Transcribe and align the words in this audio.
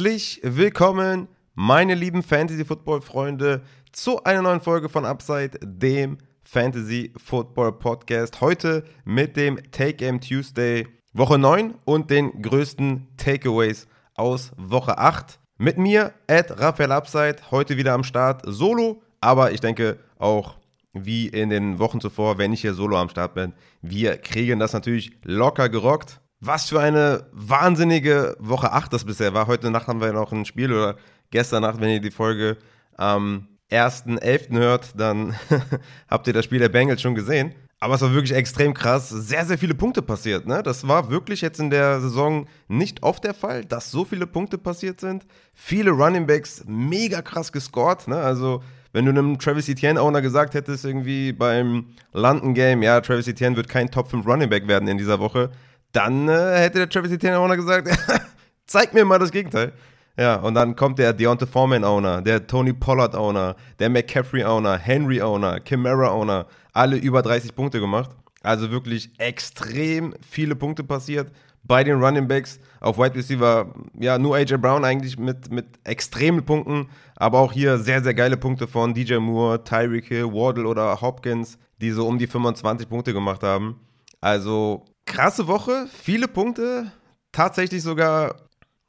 Herzlich 0.00 0.40
willkommen, 0.42 1.28
meine 1.54 1.94
lieben 1.94 2.22
Fantasy-Football-Freunde, 2.22 3.60
zu 3.92 4.24
einer 4.24 4.40
neuen 4.40 4.62
Folge 4.62 4.88
von 4.88 5.04
Upside, 5.04 5.58
dem 5.62 6.16
Fantasy-Football-Podcast. 6.42 8.40
Heute 8.40 8.84
mit 9.04 9.36
dem 9.36 9.58
Take 9.72 9.92
Game 9.92 10.18
Tuesday, 10.18 10.88
Woche 11.12 11.36
9 11.38 11.74
und 11.84 12.08
den 12.08 12.40
größten 12.40 13.08
Takeaways 13.18 13.88
aus 14.14 14.52
Woche 14.56 14.96
8. 14.96 15.38
Mit 15.58 15.76
mir, 15.76 16.14
at 16.26 16.58
Raphael 16.58 16.92
Upside, 16.92 17.36
heute 17.50 17.76
wieder 17.76 17.92
am 17.92 18.02
Start, 18.02 18.40
solo, 18.46 19.02
aber 19.20 19.52
ich 19.52 19.60
denke 19.60 19.98
auch 20.18 20.56
wie 20.94 21.26
in 21.26 21.50
den 21.50 21.78
Wochen 21.78 22.00
zuvor, 22.00 22.38
wenn 22.38 22.54
ich 22.54 22.62
hier 22.62 22.72
solo 22.72 22.96
am 22.96 23.10
Start 23.10 23.34
bin. 23.34 23.52
Wir 23.82 24.16
kriegen 24.16 24.60
das 24.60 24.72
natürlich 24.72 25.12
locker 25.24 25.68
gerockt. 25.68 26.22
Was 26.42 26.70
für 26.70 26.80
eine 26.80 27.26
wahnsinnige 27.32 28.34
Woche 28.38 28.72
8 28.72 28.90
das 28.90 29.04
bisher 29.04 29.34
war. 29.34 29.46
Heute 29.46 29.70
Nacht 29.70 29.88
haben 29.88 30.00
wir 30.00 30.10
noch 30.14 30.32
ein 30.32 30.46
Spiel 30.46 30.72
oder 30.72 30.96
gestern 31.30 31.60
Nacht, 31.62 31.80
wenn 31.82 31.90
ihr 31.90 32.00
die 32.00 32.10
Folge 32.10 32.56
am 32.96 33.46
1.11. 33.70 34.58
hört, 34.58 34.98
dann 34.98 35.34
habt 36.08 36.26
ihr 36.26 36.32
das 36.32 36.46
Spiel 36.46 36.58
der 36.58 36.70
Bengals 36.70 37.02
schon 37.02 37.14
gesehen. 37.14 37.54
Aber 37.78 37.94
es 37.94 38.00
war 38.00 38.14
wirklich 38.14 38.34
extrem 38.34 38.72
krass. 38.72 39.10
Sehr, 39.10 39.44
sehr 39.44 39.58
viele 39.58 39.74
Punkte 39.74 40.00
passiert. 40.00 40.46
Ne? 40.46 40.62
Das 40.62 40.88
war 40.88 41.10
wirklich 41.10 41.42
jetzt 41.42 41.60
in 41.60 41.68
der 41.68 42.00
Saison 42.00 42.46
nicht 42.68 43.02
oft 43.02 43.22
der 43.22 43.34
Fall, 43.34 43.66
dass 43.66 43.90
so 43.90 44.06
viele 44.06 44.26
Punkte 44.26 44.56
passiert 44.56 45.00
sind. 45.00 45.26
Viele 45.52 45.90
Running 45.90 46.26
Backs 46.26 46.64
mega 46.66 47.20
krass 47.20 47.52
gescored. 47.52 48.08
Ne? 48.08 48.16
Also 48.16 48.62
wenn 48.92 49.04
du 49.04 49.10
einem 49.10 49.38
Travis 49.38 49.68
Etienne-Owner 49.68 50.20
gesagt 50.20 50.54
hättest, 50.54 50.84
irgendwie 50.84 51.32
beim 51.32 51.86
London 52.12 52.54
Game, 52.54 52.82
ja, 52.82 53.00
Travis 53.00 53.28
Etienne 53.28 53.56
wird 53.56 53.68
kein 53.68 53.90
Top 53.90 54.10
5 54.10 54.26
Running 54.26 54.50
Back 54.50 54.66
werden 54.66 54.88
in 54.88 54.98
dieser 54.98 55.20
Woche, 55.20 55.50
dann 55.92 56.28
äh, 56.28 56.58
hätte 56.58 56.78
der 56.78 56.88
Travis 56.88 57.12
Etienne-Owner 57.12 57.56
gesagt, 57.56 57.88
zeig 58.66 58.94
mir 58.94 59.04
mal 59.04 59.18
das 59.18 59.30
Gegenteil. 59.30 59.72
Ja, 60.18 60.36
und 60.36 60.54
dann 60.54 60.76
kommt 60.76 60.98
der 60.98 61.12
Deontay 61.12 61.46
Foreman-Owner, 61.46 62.20
der 62.22 62.46
Tony 62.46 62.72
Pollard-Owner, 62.72 63.56
der 63.78 63.88
McCaffrey-Owner, 63.90 64.76
Henry-Owner, 64.76 65.60
Chimera-Owner, 65.64 66.46
alle 66.72 66.96
über 66.96 67.22
30 67.22 67.54
Punkte 67.54 67.80
gemacht. 67.80 68.10
Also 68.42 68.70
wirklich 68.70 69.10
extrem 69.18 70.14
viele 70.28 70.56
Punkte 70.56 70.84
passiert 70.84 71.30
bei 71.62 71.84
den 71.84 72.02
Running 72.02 72.26
Backs. 72.26 72.58
Auf 72.80 72.98
Wide 72.98 73.14
Receiver, 73.14 73.74
ja, 73.98 74.18
nur 74.18 74.36
AJ 74.36 74.56
Brown 74.56 74.84
eigentlich 74.84 75.18
mit, 75.18 75.50
mit 75.50 75.66
extremen 75.84 76.44
Punkten, 76.44 76.88
aber 77.16 77.38
auch 77.38 77.52
hier 77.52 77.78
sehr, 77.78 78.02
sehr 78.02 78.14
geile 78.14 78.36
Punkte 78.36 78.66
von 78.66 78.94
DJ 78.94 79.16
Moore, 79.16 79.62
Tyreek 79.64 80.06
Hill, 80.06 80.32
Wardle 80.32 80.66
oder 80.66 81.00
Hopkins, 81.00 81.58
die 81.80 81.90
so 81.90 82.06
um 82.06 82.18
die 82.18 82.26
25 82.26 82.88
Punkte 82.88 83.12
gemacht 83.12 83.42
haben. 83.42 83.80
Also 84.20 84.84
krasse 85.10 85.48
Woche, 85.48 85.86
viele 86.02 86.28
Punkte, 86.28 86.92
tatsächlich 87.32 87.82
sogar 87.82 88.36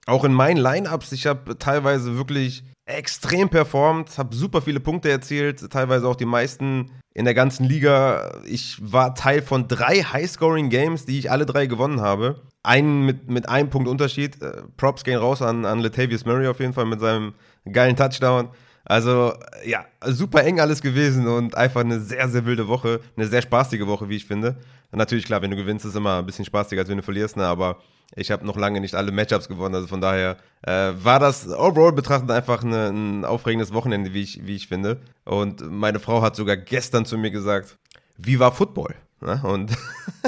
auch 0.05 0.23
in 0.23 0.33
meinen 0.33 0.58
Lineups. 0.58 1.11
Ich 1.11 1.25
habe 1.25 1.58
teilweise 1.58 2.16
wirklich 2.16 2.63
extrem 2.86 3.50
performt, 3.50 4.17
habe 4.17 4.36
super 4.36 4.61
viele 4.61 4.80
Punkte 4.80 5.09
erzielt, 5.09 5.69
teilweise 5.72 6.08
auch 6.08 6.16
die 6.16 6.25
meisten 6.25 6.91
in 7.13 7.25
der 7.25 7.33
ganzen 7.33 7.66
Liga. 7.66 8.39
Ich 8.45 8.78
war 8.81 9.16
Teil 9.16 9.41
von 9.41 9.67
drei 9.67 10.03
High-Scoring-Games, 10.03 11.05
die 11.05 11.19
ich 11.19 11.31
alle 11.31 11.45
drei 11.45 11.66
gewonnen 11.66 12.02
habe. 12.02 12.41
Einen 12.63 13.06
mit, 13.06 13.30
mit 13.30 13.50
einem 13.50 13.69
Punkt 13.69 13.88
Unterschied. 13.89 14.41
Äh, 14.41 14.61
Props 14.78 15.03
gehen 15.03 15.17
raus 15.17 15.41
an, 15.41 15.66
an 15.66 15.80
Latavius 15.80 16.25
Murray 16.25 16.47
auf 16.47 16.59
jeden 16.59 16.73
Fall 16.73 16.85
mit 16.85 17.00
seinem 17.00 17.33
geilen 17.72 17.95
Touchdown. 17.95 18.50
Also, 18.85 19.33
ja, 19.66 19.85
super 20.06 20.44
eng 20.44 20.59
alles 20.59 20.81
gewesen 20.81 21.28
und 21.28 21.56
einfach 21.56 21.81
eine 21.81 22.00
sehr, 22.00 22.29
sehr 22.29 22.45
wilde 22.45 22.68
Woche. 22.68 23.00
Eine 23.16 23.28
sehr 23.28 23.41
spaßige 23.41 23.85
Woche, 23.88 24.09
wie 24.09 24.16
ich 24.16 24.25
finde. 24.25 24.57
Natürlich, 24.91 25.25
klar, 25.25 25.41
wenn 25.41 25.52
du 25.52 25.57
gewinnst, 25.57 25.85
ist 25.85 25.96
immer 25.96 26.19
ein 26.19 26.25
bisschen 26.25 26.46
spaßiger, 26.46 26.81
als 26.81 26.90
wenn 26.90 26.97
du 26.97 27.03
verlierst, 27.03 27.38
ne? 27.38 27.46
aber 27.46 27.78
ich 28.16 28.29
habe 28.29 28.46
noch 28.46 28.57
lange 28.57 28.81
nicht 28.81 28.96
alle 28.96 29.12
Matchups 29.12 29.47
gewonnen. 29.47 29.75
Also 29.75 29.88
von 29.88 30.02
daher 30.02 30.38
äh, 30.63 30.91
war 31.02 31.19
das 31.19 31.47
overall 31.47 31.94
betrachtet 31.94 32.29
einfach 32.31 32.63
eine, 32.63 32.90
ein 32.90 33.25
aufregendes 33.25 33.74
Wochenende, 33.74 34.13
wie 34.13 34.22
ich, 34.22 34.46
wie 34.46 34.56
ich 34.56 34.68
finde. 34.68 35.00
Und 35.24 35.62
meine 35.72 36.00
Frau 36.00 36.22
hat 36.22 36.35
sogar 36.35 36.57
gestern 36.57 37.06
zu 37.06 37.18
mir 37.18 37.31
gesagt, 37.31 37.78
wie 38.18 38.40
war 38.40 38.51
Football? 38.51 38.96
Ne? 39.22 39.40
Und 39.44 39.72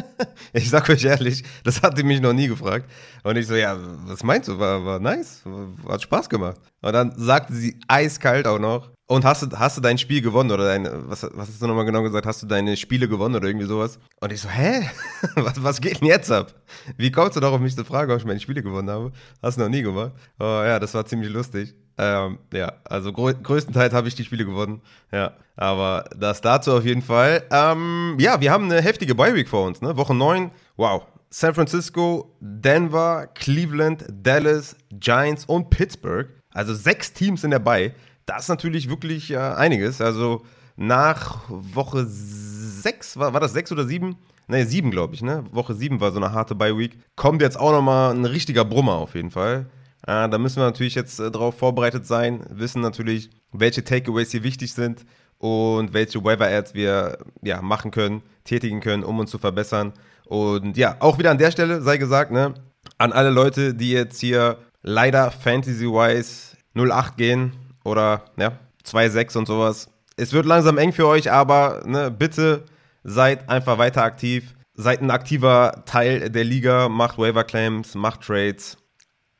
ich 0.53 0.69
sag 0.69 0.87
euch 0.89 1.03
ehrlich, 1.03 1.43
das 1.63 1.81
hat 1.81 1.97
sie 1.97 2.03
mich 2.03 2.21
noch 2.21 2.33
nie 2.33 2.47
gefragt. 2.47 2.89
Und 3.23 3.35
ich 3.35 3.47
so, 3.47 3.55
ja, 3.55 3.77
was 4.05 4.23
meinst 4.23 4.47
du? 4.47 4.59
War, 4.59 4.85
war 4.85 4.99
nice, 4.99 5.43
hat 5.87 6.03
Spaß 6.03 6.29
gemacht. 6.29 6.61
Und 6.81 6.93
dann 6.93 7.13
sagte 7.17 7.53
sie 7.53 7.79
eiskalt 7.87 8.47
auch 8.47 8.59
noch, 8.59 8.92
und 9.07 9.25
hast 9.25 9.43
du, 9.43 9.47
hast 9.57 9.77
du 9.77 9.81
dein 9.81 9.97
Spiel 9.97 10.21
gewonnen 10.21 10.51
oder 10.51 10.65
dein, 10.65 10.87
was, 11.09 11.23
was 11.23 11.49
hast 11.49 11.61
du 11.61 11.67
nochmal 11.67 11.85
genau 11.85 12.03
gesagt? 12.03 12.25
Hast 12.25 12.41
du 12.41 12.47
deine 12.47 12.77
Spiele 12.77 13.07
gewonnen 13.07 13.35
oder 13.35 13.47
irgendwie 13.47 13.65
sowas? 13.65 13.99
Und 14.21 14.31
ich 14.31 14.41
so, 14.41 14.49
hä? 14.49 14.89
was, 15.35 15.61
was 15.61 15.81
geht 15.81 15.99
denn 16.01 16.07
jetzt 16.07 16.31
ab? 16.31 16.53
Wie 16.97 17.11
kommst 17.11 17.35
du 17.35 17.41
doch 17.41 17.51
auf 17.51 17.59
mich 17.59 17.75
zu 17.75 17.83
fragen, 17.83 18.11
ob 18.11 18.17
ich 18.17 18.25
meine 18.25 18.39
Spiele 18.39 18.63
gewonnen 18.63 18.89
habe? 18.89 19.11
Hast 19.41 19.57
du 19.57 19.61
noch 19.61 19.69
nie 19.69 19.81
gemacht. 19.81 20.13
Oh 20.39 20.43
ja, 20.43 20.79
das 20.79 20.93
war 20.93 21.05
ziemlich 21.05 21.31
lustig. 21.31 21.75
Ähm, 21.97 22.39
ja, 22.53 22.73
also 22.85 23.13
grö 23.13 23.33
größtenteils 23.33 23.93
habe 23.93 24.07
ich 24.07 24.15
die 24.15 24.23
Spiele 24.23 24.45
gewonnen. 24.45 24.81
Ja, 25.11 25.33
aber 25.55 26.05
das 26.17 26.41
dazu 26.41 26.71
auf 26.71 26.85
jeden 26.85 27.01
Fall. 27.01 27.43
Ähm, 27.51 28.15
ja, 28.19 28.39
wir 28.41 28.51
haben 28.51 28.71
eine 28.71 28.81
heftige 28.81 29.15
Bye-Week 29.15 29.47
vor 29.47 29.67
uns, 29.67 29.81
ne? 29.81 29.95
Woche 29.97 30.15
9, 30.15 30.49
wow. 30.77 31.05
San 31.29 31.53
Francisco, 31.53 32.35
Denver, 32.39 33.27
Cleveland, 33.33 34.05
Dallas, 34.09 34.75
Giants 34.91 35.45
und 35.45 35.69
Pittsburgh. 35.69 36.29
Also 36.53 36.73
sechs 36.73 37.11
Teams 37.11 37.43
in 37.43 37.51
der 37.51 37.59
Bye. 37.59 37.93
Das 38.25 38.43
ist 38.43 38.49
natürlich 38.49 38.89
wirklich 38.89 39.31
äh, 39.31 39.37
einiges. 39.37 40.01
Also 40.01 40.43
nach 40.75 41.41
Woche 41.49 42.05
6, 42.07 43.17
war, 43.17 43.33
war 43.33 43.39
das 43.39 43.53
6 43.53 43.71
oder 43.71 43.85
7? 43.85 44.15
Ne, 44.47 44.65
7 44.65 44.91
glaube 44.91 45.15
ich, 45.15 45.21
ne? 45.21 45.43
Woche 45.51 45.73
7 45.73 45.99
war 46.01 46.11
so 46.11 46.17
eine 46.17 46.33
harte 46.33 46.55
Bye-Week. 46.55 46.97
Kommt 47.15 47.41
jetzt 47.41 47.59
auch 47.59 47.71
nochmal 47.71 48.13
ein 48.13 48.25
richtiger 48.25 48.65
Brummer 48.65 48.93
auf 48.93 49.15
jeden 49.15 49.31
Fall. 49.31 49.67
Äh, 50.05 50.27
da 50.29 50.37
müssen 50.37 50.57
wir 50.57 50.65
natürlich 50.65 50.95
jetzt 50.95 51.19
äh, 51.19 51.31
darauf 51.31 51.57
vorbereitet 51.57 52.05
sein, 52.05 52.45
wissen 52.49 52.81
natürlich, 52.81 53.29
welche 53.53 53.83
Takeaways 53.83 54.31
hier 54.31 54.43
wichtig 54.43 54.73
sind 54.73 55.05
und 55.37 55.93
welche 55.93 56.23
Waiver-Ads 56.23 56.73
wir 56.73 57.17
ja, 57.41 57.61
machen 57.61 57.91
können, 57.91 58.21
tätigen 58.43 58.81
können, 58.81 59.03
um 59.03 59.19
uns 59.19 59.31
zu 59.31 59.37
verbessern. 59.37 59.93
Und 60.25 60.75
ja, 60.77 60.97
auch 60.99 61.19
wieder 61.19 61.31
an 61.31 61.37
der 61.37 61.51
Stelle 61.51 61.81
sei 61.81 61.97
gesagt, 61.97 62.31
ne, 62.31 62.53
an 62.97 63.13
alle 63.13 63.29
Leute, 63.29 63.73
die 63.73 63.91
jetzt 63.91 64.19
hier 64.19 64.57
leider 64.81 65.31
Fantasy-wise 65.31 66.57
08 66.75 67.17
gehen 67.17 67.53
oder 67.83 68.25
ja, 68.37 68.59
2,6 68.85 69.37
und 69.37 69.47
sowas. 69.47 69.89
Es 70.15 70.33
wird 70.33 70.45
langsam 70.45 70.77
eng 70.77 70.93
für 70.93 71.07
euch, 71.07 71.31
aber 71.31 71.83
ne, 71.85 72.11
bitte 72.11 72.65
seid 73.03 73.49
einfach 73.49 73.77
weiter 73.77 74.03
aktiv. 74.03 74.55
Seid 74.75 75.01
ein 75.01 75.11
aktiver 75.11 75.83
Teil 75.85 76.31
der 76.31 76.43
Liga, 76.43 76.89
macht 76.89 77.19
Waiver 77.19 77.43
Claims, 77.43 77.93
macht 77.93 78.21
Trades. 78.21 78.77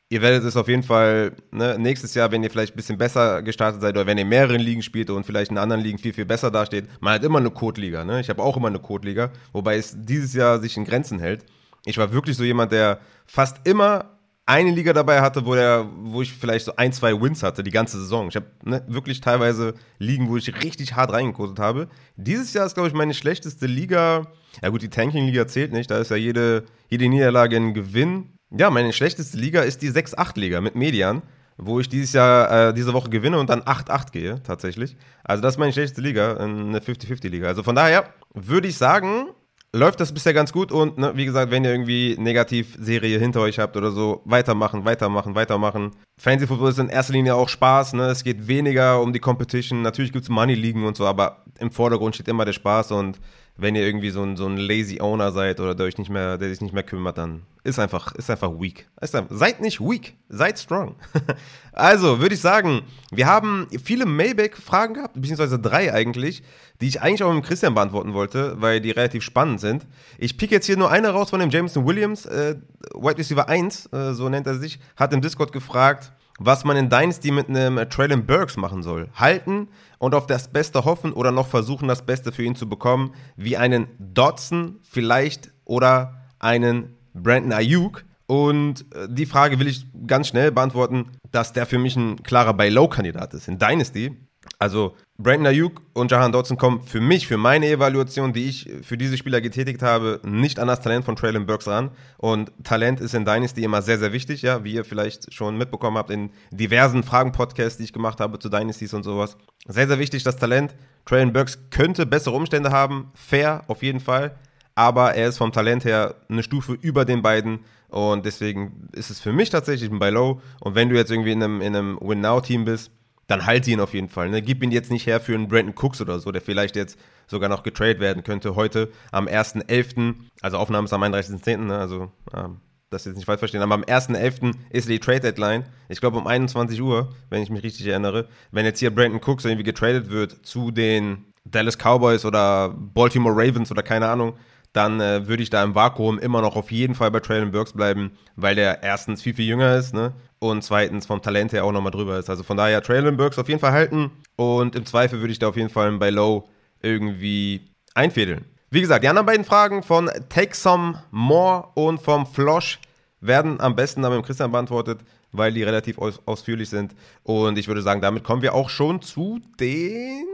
Ihr 0.10 0.22
werdet 0.22 0.44
es 0.44 0.56
auf 0.56 0.68
jeden 0.68 0.84
Fall 0.84 1.32
ne, 1.50 1.76
nächstes 1.80 2.14
Jahr, 2.14 2.32
wenn 2.32 2.44
ihr 2.44 2.52
vielleicht 2.52 2.74
ein 2.74 2.76
bisschen 2.76 3.00
besser 3.00 3.42
gestartet 3.42 3.82
seid 3.82 3.96
oder 3.96 4.06
wenn 4.06 4.20
ihr 4.20 4.24
in 4.24 4.30
mehreren 4.30 4.62
Ligen 4.62 4.84
spielt 4.84 5.10
und 5.10 5.26
vielleicht 5.26 5.50
in 5.50 5.58
anderen 5.58 5.82
Ligen 5.82 5.98
viel, 5.98 6.14
viel 6.14 6.26
besser 6.26 6.52
dasteht. 6.52 6.86
Man 7.00 7.16
hat 7.16 7.24
immer 7.24 7.40
eine 7.40 7.50
Code-Liga. 7.50 8.04
Ne? 8.04 8.20
Ich 8.20 8.30
habe 8.30 8.44
auch 8.44 8.56
immer 8.56 8.68
eine 8.68 8.78
Code-Liga, 8.78 9.32
wobei 9.54 9.78
es 9.78 9.96
dieses 9.98 10.34
Jahr 10.34 10.60
sich 10.60 10.78
in 10.78 10.86
Grenzen 10.86 11.18
hält. 11.18 11.46
Ich 11.86 11.98
war 11.98 12.14
wirklich 12.14 12.38
so 12.38 12.44
jemand, 12.44 12.72
der 12.72 13.00
fast 13.26 13.68
immer 13.68 14.13
eine 14.46 14.72
Liga 14.72 14.92
dabei 14.92 15.22
hatte, 15.22 15.46
wo, 15.46 15.56
der, 15.56 15.88
wo 16.02 16.22
ich 16.22 16.34
vielleicht 16.34 16.66
so 16.66 16.76
ein, 16.76 16.92
zwei 16.92 17.20
Wins 17.20 17.44
hatte, 17.44 17.64
die 17.64 17.72
ganze 17.72 17.98
Saison. 18.00 18.28
Ich 18.28 18.36
habe 18.36 18.48
ne, 18.64 18.84
wirklich 18.88 19.22
teilweise 19.22 19.74
Ligen, 20.00 20.28
wo 20.28 20.36
ich 20.36 20.64
richtig 20.64 20.96
hart 20.96 21.14
reingekotet 21.14 21.60
habe. 21.60 21.88
Dieses 22.18 22.54
Jahr 22.54 22.66
ist, 22.66 22.74
glaube 22.74 22.90
ich, 22.90 22.94
meine 22.94 23.14
schlechteste 23.14 23.68
Liga. 23.68 24.28
Ja 24.62 24.70
gut, 24.70 24.82
die 24.82 24.90
Tanking-Liga 24.90 25.48
zählt 25.48 25.72
nicht, 25.72 25.90
da 25.90 25.98
ist 25.98 26.12
ja 26.12 26.18
jede, 26.18 26.66
jede 26.90 27.08
Niederlage 27.08 27.56
ein 27.56 27.74
Gewinn. 27.74 28.38
Ja, 28.52 28.70
meine 28.70 28.92
schlechteste 28.92 29.38
Liga 29.38 29.62
ist 29.62 29.82
die 29.82 29.92
6-8-Liga 29.92 30.62
mit 30.62 30.76
Median, 30.76 31.22
wo 31.58 31.80
ich 31.80 31.88
dieses 31.88 32.14
Jahr, 32.14 32.70
äh, 32.70 32.74
diese 32.74 32.94
Woche 32.94 33.10
gewinne 33.10 33.40
und 33.40 33.50
dann 33.50 33.62
8-8 33.62 34.12
gehe, 34.12 34.44
tatsächlich. 34.44 34.98
Also 35.24 35.42
das 35.42 35.56
ist 35.56 35.60
meine 35.60 35.72
schlechteste 35.72 36.02
Liga, 36.02 36.36
eine 36.36 36.80
50-50-Liga. 36.80 37.48
Also 37.48 37.64
von 37.64 37.76
daher 37.76 38.14
würde 38.34 38.68
ich 38.68 38.78
sagen, 38.78 39.28
läuft 39.76 40.00
das 40.00 40.14
bisher 40.14 40.34
ganz 40.34 40.54
gut 40.54 40.72
und 40.72 40.98
ne, 40.98 41.14
wie 41.16 41.26
gesagt, 41.26 41.52
wenn 41.52 41.66
ihr 41.66 41.72
irgendwie 41.72 42.16
Negativserie 42.20 43.18
hinter 43.20 43.42
euch 43.42 43.58
habt 43.58 43.76
oder 43.76 43.92
so, 43.92 44.22
weitermachen, 44.26 44.86
weitermachen, 44.86 45.34
weitermachen. 45.36 45.92
Fantasy 46.18 46.48
Football 46.48 46.70
ist 46.70 46.80
in 46.80 46.90
erster 46.90 47.14
Linie 47.14 47.36
auch 47.36 47.50
Spaß, 47.50 47.94
ne? 47.94 48.04
Es 48.04 48.24
geht 48.24 48.48
weniger 48.48 49.02
um 49.02 49.14
die 49.14 49.20
Competition. 49.20 49.82
Natürlich 49.82 50.12
gibt 50.12 50.24
es 50.24 50.30
Money 50.30 50.54
liegen 50.54 50.86
und 50.86 50.96
so, 50.96 51.08
aber 51.08 51.43
im 51.60 51.72
Vordergrund 51.72 52.16
steht 52.16 52.28
immer 52.28 52.46
der 52.46 52.54
Spaß 52.54 52.92
und 52.92 53.20
wenn 53.56 53.76
ihr 53.76 53.86
irgendwie 53.86 54.10
so 54.10 54.24
ein, 54.24 54.36
so 54.36 54.48
ein 54.48 54.58
lazy 54.58 55.00
Owner 55.00 55.32
seid 55.32 55.60
oder 55.60 55.76
der, 55.76 55.86
euch 55.86 56.00
nicht 56.00 56.10
mehr, 56.10 56.40
der 56.40 56.50
sich 56.50 56.62
nicht 56.62 56.74
mehr 56.74 56.84
kümmert, 56.84 57.20
dann 57.20 57.44
ist 57.64 57.78
einfach, 57.78 58.14
ist 58.16 58.30
einfach 58.32 58.52
weak. 58.60 58.88
Ist 59.00 59.16
einfach, 59.16 59.36
seid 59.36 59.62
nicht 59.62 59.80
weak, 59.80 60.16
seid 60.28 60.58
strong. 60.58 60.96
also, 61.72 62.20
würde 62.20 62.34
ich 62.34 62.42
sagen, 62.42 62.82
wir 63.12 63.28
haben 63.28 63.68
viele 63.84 64.08
Mailback-Fragen 64.08 64.96
gehabt, 64.96 65.14
beziehungsweise 65.14 65.60
drei 65.60 65.94
eigentlich, 65.94 66.42
die 66.82 66.88
ich 66.88 67.02
eigentlich 67.02 67.24
auch 67.24 67.34
mit 67.34 67.46
Christian 67.46 67.76
beantworten 67.76 68.14
wollte, 68.14 68.60
weil 68.60 68.82
die 68.82 68.90
relativ 68.90 69.22
spannend 69.22 69.62
sind. 69.62 69.86
Ich 70.18 70.38
pick 70.38 70.50
jetzt 70.50 70.66
hier 70.66 70.78
nur 70.78 70.90
eine 70.90 71.10
raus 71.10 71.30
von 71.30 71.40
dem 71.40 71.52
Jameson 71.52 71.86
Williams, 71.86 72.26
äh, 72.26 72.56
White 72.96 73.20
Receiver 73.20 73.48
1, 73.48 73.94
äh, 73.94 74.14
so 74.14 74.30
nennt 74.30 74.48
er 74.48 74.56
sich, 74.56 74.80
hat 74.96 75.14
im 75.14 75.22
Discord 75.22 75.52
gefragt, 75.52 76.12
was 76.46 76.66
man 76.66 76.76
in 76.76 76.90
Dynasty 76.90 77.32
mit 77.32 77.48
einem 77.48 77.90
Traylon 77.90 78.26
Burks 78.26 78.58
machen 78.58 78.84
soll. 78.84 79.10
Halten 79.16 79.70
und 79.98 80.14
auf 80.14 80.28
das 80.28 80.50
Beste 80.50 80.84
hoffen 80.84 81.14
oder 81.14 81.32
noch 81.32 81.48
versuchen, 81.48 81.88
das 81.88 82.06
Beste 82.06 82.32
für 82.32 82.44
ihn 82.44 82.56
zu 82.56 82.68
bekommen, 82.68 83.14
wie 83.38 83.56
einen 83.56 83.88
Dodson 83.98 84.80
vielleicht 84.84 85.52
oder 85.64 86.16
einen 86.40 86.98
Brandon 87.14 87.54
Ayuk. 87.54 88.04
Und 88.26 88.86
äh, 88.94 89.08
die 89.10 89.26
Frage 89.26 89.60
will 89.60 89.68
ich 89.68 89.86
ganz 90.08 90.28
schnell 90.28 90.52
beantworten, 90.52 91.12
dass 91.32 91.54
der 91.54 91.66
für 91.66 91.78
mich 91.78 91.96
ein 91.96 92.22
klarer 92.24 92.54
Buy-Low-Kandidat 92.54 93.34
ist. 93.34 93.48
In 93.48 93.60
Dynasty 93.60 94.18
also 94.60 94.96
Brandon 95.18 95.48
Ayuk 95.48 95.82
und 95.94 96.12
Jahan 96.12 96.32
Dodson 96.32 96.58
kommen 96.58 96.82
für 96.84 97.00
mich, 97.00 97.28
für 97.28 97.38
meine 97.38 97.68
Evaluation, 97.68 98.34
die 98.34 98.46
ich 98.46 98.70
für 98.82 98.98
diese 98.98 99.18
Spieler 99.18 99.42
getätigt 99.42 99.82
habe, 99.82 100.20
nicht 100.24 100.60
an 100.60 100.68
das 100.68 100.82
Talent 100.82 101.06
von 101.06 101.16
Traylon 101.16 101.46
Burks 101.46 101.68
ran. 101.68 101.92
Und 102.18 102.52
Talent 102.64 103.00
ist 103.00 103.14
in 103.14 103.26
Dynasty 103.26 103.64
immer 103.64 103.82
sehr, 103.82 104.00
sehr 104.00 104.14
wichtig, 104.14 104.42
ja, 104.42 104.64
wie 104.64 104.74
ihr 104.74 104.86
vielleicht 104.86 105.34
schon 105.34 105.58
mitbekommen 105.58 105.98
habt 105.98 106.10
in 106.10 106.32
diversen 106.52 107.04
Fragen-Podcasts, 107.04 107.78
die 107.78 107.84
ich 107.84 107.94
gemacht 107.94 108.20
habe 108.20 108.40
zu 108.40 108.50
Dynasties 108.50 108.94
und 108.94 109.04
sowas. 109.04 109.38
Sehr, 109.68 109.88
sehr 109.88 110.00
wichtig, 110.00 110.24
das 110.24 110.38
Talent. 110.38 110.74
Traylon 111.06 111.34
Burks 111.34 111.60
könnte 111.70 112.06
bessere 112.06 112.36
Umstände 112.36 112.72
haben, 112.72 113.12
fair 113.14 113.64
auf 113.68 113.84
jeden 113.84 114.00
Fall, 114.00 114.36
aber 114.76 115.14
er 115.14 115.30
ist 115.30 115.38
vom 115.38 115.52
Talent 115.52 115.86
her 115.86 116.16
eine 116.30 116.42
Stufe 116.42 116.74
über 116.74 117.06
den 117.06 117.22
beiden 117.22 117.60
und 117.90 118.26
deswegen 118.26 118.90
ist 118.94 119.12
es 119.12 119.20
für 119.20 119.34
mich 119.34 119.52
tatsächlich 119.52 119.92
ein 119.92 120.00
Buy 120.00 120.10
Low. 120.10 120.42
Und 120.62 120.74
wenn 120.74 120.90
du 120.90 120.96
jetzt 120.96 121.12
irgendwie 121.12 121.32
in 121.32 121.44
einem, 121.44 121.62
in 121.62 121.76
einem 121.76 122.00
Win-Now-Team 122.02 122.66
bist, 122.66 122.90
dann 123.28 123.46
halte 123.46 123.72
ihn 123.72 123.80
auf 123.80 123.94
jeden 123.94 124.10
Fall. 124.10 124.30
Ne? 124.30 124.42
Gib 124.42 124.64
ihn 124.64 124.72
jetzt 124.72 124.92
nicht 124.92 125.08
her 125.08 125.20
für 125.20 125.34
einen 125.34 125.48
Brandon 125.48 125.76
Cooks 125.76 126.02
oder 126.02 126.20
so, 126.20 126.32
der 126.32 126.42
vielleicht 126.42 126.76
jetzt 126.76 127.00
sogar 127.28 127.50
noch 127.50 127.64
getradet 127.64 128.00
werden 128.00 128.24
könnte 128.24 128.56
heute 128.56 128.92
am 129.12 129.28
1.11., 129.28 130.16
also 130.42 130.58
Aufnahme 130.58 130.86
ist 130.86 130.94
am 130.94 131.04
31.10., 131.04 131.58
ne? 131.58 131.78
also 131.78 132.12
ähm, 132.36 132.58
das 132.90 133.06
jetzt 133.06 133.16
nicht 133.16 133.26
falsch 133.26 133.40
verstehen, 133.40 133.62
aber 133.62 133.76
am 133.76 133.84
1.11. 133.84 134.54
ist 134.70 134.88
die 134.88 135.00
Trade 135.00 135.22
Deadline. 135.22 135.66
Ich 135.90 136.00
glaube 136.00 136.18
um 136.18 136.28
21 136.28 136.82
Uhr, 136.82 137.10
wenn 137.30 137.42
ich 137.42 137.50
mich 137.50 137.64
richtig 137.64 137.88
erinnere. 137.88 138.28
Wenn 138.52 138.66
jetzt 138.66 138.80
hier 138.80 138.94
Brandon 138.94 139.22
Cooks 139.24 139.46
irgendwie 139.46 139.64
getradet 139.64 140.10
wird 140.10 140.46
zu 140.46 140.72
den 140.72 141.26
Dallas 141.46 141.78
Cowboys 141.78 142.26
oder 142.26 142.70
Baltimore 142.70 143.36
Ravens 143.36 143.72
oder 143.72 143.84
keine 143.84 144.10
Ahnung, 144.10 144.36
dann 144.74 145.00
äh, 145.00 145.28
würde 145.28 145.44
ich 145.44 145.50
da 145.50 145.64
im 145.64 145.76
Vakuum 145.76 146.18
immer 146.20 146.42
noch 146.42 146.56
auf 146.56 146.72
jeden 146.72 146.96
Fall 146.96 147.12
bei 147.12 147.20
Traylon 147.20 147.52
Burks 147.52 147.74
bleiben, 147.74 148.12
weil 148.36 148.56
der 148.56 148.82
erstens 148.82 149.22
viel, 149.22 149.36
viel 149.36 149.46
jünger 149.46 149.76
ist 149.76 149.94
ne? 149.94 150.14
Und 150.44 150.62
zweitens 150.62 151.06
vom 151.06 151.22
Talent 151.22 151.54
her 151.54 151.64
auch 151.64 151.72
nochmal 151.72 151.92
drüber 151.92 152.20
ist. 152.20 152.30
Also 152.30 152.44
von 152.44 152.58
daher 152.58 152.84
Traylon 152.84 153.16
Burks 153.16 153.40
auf 153.40 153.48
jeden 153.48 153.62
Fall 153.62 153.72
halten 153.72 154.12
und 154.36 154.76
im 154.76 154.86
Zweifel 154.86 155.22
würde 155.22 155.32
ich 155.32 155.40
da 155.40 155.48
auf 155.48 155.56
jeden 155.56 155.70
Fall 155.70 155.90
bei 155.94 156.10
Low 156.10 156.50
irgendwie 156.82 157.62
einfädeln. 157.96 158.44
Wie 158.70 158.82
gesagt, 158.82 159.04
die 159.04 159.08
anderen 159.08 159.26
beiden 159.26 159.46
Fragen 159.46 159.84
von 159.84 160.12
Take 160.28 160.54
Some 160.54 161.02
More 161.12 161.70
und 161.76 162.02
vom 162.02 162.26
Flosh 162.26 162.80
werden 163.22 163.62
am 163.62 163.76
besten 163.76 164.02
dann 164.02 164.14
mit 164.14 164.26
Christian 164.26 164.52
beantwortet, 164.52 165.00
weil 165.32 165.54
die 165.54 165.64
relativ 165.64 165.98
aus 165.98 166.20
ausführlich 166.26 166.70
sind. 166.70 166.94
Und 167.24 167.58
ich 167.58 167.70
würde 167.70 167.82
sagen, 167.82 168.02
damit 168.02 168.26
kommen 168.26 168.42
wir 168.42 168.54
auch 168.54 168.70
schon 168.70 169.02
zu 169.02 169.40
den 169.60 170.26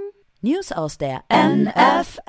News 0.42 0.72
aus 0.72 0.98
der 0.98 1.22
NFL. 1.32 2.22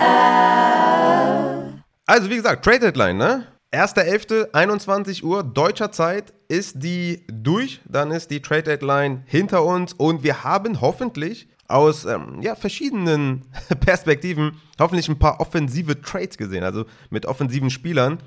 Also, 2.05 2.29
wie 2.29 2.35
gesagt, 2.35 2.63
Trade 2.63 2.79
Deadline, 2.79 3.17
ne? 3.17 3.47
1.11., 3.71 4.51
21 4.51 5.23
Uhr 5.23 5.43
deutscher 5.43 5.93
Zeit 5.93 6.33
ist 6.49 6.83
die 6.83 7.25
durch. 7.31 7.79
Dann 7.85 8.11
ist 8.11 8.29
die 8.29 8.41
Trade 8.41 8.63
Deadline 8.63 9.23
hinter 9.25 9.63
uns 9.63 9.93
und 9.93 10.23
wir 10.23 10.43
haben 10.43 10.81
hoffentlich 10.81 11.47
aus 11.69 12.03
ähm, 12.03 12.41
ja, 12.41 12.55
verschiedenen 12.55 13.45
Perspektiven 13.79 14.57
hoffentlich 14.77 15.07
ein 15.07 15.19
paar 15.19 15.39
offensive 15.39 16.01
Trades 16.01 16.37
gesehen, 16.37 16.65
also 16.65 16.85
mit 17.09 17.25
offensiven 17.25 17.69
Spielern. 17.69 18.21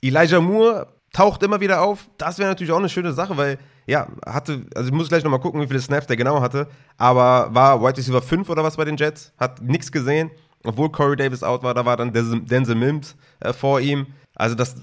Elijah 0.00 0.40
Moore 0.40 0.88
taucht 1.12 1.44
immer 1.44 1.60
wieder 1.60 1.82
auf. 1.82 2.08
Das 2.18 2.38
wäre 2.38 2.48
natürlich 2.48 2.72
auch 2.72 2.78
eine 2.78 2.88
schöne 2.88 3.12
Sache, 3.12 3.36
weil, 3.36 3.58
ja, 3.86 4.08
hatte, 4.26 4.66
also 4.74 4.88
ich 4.88 4.94
muss 4.94 5.08
gleich 5.08 5.22
nochmal 5.22 5.38
gucken, 5.38 5.60
wie 5.60 5.68
viele 5.68 5.80
Snaps 5.80 6.08
der 6.08 6.16
genau 6.16 6.40
hatte, 6.40 6.66
aber 6.98 7.54
war 7.54 7.80
White 7.80 7.98
Receiver 7.98 8.20
5 8.20 8.50
oder 8.50 8.64
was 8.64 8.76
bei 8.76 8.84
den 8.84 8.96
Jets, 8.96 9.32
hat 9.38 9.62
nichts 9.62 9.92
gesehen 9.92 10.32
obwohl 10.64 10.90
Corey 10.90 11.16
Davis 11.16 11.42
out 11.42 11.62
war, 11.62 11.74
da 11.74 11.84
war 11.84 11.96
dann 11.96 12.12
Denzel 12.12 12.74
Mims 12.74 13.16
äh, 13.40 13.52
vor 13.52 13.80
ihm. 13.80 14.06
Also 14.42 14.56
das 14.56 14.74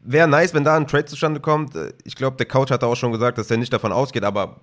wäre 0.00 0.28
nice, 0.28 0.54
wenn 0.54 0.62
da 0.62 0.76
ein 0.76 0.86
Trade 0.86 1.06
zustande 1.06 1.40
kommt. 1.40 1.72
Ich 2.04 2.14
glaube, 2.14 2.36
der 2.36 2.46
Coach 2.46 2.70
hat 2.70 2.84
auch 2.84 2.94
schon 2.94 3.10
gesagt, 3.10 3.36
dass 3.36 3.50
er 3.50 3.56
nicht 3.56 3.72
davon 3.72 3.90
ausgeht, 3.90 4.22
aber 4.22 4.60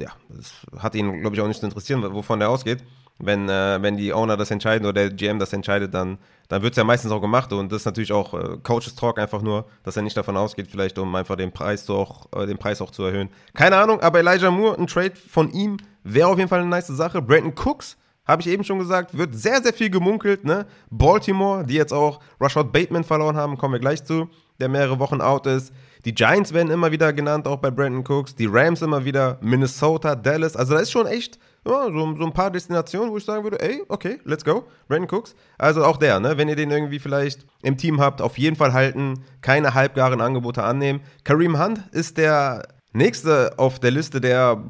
ja, 0.00 0.08
das 0.30 0.54
hat 0.82 0.94
ihn, 0.94 1.20
glaube 1.20 1.36
ich, 1.36 1.42
auch 1.42 1.46
nicht 1.46 1.60
zu 1.60 1.66
interessieren, 1.66 2.02
wovon 2.14 2.38
der 2.38 2.48
ausgeht. 2.48 2.82
Wenn, 3.18 3.50
äh, 3.50 3.82
wenn 3.82 3.98
die 3.98 4.14
Owner 4.14 4.38
das 4.38 4.50
entscheiden 4.50 4.86
oder 4.86 4.94
der 4.94 5.10
GM 5.10 5.38
das 5.38 5.52
entscheidet, 5.52 5.92
dann, 5.92 6.16
dann 6.48 6.62
wird 6.62 6.72
es 6.72 6.78
ja 6.78 6.84
meistens 6.84 7.10
auch 7.12 7.20
gemacht 7.20 7.52
und 7.52 7.70
das 7.70 7.82
ist 7.82 7.84
natürlich 7.84 8.12
auch 8.12 8.32
äh, 8.32 8.56
Coaches 8.62 8.94
Talk 8.94 9.18
einfach 9.18 9.42
nur, 9.42 9.66
dass 9.82 9.94
er 9.96 10.02
nicht 10.02 10.16
davon 10.16 10.38
ausgeht, 10.38 10.68
vielleicht 10.70 10.98
um 10.98 11.14
einfach 11.14 11.36
den 11.36 11.52
Preis, 11.52 11.90
auch, 11.90 12.28
äh, 12.34 12.46
den 12.46 12.56
Preis 12.56 12.80
auch 12.80 12.90
zu 12.90 13.02
erhöhen. 13.02 13.28
Keine 13.52 13.76
Ahnung, 13.76 14.00
aber 14.00 14.20
Elijah 14.20 14.50
Moore, 14.50 14.78
ein 14.78 14.86
Trade 14.86 15.16
von 15.16 15.50
ihm 15.50 15.76
wäre 16.02 16.28
auf 16.28 16.38
jeden 16.38 16.48
Fall 16.48 16.60
eine 16.60 16.70
nice 16.70 16.86
Sache. 16.86 17.20
Brandon 17.20 17.52
Cooks 17.54 17.98
habe 18.28 18.42
ich 18.42 18.48
eben 18.48 18.62
schon 18.62 18.78
gesagt, 18.78 19.16
wird 19.16 19.34
sehr, 19.34 19.62
sehr 19.62 19.72
viel 19.72 19.88
gemunkelt. 19.88 20.44
Ne? 20.44 20.66
Baltimore, 20.90 21.64
die 21.64 21.74
jetzt 21.74 21.92
auch 21.92 22.20
Rashad 22.38 22.72
Bateman 22.72 23.02
verloren 23.02 23.36
haben, 23.36 23.56
kommen 23.56 23.72
wir 23.72 23.80
gleich 23.80 24.04
zu, 24.04 24.28
der 24.60 24.68
mehrere 24.68 24.98
Wochen 24.98 25.22
out 25.22 25.46
ist. 25.46 25.72
Die 26.04 26.14
Giants 26.14 26.52
werden 26.52 26.70
immer 26.70 26.92
wieder 26.92 27.12
genannt, 27.12 27.48
auch 27.48 27.56
bei 27.56 27.70
Brandon 27.70 28.04
Cooks. 28.06 28.34
Die 28.34 28.46
Rams 28.46 28.82
immer 28.82 29.04
wieder, 29.04 29.38
Minnesota, 29.40 30.14
Dallas. 30.14 30.56
Also 30.56 30.74
da 30.74 30.80
ist 30.80 30.92
schon 30.92 31.06
echt 31.06 31.38
ja, 31.66 31.84
so, 31.86 32.16
so, 32.16 32.24
ein 32.24 32.32
paar 32.32 32.50
Destinationen, 32.50 33.10
wo 33.10 33.16
ich 33.16 33.24
sagen 33.24 33.42
würde, 33.44 33.60
ey, 33.60 33.82
okay, 33.88 34.20
let's 34.24 34.44
go, 34.44 34.64
Brandon 34.88 35.08
Cooks. 35.10 35.34
Also 35.56 35.84
auch 35.84 35.96
der, 35.96 36.20
ne? 36.20 36.36
wenn 36.36 36.48
ihr 36.48 36.56
den 36.56 36.70
irgendwie 36.70 36.98
vielleicht 36.98 37.46
im 37.62 37.76
Team 37.76 38.00
habt, 38.00 38.22
auf 38.22 38.38
jeden 38.38 38.56
Fall 38.56 38.72
halten, 38.72 39.24
keine 39.40 39.74
halbgaren 39.74 40.20
Angebote 40.20 40.62
annehmen. 40.62 41.00
Kareem 41.24 41.58
Hunt 41.62 41.82
ist 41.92 42.18
der 42.18 42.68
nächste 42.92 43.58
auf 43.58 43.80
der 43.80 43.90
Liste, 43.90 44.20
der 44.20 44.62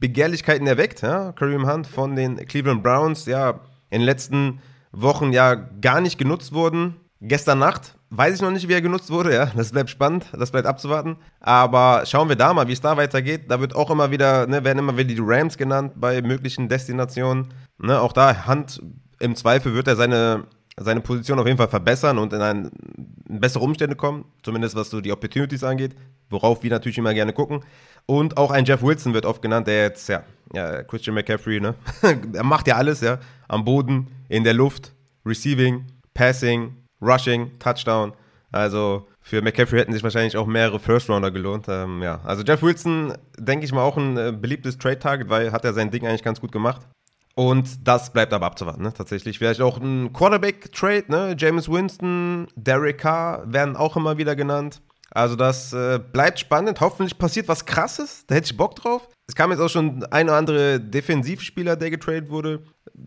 Begehrlichkeiten 0.00 0.66
erweckt. 0.66 1.02
Ja? 1.02 1.32
Kareem 1.32 1.70
Hunt 1.70 1.86
von 1.86 2.16
den 2.16 2.36
Cleveland 2.46 2.82
Browns, 2.82 3.26
ja, 3.26 3.60
in 3.90 4.00
den 4.00 4.02
letzten 4.02 4.60
Wochen 4.92 5.32
ja 5.32 5.54
gar 5.54 6.00
nicht 6.00 6.18
genutzt 6.18 6.52
wurden. 6.52 6.96
Gestern 7.20 7.58
Nacht 7.58 7.98
weiß 8.10 8.36
ich 8.36 8.42
noch 8.42 8.50
nicht, 8.50 8.68
wie 8.68 8.72
er 8.72 8.80
genutzt 8.80 9.10
wurde, 9.10 9.34
ja. 9.34 9.46
Das 9.46 9.72
bleibt 9.72 9.90
spannend, 9.90 10.26
das 10.32 10.50
bleibt 10.50 10.66
abzuwarten. 10.66 11.16
Aber 11.40 12.04
schauen 12.06 12.28
wir 12.28 12.36
da 12.36 12.54
mal, 12.54 12.68
wie 12.68 12.72
es 12.72 12.80
da 12.80 12.96
weitergeht. 12.96 13.50
Da 13.50 13.60
wird 13.60 13.74
auch 13.74 13.90
immer 13.90 14.10
wieder, 14.10 14.46
ne, 14.46 14.64
werden 14.64 14.78
immer 14.78 14.96
wieder 14.96 15.14
die 15.14 15.20
Rams 15.20 15.56
genannt 15.56 15.94
bei 15.96 16.22
möglichen 16.22 16.68
Destinationen. 16.68 17.48
Ne, 17.78 18.00
auch 18.00 18.12
da, 18.12 18.46
Hunt, 18.46 18.80
im 19.18 19.34
Zweifel 19.34 19.74
wird 19.74 19.88
er 19.88 19.96
seine, 19.96 20.44
seine 20.76 21.00
Position 21.00 21.38
auf 21.38 21.46
jeden 21.46 21.58
Fall 21.58 21.68
verbessern 21.68 22.18
und 22.18 22.32
in, 22.32 22.40
ein, 22.40 22.70
in 23.28 23.40
bessere 23.40 23.64
Umstände 23.64 23.96
kommen. 23.96 24.24
Zumindest 24.42 24.76
was 24.76 24.90
so 24.90 25.00
die 25.00 25.12
Opportunities 25.12 25.64
angeht, 25.64 25.96
worauf 26.30 26.62
wir 26.62 26.70
natürlich 26.70 26.98
immer 26.98 27.14
gerne 27.14 27.32
gucken. 27.32 27.64
Und 28.10 28.38
auch 28.38 28.50
ein 28.50 28.64
Jeff 28.64 28.82
Wilson 28.82 29.12
wird 29.12 29.26
oft 29.26 29.42
genannt, 29.42 29.66
der 29.66 29.82
jetzt, 29.82 30.08
ja, 30.08 30.22
ja 30.54 30.82
Christian 30.82 31.14
McCaffrey, 31.14 31.60
ne? 31.60 31.74
er 32.32 32.42
macht 32.42 32.66
ja 32.66 32.76
alles, 32.76 33.02
ja. 33.02 33.18
Am 33.48 33.66
Boden, 33.66 34.08
in 34.30 34.44
der 34.44 34.54
Luft, 34.54 34.94
Receiving, 35.26 35.84
Passing, 36.14 36.74
Rushing, 37.02 37.58
Touchdown. 37.58 38.14
Also 38.50 39.06
für 39.20 39.42
McCaffrey 39.42 39.78
hätten 39.78 39.92
sich 39.92 40.02
wahrscheinlich 40.02 40.38
auch 40.38 40.46
mehrere 40.46 40.78
First-Rounder 40.78 41.30
gelohnt. 41.30 41.66
Ähm, 41.68 42.02
ja. 42.02 42.20
Also 42.24 42.42
Jeff 42.44 42.62
Wilson, 42.62 43.12
denke 43.36 43.66
ich 43.66 43.72
mal, 43.72 43.82
auch 43.82 43.98
ein 43.98 44.16
äh, 44.16 44.32
beliebtes 44.32 44.78
Trade-Target, 44.78 45.28
weil 45.28 45.52
hat 45.52 45.66
er 45.66 45.74
sein 45.74 45.90
Ding 45.90 46.06
eigentlich 46.06 46.24
ganz 46.24 46.40
gut 46.40 46.50
gemacht. 46.50 46.80
Und 47.34 47.86
das 47.86 48.10
bleibt 48.10 48.32
aber 48.32 48.46
abzuwarten, 48.46 48.82
ne? 48.82 48.92
tatsächlich. 48.94 49.38
Vielleicht 49.38 49.60
auch 49.60 49.78
ein 49.78 50.14
Quarterback-Trade, 50.14 51.04
ne? 51.08 51.36
James 51.38 51.68
Winston, 51.68 52.48
Derek 52.56 52.98
Carr 52.98 53.44
werden 53.52 53.76
auch 53.76 53.96
immer 53.96 54.16
wieder 54.16 54.34
genannt. 54.34 54.80
Also 55.18 55.34
das 55.34 55.72
äh, 55.72 55.98
bleibt 55.98 56.38
spannend. 56.38 56.80
Hoffentlich 56.80 57.18
passiert 57.18 57.48
was 57.48 57.66
Krasses. 57.66 58.24
Da 58.28 58.36
hätte 58.36 58.52
ich 58.52 58.56
Bock 58.56 58.76
drauf. 58.76 59.08
Es 59.26 59.34
kam 59.34 59.50
jetzt 59.50 59.58
auch 59.58 59.68
schon 59.68 60.04
ein 60.04 60.28
oder 60.28 60.38
andere 60.38 60.78
Defensivspieler, 60.78 61.74
der 61.74 61.90
getradet 61.90 62.30
wurde. 62.30 62.62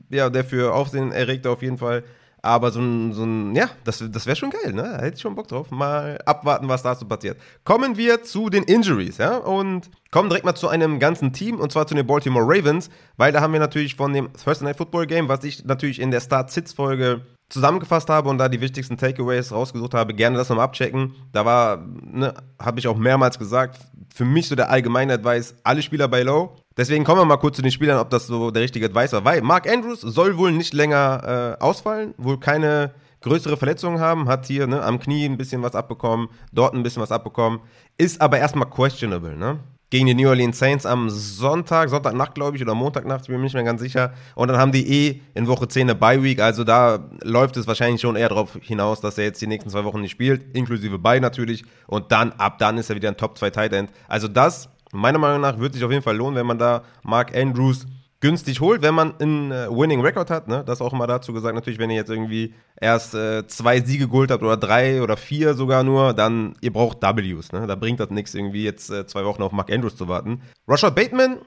Ja, 0.09 0.29
der 0.29 0.43
für 0.43 0.73
Aufsehen 0.73 1.13
erregte 1.13 1.49
auf 1.49 1.61
jeden 1.61 1.77
Fall. 1.77 2.03
Aber 2.41 2.71
so 2.71 2.81
ein, 2.81 3.13
so 3.13 3.23
ein 3.23 3.55
ja, 3.55 3.69
das, 3.85 4.03
das 4.11 4.25
wäre 4.25 4.35
schon 4.35 4.49
geil, 4.49 4.73
ne? 4.73 4.81
Da 4.81 5.01
hätte 5.01 5.15
ich 5.15 5.21
schon 5.21 5.35
Bock 5.35 5.47
drauf. 5.47 5.71
Mal 5.71 6.19
abwarten, 6.25 6.67
was 6.67 6.83
da 6.83 6.95
so 6.95 7.07
passiert. 7.07 7.39
Kommen 7.63 7.95
wir 7.95 8.23
zu 8.23 8.49
den 8.49 8.63
Injuries, 8.63 9.17
ja? 9.17 9.37
Und 9.37 9.89
kommen 10.11 10.27
direkt 10.27 10.43
mal 10.43 10.55
zu 10.55 10.67
einem 10.67 10.99
ganzen 10.99 11.31
Team, 11.31 11.61
und 11.61 11.71
zwar 11.71 11.87
zu 11.87 11.95
den 11.95 12.05
Baltimore 12.05 12.45
Ravens, 12.45 12.89
weil 13.15 13.31
da 13.31 13.39
haben 13.39 13.53
wir 13.53 13.61
natürlich 13.61 13.95
von 13.95 14.11
dem 14.11 14.33
Thursday 14.33 14.65
Night 14.65 14.77
Football 14.77 15.07
Game, 15.07 15.29
was 15.29 15.45
ich 15.45 15.63
natürlich 15.63 16.01
in 16.01 16.11
der 16.11 16.19
Start-Sits-Folge 16.19 17.21
zusammengefasst 17.51 18.09
habe 18.09 18.29
und 18.29 18.37
da 18.37 18.49
die 18.49 18.61
wichtigsten 18.61 18.97
Takeaways 18.97 19.51
rausgesucht 19.51 19.93
habe, 19.93 20.13
gerne 20.13 20.37
das 20.37 20.49
nochmal 20.49 20.65
abchecken. 20.65 21.13
Da 21.31 21.45
war, 21.45 21.85
ne, 22.01 22.33
habe 22.59 22.79
ich 22.79 22.87
auch 22.87 22.97
mehrmals 22.97 23.37
gesagt, 23.37 23.79
für 24.13 24.25
mich 24.25 24.47
so 24.47 24.55
der 24.55 24.69
allgemeine 24.69 25.13
Advice, 25.13 25.55
alle 25.63 25.81
Spieler 25.81 26.07
bei 26.07 26.23
Low. 26.23 26.55
Deswegen 26.77 27.03
kommen 27.03 27.19
wir 27.19 27.25
mal 27.25 27.37
kurz 27.37 27.57
zu 27.57 27.61
den 27.61 27.71
Spielern, 27.71 27.99
ob 27.99 28.09
das 28.09 28.27
so 28.27 28.51
der 28.51 28.63
richtige 28.63 28.85
Advice 28.85 29.13
war. 29.13 29.25
Weil 29.25 29.41
Mark 29.41 29.69
Andrews 29.69 30.01
soll 30.01 30.37
wohl 30.37 30.51
nicht 30.51 30.73
länger 30.73 31.57
äh, 31.59 31.63
ausfallen, 31.63 32.13
wohl 32.17 32.39
keine 32.39 32.93
größere 33.21 33.57
Verletzungen 33.57 33.99
haben, 33.99 34.27
hat 34.27 34.45
hier 34.45 34.67
ne, 34.67 34.81
am 34.81 34.99
Knie 34.99 35.25
ein 35.25 35.37
bisschen 35.37 35.61
was 35.61 35.75
abbekommen, 35.75 36.29
dort 36.51 36.73
ein 36.73 36.83
bisschen 36.83 37.01
was 37.01 37.11
abbekommen, 37.11 37.59
ist 37.97 38.19
aber 38.19 38.39
erstmal 38.39 38.69
questionable, 38.69 39.35
ne? 39.35 39.59
Gegen 39.91 40.07
die 40.07 40.15
New 40.15 40.29
Orleans 40.29 40.57
Saints 40.57 40.85
am 40.85 41.09
Sonntag, 41.09 41.89
Sonntagnacht, 41.89 42.33
glaube 42.33 42.55
ich, 42.55 42.63
oder 42.63 42.73
Montagnacht, 42.73 43.23
ich 43.23 43.27
bin 43.27 43.37
mir 43.37 43.43
nicht 43.43 43.53
mehr 43.53 43.63
ganz 43.63 43.81
sicher. 43.81 44.13
Und 44.35 44.47
dann 44.47 44.57
haben 44.57 44.71
die 44.71 44.87
eh 44.89 45.21
in 45.35 45.47
Woche 45.47 45.67
10 45.67 45.83
eine 45.83 45.95
Bye-Week, 45.95 46.39
also 46.39 46.63
da 46.63 47.09
läuft 47.23 47.57
es 47.57 47.67
wahrscheinlich 47.67 48.01
schon 48.01 48.15
eher 48.15 48.29
darauf 48.29 48.57
hinaus, 48.61 49.01
dass 49.01 49.17
er 49.17 49.25
jetzt 49.25 49.41
die 49.41 49.47
nächsten 49.47 49.69
zwei 49.69 49.83
Wochen 49.83 49.99
nicht 49.99 50.11
spielt, 50.11 50.55
inklusive 50.55 50.97
Bye 50.97 51.19
natürlich. 51.19 51.65
Und 51.87 52.11
dann, 52.11 52.31
ab 52.33 52.57
dann 52.57 52.77
ist 52.77 52.89
er 52.89 52.95
wieder 52.95 53.09
ein 53.09 53.17
Top 53.17 53.37
2 53.37 53.49
Tight 53.49 53.73
End. 53.73 53.91
Also 54.07 54.29
das, 54.29 54.69
meiner 54.93 55.19
Meinung 55.19 55.41
nach, 55.41 55.59
wird 55.59 55.73
sich 55.73 55.83
auf 55.83 55.91
jeden 55.91 56.03
Fall 56.03 56.15
lohnen, 56.15 56.37
wenn 56.37 56.47
man 56.47 56.57
da 56.57 56.83
Mark 57.03 57.35
Andrews 57.35 57.85
günstig 58.21 58.61
holt, 58.61 58.81
wenn 58.81 58.93
man 58.93 59.19
einen 59.19 59.51
äh, 59.51 59.67
Winning 59.69 60.01
Record 60.01 60.29
hat. 60.29 60.47
Ne? 60.47 60.63
Das 60.65 60.79
auch 60.79 60.93
mal 60.93 61.07
dazu 61.07 61.33
gesagt. 61.33 61.55
Natürlich, 61.55 61.79
wenn 61.79 61.89
ihr 61.89 61.97
jetzt 61.97 62.09
irgendwie 62.09 62.53
erst 62.79 63.13
äh, 63.15 63.45
zwei 63.47 63.81
Siege 63.81 64.07
geholt 64.07 64.31
habt 64.31 64.43
oder 64.43 64.57
drei 64.57 65.01
oder 65.01 65.17
vier 65.17 65.55
sogar 65.55 65.83
nur, 65.83 66.13
dann 66.13 66.55
ihr 66.61 66.71
braucht 66.71 67.01
Ws. 67.01 67.51
Ne? 67.51 67.67
Da 67.67 67.75
bringt 67.75 67.99
das 67.99 68.11
nichts, 68.11 68.33
irgendwie 68.33 68.63
jetzt 68.63 68.89
äh, 68.89 69.05
zwei 69.05 69.25
Wochen 69.25 69.41
auf 69.41 69.51
Mark 69.51 69.71
Andrews 69.71 69.95
zu 69.95 70.07
warten. 70.07 70.41
Rashad 70.67 70.95
Bateman 70.95 71.39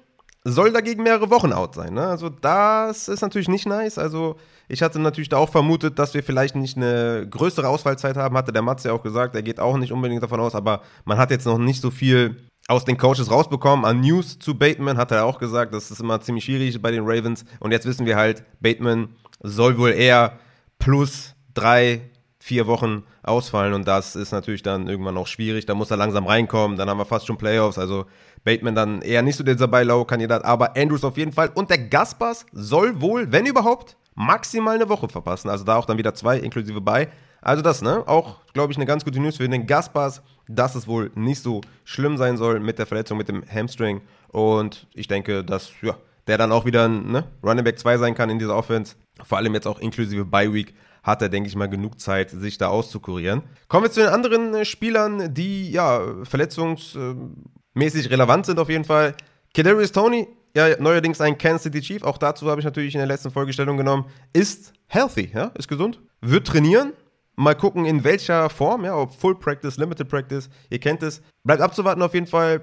soll 0.44 0.72
dagegen 0.72 1.02
mehrere 1.02 1.30
Wochen 1.30 1.52
out 1.52 1.74
sein. 1.74 1.94
Ne? 1.94 2.06
Also 2.06 2.28
das 2.28 3.08
ist 3.08 3.22
natürlich 3.22 3.48
nicht 3.48 3.66
nice. 3.66 3.96
Also 3.96 4.36
ich 4.68 4.82
hatte 4.82 4.98
natürlich 4.98 5.30
da 5.30 5.38
auch 5.38 5.48
vermutet, 5.48 5.98
dass 5.98 6.12
wir 6.12 6.22
vielleicht 6.22 6.56
nicht 6.56 6.76
eine 6.76 7.26
größere 7.28 7.68
Ausfallzeit 7.68 8.16
haben. 8.16 8.36
Hatte 8.36 8.52
der 8.52 8.62
Matze 8.62 8.88
ja 8.88 8.94
auch 8.94 9.02
gesagt, 9.02 9.34
er 9.34 9.42
geht 9.42 9.60
auch 9.60 9.78
nicht 9.78 9.92
unbedingt 9.92 10.22
davon 10.22 10.40
aus, 10.40 10.54
aber 10.54 10.82
man 11.04 11.18
hat 11.18 11.30
jetzt 11.30 11.46
noch 11.46 11.58
nicht 11.58 11.80
so 11.80 11.90
viel 11.90 12.36
aus 12.68 12.84
den 12.84 12.96
Coaches 12.96 13.30
rausbekommen. 13.30 13.84
An 13.84 14.00
News 14.00 14.38
zu 14.38 14.56
Bateman 14.56 14.96
hat 14.96 15.10
er 15.10 15.24
auch 15.24 15.38
gesagt, 15.38 15.74
das 15.74 15.90
ist 15.90 16.00
immer 16.00 16.20
ziemlich 16.20 16.44
schwierig 16.44 16.80
bei 16.80 16.90
den 16.90 17.04
Ravens. 17.04 17.44
Und 17.60 17.72
jetzt 17.72 17.86
wissen 17.86 18.06
wir 18.06 18.16
halt, 18.16 18.42
Bateman 18.60 19.08
soll 19.42 19.78
wohl 19.78 19.90
eher 19.90 20.38
plus 20.78 21.34
drei, 21.52 22.10
vier 22.38 22.66
Wochen 22.66 23.04
ausfallen. 23.22 23.74
Und 23.74 23.86
das 23.86 24.16
ist 24.16 24.32
natürlich 24.32 24.62
dann 24.62 24.88
irgendwann 24.88 25.16
auch 25.16 25.26
schwierig. 25.26 25.66
Da 25.66 25.74
muss 25.74 25.90
er 25.90 25.96
langsam 25.96 26.26
reinkommen. 26.26 26.76
Dann 26.76 26.88
haben 26.88 26.98
wir 26.98 27.04
fast 27.04 27.26
schon 27.26 27.36
Playoffs. 27.36 27.78
Also 27.78 28.06
Bateman 28.44 28.74
dann 28.74 29.02
eher 29.02 29.22
nicht 29.22 29.36
so 29.36 29.44
dieser 29.44 29.68
Buy-Low-Kandidat. 29.68 30.44
Aber 30.44 30.76
Andrews 30.76 31.04
auf 31.04 31.16
jeden 31.16 31.32
Fall. 31.32 31.50
Und 31.54 31.70
der 31.70 31.78
Gaspers 31.78 32.46
soll 32.52 33.00
wohl, 33.00 33.30
wenn 33.30 33.46
überhaupt, 33.46 33.96
maximal 34.14 34.76
eine 34.76 34.88
Woche 34.88 35.08
verpassen. 35.08 35.50
Also 35.50 35.64
da 35.64 35.76
auch 35.76 35.86
dann 35.86 35.98
wieder 35.98 36.14
zwei 36.14 36.38
inklusive 36.38 36.80
bei. 36.80 37.08
Also 37.42 37.62
das, 37.62 37.82
ne? 37.82 38.02
Auch, 38.06 38.36
glaube 38.54 38.72
ich, 38.72 38.78
eine 38.78 38.86
ganz 38.86 39.04
gute 39.04 39.20
News 39.20 39.36
für 39.36 39.48
den 39.48 39.66
Gaspers, 39.66 40.22
dass 40.48 40.74
es 40.74 40.86
wohl 40.86 41.10
nicht 41.14 41.40
so 41.40 41.60
schlimm 41.84 42.16
sein 42.16 42.36
soll 42.36 42.60
mit 42.60 42.78
der 42.78 42.86
Verletzung 42.86 43.18
mit 43.18 43.28
dem 43.28 43.42
Hamstring. 43.48 44.00
Und 44.28 44.86
ich 44.94 45.08
denke, 45.08 45.44
dass, 45.44 45.72
ja, 45.82 45.96
der 46.26 46.38
dann 46.38 46.52
auch 46.52 46.64
wieder 46.64 46.88
ein 46.88 47.10
ne, 47.10 47.24
Running 47.42 47.64
Back 47.64 47.78
2 47.78 47.98
sein 47.98 48.14
kann 48.14 48.30
in 48.30 48.38
dieser 48.38 48.56
Offense. 48.56 48.96
Vor 49.22 49.38
allem 49.38 49.54
jetzt 49.54 49.66
auch 49.66 49.78
inklusive 49.78 50.24
Bye 50.24 50.52
Week 50.52 50.74
hat 51.02 51.20
er, 51.22 51.28
denke 51.28 51.48
ich 51.48 51.54
mal, 51.54 51.68
genug 51.68 52.00
Zeit, 52.00 52.30
sich 52.30 52.58
da 52.58 52.68
auszukurieren. 52.68 53.42
Kommen 53.68 53.84
wir 53.84 53.90
zu 53.90 54.00
den 54.00 54.08
anderen 54.08 54.54
äh, 54.54 54.64
Spielern, 54.64 55.32
die 55.34 55.70
ja 55.70 56.00
verletzungsmäßig 56.24 58.10
relevant 58.10 58.46
sind 58.46 58.58
auf 58.58 58.70
jeden 58.70 58.84
Fall. 58.84 59.14
Kadarius 59.54 59.92
Tony, 59.92 60.26
ja, 60.56 60.80
neuerdings 60.80 61.20
ein 61.20 61.36
Kansas 61.36 61.64
City 61.64 61.80
Chief, 61.80 62.02
auch 62.02 62.16
dazu 62.16 62.50
habe 62.50 62.60
ich 62.60 62.64
natürlich 62.64 62.94
in 62.94 62.98
der 62.98 63.06
letzten 63.06 63.30
Folgestellung 63.30 63.76
genommen, 63.76 64.06
ist 64.32 64.72
healthy, 64.86 65.30
ja, 65.34 65.52
ist 65.58 65.68
gesund, 65.68 66.00
wird 66.20 66.46
trainieren, 66.46 66.92
Mal 67.36 67.56
gucken, 67.56 67.84
in 67.84 68.04
welcher 68.04 68.48
Form, 68.48 68.84
ja, 68.84 68.96
ob 68.96 69.12
Full 69.12 69.34
Practice, 69.34 69.76
Limited 69.76 70.08
Practice, 70.08 70.48
ihr 70.70 70.78
kennt 70.78 71.02
es. 71.02 71.20
Bleibt 71.42 71.60
abzuwarten 71.60 72.00
auf 72.00 72.14
jeden 72.14 72.28
Fall. 72.28 72.62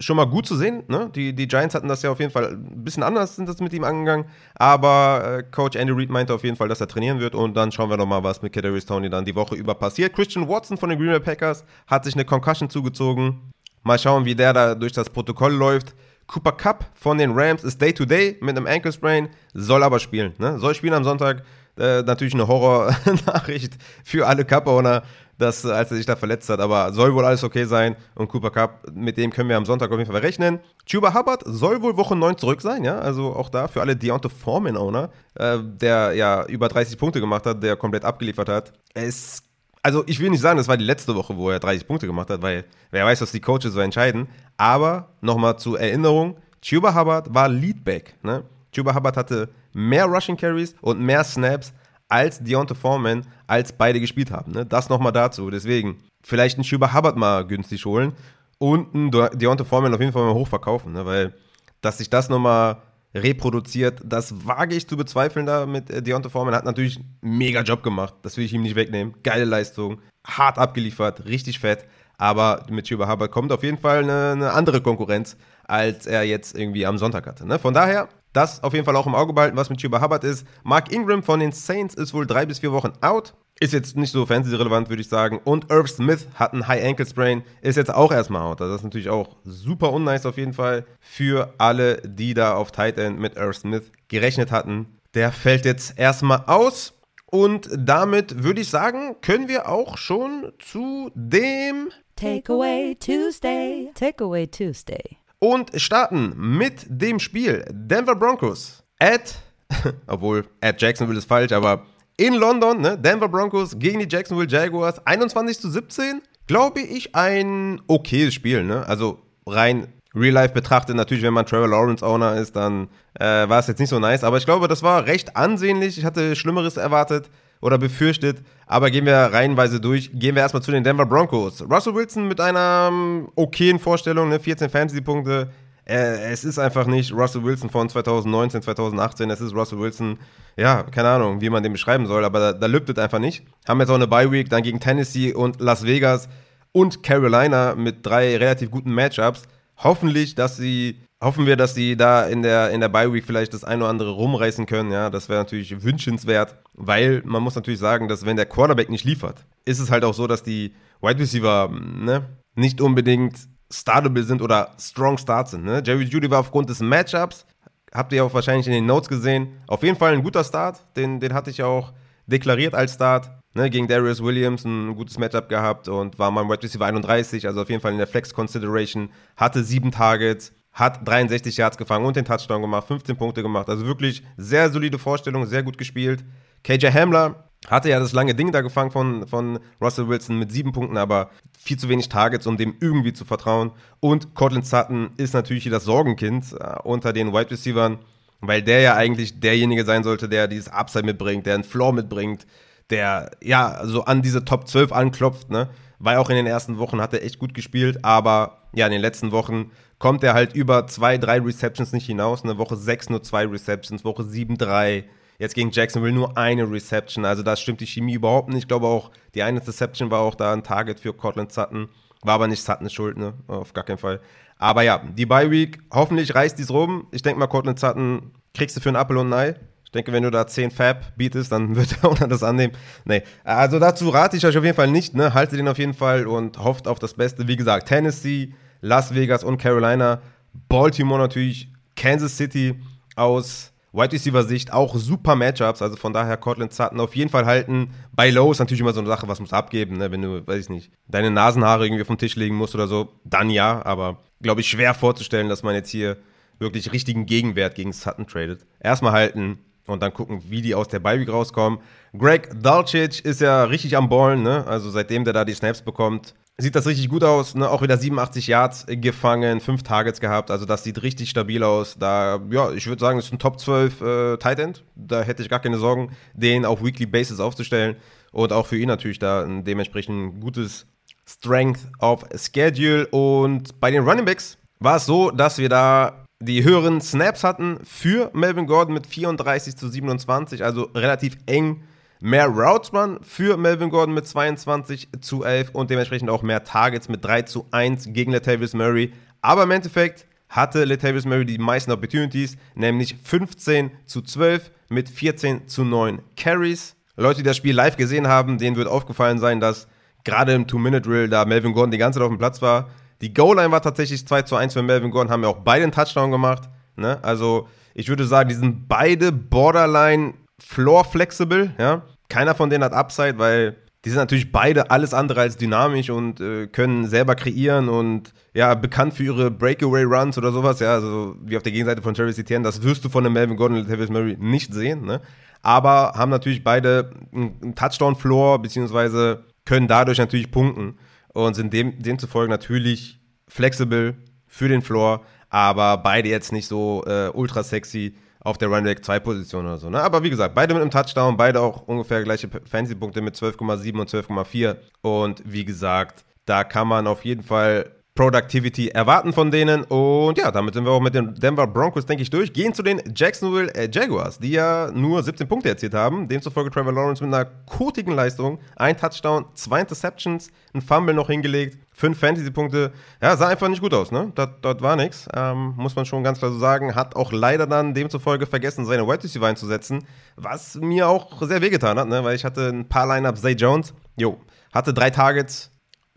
Schon 0.00 0.16
mal 0.16 0.26
gut 0.26 0.46
zu 0.46 0.54
sehen, 0.54 0.82
ne? 0.88 1.10
Die, 1.14 1.34
die 1.34 1.48
Giants 1.48 1.74
hatten 1.74 1.88
das 1.88 2.02
ja 2.02 2.10
auf 2.10 2.20
jeden 2.20 2.30
Fall 2.30 2.50
ein 2.52 2.84
bisschen 2.84 3.02
anders, 3.02 3.36
sind 3.36 3.48
das 3.48 3.60
mit 3.60 3.72
ihm 3.72 3.84
angegangen. 3.84 4.26
Aber 4.54 5.38
äh, 5.38 5.42
Coach 5.50 5.76
Andy 5.76 5.94
Reid 5.94 6.10
meinte 6.10 6.34
auf 6.34 6.44
jeden 6.44 6.56
Fall, 6.56 6.68
dass 6.68 6.80
er 6.80 6.88
trainieren 6.88 7.20
wird. 7.20 7.34
Und 7.34 7.56
dann 7.56 7.72
schauen 7.72 7.88
wir 7.88 7.96
nochmal, 7.96 8.22
was 8.22 8.42
mit 8.42 8.52
Kadarius 8.52 8.84
Tony 8.84 9.08
dann 9.08 9.24
die 9.24 9.34
Woche 9.34 9.54
über 9.54 9.74
passiert. 9.74 10.14
Christian 10.14 10.46
Watson 10.46 10.76
von 10.76 10.90
den 10.90 10.98
Green 10.98 11.10
Bay 11.10 11.20
Packers 11.20 11.64
hat 11.86 12.04
sich 12.04 12.14
eine 12.14 12.26
Concussion 12.26 12.68
zugezogen. 12.68 13.52
Mal 13.82 13.98
schauen, 13.98 14.26
wie 14.26 14.34
der 14.34 14.52
da 14.52 14.74
durch 14.74 14.92
das 14.92 15.08
Protokoll 15.08 15.52
läuft. 15.52 15.94
Cooper 16.26 16.52
Cup 16.52 16.84
von 16.94 17.18
den 17.18 17.32
Rams 17.32 17.64
ist 17.64 17.80
Day-to-Day 17.80 18.30
-Day 18.30 18.44
mit 18.44 18.56
einem 18.56 18.66
Ankle 18.66 18.92
Sprain, 18.92 19.28
soll 19.54 19.82
aber 19.82 19.98
spielen. 19.98 20.34
Ne? 20.38 20.58
Soll 20.58 20.74
spielen 20.74 20.94
am 20.94 21.04
Sonntag. 21.04 21.44
Äh, 21.78 22.02
natürlich 22.02 22.34
eine 22.34 22.48
Horror-Nachricht 22.48 23.74
für 24.04 24.26
alle 24.26 24.44
Cup-Owner, 24.44 25.02
dass, 25.38 25.64
als 25.64 25.90
er 25.90 25.96
sich 25.96 26.06
da 26.06 26.16
verletzt 26.16 26.48
hat. 26.50 26.60
Aber 26.60 26.92
soll 26.92 27.14
wohl 27.14 27.24
alles 27.24 27.44
okay 27.44 27.64
sein. 27.64 27.96
Und 28.14 28.28
Cooper 28.28 28.50
Cup, 28.50 28.86
mit 28.92 29.16
dem 29.16 29.30
können 29.30 29.48
wir 29.48 29.56
am 29.56 29.64
Sonntag 29.64 29.90
auf 29.90 29.98
jeden 29.98 30.10
Fall 30.10 30.20
rechnen. 30.20 30.60
Chuba 30.84 31.14
Hubbard 31.14 31.42
soll 31.46 31.80
wohl 31.82 31.96
Woche 31.96 32.14
9 32.14 32.36
zurück 32.36 32.60
sein, 32.60 32.84
ja. 32.84 32.98
Also 32.98 33.34
auch 33.34 33.48
da 33.48 33.68
für 33.68 33.80
alle 33.80 33.96
Deontay 33.96 34.28
Foreman-Owner, 34.28 35.10
äh, 35.34 35.58
der 35.62 36.12
ja 36.12 36.44
über 36.46 36.68
30 36.68 36.98
Punkte 36.98 37.20
gemacht 37.20 37.46
hat, 37.46 37.62
der 37.62 37.76
komplett 37.76 38.04
abgeliefert 38.04 38.48
hat. 38.48 38.72
Es 38.94 39.42
also 39.82 40.04
ich 40.06 40.20
will 40.20 40.30
nicht 40.30 40.40
sagen, 40.40 40.58
das 40.58 40.68
war 40.68 40.76
die 40.76 40.84
letzte 40.84 41.14
Woche, 41.14 41.36
wo 41.36 41.50
er 41.50 41.58
30 41.58 41.86
Punkte 41.86 42.06
gemacht 42.06 42.30
hat, 42.30 42.40
weil 42.40 42.64
wer 42.92 43.04
weiß, 43.04 43.20
was 43.20 43.32
die 43.32 43.40
Coaches 43.40 43.72
so 43.72 43.80
entscheiden. 43.80 44.28
Aber 44.56 45.08
nochmal 45.20 45.58
zur 45.58 45.80
Erinnerung, 45.80 46.36
Chuba 46.60 46.94
Hubbard 46.94 47.34
war 47.34 47.48
Leadback. 47.48 48.14
Ne? 48.22 48.44
Chuba 48.74 48.94
Hubbard 48.94 49.16
hatte 49.16 49.50
mehr 49.72 50.06
Rushing 50.06 50.36
Carries 50.36 50.74
und 50.80 51.00
mehr 51.00 51.24
Snaps 51.24 51.72
als 52.08 52.42
Deontay 52.42 52.74
Foreman, 52.74 53.26
als 53.46 53.72
beide 53.72 54.00
gespielt 54.00 54.30
haben. 54.30 54.52
Ne? 54.52 54.66
Das 54.66 54.88
nochmal 54.88 55.12
dazu. 55.12 55.50
Deswegen, 55.50 55.98
vielleicht 56.22 56.56
einen 56.56 56.64
Chuba 56.64 56.92
Hubbard 56.92 57.16
mal 57.16 57.46
günstig 57.46 57.84
holen 57.84 58.12
und 58.58 58.94
einen 58.94 59.10
Deontay 59.10 59.64
Foreman 59.64 59.94
auf 59.94 60.00
jeden 60.00 60.12
Fall 60.12 60.24
mal 60.24 60.34
hochverkaufen, 60.34 60.92
ne? 60.92 61.06
weil 61.06 61.34
dass 61.80 61.98
sich 61.98 62.08
das 62.08 62.28
nochmal 62.28 62.76
reproduziert, 63.14 64.00
das 64.04 64.46
wage 64.46 64.74
ich 64.74 64.88
zu 64.88 64.96
bezweifeln 64.96 65.46
da 65.46 65.66
mit 65.66 65.90
äh, 65.90 66.02
Deontay 66.02 66.30
Foreman. 66.30 66.54
Hat 66.54 66.64
natürlich 66.64 66.96
einen 66.96 67.36
mega 67.36 67.62
Job 67.62 67.82
gemacht, 67.82 68.14
das 68.22 68.36
will 68.36 68.44
ich 68.44 68.54
ihm 68.54 68.62
nicht 68.62 68.76
wegnehmen. 68.76 69.14
Geile 69.22 69.44
Leistung, 69.44 70.00
hart 70.26 70.58
abgeliefert, 70.58 71.26
richtig 71.26 71.58
fett. 71.58 71.84
Aber 72.16 72.66
mit 72.70 72.86
Chuba 72.86 73.10
Hubbard 73.10 73.32
kommt 73.32 73.52
auf 73.52 73.64
jeden 73.64 73.78
Fall 73.78 74.04
eine, 74.04 74.32
eine 74.32 74.52
andere 74.52 74.80
Konkurrenz, 74.80 75.36
als 75.64 76.06
er 76.06 76.22
jetzt 76.22 76.56
irgendwie 76.56 76.86
am 76.86 76.96
Sonntag 76.96 77.26
hatte. 77.26 77.46
Ne? 77.46 77.58
Von 77.58 77.74
daher, 77.74 78.08
das 78.32 78.62
auf 78.62 78.72
jeden 78.72 78.84
Fall 78.84 78.96
auch 78.96 79.06
im 79.06 79.14
Auge 79.14 79.32
behalten, 79.32 79.56
was 79.56 79.70
mit 79.70 79.80
Chuba 79.80 80.00
Hubbard 80.00 80.24
ist. 80.24 80.46
Mark 80.62 80.92
Ingram 80.92 81.22
von 81.22 81.40
den 81.40 81.52
Saints 81.52 81.94
ist 81.94 82.14
wohl 82.14 82.26
drei 82.26 82.46
bis 82.46 82.60
vier 82.60 82.72
Wochen 82.72 82.92
out. 83.00 83.34
Ist 83.60 83.72
jetzt 83.72 83.96
nicht 83.96 84.10
so 84.10 84.26
fantasy-relevant, 84.26 84.88
würde 84.88 85.02
ich 85.02 85.08
sagen. 85.08 85.40
Und 85.44 85.70
Irv 85.70 85.88
Smith 85.88 86.26
hat 86.34 86.52
einen 86.52 86.66
High 86.66 86.84
Ankle 86.84 87.06
Sprain, 87.06 87.44
ist 87.60 87.76
jetzt 87.76 87.94
auch 87.94 88.10
erstmal 88.10 88.42
out. 88.42 88.60
Also 88.60 88.72
das 88.72 88.80
ist 88.80 88.84
natürlich 88.84 89.10
auch 89.10 89.36
super 89.44 89.92
unnice 89.92 90.26
auf 90.26 90.36
jeden 90.36 90.54
Fall 90.54 90.84
für 91.00 91.54
alle, 91.58 92.02
die 92.04 92.34
da 92.34 92.54
auf 92.54 92.72
Tight 92.72 92.98
End 92.98 93.20
mit 93.20 93.36
Irv 93.36 93.56
Smith 93.56 93.92
gerechnet 94.08 94.50
hatten. 94.50 94.98
Der 95.14 95.30
fällt 95.30 95.64
jetzt 95.64 95.98
erstmal 95.98 96.44
aus. 96.46 96.94
Und 97.26 97.70
damit 97.76 98.42
würde 98.42 98.60
ich 98.60 98.68
sagen, 98.68 99.16
können 99.22 99.48
wir 99.48 99.68
auch 99.68 99.96
schon 99.96 100.52
zu 100.58 101.10
dem 101.14 101.88
Takeaway 102.16 102.94
Tuesday. 102.96 103.90
Takeaway 103.94 104.46
Tuesday 104.46 105.21
und 105.42 105.72
starten 105.74 106.34
mit 106.36 106.86
dem 106.88 107.18
Spiel 107.18 107.64
Denver 107.68 108.14
Broncos 108.14 108.84
at, 109.00 109.34
obwohl 110.06 110.44
at 110.60 110.80
Jacksonville 110.80 111.18
ist 111.18 111.26
falsch, 111.26 111.50
aber 111.50 111.84
in 112.16 112.34
London, 112.34 112.80
ne, 112.80 112.96
Denver 112.96 113.28
Broncos 113.28 113.76
gegen 113.76 113.98
die 113.98 114.06
Jacksonville 114.08 114.48
Jaguars, 114.48 115.04
21 115.04 115.58
zu 115.58 115.68
17, 115.68 116.22
glaube 116.46 116.80
ich, 116.80 117.16
ein 117.16 117.80
okayes 117.88 118.32
Spiel, 118.34 118.62
ne? 118.62 118.86
Also 118.86 119.18
rein 119.44 119.88
Real 120.14 120.32
Life 120.32 120.54
betrachtet, 120.54 120.94
natürlich, 120.94 121.24
wenn 121.24 121.34
man 121.34 121.46
Trevor 121.46 121.68
Lawrence 121.68 122.06
Owner 122.06 122.36
ist, 122.36 122.54
dann 122.54 122.88
äh, 123.18 123.48
war 123.48 123.58
es 123.58 123.66
jetzt 123.66 123.80
nicht 123.80 123.88
so 123.88 123.98
nice, 123.98 124.22
aber 124.22 124.36
ich 124.36 124.44
glaube, 124.44 124.68
das 124.68 124.84
war 124.84 125.06
recht 125.06 125.36
ansehnlich. 125.36 125.98
Ich 125.98 126.04
hatte 126.04 126.36
Schlimmeres 126.36 126.76
erwartet 126.76 127.30
oder 127.62 127.78
befürchtet. 127.78 128.42
Aber 128.66 128.90
gehen 128.90 129.06
wir 129.06 129.14
reihenweise 129.14 129.80
durch. 129.80 130.10
Gehen 130.12 130.34
wir 130.34 130.42
erstmal 130.42 130.62
zu 130.62 130.72
den 130.72 130.84
Denver 130.84 131.06
Broncos. 131.06 131.62
Russell 131.62 131.94
Wilson 131.94 132.28
mit 132.28 132.40
einer 132.40 132.90
ähm, 132.92 133.28
okayen 133.34 133.78
Vorstellung, 133.78 134.28
ne? 134.28 134.38
14 134.38 134.68
Fantasy-Punkte. 134.68 135.50
Äh, 135.84 136.32
es 136.32 136.44
ist 136.44 136.58
einfach 136.58 136.86
nicht 136.86 137.12
Russell 137.12 137.42
Wilson 137.42 137.70
von 137.70 137.88
2019, 137.88 138.62
2018. 138.62 139.30
Es 139.30 139.40
ist 139.40 139.54
Russell 139.54 139.78
Wilson, 139.78 140.18
ja, 140.56 140.82
keine 140.82 141.08
Ahnung, 141.08 141.40
wie 141.40 141.50
man 141.50 141.62
den 141.62 141.72
beschreiben 141.72 142.06
soll, 142.06 142.24
aber 142.24 142.38
da, 142.38 142.52
da 142.52 142.66
lübt 142.66 142.96
einfach 142.98 143.18
nicht. 143.18 143.44
Haben 143.66 143.80
jetzt 143.80 143.90
auch 143.90 143.94
eine 143.94 144.06
Bye-Week, 144.06 144.48
dann 144.50 144.62
gegen 144.62 144.80
Tennessee 144.80 145.32
und 145.32 145.60
Las 145.60 145.84
Vegas 145.84 146.28
und 146.72 147.02
Carolina 147.02 147.74
mit 147.74 148.04
drei 148.04 148.36
relativ 148.36 148.70
guten 148.70 148.92
Matchups. 148.92 149.42
Hoffentlich, 149.78 150.34
dass 150.34 150.56
sie 150.56 151.00
hoffen 151.22 151.46
wir, 151.46 151.56
dass 151.56 151.74
sie 151.74 151.96
da 151.96 152.26
in 152.26 152.42
der, 152.42 152.70
in 152.70 152.80
der 152.80 152.88
Bye-Week 152.88 153.24
vielleicht 153.24 153.54
das 153.54 153.64
ein 153.64 153.80
oder 153.80 153.90
andere 153.90 154.10
rumreißen 154.10 154.66
können. 154.66 154.90
Ja, 154.90 155.08
das 155.08 155.28
wäre 155.28 155.40
natürlich 155.40 155.82
wünschenswert, 155.82 156.56
weil 156.74 157.22
man 157.24 157.42
muss 157.42 157.54
natürlich 157.54 157.80
sagen, 157.80 158.08
dass 158.08 158.26
wenn 158.26 158.36
der 158.36 158.46
Quarterback 158.46 158.90
nicht 158.90 159.04
liefert, 159.04 159.44
ist 159.64 159.78
es 159.78 159.90
halt 159.90 160.04
auch 160.04 160.14
so, 160.14 160.26
dass 160.26 160.42
die 160.42 160.74
Wide 161.00 161.20
Receiver 161.20 161.70
ne, 161.70 162.24
nicht 162.56 162.80
unbedingt 162.80 163.36
startable 163.70 164.24
sind 164.24 164.42
oder 164.42 164.74
strong 164.78 165.16
start 165.16 165.48
sind. 165.48 165.64
Ne? 165.64 165.82
Jerry 165.84 166.04
Judy 166.04 166.28
war 166.28 166.40
aufgrund 166.40 166.68
des 166.68 166.80
Matchups, 166.80 167.46
habt 167.94 168.12
ihr 168.12 168.24
auch 168.24 168.34
wahrscheinlich 168.34 168.66
in 168.66 168.72
den 168.72 168.86
Notes 168.86 169.08
gesehen, 169.08 169.52
auf 169.68 169.82
jeden 169.82 169.96
Fall 169.96 170.12
ein 170.12 170.22
guter 170.22 170.44
Start. 170.44 170.80
Den, 170.96 171.20
den 171.20 171.32
hatte 171.32 171.50
ich 171.50 171.62
auch 171.62 171.92
deklariert 172.26 172.74
als 172.74 172.94
Start. 172.94 173.30
Ne, 173.54 173.68
gegen 173.68 173.86
Darius 173.86 174.22
Williams 174.22 174.64
ein 174.64 174.96
gutes 174.96 175.18
Matchup 175.18 175.50
gehabt 175.50 175.86
und 175.86 176.18
war 176.18 176.30
im 176.30 176.48
Wide 176.48 176.62
Receiver 176.62 176.86
31, 176.86 177.46
also 177.46 177.60
auf 177.60 177.68
jeden 177.68 177.82
Fall 177.82 177.92
in 177.92 177.98
der 177.98 178.06
Flex 178.06 178.32
Consideration, 178.32 179.10
hatte 179.36 179.62
sieben 179.62 179.90
Targets, 179.90 180.54
hat 180.72 181.06
63 181.06 181.56
Yards 181.56 181.76
gefangen 181.76 182.06
und 182.06 182.16
den 182.16 182.24
Touchdown 182.24 182.62
gemacht, 182.62 182.86
15 182.86 183.16
Punkte 183.16 183.42
gemacht. 183.42 183.68
Also 183.68 183.86
wirklich 183.86 184.22
sehr 184.36 184.70
solide 184.70 184.98
Vorstellung, 184.98 185.46
sehr 185.46 185.62
gut 185.62 185.76
gespielt. 185.76 186.24
KJ 186.62 186.86
Hamler 186.86 187.44
hatte 187.68 187.90
ja 187.90 188.00
das 188.00 188.12
lange 188.12 188.34
Ding 188.34 188.52
da 188.52 188.60
gefangen 188.60 188.90
von, 188.90 189.26
von 189.28 189.58
Russell 189.80 190.08
Wilson 190.08 190.38
mit 190.38 190.50
sieben 190.50 190.72
Punkten, 190.72 190.96
aber 190.96 191.30
viel 191.58 191.78
zu 191.78 191.88
wenig 191.88 192.08
Targets, 192.08 192.46
um 192.46 192.56
dem 192.56 192.74
irgendwie 192.80 193.12
zu 193.12 193.24
vertrauen. 193.24 193.70
Und 194.00 194.34
Cortland 194.34 194.66
Sutton 194.66 195.10
ist 195.16 195.34
natürlich 195.34 195.68
das 195.68 195.84
Sorgenkind 195.84 196.52
äh, 196.58 196.78
unter 196.82 197.12
den 197.12 197.32
Wide 197.32 197.50
Receivers, 197.50 197.98
weil 198.40 198.62
der 198.62 198.80
ja 198.80 198.96
eigentlich 198.96 199.38
derjenige 199.40 199.84
sein 199.84 200.02
sollte, 200.02 200.28
der 200.28 200.48
dieses 200.48 200.68
Upside 200.68 201.04
mitbringt, 201.04 201.46
der 201.46 201.54
einen 201.54 201.64
Floor 201.64 201.92
mitbringt, 201.92 202.46
der 202.90 203.30
ja 203.40 203.80
so 203.84 204.04
an 204.04 204.22
diese 204.22 204.44
Top 204.44 204.66
12 204.66 204.90
anklopft, 204.90 205.50
ne? 205.50 205.68
Weil 206.00 206.16
auch 206.16 206.30
in 206.30 206.36
den 206.36 206.48
ersten 206.48 206.78
Wochen 206.78 207.00
hat 207.00 207.14
er 207.14 207.22
echt 207.22 207.38
gut 207.38 207.54
gespielt, 207.54 208.04
aber 208.04 208.58
ja, 208.74 208.86
in 208.86 208.92
den 208.92 209.00
letzten 209.00 209.30
Wochen 209.30 209.70
kommt 210.02 210.24
er 210.24 210.34
halt 210.34 210.52
über 210.56 210.88
zwei, 210.88 211.16
drei 211.16 211.38
Receptions 211.38 211.92
nicht 211.92 212.06
hinaus. 212.06 212.42
Eine 212.42 212.58
Woche 212.58 212.74
6 212.74 213.10
nur 213.10 213.22
zwei 213.22 213.46
Receptions, 213.46 214.04
Woche 214.04 214.24
7 214.24 214.58
drei. 214.58 215.04
Jetzt 215.38 215.54
gegen 215.54 215.70
Jacksonville 215.70 216.12
nur 216.12 216.36
eine 216.36 216.68
Reception. 216.68 217.24
Also 217.24 217.44
da 217.44 217.54
stimmt 217.54 217.80
die 217.80 217.86
Chemie 217.86 218.14
überhaupt 218.14 218.48
nicht. 218.48 218.62
Ich 218.62 218.68
glaube 218.68 218.88
auch, 218.88 219.12
die 219.36 219.44
eine 219.44 219.64
Reception 219.64 220.10
war 220.10 220.18
auch 220.18 220.34
da 220.34 220.52
ein 220.52 220.64
Target 220.64 220.98
für 220.98 221.12
Cortland 221.12 221.52
Sutton. 221.52 221.88
War 222.22 222.34
aber 222.34 222.48
nicht 222.48 222.64
Suttons 222.64 222.92
Schuld, 222.92 223.16
ne? 223.16 223.34
Auf 223.46 223.74
gar 223.74 223.84
keinen 223.84 223.98
Fall. 223.98 224.20
Aber 224.58 224.82
ja, 224.82 225.00
die 225.16 225.24
Bye 225.24 225.52
Week, 225.52 225.78
hoffentlich 225.92 226.34
reißt 226.34 226.58
dies 226.58 226.70
rum. 226.70 227.06
Ich 227.12 227.22
denke 227.22 227.38
mal, 227.38 227.46
Cortland 227.46 227.78
Sutton 227.78 228.32
kriegst 228.54 228.76
du 228.76 228.80
für 228.80 228.88
einen 228.88 228.96
Apfel 228.96 229.18
und 229.18 229.32
ein 229.32 229.32
Ei. 229.32 229.54
Ich 229.84 229.92
denke, 229.92 230.10
wenn 230.10 230.24
du 230.24 230.32
da 230.32 230.48
10 230.48 230.72
Fab 230.72 231.16
bietest, 231.16 231.52
dann 231.52 231.76
wird 231.76 231.98
er 232.02 232.08
auch 232.08 232.18
das 232.18 232.42
annehmen. 232.42 232.72
Nee, 233.04 233.22
also 233.44 233.78
dazu 233.78 234.08
rate 234.08 234.36
ich 234.36 234.44
euch 234.44 234.58
auf 234.58 234.64
jeden 234.64 234.76
Fall 234.76 234.90
nicht. 234.90 235.14
Ne? 235.14 235.32
Haltet 235.32 235.60
den 235.60 235.68
auf 235.68 235.78
jeden 235.78 235.94
Fall 235.94 236.26
und 236.26 236.58
hofft 236.58 236.88
auf 236.88 236.98
das 236.98 237.14
Beste. 237.14 237.46
Wie 237.46 237.56
gesagt, 237.56 237.86
Tennessee, 237.86 238.52
Las 238.82 239.14
Vegas 239.14 239.42
und 239.42 239.56
Carolina. 239.56 240.20
Baltimore 240.68 241.18
natürlich, 241.20 241.72
Kansas 241.96 242.36
City 242.36 242.74
aus 243.16 243.72
Wide 243.92 244.12
Receiver 244.12 244.42
Sicht 244.42 244.72
auch 244.72 244.96
super 244.96 245.36
Matchups, 245.36 245.82
also 245.82 245.96
von 245.96 246.12
daher 246.12 246.36
Cortland 246.38 246.72
Sutton 246.72 246.98
auf 247.00 247.14
jeden 247.14 247.30
Fall 247.30 247.44
halten. 247.44 247.90
Bei 248.12 248.30
Low 248.30 248.50
ist 248.50 248.58
natürlich 248.58 248.80
immer 248.80 248.92
so 248.92 249.00
eine 249.00 249.08
Sache, 249.08 249.28
was 249.28 249.40
muss 249.40 249.52
abgeben, 249.52 249.98
ne? 249.98 250.10
wenn 250.10 250.22
du, 250.22 250.46
weiß 250.46 250.64
ich 250.64 250.68
nicht, 250.70 250.90
deine 251.08 251.30
Nasenhaare 251.30 251.86
irgendwie 251.86 252.04
vom 252.04 252.16
Tisch 252.18 252.36
legen 252.36 252.56
musst 252.56 252.74
oder 252.74 252.88
so, 252.88 253.12
dann 253.24 253.50
ja, 253.50 253.84
aber 253.84 254.18
glaube 254.40 254.62
ich 254.62 254.68
schwer 254.68 254.94
vorzustellen, 254.94 255.48
dass 255.48 255.62
man 255.62 255.74
jetzt 255.74 255.90
hier 255.90 256.16
wirklich 256.58 256.92
richtigen 256.92 257.26
Gegenwert 257.26 257.74
gegen 257.74 257.92
Sutton 257.92 258.26
tradet. 258.26 258.66
Erstmal 258.80 259.12
halten 259.12 259.58
und 259.86 260.02
dann 260.02 260.14
gucken, 260.14 260.42
wie 260.48 260.62
die 260.62 260.74
aus 260.74 260.88
der 260.88 261.00
Bye 261.00 261.28
rauskommen. 261.28 261.80
Greg 262.16 262.48
Dulcich 262.62 263.24
ist 263.24 263.40
ja 263.40 263.64
richtig 263.64 263.96
am 263.96 264.08
Ballen, 264.08 264.42
ne? 264.42 264.66
Also 264.66 264.90
seitdem 264.90 265.24
der 265.24 265.32
da 265.32 265.44
die 265.44 265.54
Snaps 265.54 265.82
bekommt, 265.82 266.34
sieht 266.62 266.74
das 266.74 266.86
richtig 266.86 267.08
gut 267.08 267.24
aus. 267.24 267.54
Ne? 267.54 267.68
Auch 267.68 267.82
wieder 267.82 267.98
87 267.98 268.46
Yards 268.46 268.86
gefangen, 268.88 269.60
5 269.60 269.82
Targets 269.82 270.20
gehabt. 270.20 270.50
Also 270.50 270.64
das 270.64 270.84
sieht 270.84 271.02
richtig 271.02 271.30
stabil 271.30 271.62
aus. 271.62 271.96
Da, 271.98 272.40
ja, 272.50 272.70
ich 272.72 272.86
würde 272.86 273.00
sagen, 273.00 273.18
ist 273.18 273.32
ein 273.32 273.38
Top 273.38 273.60
12 273.60 274.00
äh, 274.00 274.36
Tight 274.38 274.58
End. 274.58 274.84
Da 274.94 275.22
hätte 275.22 275.42
ich 275.42 275.48
gar 275.48 275.60
keine 275.60 275.78
Sorgen, 275.78 276.12
den 276.34 276.64
auf 276.64 276.82
Weekly 276.82 277.06
Basis 277.06 277.40
aufzustellen. 277.40 277.96
Und 278.30 278.52
auch 278.52 278.66
für 278.66 278.78
ihn 278.78 278.88
natürlich 278.88 279.18
da 279.18 279.44
ein 279.44 279.64
dementsprechend 279.64 280.40
gutes 280.40 280.86
Strength 281.26 281.80
of 282.00 282.24
Schedule. 282.36 283.06
Und 283.08 283.78
bei 283.80 283.90
den 283.90 284.04
Running 284.04 284.24
Backs 284.24 284.56
war 284.78 284.96
es 284.96 285.06
so, 285.06 285.30
dass 285.30 285.58
wir 285.58 285.68
da 285.68 286.24
die 286.40 286.64
höheren 286.64 287.00
Snaps 287.00 287.44
hatten 287.44 287.78
für 287.84 288.30
Melvin 288.32 288.66
Gordon 288.66 288.94
mit 288.94 289.06
34 289.06 289.76
zu 289.76 289.88
27, 289.88 290.64
also 290.64 290.90
relativ 290.94 291.36
eng 291.46 291.82
mehr 292.22 292.46
Routes 292.46 292.92
Run 292.94 293.18
für 293.22 293.56
Melvin 293.56 293.90
Gordon 293.90 294.14
mit 294.14 294.28
22 294.28 295.08
zu 295.20 295.42
11 295.42 295.70
und 295.70 295.90
dementsprechend 295.90 296.30
auch 296.30 296.42
mehr 296.42 296.62
Targets 296.62 297.08
mit 297.08 297.24
3 297.24 297.42
zu 297.42 297.66
1 297.72 298.12
gegen 298.12 298.30
Latavius 298.30 298.74
Murray. 298.74 299.12
Aber 299.40 299.64
im 299.64 299.72
Endeffekt 299.72 300.26
hatte 300.48 300.84
Latavius 300.84 301.24
Murray 301.24 301.44
die 301.44 301.58
meisten 301.58 301.90
Opportunities, 301.90 302.56
nämlich 302.76 303.16
15 303.24 303.90
zu 304.06 304.22
12 304.22 304.70
mit 304.88 305.08
14 305.08 305.66
zu 305.66 305.84
9 305.84 306.22
Carries. 306.36 306.94
Leute, 307.16 307.38
die 307.38 307.42
das 307.42 307.56
Spiel 307.56 307.74
live 307.74 307.96
gesehen 307.96 308.28
haben, 308.28 308.56
denen 308.56 308.76
wird 308.76 308.86
aufgefallen 308.86 309.40
sein, 309.40 309.58
dass 309.58 309.88
gerade 310.22 310.52
im 310.52 310.68
Two-Minute-Drill 310.68 311.28
da 311.28 311.44
Melvin 311.44 311.72
Gordon 311.72 311.90
die 311.90 311.98
ganze 311.98 312.20
Zeit 312.20 312.24
auf 312.24 312.32
dem 312.32 312.38
Platz 312.38 312.62
war. 312.62 312.90
Die 313.20 313.34
Goal-Line 313.34 313.72
war 313.72 313.82
tatsächlich 313.82 314.24
2 314.24 314.42
zu 314.42 314.54
1 314.54 314.74
für 314.74 314.82
Melvin 314.82 315.10
Gordon, 315.10 315.32
haben 315.32 315.42
ja 315.42 315.48
auch 315.48 315.58
beide 315.64 315.82
einen 315.82 315.92
Touchdown 315.92 316.30
gemacht. 316.30 316.68
Ne? 316.94 317.18
Also 317.22 317.66
ich 317.94 318.08
würde 318.08 318.26
sagen, 318.26 318.48
die 318.48 318.54
sind 318.54 318.86
beide 318.86 319.32
borderline 319.32 320.34
floor 320.60 321.04
flexible, 321.04 321.74
ja. 321.78 322.02
Keiner 322.32 322.54
von 322.54 322.70
denen 322.70 322.82
hat 322.82 322.94
Upside, 322.94 323.36
weil 323.36 323.76
die 324.06 324.08
sind 324.08 324.18
natürlich 324.18 324.50
beide 324.50 324.90
alles 324.90 325.12
andere 325.12 325.42
als 325.42 325.58
dynamisch 325.58 326.08
und 326.08 326.40
äh, 326.40 326.66
können 326.66 327.06
selber 327.06 327.34
kreieren 327.34 327.90
und 327.90 328.32
ja, 328.54 328.74
bekannt 328.74 329.12
für 329.12 329.24
ihre 329.24 329.50
Breakaway-Runs 329.50 330.38
oder 330.38 330.50
sowas, 330.50 330.80
ja, 330.80 330.94
also 330.94 331.36
wie 331.44 331.58
auf 331.58 331.62
der 331.62 331.72
Gegenseite 331.72 332.00
von 332.00 332.14
Travis 332.14 332.38
Etienne, 332.38 332.64
das 332.64 332.82
wirst 332.82 333.04
du 333.04 333.10
von 333.10 333.22
dem 333.22 333.34
Melvin 333.34 333.58
Gordon 333.58 333.78
und 333.78 333.86
Travis 333.86 334.08
Murray 334.08 334.38
nicht 334.40 334.72
sehen, 334.72 335.04
ne? 335.04 335.20
Aber 335.60 336.14
haben 336.16 336.30
natürlich 336.30 336.64
beide 336.64 337.10
einen 337.34 337.74
Touchdown-Floor, 337.74 338.62
beziehungsweise 338.62 339.44
können 339.66 339.86
dadurch 339.86 340.16
natürlich 340.16 340.50
punkten 340.50 340.94
und 341.34 341.52
sind 341.52 341.74
dem, 341.74 342.02
demzufolge 342.02 342.50
natürlich 342.50 343.20
flexibel 343.46 344.14
für 344.46 344.68
den 344.68 344.80
Floor, 344.80 345.20
aber 345.50 345.98
beide 345.98 346.30
jetzt 346.30 346.50
nicht 346.50 346.66
so 346.66 347.04
äh, 347.06 347.28
ultra 347.28 347.62
sexy 347.62 348.16
auf 348.44 348.58
der 348.58 348.68
Running 348.68 348.84
Back 348.84 349.04
2 349.04 349.20
Position 349.20 349.66
oder 349.66 349.78
so. 349.78 349.90
Ne? 349.90 350.00
Aber 350.00 350.22
wie 350.22 350.30
gesagt, 350.30 350.54
beide 350.54 350.74
mit 350.74 350.82
einem 350.82 350.90
Touchdown, 350.90 351.36
beide 351.36 351.60
auch 351.60 351.82
ungefähr 351.86 352.22
gleiche 352.22 352.48
Fantasy-Punkte 352.48 353.20
mit 353.20 353.36
12,7 353.36 354.00
und 354.00 354.10
12,4. 354.10 354.76
Und 355.00 355.42
wie 355.44 355.64
gesagt, 355.64 356.24
da 356.44 356.64
kann 356.64 356.88
man 356.88 357.06
auf 357.06 357.24
jeden 357.24 357.42
Fall 357.42 358.01
Productivity 358.14 358.88
erwarten 358.88 359.32
von 359.32 359.50
denen. 359.50 359.84
Und 359.84 360.36
ja, 360.36 360.50
damit 360.50 360.74
sind 360.74 360.84
wir 360.84 360.92
auch 360.92 361.00
mit 361.00 361.14
den 361.14 361.34
Denver 361.34 361.66
Broncos, 361.66 362.04
denke 362.04 362.22
ich, 362.22 362.28
durch. 362.28 362.52
Gehen 362.52 362.74
zu 362.74 362.82
den 362.82 363.00
Jacksonville 363.14 363.74
äh, 363.74 363.88
Jaguars, 363.90 364.38
die 364.38 364.50
ja 364.50 364.90
nur 364.92 365.22
17 365.22 365.48
Punkte 365.48 365.70
erzielt 365.70 365.94
haben. 365.94 366.28
Demzufolge 366.28 366.70
Trevor 366.70 366.92
Lawrence 366.92 367.24
mit 367.24 367.32
einer 367.32 367.46
kotigen 367.46 368.12
Leistung. 368.12 368.58
Ein 368.76 368.98
Touchdown, 368.98 369.46
zwei 369.54 369.80
Interceptions, 369.80 370.50
ein 370.74 370.82
Fumble 370.82 371.14
noch 371.14 371.28
hingelegt, 371.28 371.78
fünf 371.90 372.18
Fantasy-Punkte. 372.18 372.92
Ja, 373.22 373.34
sah 373.36 373.48
einfach 373.48 373.68
nicht 373.68 373.80
gut 373.80 373.94
aus, 373.94 374.12
ne? 374.12 374.30
Dort, 374.34 374.82
war 374.82 374.96
nichts. 374.96 375.26
Ähm, 375.34 375.72
muss 375.76 375.96
man 375.96 376.04
schon 376.04 376.22
ganz 376.22 376.38
klar 376.38 376.50
so 376.50 376.58
sagen. 376.58 376.94
Hat 376.94 377.16
auch 377.16 377.32
leider 377.32 377.66
dann 377.66 377.94
demzufolge 377.94 378.46
vergessen, 378.46 378.84
seine 378.84 379.06
Wide 379.06 379.24
Receiver 379.24 379.46
einzusetzen. 379.46 380.04
Was 380.36 380.74
mir 380.74 381.08
auch 381.08 381.40
sehr 381.42 381.62
wehgetan 381.62 381.98
hat, 381.98 382.08
ne? 382.08 382.22
Weil 382.24 382.36
ich 382.36 382.44
hatte 382.44 382.68
ein 382.68 382.88
paar 382.90 383.06
Lineups, 383.06 383.40
Zay 383.40 383.52
Jones, 383.52 383.94
jo, 384.16 384.38
hatte 384.70 384.92
drei 384.92 385.08
Targets, 385.08 385.71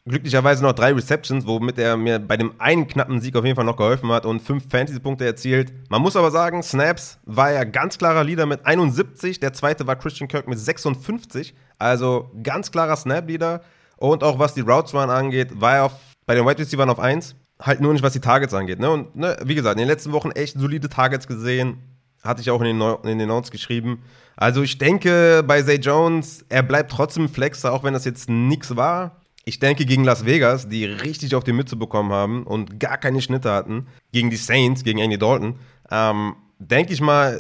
glücklicherweise 0.08 0.64
noch 0.64 0.74
drei 0.74 0.94
Receptions, 0.94 1.48
womit 1.48 1.80
er 1.80 1.98
mir 1.98 2.20
bei 2.20 2.38
dem 2.38 2.54
einen 2.60 2.88
knappen 2.88 3.20
Sieg 3.22 3.36
auf 3.36 3.44
jeden 3.44 3.56
Fall 3.56 3.66
noch 3.66 3.78
geholfen 3.78 4.12
hat 4.12 4.26
und 4.26 4.40
fünf 4.40 4.70
Fantasy-Punkte 4.70 5.26
erzielt. 5.26 5.74
Man 5.90 6.02
muss 6.02 6.16
aber 6.16 6.30
sagen, 6.30 6.62
Snaps 6.62 7.18
war 7.26 7.52
ja 7.52 7.64
ganz 7.64 7.98
klarer 7.98 8.24
Leader 8.24 8.46
mit 8.46 8.66
71, 8.66 9.40
der 9.40 9.54
zweite 9.54 9.88
war 9.88 9.96
Christian 9.96 10.28
Kirk 10.28 10.48
mit 10.48 10.60
56, 10.60 11.56
also 11.80 12.32
ganz 12.44 12.72
klarer 12.72 12.96
Snap-Leader. 12.96 13.62
Und 13.98 14.24
auch 14.24 14.38
was 14.38 14.54
die 14.54 14.62
Routes 14.62 14.94
Run 14.94 15.10
angeht, 15.10 15.60
war 15.60 15.76
er 15.76 15.84
auf, 15.86 15.94
bei 16.26 16.36
den 16.36 16.46
Wide 16.46 16.60
Receivers 16.60 16.90
auf 16.90 17.00
1, 17.00 17.36
halt 17.60 17.82
nur 17.82 17.94
nicht 17.94 18.04
was 18.04 18.14
die 18.14 18.20
Targets 18.20 18.54
angeht. 18.54 18.80
Ne? 18.80 18.90
Und 18.90 19.16
ne, 19.16 19.38
wie 19.44 19.56
gesagt, 19.56 19.76
in 19.76 19.80
den 19.80 19.88
letzten 19.88 20.12
Wochen 20.12 20.32
echt 20.32 20.60
solide 20.60 20.90
Targets 20.90 21.26
gesehen, 21.28 21.82
hatte 22.22 22.42
ich 22.42 22.52
auch 22.52 22.62
in 22.62 22.78
den, 22.78 22.98
in 23.10 23.18
den 23.18 23.28
Notes 23.28 23.52
geschrieben. 23.52 24.04
Also 24.36 24.62
ich 24.62 24.78
denke 24.78 25.44
bei 25.48 25.62
Zay 25.62 25.78
Jones, 25.78 26.46
er 26.50 26.64
bleibt 26.64 26.92
trotzdem 26.92 27.30
Flexer, 27.30 27.72
auch 27.72 27.84
wenn 27.84 27.94
das 27.94 28.06
jetzt 28.06 28.30
nichts 28.30 28.76
war. 28.76 29.22
Ich 29.48 29.60
denke, 29.60 29.86
gegen 29.86 30.04
Las 30.04 30.26
Vegas, 30.26 30.68
die 30.68 30.86
richtig 30.86 31.36
auf 31.36 31.44
die 31.44 31.54
Mütze 31.54 31.76
bekommen 31.76 32.12
haben 32.12 32.44
und 32.46 32.80
gar 32.80 32.98
keine 32.98 33.22
Schnitte 33.22 33.52
hatten, 33.52 33.86
gegen 34.12 34.32
die 34.32 34.38
Saints, 34.38 34.84
gegen 34.84 34.98
Andy 34.98 35.20
Dalton, 35.20 35.60
ähm, 35.92 36.36
denke 36.58 36.94
ich 36.94 37.00
mal, 37.00 37.40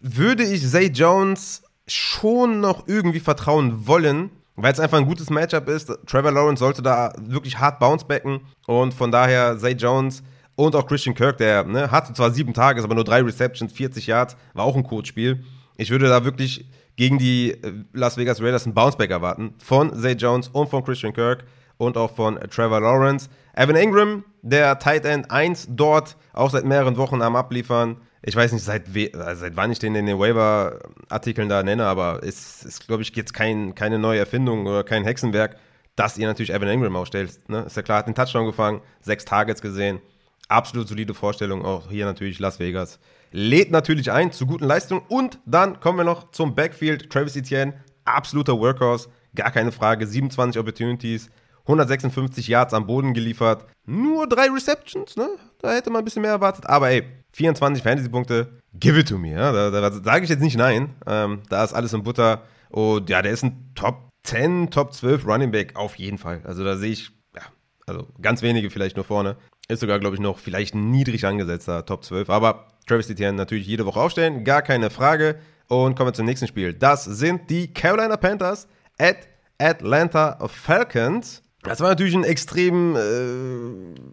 würde 0.00 0.44
ich 0.44 0.64
Zay 0.64 0.86
Jones 0.86 1.62
schon 1.88 2.60
noch 2.60 2.86
irgendwie 2.86 3.18
vertrauen 3.18 3.88
wollen, 3.88 4.30
weil 4.54 4.72
es 4.72 4.78
einfach 4.78 4.98
ein 4.98 5.06
gutes 5.06 5.28
Matchup 5.28 5.68
ist. 5.68 5.90
Trevor 6.06 6.30
Lawrence 6.30 6.60
sollte 6.60 6.82
da 6.82 7.12
wirklich 7.20 7.58
hart 7.58 7.80
bouncebacken 7.80 8.40
und 8.66 8.94
von 8.94 9.10
daher 9.10 9.58
Zay 9.58 9.72
Jones 9.72 10.22
und 10.54 10.76
auch 10.76 10.86
Christian 10.86 11.16
Kirk, 11.16 11.38
der 11.38 11.64
ne, 11.64 11.90
hatte 11.90 12.12
zwar 12.12 12.30
sieben 12.30 12.54
Tage, 12.54 12.82
aber 12.82 12.94
nur 12.94 13.04
drei 13.04 13.22
Receptions, 13.22 13.72
40 13.72 14.06
Yards, 14.06 14.36
war 14.54 14.64
auch 14.64 14.76
ein 14.76 14.84
Kurzspiel. 14.84 15.44
Ich 15.76 15.90
würde 15.90 16.08
da 16.08 16.24
wirklich 16.24 16.64
gegen 16.98 17.16
die 17.16 17.52
äh, 17.52 17.72
Las 17.94 18.18
Vegas 18.18 18.42
Raiders 18.42 18.66
ein 18.66 18.74
Bounceback 18.74 19.10
erwarten 19.10 19.54
von 19.58 19.94
Zay 19.94 20.12
Jones 20.12 20.48
und 20.48 20.68
von 20.68 20.84
Christian 20.84 21.14
Kirk 21.14 21.44
und 21.78 21.96
auch 21.96 22.14
von 22.14 22.38
Trevor 22.50 22.80
Lawrence. 22.80 23.30
Evan 23.54 23.76
Ingram, 23.76 24.24
der 24.42 24.78
Tight 24.80 25.04
End 25.04 25.30
1 25.30 25.68
dort, 25.70 26.16
auch 26.32 26.50
seit 26.50 26.64
mehreren 26.64 26.96
Wochen 26.96 27.22
am 27.22 27.36
Abliefern. 27.36 27.96
Ich 28.22 28.34
weiß 28.34 28.52
nicht, 28.52 28.64
seit, 28.64 28.86
also 29.16 29.40
seit 29.40 29.56
wann 29.56 29.70
ich 29.70 29.78
den 29.78 29.94
in 29.94 30.06
den 30.06 30.18
Waiver-Artikeln 30.18 31.48
da 31.48 31.62
nenne, 31.62 31.86
aber 31.86 32.20
es 32.24 32.64
ist, 32.64 32.88
glaube 32.88 33.02
ich, 33.02 33.14
jetzt 33.14 33.32
kein, 33.32 33.76
keine 33.76 34.00
neue 34.00 34.18
Erfindung 34.18 34.66
oder 34.66 34.82
kein 34.82 35.04
Hexenwerk, 35.04 35.56
dass 35.94 36.18
ihr 36.18 36.26
natürlich 36.26 36.52
Evan 36.52 36.68
Ingram 36.68 36.96
aufstellt. 36.96 37.48
Ne? 37.48 37.60
Ist 37.60 37.76
ja 37.76 37.82
klar, 37.82 37.98
hat 37.98 38.08
den 38.08 38.16
Touchdown 38.16 38.46
gefangen, 38.46 38.80
sechs 39.00 39.24
Targets 39.24 39.62
gesehen. 39.62 40.00
Absolut 40.48 40.88
solide 40.88 41.14
Vorstellung, 41.14 41.64
auch 41.64 41.90
hier 41.90 42.06
natürlich 42.06 42.40
Las 42.40 42.58
Vegas 42.58 42.98
lädt 43.30 43.70
natürlich 43.70 44.10
ein 44.10 44.32
zu 44.32 44.46
guten 44.46 44.64
Leistungen. 44.64 45.02
Und 45.08 45.38
dann 45.46 45.80
kommen 45.80 45.98
wir 45.98 46.04
noch 46.04 46.30
zum 46.30 46.54
Backfield. 46.54 47.10
Travis 47.10 47.36
Etienne, 47.36 47.74
absoluter 48.04 48.58
Workhorse, 48.58 49.08
gar 49.34 49.50
keine 49.50 49.72
Frage. 49.72 50.06
27 50.06 50.60
Opportunities, 50.60 51.30
156 51.62 52.48
Yards 52.48 52.74
am 52.74 52.86
Boden 52.86 53.14
geliefert. 53.14 53.66
Nur 53.84 54.26
drei 54.26 54.48
Receptions, 54.48 55.16
ne? 55.16 55.28
Da 55.60 55.72
hätte 55.72 55.90
man 55.90 56.02
ein 56.02 56.04
bisschen 56.04 56.22
mehr 56.22 56.30
erwartet. 56.30 56.66
Aber 56.66 56.90
ey, 56.90 57.04
24 57.32 57.82
Fantasy-Punkte, 57.82 58.60
give 58.74 58.98
it 58.98 59.08
to 59.08 59.18
me. 59.18 59.32
Ja? 59.32 59.52
Da, 59.52 59.70
da, 59.70 59.90
da 59.90 59.92
sage 59.92 60.24
ich 60.24 60.30
jetzt 60.30 60.40
nicht 60.40 60.56
nein. 60.56 60.94
Ähm, 61.06 61.42
da 61.48 61.64
ist 61.64 61.74
alles 61.74 61.92
in 61.92 62.02
Butter. 62.02 62.42
Und 62.70 63.08
ja, 63.10 63.22
der 63.22 63.32
ist 63.32 63.44
ein 63.44 63.72
Top 63.74 64.08
10, 64.24 64.70
Top 64.70 64.92
12 64.92 65.26
Running 65.26 65.50
Back 65.50 65.76
auf 65.76 65.96
jeden 65.96 66.18
Fall. 66.18 66.42
Also 66.44 66.64
da 66.64 66.76
sehe 66.76 66.92
ich, 66.92 67.10
ja, 67.34 67.42
also 67.86 68.08
ganz 68.20 68.42
wenige 68.42 68.70
vielleicht 68.70 68.96
nur 68.96 69.04
vorne. 69.04 69.36
Ist 69.68 69.80
sogar, 69.80 69.98
glaube 69.98 70.16
ich, 70.16 70.20
noch 70.20 70.38
vielleicht 70.38 70.74
niedrig 70.74 71.26
angesetzter 71.26 71.84
Top 71.84 72.04
12. 72.04 72.30
Aber 72.30 72.68
Travis 72.88 73.10
Etienne 73.10 73.36
natürlich 73.36 73.66
jede 73.66 73.86
Woche 73.86 74.00
aufstellen, 74.00 74.44
gar 74.44 74.62
keine 74.62 74.90
Frage. 74.90 75.36
Und 75.68 75.96
kommen 75.96 76.08
wir 76.08 76.14
zum 76.14 76.24
nächsten 76.24 76.46
Spiel. 76.46 76.72
Das 76.72 77.04
sind 77.04 77.50
die 77.50 77.72
Carolina 77.72 78.16
Panthers 78.16 78.66
at 78.98 79.28
Atlanta 79.58 80.38
Falcons. 80.48 81.42
Das 81.62 81.80
war 81.80 81.90
natürlich 81.90 82.14
ein 82.14 82.24
extrem 82.24 82.96
äh, 82.96 82.98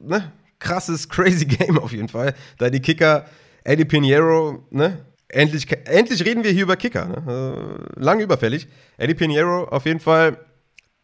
ne, 0.05 0.31
krasses, 0.59 1.07
crazy 1.09 1.45
Game 1.45 1.79
auf 1.79 1.93
jeden 1.93 2.09
Fall. 2.09 2.33
Da 2.57 2.69
die 2.69 2.81
Kicker, 2.81 3.25
Eddie 3.63 3.85
Pinheiro, 3.85 4.65
ne? 4.69 5.05
Endlich, 5.27 5.67
endlich 5.87 6.23
reden 6.23 6.43
wir 6.43 6.51
hier 6.51 6.63
über 6.63 6.75
Kicker, 6.75 7.05
ne? 7.05 7.87
Äh, 7.97 7.99
lange 7.99 8.23
überfällig. 8.23 8.67
Eddie 8.97 9.15
Pinheiro 9.15 9.63
auf 9.65 9.85
jeden 9.85 9.99
Fall 9.99 10.37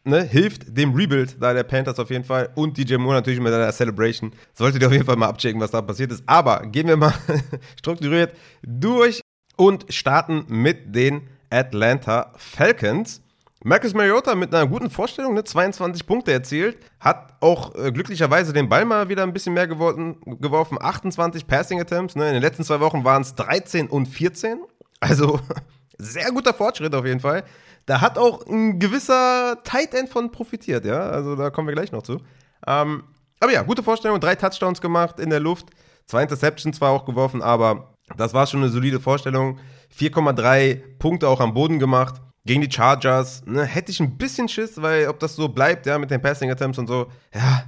ne, 0.04 0.22
hilft 0.22 0.76
dem 0.76 0.94
Rebuild 0.94 1.36
da 1.40 1.52
der 1.52 1.62
Panthers 1.62 1.98
auf 1.98 2.10
jeden 2.10 2.24
Fall 2.24 2.50
und 2.54 2.76
DJ 2.76 2.96
Moore 2.96 3.16
natürlich 3.16 3.40
mit 3.40 3.52
der 3.52 3.72
Celebration. 3.72 4.32
Solltet 4.52 4.82
ihr 4.82 4.88
auf 4.88 4.92
jeden 4.92 5.04
Fall 5.04 5.16
mal 5.16 5.28
abchecken, 5.28 5.60
was 5.60 5.70
da 5.70 5.82
passiert 5.82 6.12
ist. 6.12 6.22
Aber 6.26 6.66
gehen 6.66 6.88
wir 6.88 6.96
mal 6.96 7.14
strukturiert 7.78 8.34
durch 8.62 9.20
und 9.56 9.86
starten 9.92 10.44
mit 10.48 10.94
den 10.94 11.28
Atlanta 11.50 12.32
Falcons. 12.36 13.20
Marcus 13.64 13.94
Mariota 13.94 14.34
mit 14.34 14.52
einer 14.52 14.66
guten 14.66 14.90
Vorstellung, 14.90 15.34
ne, 15.34 15.44
22 15.44 16.04
Punkte 16.04 16.32
erzielt, 16.32 16.78
hat 16.98 17.34
auch 17.40 17.72
äh, 17.76 17.92
glücklicherweise 17.92 18.52
den 18.52 18.68
Ball 18.68 18.84
mal 18.84 19.08
wieder 19.08 19.22
ein 19.22 19.32
bisschen 19.32 19.54
mehr 19.54 19.68
geworfen, 19.68 20.16
geworfen 20.40 20.78
28 20.80 21.46
Passing 21.46 21.80
Attempts. 21.80 22.16
Ne. 22.16 22.26
In 22.26 22.32
den 22.34 22.42
letzten 22.42 22.64
zwei 22.64 22.80
Wochen 22.80 23.04
waren 23.04 23.22
es 23.22 23.36
13 23.36 23.86
und 23.86 24.06
14. 24.06 24.58
Also 24.98 25.38
sehr 25.98 26.32
guter 26.32 26.54
Fortschritt 26.54 26.92
auf 26.92 27.06
jeden 27.06 27.20
Fall. 27.20 27.44
Da 27.86 28.00
hat 28.00 28.18
auch 28.18 28.46
ein 28.46 28.78
gewisser 28.78 29.58
Tight 29.64 29.94
End 29.94 30.08
von 30.08 30.30
profitiert, 30.30 30.84
ja. 30.84 31.00
Also 31.10 31.36
da 31.36 31.50
kommen 31.50 31.68
wir 31.68 31.74
gleich 31.74 31.92
noch 31.92 32.02
zu. 32.02 32.20
Ähm, 32.66 33.04
aber 33.40 33.52
ja, 33.52 33.62
gute 33.62 33.82
Vorstellung, 33.82 34.20
drei 34.20 34.36
Touchdowns 34.36 34.80
gemacht 34.80 35.18
in 35.18 35.30
der 35.30 35.40
Luft, 35.40 35.66
zwei 36.06 36.22
Interceptions 36.22 36.76
zwar 36.76 36.90
auch 36.90 37.04
geworfen, 37.04 37.42
aber 37.42 37.92
das 38.16 38.34
war 38.34 38.46
schon 38.46 38.60
eine 38.60 38.70
solide 38.70 39.00
Vorstellung. 39.00 39.58
4,3 39.96 40.98
Punkte 40.98 41.28
auch 41.28 41.40
am 41.40 41.54
Boden 41.54 41.78
gemacht. 41.78 42.20
Gegen 42.44 42.60
die 42.60 42.70
Chargers, 42.70 43.44
ne, 43.46 43.64
hätte 43.64 43.92
ich 43.92 44.00
ein 44.00 44.16
bisschen 44.16 44.48
Schiss, 44.48 44.80
weil 44.80 45.06
ob 45.08 45.20
das 45.20 45.36
so 45.36 45.48
bleibt, 45.48 45.86
ja, 45.86 45.98
mit 45.98 46.10
den 46.10 46.20
Passing 46.20 46.50
Attempts 46.50 46.78
und 46.78 46.88
so, 46.88 47.06
ja, 47.32 47.64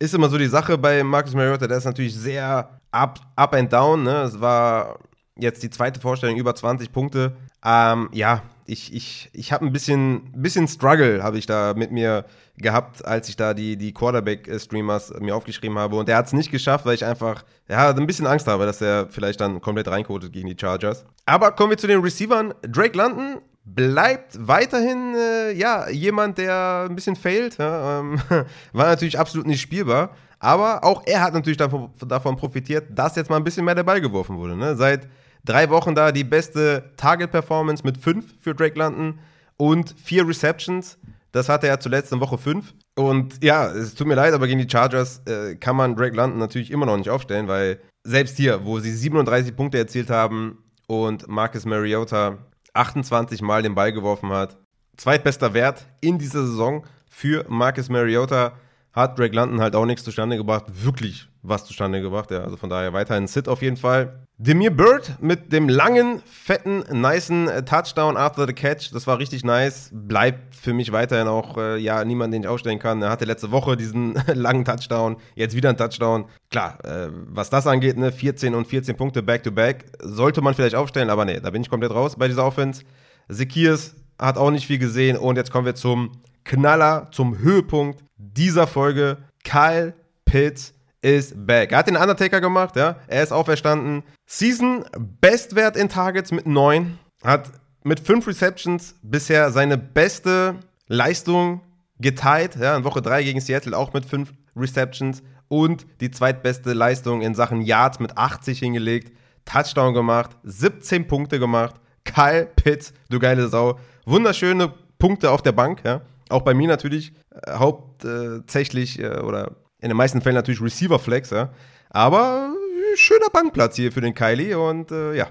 ist 0.00 0.14
immer 0.14 0.28
so 0.28 0.38
die 0.38 0.48
Sache 0.48 0.76
bei 0.76 1.04
Marcus 1.04 1.34
Mariota, 1.34 1.68
der 1.68 1.78
ist 1.78 1.84
natürlich 1.84 2.16
sehr 2.16 2.80
up, 2.90 3.20
up 3.36 3.54
and 3.54 3.72
down, 3.72 4.02
ne, 4.02 4.22
es 4.22 4.40
war 4.40 4.98
jetzt 5.36 5.62
die 5.62 5.70
zweite 5.70 6.00
Vorstellung, 6.00 6.36
über 6.36 6.52
20 6.52 6.90
Punkte, 6.90 7.36
ähm, 7.64 8.08
ja, 8.12 8.42
ich, 8.68 8.94
ich, 8.94 9.30
ich 9.32 9.52
habe 9.52 9.64
ein 9.64 9.72
bisschen, 9.72 10.30
bisschen 10.36 10.68
Struggle, 10.68 11.22
habe 11.22 11.38
ich 11.38 11.46
da 11.46 11.72
mit 11.74 11.90
mir 11.90 12.26
gehabt, 12.58 13.04
als 13.04 13.28
ich 13.30 13.36
da 13.36 13.54
die, 13.54 13.78
die 13.78 13.94
Quarterback-Streamers 13.94 15.14
mir 15.20 15.34
aufgeschrieben 15.34 15.78
habe. 15.78 15.96
Und 15.96 16.08
er 16.08 16.18
hat 16.18 16.26
es 16.26 16.34
nicht 16.34 16.50
geschafft, 16.50 16.84
weil 16.84 16.94
ich 16.94 17.04
einfach 17.04 17.44
ja, 17.68 17.88
ein 17.88 18.06
bisschen 18.06 18.26
Angst 18.26 18.46
habe, 18.46 18.66
dass 18.66 18.82
er 18.82 19.08
vielleicht 19.08 19.40
dann 19.40 19.62
komplett 19.62 19.88
reinkotet 19.88 20.32
gegen 20.32 20.48
die 20.48 20.56
Chargers. 20.58 21.06
Aber 21.24 21.52
kommen 21.52 21.70
wir 21.70 21.78
zu 21.78 21.86
den 21.86 22.00
Receivern. 22.00 22.52
Drake 22.62 22.96
London 22.96 23.38
bleibt 23.64 24.36
weiterhin 24.38 25.14
äh, 25.14 25.52
ja, 25.52 25.88
jemand, 25.88 26.36
der 26.36 26.86
ein 26.90 26.94
bisschen 26.94 27.16
failt. 27.16 27.56
Ja, 27.56 28.00
ähm, 28.00 28.20
war 28.72 28.86
natürlich 28.86 29.18
absolut 29.18 29.46
nicht 29.46 29.62
spielbar. 29.62 30.10
Aber 30.40 30.84
auch 30.84 31.02
er 31.06 31.22
hat 31.22 31.32
natürlich 31.32 31.56
davon, 31.56 31.90
davon 32.06 32.36
profitiert, 32.36 32.86
dass 32.90 33.16
jetzt 33.16 33.30
mal 33.30 33.36
ein 33.36 33.44
bisschen 33.44 33.64
mehr 33.64 33.74
der 33.74 33.82
Ball 33.82 34.00
geworfen 34.00 34.36
wurde. 34.36 34.56
Ne? 34.56 34.76
Seit 34.76 35.08
Drei 35.48 35.70
Wochen 35.70 35.94
da 35.94 36.12
die 36.12 36.24
beste 36.24 36.92
Target-Performance 36.98 37.82
mit 37.82 37.96
fünf 37.96 38.34
für 38.38 38.54
Drake 38.54 38.78
London 38.78 39.18
und 39.56 39.94
vier 39.98 40.28
Receptions. 40.28 40.98
Das 41.32 41.48
hatte 41.48 41.68
er 41.68 41.80
zuletzt 41.80 42.12
in 42.12 42.20
Woche 42.20 42.36
fünf. 42.36 42.74
Und 42.96 43.42
ja, 43.42 43.66
es 43.68 43.94
tut 43.94 44.06
mir 44.06 44.14
leid, 44.14 44.34
aber 44.34 44.46
gegen 44.46 44.60
die 44.60 44.68
Chargers 44.70 45.22
äh, 45.24 45.54
kann 45.56 45.74
man 45.74 45.96
Drake 45.96 46.14
London 46.14 46.38
natürlich 46.38 46.70
immer 46.70 46.84
noch 46.84 46.98
nicht 46.98 47.08
aufstellen, 47.08 47.48
weil 47.48 47.80
selbst 48.06 48.36
hier, 48.36 48.66
wo 48.66 48.78
sie 48.78 48.92
37 48.92 49.56
Punkte 49.56 49.78
erzielt 49.78 50.10
haben 50.10 50.58
und 50.86 51.26
Marcus 51.28 51.64
Mariota 51.64 52.36
28 52.74 53.40
Mal 53.40 53.62
den 53.62 53.74
Ball 53.74 53.94
geworfen 53.94 54.28
hat, 54.28 54.58
zweitbester 54.98 55.54
Wert 55.54 55.86
in 56.02 56.18
dieser 56.18 56.44
Saison 56.44 56.84
für 57.08 57.46
Marcus 57.48 57.88
Mariota, 57.88 58.52
hat 58.92 59.18
Drake 59.18 59.34
London 59.34 59.62
halt 59.62 59.74
auch 59.74 59.86
nichts 59.86 60.04
zustande 60.04 60.36
gebracht. 60.36 60.66
Wirklich 60.84 61.27
was 61.42 61.64
zustande 61.64 62.00
gebracht. 62.00 62.30
Ja, 62.30 62.40
also 62.40 62.56
von 62.56 62.70
daher 62.70 62.92
weiterhin 62.92 63.26
Sit 63.26 63.48
auf 63.48 63.62
jeden 63.62 63.76
Fall. 63.76 64.26
Demir 64.40 64.70
Bird 64.70 65.16
mit 65.20 65.52
dem 65.52 65.68
langen, 65.68 66.22
fetten, 66.24 66.84
nicen 66.92 67.48
äh, 67.48 67.64
Touchdown 67.64 68.16
after 68.16 68.46
the 68.46 68.52
catch. 68.52 68.92
Das 68.92 69.06
war 69.06 69.18
richtig 69.18 69.44
nice. 69.44 69.90
Bleibt 69.92 70.54
für 70.54 70.72
mich 70.72 70.92
weiterhin 70.92 71.26
auch, 71.26 71.56
äh, 71.56 71.76
ja, 71.78 72.04
niemand, 72.04 72.32
den 72.32 72.42
ich 72.42 72.48
aufstellen 72.48 72.78
kann. 72.78 73.02
Er 73.02 73.10
hatte 73.10 73.24
letzte 73.24 73.50
Woche 73.50 73.76
diesen 73.76 74.14
langen 74.34 74.64
Touchdown, 74.64 75.16
jetzt 75.34 75.56
wieder 75.56 75.70
ein 75.70 75.76
Touchdown. 75.76 76.26
Klar, 76.50 76.78
äh, 76.84 77.08
was 77.10 77.50
das 77.50 77.66
angeht, 77.66 77.96
ne, 77.96 78.12
14 78.12 78.54
und 78.54 78.66
14 78.66 78.96
Punkte 78.96 79.22
back-to-back, 79.22 79.86
-back, 79.86 80.06
sollte 80.06 80.40
man 80.40 80.54
vielleicht 80.54 80.76
aufstellen, 80.76 81.10
aber 81.10 81.24
nee, 81.24 81.40
da 81.40 81.50
bin 81.50 81.62
ich 81.62 81.70
komplett 81.70 81.92
raus 81.92 82.16
bei 82.16 82.28
dieser 82.28 82.46
Offense. 82.46 82.84
Sekirs 83.28 83.96
hat 84.20 84.36
auch 84.36 84.50
nicht 84.50 84.66
viel 84.66 84.78
gesehen 84.78 85.16
und 85.16 85.36
jetzt 85.36 85.50
kommen 85.50 85.66
wir 85.66 85.74
zum 85.74 86.12
Knaller, 86.44 87.08
zum 87.10 87.38
Höhepunkt 87.38 88.02
dieser 88.16 88.66
Folge. 88.66 89.18
Kyle 89.44 89.94
Pitts 90.24 90.74
is 91.02 91.34
back. 91.36 91.72
Er 91.72 91.78
hat 91.78 91.86
den 91.86 91.96
Undertaker 91.96 92.40
gemacht, 92.40 92.76
ja. 92.76 92.96
Er 93.06 93.22
ist 93.22 93.32
auferstanden. 93.32 94.02
Season 94.26 94.84
Bestwert 95.20 95.76
in 95.76 95.88
Targets 95.88 96.32
mit 96.32 96.46
9. 96.46 96.98
Hat 97.24 97.50
mit 97.84 98.00
5 98.00 98.26
Receptions 98.26 98.94
bisher 99.02 99.50
seine 99.50 99.78
beste 99.78 100.56
Leistung 100.86 101.60
geteilt. 101.98 102.56
Ja, 102.56 102.76
in 102.76 102.84
Woche 102.84 103.02
3 103.02 103.22
gegen 103.22 103.40
Seattle 103.40 103.76
auch 103.76 103.92
mit 103.92 104.04
5 104.04 104.32
Receptions. 104.56 105.22
Und 105.48 105.86
die 106.00 106.10
zweitbeste 106.10 106.72
Leistung 106.74 107.22
in 107.22 107.34
Sachen 107.34 107.62
Yards 107.62 108.00
mit 108.00 108.18
80 108.18 108.58
hingelegt. 108.58 109.12
Touchdown 109.44 109.94
gemacht, 109.94 110.36
17 110.42 111.06
Punkte 111.06 111.38
gemacht. 111.38 111.76
Kyle 112.04 112.46
Pitts, 112.46 112.92
du 113.08 113.18
geile 113.18 113.48
Sau. 113.48 113.78
Wunderschöne 114.04 114.72
Punkte 114.98 115.30
auf 115.30 115.42
der 115.42 115.52
Bank, 115.52 115.82
ja. 115.84 116.02
Auch 116.28 116.42
bei 116.42 116.52
mir 116.52 116.68
natürlich 116.68 117.12
äh, 117.30 117.52
hauptsächlich 117.52 118.98
äh, 118.98 119.20
oder 119.20 119.56
in 119.80 119.88
den 119.88 119.96
meisten 119.96 120.20
Fällen 120.20 120.36
natürlich 120.36 120.60
Receiver 120.60 120.98
Flex, 120.98 121.30
ja. 121.30 121.50
Aber 121.90 122.54
schöner 122.96 123.28
Bankplatz 123.32 123.76
hier 123.76 123.92
für 123.92 124.00
den 124.00 124.14
Kylie 124.14 124.58
und 124.58 124.90
äh, 124.90 125.14
ja. 125.14 125.28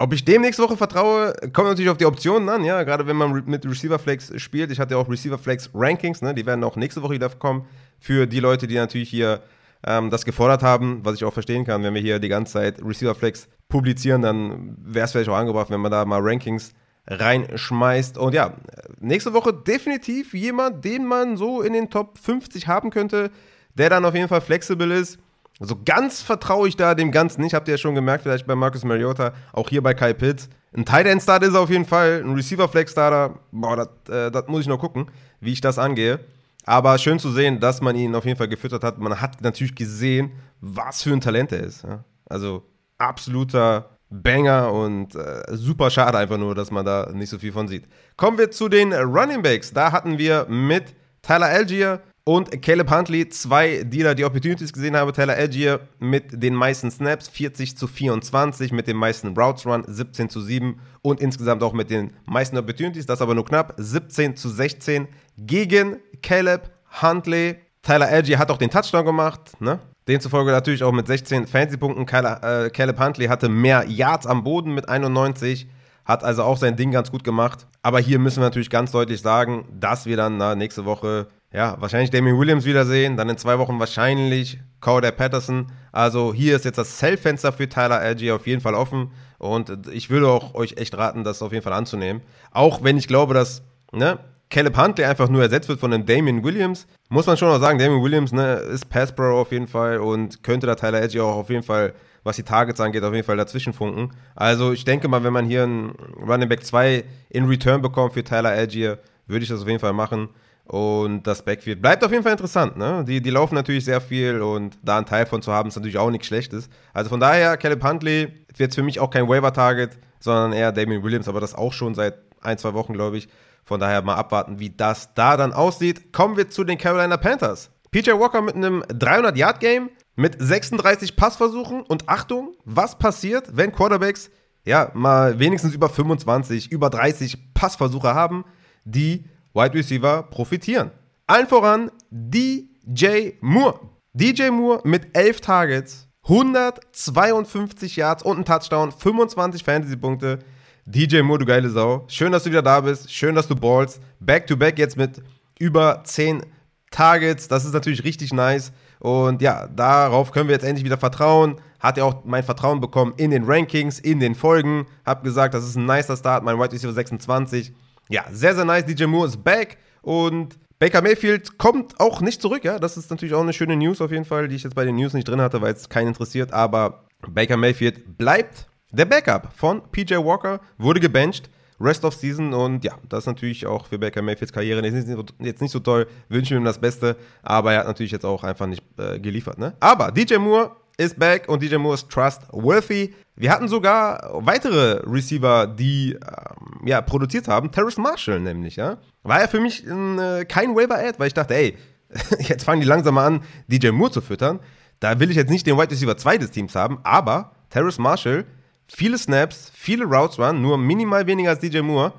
Ob 0.00 0.12
ich 0.12 0.24
dem 0.24 0.42
nächste 0.42 0.62
Woche 0.62 0.76
vertraue, 0.76 1.34
kommt 1.52 1.68
natürlich 1.68 1.90
auf 1.90 1.96
die 1.96 2.06
Optionen 2.06 2.48
an, 2.48 2.64
ja. 2.64 2.82
Gerade 2.82 3.06
wenn 3.06 3.16
man 3.16 3.44
mit 3.46 3.64
Receiver 3.66 3.98
Flex 3.98 4.32
spielt. 4.40 4.70
Ich 4.70 4.78
hatte 4.78 4.94
ja 4.94 5.00
auch 5.00 5.08
Receiver 5.08 5.38
Flex 5.38 5.70
Rankings, 5.74 6.22
ne. 6.22 6.34
Die 6.34 6.46
werden 6.46 6.62
auch 6.64 6.76
nächste 6.76 7.02
Woche 7.02 7.14
wieder 7.14 7.28
kommen. 7.30 7.66
Für 7.98 8.26
die 8.26 8.40
Leute, 8.40 8.66
die 8.66 8.76
natürlich 8.76 9.10
hier 9.10 9.42
ähm, 9.84 10.10
das 10.10 10.24
gefordert 10.24 10.62
haben, 10.62 11.00
was 11.04 11.16
ich 11.16 11.24
auch 11.24 11.32
verstehen 11.32 11.64
kann. 11.64 11.82
Wenn 11.82 11.94
wir 11.94 12.00
hier 12.00 12.18
die 12.18 12.28
ganze 12.28 12.54
Zeit 12.54 12.84
Receiver 12.84 13.14
Flex 13.14 13.48
publizieren, 13.68 14.22
dann 14.22 14.76
wäre 14.80 15.06
es 15.06 15.12
vielleicht 15.12 15.30
auch 15.30 15.36
angebracht, 15.36 15.70
wenn 15.70 15.80
man 15.80 15.90
da 15.90 16.04
mal 16.04 16.20
Rankings 16.20 16.74
reinschmeißt. 17.06 18.18
Und 18.18 18.34
ja, 18.34 18.54
nächste 19.00 19.32
Woche 19.32 19.52
definitiv 19.52 20.34
jemand, 20.34 20.84
den 20.84 21.06
man 21.06 21.36
so 21.36 21.62
in 21.62 21.72
den 21.72 21.90
Top 21.90 22.18
50 22.18 22.68
haben 22.68 22.90
könnte 22.90 23.30
der 23.78 23.90
dann 23.90 24.04
auf 24.04 24.14
jeden 24.14 24.28
Fall 24.28 24.40
flexibel 24.40 24.90
ist. 24.90 25.18
So 25.60 25.74
also 25.74 25.80
ganz 25.84 26.22
vertraue 26.22 26.68
ich 26.68 26.76
da 26.76 26.94
dem 26.94 27.10
Ganzen 27.10 27.40
nicht. 27.40 27.54
Habt 27.54 27.66
ihr 27.68 27.74
ja 27.74 27.78
schon 27.78 27.94
gemerkt, 27.94 28.22
vielleicht 28.22 28.46
bei 28.46 28.54
Marcus 28.54 28.84
Mariota, 28.84 29.32
auch 29.52 29.68
hier 29.68 29.82
bei 29.82 29.94
Kai 29.94 30.12
Pitts. 30.12 30.48
Ein 30.76 30.84
Tight 30.84 31.06
End 31.06 31.22
Starter 31.22 31.46
ist 31.46 31.54
er 31.54 31.60
auf 31.60 31.70
jeden 31.70 31.86
Fall, 31.86 32.22
ein 32.24 32.34
Receiver 32.34 32.68
Flex 32.68 32.92
Starter, 32.92 33.38
boah, 33.50 33.88
das 34.08 34.44
äh, 34.44 34.50
muss 34.50 34.60
ich 34.60 34.66
noch 34.68 34.78
gucken, 34.78 35.10
wie 35.40 35.52
ich 35.52 35.60
das 35.60 35.78
angehe. 35.78 36.20
Aber 36.64 36.98
schön 36.98 37.18
zu 37.18 37.32
sehen, 37.32 37.60
dass 37.60 37.80
man 37.80 37.96
ihn 37.96 38.14
auf 38.14 38.26
jeden 38.26 38.36
Fall 38.36 38.48
gefüttert 38.48 38.84
hat. 38.84 38.98
Man 38.98 39.20
hat 39.20 39.40
natürlich 39.40 39.74
gesehen, 39.74 40.32
was 40.60 41.02
für 41.02 41.12
ein 41.12 41.20
Talent 41.20 41.50
er 41.50 41.60
ist. 41.60 41.82
Ja? 41.82 42.04
Also 42.28 42.62
absoluter 42.98 43.98
Banger 44.10 44.72
und 44.72 45.14
äh, 45.14 45.42
super 45.52 45.90
schade 45.90 46.18
einfach 46.18 46.38
nur, 46.38 46.54
dass 46.54 46.70
man 46.70 46.84
da 46.84 47.10
nicht 47.12 47.30
so 47.30 47.38
viel 47.38 47.52
von 47.52 47.68
sieht. 47.68 47.84
Kommen 48.16 48.38
wir 48.38 48.50
zu 48.50 48.68
den 48.68 48.92
Running 48.92 49.42
Backs. 49.42 49.72
Da 49.72 49.92
hatten 49.92 50.18
wir 50.18 50.46
mit 50.48 50.94
Tyler 51.22 51.46
Algier 51.46 52.00
und 52.28 52.60
Caleb 52.60 52.90
Huntley, 52.90 53.26
zwei 53.30 53.84
Dealer, 53.84 54.14
die 54.14 54.22
Opportunities 54.22 54.70
gesehen 54.70 54.94
haben. 54.94 55.10
Taylor 55.14 55.34
Algier 55.34 55.80
mit 55.98 56.42
den 56.42 56.54
meisten 56.54 56.90
Snaps, 56.90 57.26
40 57.28 57.74
zu 57.74 57.86
24, 57.86 58.70
mit 58.70 58.86
den 58.86 58.98
meisten 58.98 59.28
Routes 59.28 59.64
Run, 59.64 59.82
17 59.86 60.28
zu 60.28 60.42
7 60.42 60.78
und 61.00 61.22
insgesamt 61.22 61.62
auch 61.62 61.72
mit 61.72 61.88
den 61.88 62.12
meisten 62.26 62.58
Opportunities, 62.58 63.06
das 63.06 63.22
aber 63.22 63.34
nur 63.34 63.46
knapp, 63.46 63.72
17 63.78 64.36
zu 64.36 64.50
16 64.50 65.08
gegen 65.38 66.00
Caleb 66.22 66.70
Huntley. 67.00 67.56
Tyler 67.80 68.08
Algier 68.08 68.38
hat 68.38 68.50
auch 68.50 68.58
den 68.58 68.68
Touchdown 68.68 69.06
gemacht, 69.06 69.58
ne? 69.62 69.78
Demzufolge 70.06 70.50
natürlich 70.50 70.84
auch 70.84 70.92
mit 70.92 71.06
16 71.06 71.46
Fantasy-Punkten. 71.46 72.02
Äh, 72.02 72.68
Caleb 72.68 73.00
Huntley 73.00 73.28
hatte 73.28 73.48
mehr 73.48 73.86
Yards 73.88 74.26
am 74.26 74.44
Boden 74.44 74.74
mit 74.74 74.86
91, 74.86 75.66
hat 76.04 76.24
also 76.24 76.42
auch 76.42 76.58
sein 76.58 76.76
Ding 76.76 76.90
ganz 76.90 77.10
gut 77.10 77.24
gemacht. 77.24 77.66
Aber 77.80 78.00
hier 78.00 78.18
müssen 78.18 78.40
wir 78.40 78.44
natürlich 78.44 78.68
ganz 78.68 78.92
deutlich 78.92 79.22
sagen, 79.22 79.64
dass 79.80 80.04
wir 80.04 80.18
dann 80.18 80.36
na, 80.36 80.54
nächste 80.54 80.84
Woche 80.84 81.28
ja, 81.52 81.76
wahrscheinlich 81.80 82.10
Damien 82.10 82.38
Williams 82.38 82.64
wiedersehen, 82.64 83.16
dann 83.16 83.28
in 83.28 83.38
zwei 83.38 83.58
Wochen 83.58 83.78
wahrscheinlich 83.78 84.58
Cowder 84.80 85.12
Patterson. 85.12 85.66
Also 85.92 86.34
hier 86.34 86.56
ist 86.56 86.64
jetzt 86.64 86.78
das 86.78 86.98
Sell-Fenster 86.98 87.52
für 87.52 87.68
Tyler 87.68 87.98
Algier 87.98 88.36
auf 88.36 88.46
jeden 88.46 88.60
Fall 88.60 88.74
offen 88.74 89.10
und 89.38 89.88
ich 89.92 90.10
würde 90.10 90.28
auch 90.28 90.54
euch 90.54 90.76
echt 90.76 90.96
raten, 90.96 91.24
das 91.24 91.42
auf 91.42 91.52
jeden 91.52 91.64
Fall 91.64 91.72
anzunehmen. 91.72 92.22
Auch 92.50 92.84
wenn 92.84 92.98
ich 92.98 93.08
glaube, 93.08 93.32
dass 93.32 93.62
ne, 93.92 94.18
Caleb 94.50 94.76
Hunt, 94.78 94.98
der 94.98 95.08
einfach 95.08 95.28
nur 95.28 95.42
ersetzt 95.42 95.68
wird 95.68 95.80
von 95.80 95.90
dem 95.90 96.04
Damien 96.04 96.44
Williams, 96.44 96.86
muss 97.08 97.26
man 97.26 97.36
schon 97.36 97.48
auch 97.48 97.60
sagen, 97.60 97.78
Damien 97.78 98.02
Williams 98.02 98.32
ne, 98.32 98.54
ist 98.54 98.88
Pass 98.90 99.14
Pro 99.14 99.40
auf 99.40 99.52
jeden 99.52 99.68
Fall 99.68 99.98
und 99.98 100.42
könnte 100.42 100.66
da 100.66 100.74
Tyler 100.74 100.98
Algier 100.98 101.24
auch 101.24 101.36
auf 101.36 101.50
jeden 101.50 101.62
Fall, 101.62 101.94
was 102.24 102.36
die 102.36 102.42
Targets 102.42 102.80
angeht, 102.80 103.02
auf 103.04 103.14
jeden 103.14 103.26
Fall 103.26 103.36
dazwischen 103.38 103.72
funken. 103.72 104.10
Also 104.36 104.72
ich 104.72 104.84
denke 104.84 105.08
mal, 105.08 105.24
wenn 105.24 105.32
man 105.32 105.46
hier 105.46 105.62
einen 105.62 105.90
Running 106.26 106.48
Back 106.48 106.64
2 106.64 107.04
in 107.30 107.46
Return 107.46 107.80
bekommt 107.80 108.12
für 108.12 108.24
Tyler 108.24 108.50
Algier, 108.50 108.98
würde 109.26 109.42
ich 109.42 109.48
das 109.48 109.62
auf 109.62 109.68
jeden 109.68 109.80
Fall 109.80 109.94
machen. 109.94 110.28
Und 110.68 111.26
das 111.26 111.42
Backfield 111.42 111.80
bleibt 111.80 112.04
auf 112.04 112.10
jeden 112.10 112.22
Fall 112.22 112.32
interessant. 112.32 112.76
Ne? 112.76 113.02
Die, 113.08 113.22
die 113.22 113.30
laufen 113.30 113.54
natürlich 113.54 113.86
sehr 113.86 114.02
viel 114.02 114.42
und 114.42 114.78
da 114.82 114.98
einen 114.98 115.06
Teil 115.06 115.24
von 115.24 115.40
zu 115.40 115.50
haben, 115.50 115.70
ist 115.70 115.76
natürlich 115.76 115.96
auch 115.96 116.10
nichts 116.10 116.26
Schlechtes. 116.26 116.68
Also 116.92 117.08
von 117.08 117.20
daher, 117.20 117.56
Caleb 117.56 117.82
Huntley 117.82 118.44
wird 118.54 118.74
für 118.74 118.82
mich 118.82 119.00
auch 119.00 119.08
kein 119.08 119.26
Waiver-Target, 119.26 119.98
sondern 120.20 120.52
eher 120.52 120.70
Damien 120.70 121.02
Williams, 121.02 121.26
aber 121.26 121.40
das 121.40 121.54
auch 121.54 121.72
schon 121.72 121.94
seit 121.94 122.18
ein, 122.42 122.58
zwei 122.58 122.74
Wochen, 122.74 122.92
glaube 122.92 123.16
ich. 123.16 123.28
Von 123.64 123.80
daher 123.80 124.02
mal 124.02 124.16
abwarten, 124.16 124.58
wie 124.58 124.68
das 124.68 125.14
da 125.14 125.38
dann 125.38 125.54
aussieht. 125.54 126.12
Kommen 126.12 126.36
wir 126.36 126.50
zu 126.50 126.64
den 126.64 126.76
Carolina 126.76 127.16
Panthers. 127.16 127.70
PJ 127.90 128.10
Walker 128.10 128.42
mit 128.42 128.54
einem 128.54 128.82
300-Yard-Game, 128.82 129.88
mit 130.16 130.36
36 130.38 131.16
Passversuchen 131.16 131.80
und 131.80 132.10
Achtung, 132.10 132.54
was 132.66 132.98
passiert, 132.98 133.56
wenn 133.56 133.72
Quarterbacks 133.72 134.30
ja 134.66 134.90
mal 134.92 135.38
wenigstens 135.38 135.72
über 135.72 135.88
25, 135.88 136.70
über 136.70 136.90
30 136.90 137.54
Passversuche 137.54 138.14
haben, 138.14 138.44
die 138.84 139.24
Wide 139.54 139.74
Receiver 139.74 140.22
profitieren. 140.24 140.90
Allen 141.26 141.46
voran 141.46 141.90
DJ 142.10 143.32
Moore. 143.40 143.80
DJ 144.14 144.50
Moore 144.50 144.80
mit 144.84 145.16
11 145.16 145.40
Targets, 145.40 146.08
152 146.24 147.96
Yards 147.96 148.22
und 148.22 148.38
ein 148.38 148.44
Touchdown, 148.44 148.92
25 148.92 149.62
Fantasy-Punkte. 149.62 150.40
DJ 150.86 151.20
Moore, 151.20 151.40
du 151.40 151.44
geile 151.44 151.68
Sau. 151.68 152.04
Schön, 152.08 152.32
dass 152.32 152.44
du 152.44 152.50
wieder 152.50 152.62
da 152.62 152.80
bist. 152.80 153.12
Schön, 153.12 153.34
dass 153.34 153.46
du 153.46 153.54
ballst. 153.54 154.00
Back-to-back 154.20 154.74
-back 154.74 154.78
jetzt 154.78 154.96
mit 154.96 155.22
über 155.58 156.02
10 156.02 156.42
Targets. 156.90 157.48
Das 157.48 157.64
ist 157.64 157.74
natürlich 157.74 158.04
richtig 158.04 158.32
nice. 158.32 158.72
Und 158.98 159.42
ja, 159.42 159.68
darauf 159.68 160.32
können 160.32 160.48
wir 160.48 160.54
jetzt 160.54 160.64
endlich 160.64 160.84
wieder 160.84 160.98
vertrauen. 160.98 161.56
Hat 161.78 161.98
er 161.98 162.06
auch 162.06 162.24
mein 162.24 162.42
Vertrauen 162.42 162.80
bekommen 162.80 163.12
in 163.16 163.30
den 163.30 163.44
Rankings, 163.44 164.00
in 164.00 164.18
den 164.18 164.34
Folgen. 164.34 164.86
Hab 165.04 165.22
gesagt, 165.22 165.54
das 165.54 165.64
ist 165.64 165.76
ein 165.76 165.84
nicer 165.84 166.16
Start, 166.16 166.42
mein 166.42 166.58
Wide 166.58 166.72
Receiver 166.72 166.92
26. 166.92 167.72
Ja, 168.08 168.24
sehr, 168.30 168.54
sehr 168.54 168.64
nice. 168.64 168.84
DJ 168.84 169.04
Moore 169.04 169.28
ist 169.28 169.42
back 169.42 169.78
und 170.02 170.58
Baker 170.78 171.02
Mayfield 171.02 171.58
kommt 171.58 171.98
auch 171.98 172.20
nicht 172.20 172.40
zurück, 172.40 172.64
ja. 172.64 172.78
Das 172.78 172.96
ist 172.96 173.10
natürlich 173.10 173.34
auch 173.34 173.42
eine 173.42 173.52
schöne 173.52 173.76
News 173.76 174.00
auf 174.00 174.12
jeden 174.12 174.24
Fall, 174.24 174.48
die 174.48 174.56
ich 174.56 174.62
jetzt 174.62 174.74
bei 174.74 174.84
den 174.84 174.96
News 174.96 175.12
nicht 175.12 175.26
drin 175.26 175.40
hatte, 175.40 175.60
weil 175.60 175.74
es 175.74 175.88
keinen 175.88 176.08
interessiert. 176.08 176.52
Aber 176.52 177.04
Baker 177.28 177.56
Mayfield 177.56 178.16
bleibt 178.16 178.68
der 178.92 179.04
Backup 179.04 179.52
von 179.54 179.82
PJ 179.90 180.14
Walker, 180.14 180.60
wurde 180.78 181.00
gebencht. 181.00 181.50
Rest 181.80 182.04
of 182.04 182.14
Season 182.14 182.52
und 182.54 182.82
ja, 182.84 182.98
das 183.08 183.20
ist 183.20 183.26
natürlich 183.26 183.64
auch 183.64 183.86
für 183.86 183.98
Baker 183.98 184.20
Mayfields 184.20 184.52
Karriere 184.52 184.84
jetzt 184.84 185.60
nicht 185.62 185.70
so 185.70 185.78
toll. 185.78 186.08
Wünschen 186.28 186.50
wir 186.50 186.58
ihm 186.58 186.64
das 186.64 186.80
Beste, 186.80 187.16
aber 187.42 187.72
er 187.72 187.80
hat 187.80 187.86
natürlich 187.86 188.10
jetzt 188.10 188.24
auch 188.24 188.42
einfach 188.42 188.66
nicht 188.66 188.82
äh, 188.98 189.20
geliefert. 189.20 189.58
Ne? 189.58 189.74
Aber 189.78 190.10
DJ 190.10 190.38
Moore 190.38 190.72
ist 190.98 191.18
back 191.18 191.48
und 191.48 191.62
DJ 191.62 191.76
Moore 191.76 191.94
ist 191.94 192.10
trustworthy. 192.10 193.14
Wir 193.36 193.50
hatten 193.50 193.68
sogar 193.68 194.30
weitere 194.34 195.00
Receiver, 195.08 195.66
die 195.66 196.12
ähm, 196.12 196.86
ja, 196.86 197.00
produziert 197.00 197.48
haben. 197.48 197.70
Terrace 197.70 197.96
Marshall 197.96 198.40
nämlich, 198.40 198.76
ja. 198.76 198.98
War 199.22 199.40
ja 199.40 199.46
für 199.46 199.60
mich 199.60 199.86
äh, 199.86 200.44
kein 200.44 200.74
Waiver-Ad, 200.74 201.18
weil 201.18 201.28
ich 201.28 201.34
dachte, 201.34 201.54
ey, 201.54 201.78
jetzt 202.40 202.64
fangen 202.64 202.80
die 202.80 202.86
langsam 202.86 203.14
mal 203.14 203.26
an, 203.26 203.42
DJ 203.68 203.90
Moore 203.90 204.10
zu 204.10 204.20
füttern. 204.20 204.60
Da 205.00 205.20
will 205.20 205.30
ich 205.30 205.36
jetzt 205.36 205.50
nicht 205.50 205.66
den 205.66 205.78
Wide 205.78 205.90
Receiver 205.90 206.16
2 206.16 206.38
des 206.38 206.50
Teams 206.50 206.74
haben, 206.74 206.98
aber 207.04 207.52
Terrace 207.70 207.98
Marshall 207.98 208.44
viele 208.88 209.18
Snaps, 209.18 209.70
viele 209.74 210.04
Routes 210.04 210.38
Run, 210.38 210.60
nur 210.60 210.78
minimal 210.78 211.26
weniger 211.26 211.50
als 211.50 211.60
DJ 211.60 211.80
Moore 211.80 212.12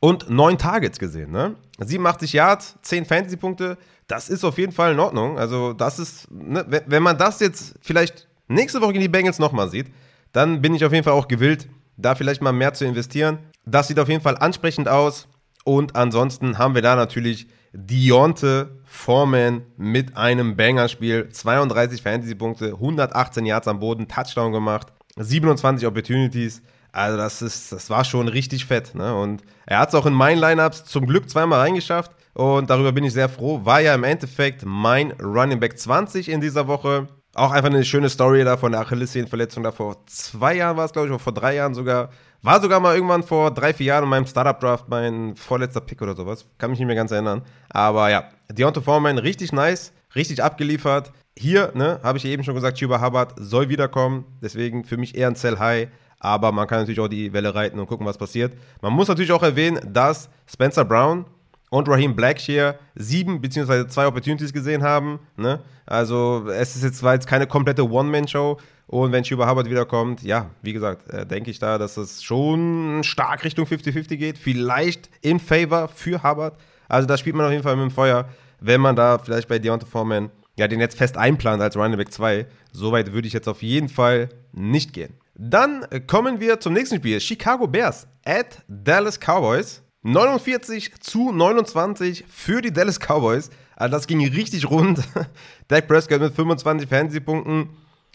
und 0.00 0.28
neun 0.28 0.58
Targets 0.58 0.98
gesehen. 0.98 1.30
Ne? 1.30 1.54
87 1.78 2.32
Yards, 2.32 2.76
10 2.82 3.06
Fantasy-Punkte, 3.06 3.78
das 4.10 4.28
ist 4.28 4.44
auf 4.44 4.58
jeden 4.58 4.72
Fall 4.72 4.92
in 4.92 5.00
Ordnung. 5.00 5.38
Also, 5.38 5.72
das 5.72 5.98
ist, 5.98 6.30
ne, 6.30 6.64
wenn 6.86 7.02
man 7.02 7.16
das 7.16 7.40
jetzt 7.40 7.74
vielleicht 7.80 8.28
nächste 8.48 8.80
Woche 8.80 8.94
in 8.94 9.00
die 9.00 9.08
Bengals 9.08 9.38
nochmal 9.38 9.68
sieht, 9.68 9.86
dann 10.32 10.60
bin 10.60 10.74
ich 10.74 10.84
auf 10.84 10.92
jeden 10.92 11.04
Fall 11.04 11.12
auch 11.12 11.28
gewillt, 11.28 11.68
da 11.96 12.14
vielleicht 12.14 12.42
mal 12.42 12.52
mehr 12.52 12.74
zu 12.74 12.84
investieren. 12.84 13.38
Das 13.64 13.88
sieht 13.88 13.98
auf 13.98 14.08
jeden 14.08 14.22
Fall 14.22 14.36
ansprechend 14.38 14.88
aus. 14.88 15.28
Und 15.64 15.94
ansonsten 15.94 16.58
haben 16.58 16.74
wir 16.74 16.82
da 16.82 16.96
natürlich 16.96 17.46
Dionte 17.72 18.80
Foreman 18.84 19.62
mit 19.76 20.16
einem 20.16 20.56
Banger-Spiel. 20.56 21.28
32 21.28 22.02
Fantasy-Punkte, 22.02 22.72
118 22.72 23.46
Yards 23.46 23.68
am 23.68 23.78
Boden, 23.78 24.08
Touchdown 24.08 24.52
gemacht. 24.52 24.88
27 25.16 25.86
Opportunities. 25.86 26.62
Also 26.92 27.16
das 27.16 27.42
ist, 27.42 27.70
das 27.70 27.90
war 27.90 28.04
schon 28.04 28.26
richtig 28.26 28.64
fett. 28.64 28.94
Ne? 28.94 29.14
Und 29.14 29.42
er 29.66 29.78
hat 29.78 29.90
es 29.90 29.94
auch 29.94 30.06
in 30.06 30.14
meinen 30.14 30.38
Lineups 30.38 30.84
zum 30.86 31.06
Glück 31.06 31.30
zweimal 31.30 31.60
reingeschafft. 31.60 32.10
Und 32.34 32.70
darüber 32.70 32.92
bin 32.92 33.04
ich 33.04 33.12
sehr 33.12 33.28
froh. 33.28 33.60
War 33.64 33.80
ja 33.80 33.94
im 33.94 34.04
Endeffekt 34.04 34.62
mein 34.64 35.12
Running 35.12 35.60
Back 35.60 35.78
20 35.78 36.28
in 36.28 36.40
dieser 36.40 36.66
Woche. 36.66 37.08
Auch 37.34 37.52
einfach 37.52 37.70
eine 37.70 37.84
schöne 37.84 38.08
Story 38.08 38.42
da 38.44 38.56
von 38.56 38.72
der 38.72 38.80
Achillessehnenverletzung 38.80 39.62
da 39.62 39.70
vor 39.70 40.04
zwei 40.06 40.56
Jahren 40.56 40.76
war 40.76 40.84
es, 40.84 40.92
glaube 40.92 41.06
ich, 41.06 41.12
oder 41.12 41.22
vor 41.22 41.32
drei 41.32 41.54
Jahren 41.54 41.74
sogar. 41.74 42.10
War 42.42 42.60
sogar 42.60 42.80
mal 42.80 42.94
irgendwann 42.94 43.22
vor 43.22 43.52
drei, 43.52 43.72
vier 43.72 43.86
Jahren 43.86 44.04
in 44.04 44.10
meinem 44.10 44.26
Startup-Draft 44.26 44.88
mein 44.88 45.36
vorletzter 45.36 45.80
Pick 45.80 46.02
oder 46.02 46.16
sowas. 46.16 46.46
Kann 46.58 46.70
mich 46.70 46.78
nicht 46.78 46.86
mehr 46.86 46.96
ganz 46.96 47.10
erinnern. 47.10 47.42
Aber 47.68 48.10
ja, 48.10 48.24
Deontay 48.50 48.80
Foreman 48.80 49.18
richtig 49.18 49.52
nice, 49.52 49.92
richtig 50.14 50.42
abgeliefert. 50.42 51.12
Hier, 51.36 51.70
ne, 51.74 52.00
habe 52.02 52.18
ich 52.18 52.24
eben 52.24 52.42
schon 52.42 52.54
gesagt, 52.54 52.78
Chuba 52.78 53.00
Hubbard 53.00 53.34
soll 53.36 53.68
wiederkommen. 53.68 54.24
Deswegen 54.42 54.84
für 54.84 54.96
mich 54.96 55.14
eher 55.14 55.28
ein 55.28 55.34
Sell 55.36 55.58
High. 55.58 55.88
Aber 56.18 56.52
man 56.52 56.66
kann 56.66 56.80
natürlich 56.80 57.00
auch 57.00 57.08
die 57.08 57.32
Welle 57.32 57.54
reiten 57.54 57.78
und 57.78 57.86
gucken, 57.86 58.06
was 58.06 58.18
passiert. 58.18 58.52
Man 58.82 58.92
muss 58.92 59.08
natürlich 59.08 59.32
auch 59.32 59.42
erwähnen, 59.42 59.80
dass 59.92 60.28
Spencer 60.46 60.84
Brown 60.84 61.24
und 61.70 61.88
Raheem 61.88 62.14
Blackshear 62.14 62.76
sieben 62.94 63.40
beziehungsweise 63.40 63.86
zwei 63.88 64.06
Opportunities 64.06 64.52
gesehen 64.52 64.82
haben. 64.82 65.20
Ne? 65.36 65.60
Also 65.86 66.46
es 66.48 66.76
ist 66.76 66.82
jetzt, 66.84 67.02
war 67.02 67.14
jetzt 67.14 67.26
keine 67.26 67.46
komplette 67.46 67.88
One-Man-Show. 67.88 68.58
Und 68.88 69.12
wenn 69.12 69.22
Chuba 69.22 69.48
Hubbard 69.48 69.70
wiederkommt, 69.70 70.22
ja, 70.22 70.50
wie 70.62 70.72
gesagt, 70.72 71.08
äh, 71.10 71.24
denke 71.24 71.50
ich 71.50 71.60
da, 71.60 71.78
dass 71.78 71.96
es 71.96 72.24
schon 72.24 73.02
stark 73.04 73.44
Richtung 73.44 73.64
50-50 73.64 74.16
geht. 74.16 74.36
Vielleicht 74.36 75.08
in 75.22 75.38
Favor 75.38 75.86
für 75.88 76.24
Hubbard. 76.24 76.58
Also 76.88 77.06
da 77.06 77.16
spielt 77.16 77.36
man 77.36 77.46
auf 77.46 77.52
jeden 77.52 77.62
Fall 77.62 77.76
mit 77.76 77.84
dem 77.84 77.92
Feuer, 77.92 78.28
wenn 78.60 78.80
man 78.80 78.96
da 78.96 79.18
vielleicht 79.18 79.48
bei 79.48 79.60
Deontay 79.60 79.86
Foreman 79.86 80.30
ja, 80.60 80.68
den 80.68 80.80
jetzt 80.80 80.98
fest 80.98 81.16
einplant 81.16 81.62
als 81.62 81.76
Running 81.76 81.96
Back 81.96 82.12
2. 82.12 82.46
Soweit 82.72 83.12
würde 83.12 83.26
ich 83.26 83.32
jetzt 83.32 83.48
auf 83.48 83.62
jeden 83.62 83.88
Fall 83.88 84.28
nicht 84.52 84.92
gehen. 84.92 85.14
Dann 85.34 85.86
kommen 86.06 86.38
wir 86.40 86.60
zum 86.60 86.74
nächsten 86.74 86.96
Spiel. 86.96 87.18
Chicago 87.20 87.66
Bears 87.66 88.06
at 88.24 88.62
Dallas 88.68 89.18
Cowboys. 89.18 89.82
49 90.02 91.00
zu 91.00 91.30
29 91.30 92.24
für 92.28 92.62
die 92.62 92.72
Dallas 92.72 92.98
Cowboys. 92.98 93.50
Also 93.76 93.92
das 93.92 94.06
ging 94.06 94.26
richtig 94.26 94.70
rund. 94.70 95.00
Dak 95.68 95.88
Prescott 95.88 96.20
mit 96.20 96.34
25 96.34 96.88
Fantasy-Punkten. 96.88 97.70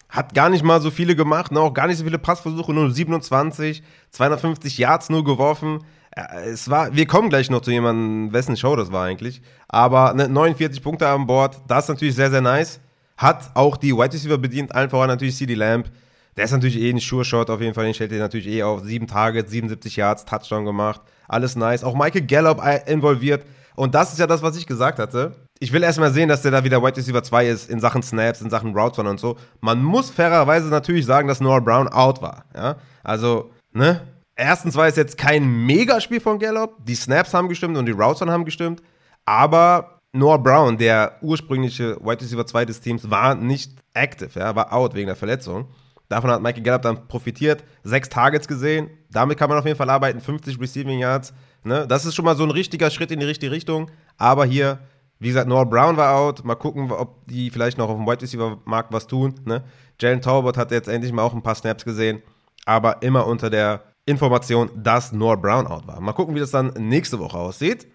Hat 0.10 0.34
gar 0.34 0.50
nicht 0.50 0.64
mal 0.64 0.82
so 0.82 0.92
viele 0.92 1.16
gemacht, 1.16 1.52
ne? 1.52 1.60
auch 1.60 1.74
gar 1.74 1.88
nicht 1.88 1.98
so 1.98 2.04
viele 2.04 2.20
Passversuche, 2.20 2.74
nur 2.74 2.92
27, 2.92 3.84
250 4.12 4.78
Yards 4.78 5.10
nur 5.10 5.24
geworfen. 5.24 5.84
Äh, 6.12 6.50
es 6.50 6.70
war, 6.70 6.96
wir 6.96 7.06
kommen 7.08 7.30
gleich 7.30 7.50
noch 7.50 7.62
zu 7.62 7.72
jemandem, 7.72 8.32
wessen 8.32 8.56
Show 8.56 8.76
das 8.76 8.92
war 8.92 9.06
eigentlich. 9.06 9.42
Aber 9.68 10.14
ne, 10.14 10.30
49 10.30 10.82
Punkte 10.82 11.08
an 11.08 11.28
Bord, 11.28 11.60
das 11.68 11.86
ist 11.86 11.90
natürlich 11.90 12.16
sehr, 12.16 12.30
sehr 12.30 12.42
nice. 12.42 12.80
Hat 13.18 13.52
auch 13.56 13.78
die 13.78 13.96
White 13.96 14.14
Receiver 14.14 14.38
bedient, 14.38 14.74
allen 14.74 14.90
voran 14.90 15.08
natürlich 15.08 15.36
CD 15.36 15.54
Lamb. 15.56 15.90
Der 16.38 16.46
ist 16.46 16.52
natürlich 16.52 16.80
eh 16.80 16.90
ein 16.90 17.00
Sure-Shot 17.00 17.50
auf 17.50 17.62
jeden 17.62 17.74
Fall, 17.74 17.86
den 17.86 17.94
stellt 17.94 18.12
er 18.12 18.20
natürlich 18.20 18.48
eh 18.48 18.64
auf. 18.64 18.84
Sieben 18.84 19.08
Targets, 19.08 19.52
77 19.52 19.96
Yards, 19.96 20.26
Touchdown 20.26 20.66
gemacht. 20.66 21.02
Alles 21.28 21.56
nice. 21.56 21.84
Auch 21.84 21.96
Michael 21.96 22.26
Gallup 22.26 22.62
involviert. 22.86 23.46
Und 23.76 23.94
das 23.94 24.14
ist 24.14 24.20
ja 24.20 24.28
das, 24.28 24.42
was 24.42 24.56
ich 24.58 24.66
gesagt 24.66 25.00
hatte. 25.00 25.36
Ich 25.60 25.72
will 25.72 25.84
erstmal 25.84 26.12
sehen, 26.12 26.30
dass 26.30 26.42
der 26.42 26.52
da 26.52 26.64
wieder 26.64 26.82
White 26.84 26.98
Receiver 26.98 27.24
2 27.24 27.48
ist 27.48 27.70
in 27.70 27.80
Sachen 27.80 28.04
Snaps, 28.04 28.42
in 28.42 28.50
Sachen 28.50 28.78
Routes 28.78 29.00
und 29.00 29.20
so. 29.20 29.38
Man 29.62 29.84
muss 29.84 30.10
fairerweise 30.10 30.68
natürlich 30.68 31.06
sagen, 31.06 31.28
dass 31.28 31.40
Noah 31.40 31.62
Brown 31.62 31.88
out 31.88 32.22
war. 32.22 32.46
Ja? 32.56 32.76
Also, 33.04 33.52
ne? 33.74 34.02
Erstens 34.36 34.76
war 34.76 34.88
es 34.88 34.98
jetzt 34.98 35.18
kein 35.18 35.66
Megaspiel 35.66 36.20
von 36.20 36.40
Gallup. 36.40 36.76
Die 36.86 36.96
Snaps 36.96 37.34
haben 37.34 37.48
gestimmt 37.48 37.78
und 37.78 37.86
die 37.86 37.94
Routes 37.94 38.22
haben 38.22 38.44
gestimmt. 38.44 38.82
Aber 39.24 40.00
Noah 40.12 40.42
Brown, 40.42 40.78
der 40.78 41.18
ursprüngliche 41.22 41.98
White 42.02 42.24
Receiver 42.24 42.46
2 42.46 42.66
des 42.66 42.82
Teams, 42.82 43.10
war 43.10 43.36
nicht 43.36 43.72
active, 43.94 44.40
ja, 44.40 44.56
war 44.56 44.74
out 44.74 44.94
wegen 44.94 45.08
der 45.08 45.16
Verletzung. 45.16 45.68
Davon 46.10 46.30
hat 46.30 46.42
Michael 46.42 46.64
Gallup 46.64 46.82
dann 46.84 47.08
profitiert. 47.08 47.64
Sechs 47.84 48.10
Targets 48.10 48.48
gesehen. 48.48 48.90
Damit 49.12 49.38
kann 49.38 49.50
man 49.50 49.58
auf 49.58 49.66
jeden 49.66 49.78
Fall 49.78 49.90
arbeiten. 49.90 50.22
50 50.22 50.60
Receiving 50.60 51.00
Yards. 51.00 51.34
Ne? 51.64 51.88
Das 51.88 52.06
ist 52.06 52.16
schon 52.16 52.26
mal 52.26 52.36
so 52.36 52.44
ein 52.44 52.52
richtiger 52.52 52.90
Schritt 52.92 53.12
in 53.12 53.20
die 53.20 53.26
richtige 53.26 53.52
Richtung. 53.52 53.90
Aber 54.18 54.46
hier, 54.46 54.80
wie 55.20 55.30
gesagt, 55.30 55.48
Noah 55.48 55.66
Brown 55.66 55.98
war 55.98 56.16
out. 56.16 56.44
Mal 56.46 56.56
gucken, 56.56 56.92
ob 56.92 57.26
die 57.28 57.50
vielleicht 57.50 57.78
noch 57.78 57.90
auf 57.90 57.98
dem 57.98 58.06
White 58.06 58.22
Receiver 58.22 58.60
Markt 58.66 58.94
was 58.94 59.08
tun. 59.08 59.36
Ne? 59.46 59.64
Jalen 60.00 60.22
Talbot 60.22 60.58
hat 60.58 60.72
jetzt 60.72 60.88
endlich 60.88 61.12
mal 61.12 61.24
auch 61.24 61.34
ein 61.34 61.44
paar 61.44 61.56
Snaps 61.56 61.86
gesehen. 61.86 62.22
Aber 62.66 63.02
immer 63.02 63.26
unter 63.26 63.50
der 63.50 63.84
Information, 64.06 64.70
dass 64.76 65.12
Noah 65.12 65.38
Brown 65.38 65.66
out 65.66 65.88
war. 65.88 66.00
Mal 66.00 66.14
gucken, 66.14 66.36
wie 66.36 66.40
das 66.40 66.52
dann 66.52 66.74
nächste 66.78 67.20
Woche 67.20 67.38
aussieht. 67.38 67.88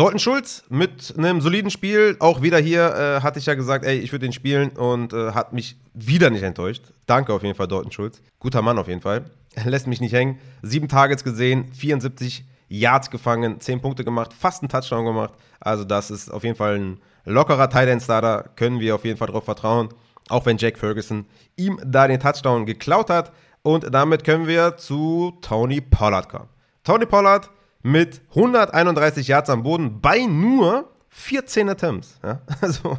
Dalton 0.00 0.18
Schulz 0.18 0.64
mit 0.70 1.12
einem 1.18 1.42
soliden 1.42 1.70
Spiel. 1.70 2.16
Auch 2.20 2.40
wieder 2.40 2.56
hier 2.56 2.94
äh, 2.94 3.20
hatte 3.20 3.38
ich 3.38 3.44
ja 3.44 3.52
gesagt, 3.52 3.84
ey, 3.84 3.98
ich 3.98 4.10
würde 4.12 4.24
den 4.24 4.32
spielen 4.32 4.70
und 4.70 5.12
äh, 5.12 5.32
hat 5.32 5.52
mich 5.52 5.76
wieder 5.92 6.30
nicht 6.30 6.42
enttäuscht. 6.42 6.84
Danke 7.04 7.34
auf 7.34 7.42
jeden 7.42 7.54
Fall, 7.54 7.68
Dalton 7.68 7.92
Schulz. 7.92 8.22
Guter 8.38 8.62
Mann 8.62 8.78
auf 8.78 8.88
jeden 8.88 9.02
Fall. 9.02 9.26
Lässt 9.66 9.86
mich 9.86 10.00
nicht 10.00 10.14
hängen. 10.14 10.38
Sieben 10.62 10.88
Targets 10.88 11.22
gesehen, 11.22 11.70
74 11.74 12.46
Yards 12.68 13.10
gefangen, 13.10 13.60
10 13.60 13.82
Punkte 13.82 14.02
gemacht, 14.02 14.32
fast 14.32 14.62
einen 14.62 14.70
Touchdown 14.70 15.04
gemacht. 15.04 15.34
Also, 15.60 15.84
das 15.84 16.10
ist 16.10 16.32
auf 16.32 16.44
jeden 16.44 16.56
Fall 16.56 16.78
ein 16.78 17.00
lockerer 17.26 17.68
Tight 17.68 17.90
End 17.90 18.02
Starter. 18.02 18.48
Können 18.56 18.80
wir 18.80 18.94
auf 18.94 19.04
jeden 19.04 19.18
Fall 19.18 19.26
darauf 19.26 19.44
vertrauen. 19.44 19.90
Auch 20.30 20.46
wenn 20.46 20.56
Jack 20.56 20.78
Ferguson 20.78 21.26
ihm 21.56 21.78
da 21.84 22.08
den 22.08 22.20
Touchdown 22.20 22.64
geklaut 22.64 23.10
hat. 23.10 23.32
Und 23.60 23.92
damit 23.92 24.24
können 24.24 24.46
wir 24.46 24.78
zu 24.78 25.36
Tony 25.42 25.82
Pollard 25.82 26.30
kommen. 26.30 26.48
Tony 26.84 27.04
Pollard 27.04 27.50
mit 27.82 28.20
131 28.30 29.28
Yards 29.28 29.50
am 29.50 29.62
Boden 29.62 30.00
bei 30.00 30.26
nur 30.26 30.90
14 31.08 31.68
Attempts. 31.68 32.18
Ja? 32.22 32.40
Also 32.60 32.98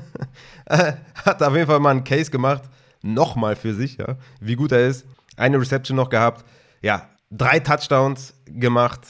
äh, 0.66 0.92
hat 1.24 1.42
auf 1.42 1.54
jeden 1.54 1.66
Fall 1.66 1.80
mal 1.80 1.90
einen 1.90 2.04
Case 2.04 2.30
gemacht, 2.30 2.62
nochmal 3.02 3.56
für 3.56 3.74
sich, 3.74 3.96
ja? 3.98 4.16
wie 4.40 4.56
gut 4.56 4.72
er 4.72 4.86
ist. 4.86 5.06
Eine 5.36 5.60
Reception 5.60 5.96
noch 5.96 6.10
gehabt. 6.10 6.44
Ja, 6.82 7.08
drei 7.30 7.60
Touchdowns 7.60 8.34
gemacht. 8.46 9.00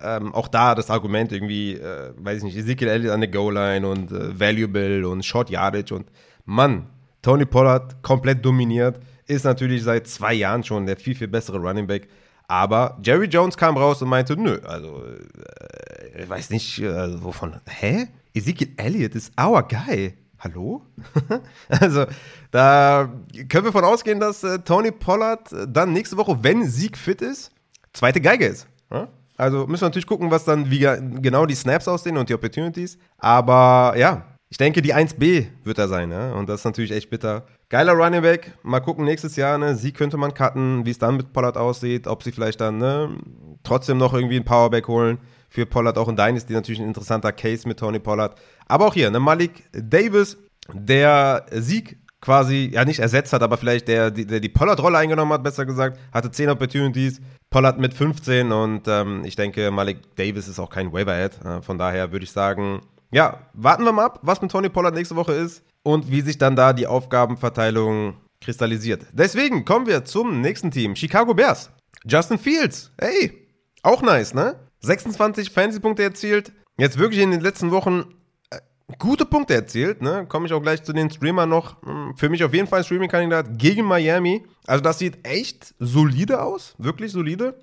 Ähm, 0.00 0.34
auch 0.34 0.48
da 0.48 0.74
das 0.74 0.90
Argument 0.90 1.32
irgendwie, 1.32 1.74
äh, 1.74 2.12
weiß 2.16 2.38
ich 2.38 2.44
nicht, 2.44 2.56
Ezekiel 2.56 2.88
Elliott 2.88 3.12
an 3.12 3.20
der 3.20 3.30
Goal-Line 3.30 3.86
und 3.86 4.10
äh, 4.12 4.38
Valuable 4.38 5.08
und 5.08 5.24
Short 5.24 5.50
Yardage 5.50 5.94
und 5.94 6.10
Mann, 6.44 6.86
Tony 7.22 7.46
Pollard 7.46 8.02
komplett 8.02 8.44
dominiert, 8.44 9.00
ist 9.26 9.44
natürlich 9.44 9.82
seit 9.82 10.06
zwei 10.06 10.34
Jahren 10.34 10.62
schon 10.62 10.86
der 10.86 10.96
viel, 10.96 11.14
viel 11.14 11.28
bessere 11.28 11.58
Running 11.58 11.86
Back. 11.86 12.08
Aber 12.46 12.98
Jerry 13.02 13.26
Jones 13.26 13.56
kam 13.56 13.76
raus 13.76 14.02
und 14.02 14.08
meinte, 14.08 14.36
nö, 14.36 14.60
also, 14.64 15.02
äh, 15.04 16.22
ich 16.22 16.28
weiß 16.28 16.50
nicht, 16.50 16.80
äh, 16.80 17.22
wovon, 17.22 17.60
hä? 17.68 18.08
Ezekiel 18.34 18.72
Elliott 18.76 19.14
ist 19.14 19.32
our 19.40 19.66
guy. 19.66 20.14
Hallo? 20.38 20.82
also, 21.68 22.04
da 22.50 23.08
können 23.48 23.64
wir 23.64 23.72
von 23.72 23.84
ausgehen, 23.84 24.20
dass 24.20 24.44
äh, 24.44 24.58
Tony 24.58 24.90
Pollard 24.90 25.54
dann 25.68 25.92
nächste 25.92 26.16
Woche, 26.16 26.38
wenn 26.42 26.68
Sieg 26.68 26.98
fit 26.98 27.22
ist, 27.22 27.50
zweite 27.92 28.20
Geige 28.20 28.46
ist. 28.46 28.66
Ja? 28.92 29.08
Also 29.36 29.66
müssen 29.66 29.82
wir 29.82 29.88
natürlich 29.88 30.06
gucken, 30.06 30.30
was 30.30 30.44
dann 30.44 30.70
wie 30.70 30.86
genau 31.20 31.46
die 31.46 31.54
Snaps 31.54 31.88
aussehen 31.88 32.16
und 32.16 32.28
die 32.28 32.34
Opportunities. 32.34 32.98
Aber 33.18 33.94
ja, 33.96 34.24
ich 34.48 34.58
denke, 34.58 34.82
die 34.82 34.94
1B 34.94 35.46
wird 35.64 35.78
er 35.78 35.88
sein, 35.88 36.10
ja? 36.10 36.32
Und 36.32 36.48
das 36.48 36.60
ist 36.60 36.64
natürlich 36.64 36.92
echt 36.92 37.10
bitter. 37.10 37.44
Geiler 37.70 37.94
Running 37.94 38.22
Back. 38.22 38.52
Mal 38.62 38.80
gucken, 38.80 39.04
nächstes 39.04 39.36
Jahr, 39.36 39.58
ne? 39.58 39.74
Sie 39.74 39.92
könnte 39.92 40.16
man 40.16 40.34
cutten, 40.34 40.84
wie 40.84 40.90
es 40.90 40.98
dann 40.98 41.16
mit 41.16 41.32
Pollard 41.32 41.56
aussieht, 41.56 42.06
ob 42.06 42.22
sie 42.22 42.32
vielleicht 42.32 42.60
dann, 42.60 42.78
ne, 42.78 43.16
trotzdem 43.62 43.98
noch 43.98 44.12
irgendwie 44.12 44.36
ein 44.36 44.44
Powerback 44.44 44.86
holen. 44.86 45.18
Für 45.48 45.66
Pollard 45.66 45.96
auch 45.98 46.08
in 46.08 46.16
Dynasty 46.16 46.52
natürlich 46.52 46.80
ein 46.80 46.88
interessanter 46.88 47.32
Case 47.32 47.66
mit 47.66 47.78
Tony 47.78 47.98
Pollard. 47.98 48.38
Aber 48.66 48.86
auch 48.86 48.94
hier, 48.94 49.10
ne, 49.10 49.18
Malik 49.18 49.64
Davis, 49.72 50.36
der 50.72 51.46
Sieg 51.52 51.98
quasi, 52.20 52.70
ja 52.72 52.84
nicht 52.84 53.00
ersetzt 53.00 53.32
hat, 53.32 53.42
aber 53.42 53.56
vielleicht 53.56 53.86
der, 53.88 54.10
der 54.10 54.40
die 54.40 54.48
Pollard-Rolle 54.48 54.96
eingenommen 54.96 55.32
hat, 55.32 55.42
besser 55.42 55.66
gesagt, 55.66 55.98
hatte 56.12 56.30
10 56.30 56.48
Opportunities, 56.50 57.20
Pollard 57.50 57.78
mit 57.78 57.92
15 57.92 58.50
und 58.50 58.88
ähm, 58.88 59.22
ich 59.24 59.36
denke, 59.36 59.70
Malik 59.70 60.16
Davis 60.16 60.48
ist 60.48 60.58
auch 60.58 60.70
kein 60.70 60.92
Waiver-Ad. 60.92 61.36
Äh, 61.44 61.62
von 61.62 61.76
daher 61.78 62.12
würde 62.12 62.24
ich 62.24 62.32
sagen, 62.32 62.80
ja, 63.12 63.40
warten 63.52 63.84
wir 63.84 63.92
mal 63.92 64.06
ab, 64.06 64.20
was 64.22 64.40
mit 64.40 64.50
Tony 64.50 64.70
Pollard 64.70 64.94
nächste 64.94 65.16
Woche 65.16 65.34
ist 65.34 65.62
und 65.84 66.10
wie 66.10 66.22
sich 66.22 66.38
dann 66.38 66.56
da 66.56 66.72
die 66.72 66.88
Aufgabenverteilung 66.88 68.16
kristallisiert. 68.40 69.06
Deswegen 69.12 69.64
kommen 69.64 69.86
wir 69.86 70.04
zum 70.04 70.40
nächsten 70.40 70.72
Team, 70.72 70.96
Chicago 70.96 71.34
Bears. 71.34 71.70
Justin 72.04 72.38
Fields, 72.38 72.90
hey, 72.98 73.48
auch 73.82 74.02
nice, 74.02 74.34
ne? 74.34 74.56
26 74.80 75.50
Fantasy-Punkte 75.50 76.02
erzielt, 76.02 76.52
jetzt 76.76 76.98
wirklich 76.98 77.22
in 77.22 77.30
den 77.30 77.40
letzten 77.40 77.70
Wochen 77.70 78.04
äh, 78.50 78.58
gute 78.98 79.24
Punkte 79.24 79.54
erzielt, 79.54 80.02
ne? 80.02 80.26
Komme 80.28 80.46
ich 80.46 80.52
auch 80.52 80.60
gleich 80.60 80.82
zu 80.82 80.92
den 80.92 81.10
Streamern 81.10 81.48
noch. 81.48 81.82
Hm, 81.82 82.14
für 82.16 82.28
mich 82.28 82.44
auf 82.44 82.52
jeden 82.52 82.66
Fall 82.66 82.80
ein 82.80 82.84
Streaming-Kandidat 82.84 83.58
gegen 83.58 83.84
Miami. 83.84 84.44
Also 84.66 84.82
das 84.82 84.98
sieht 84.98 85.26
echt 85.26 85.74
solide 85.78 86.42
aus, 86.42 86.74
wirklich 86.78 87.12
solide. 87.12 87.58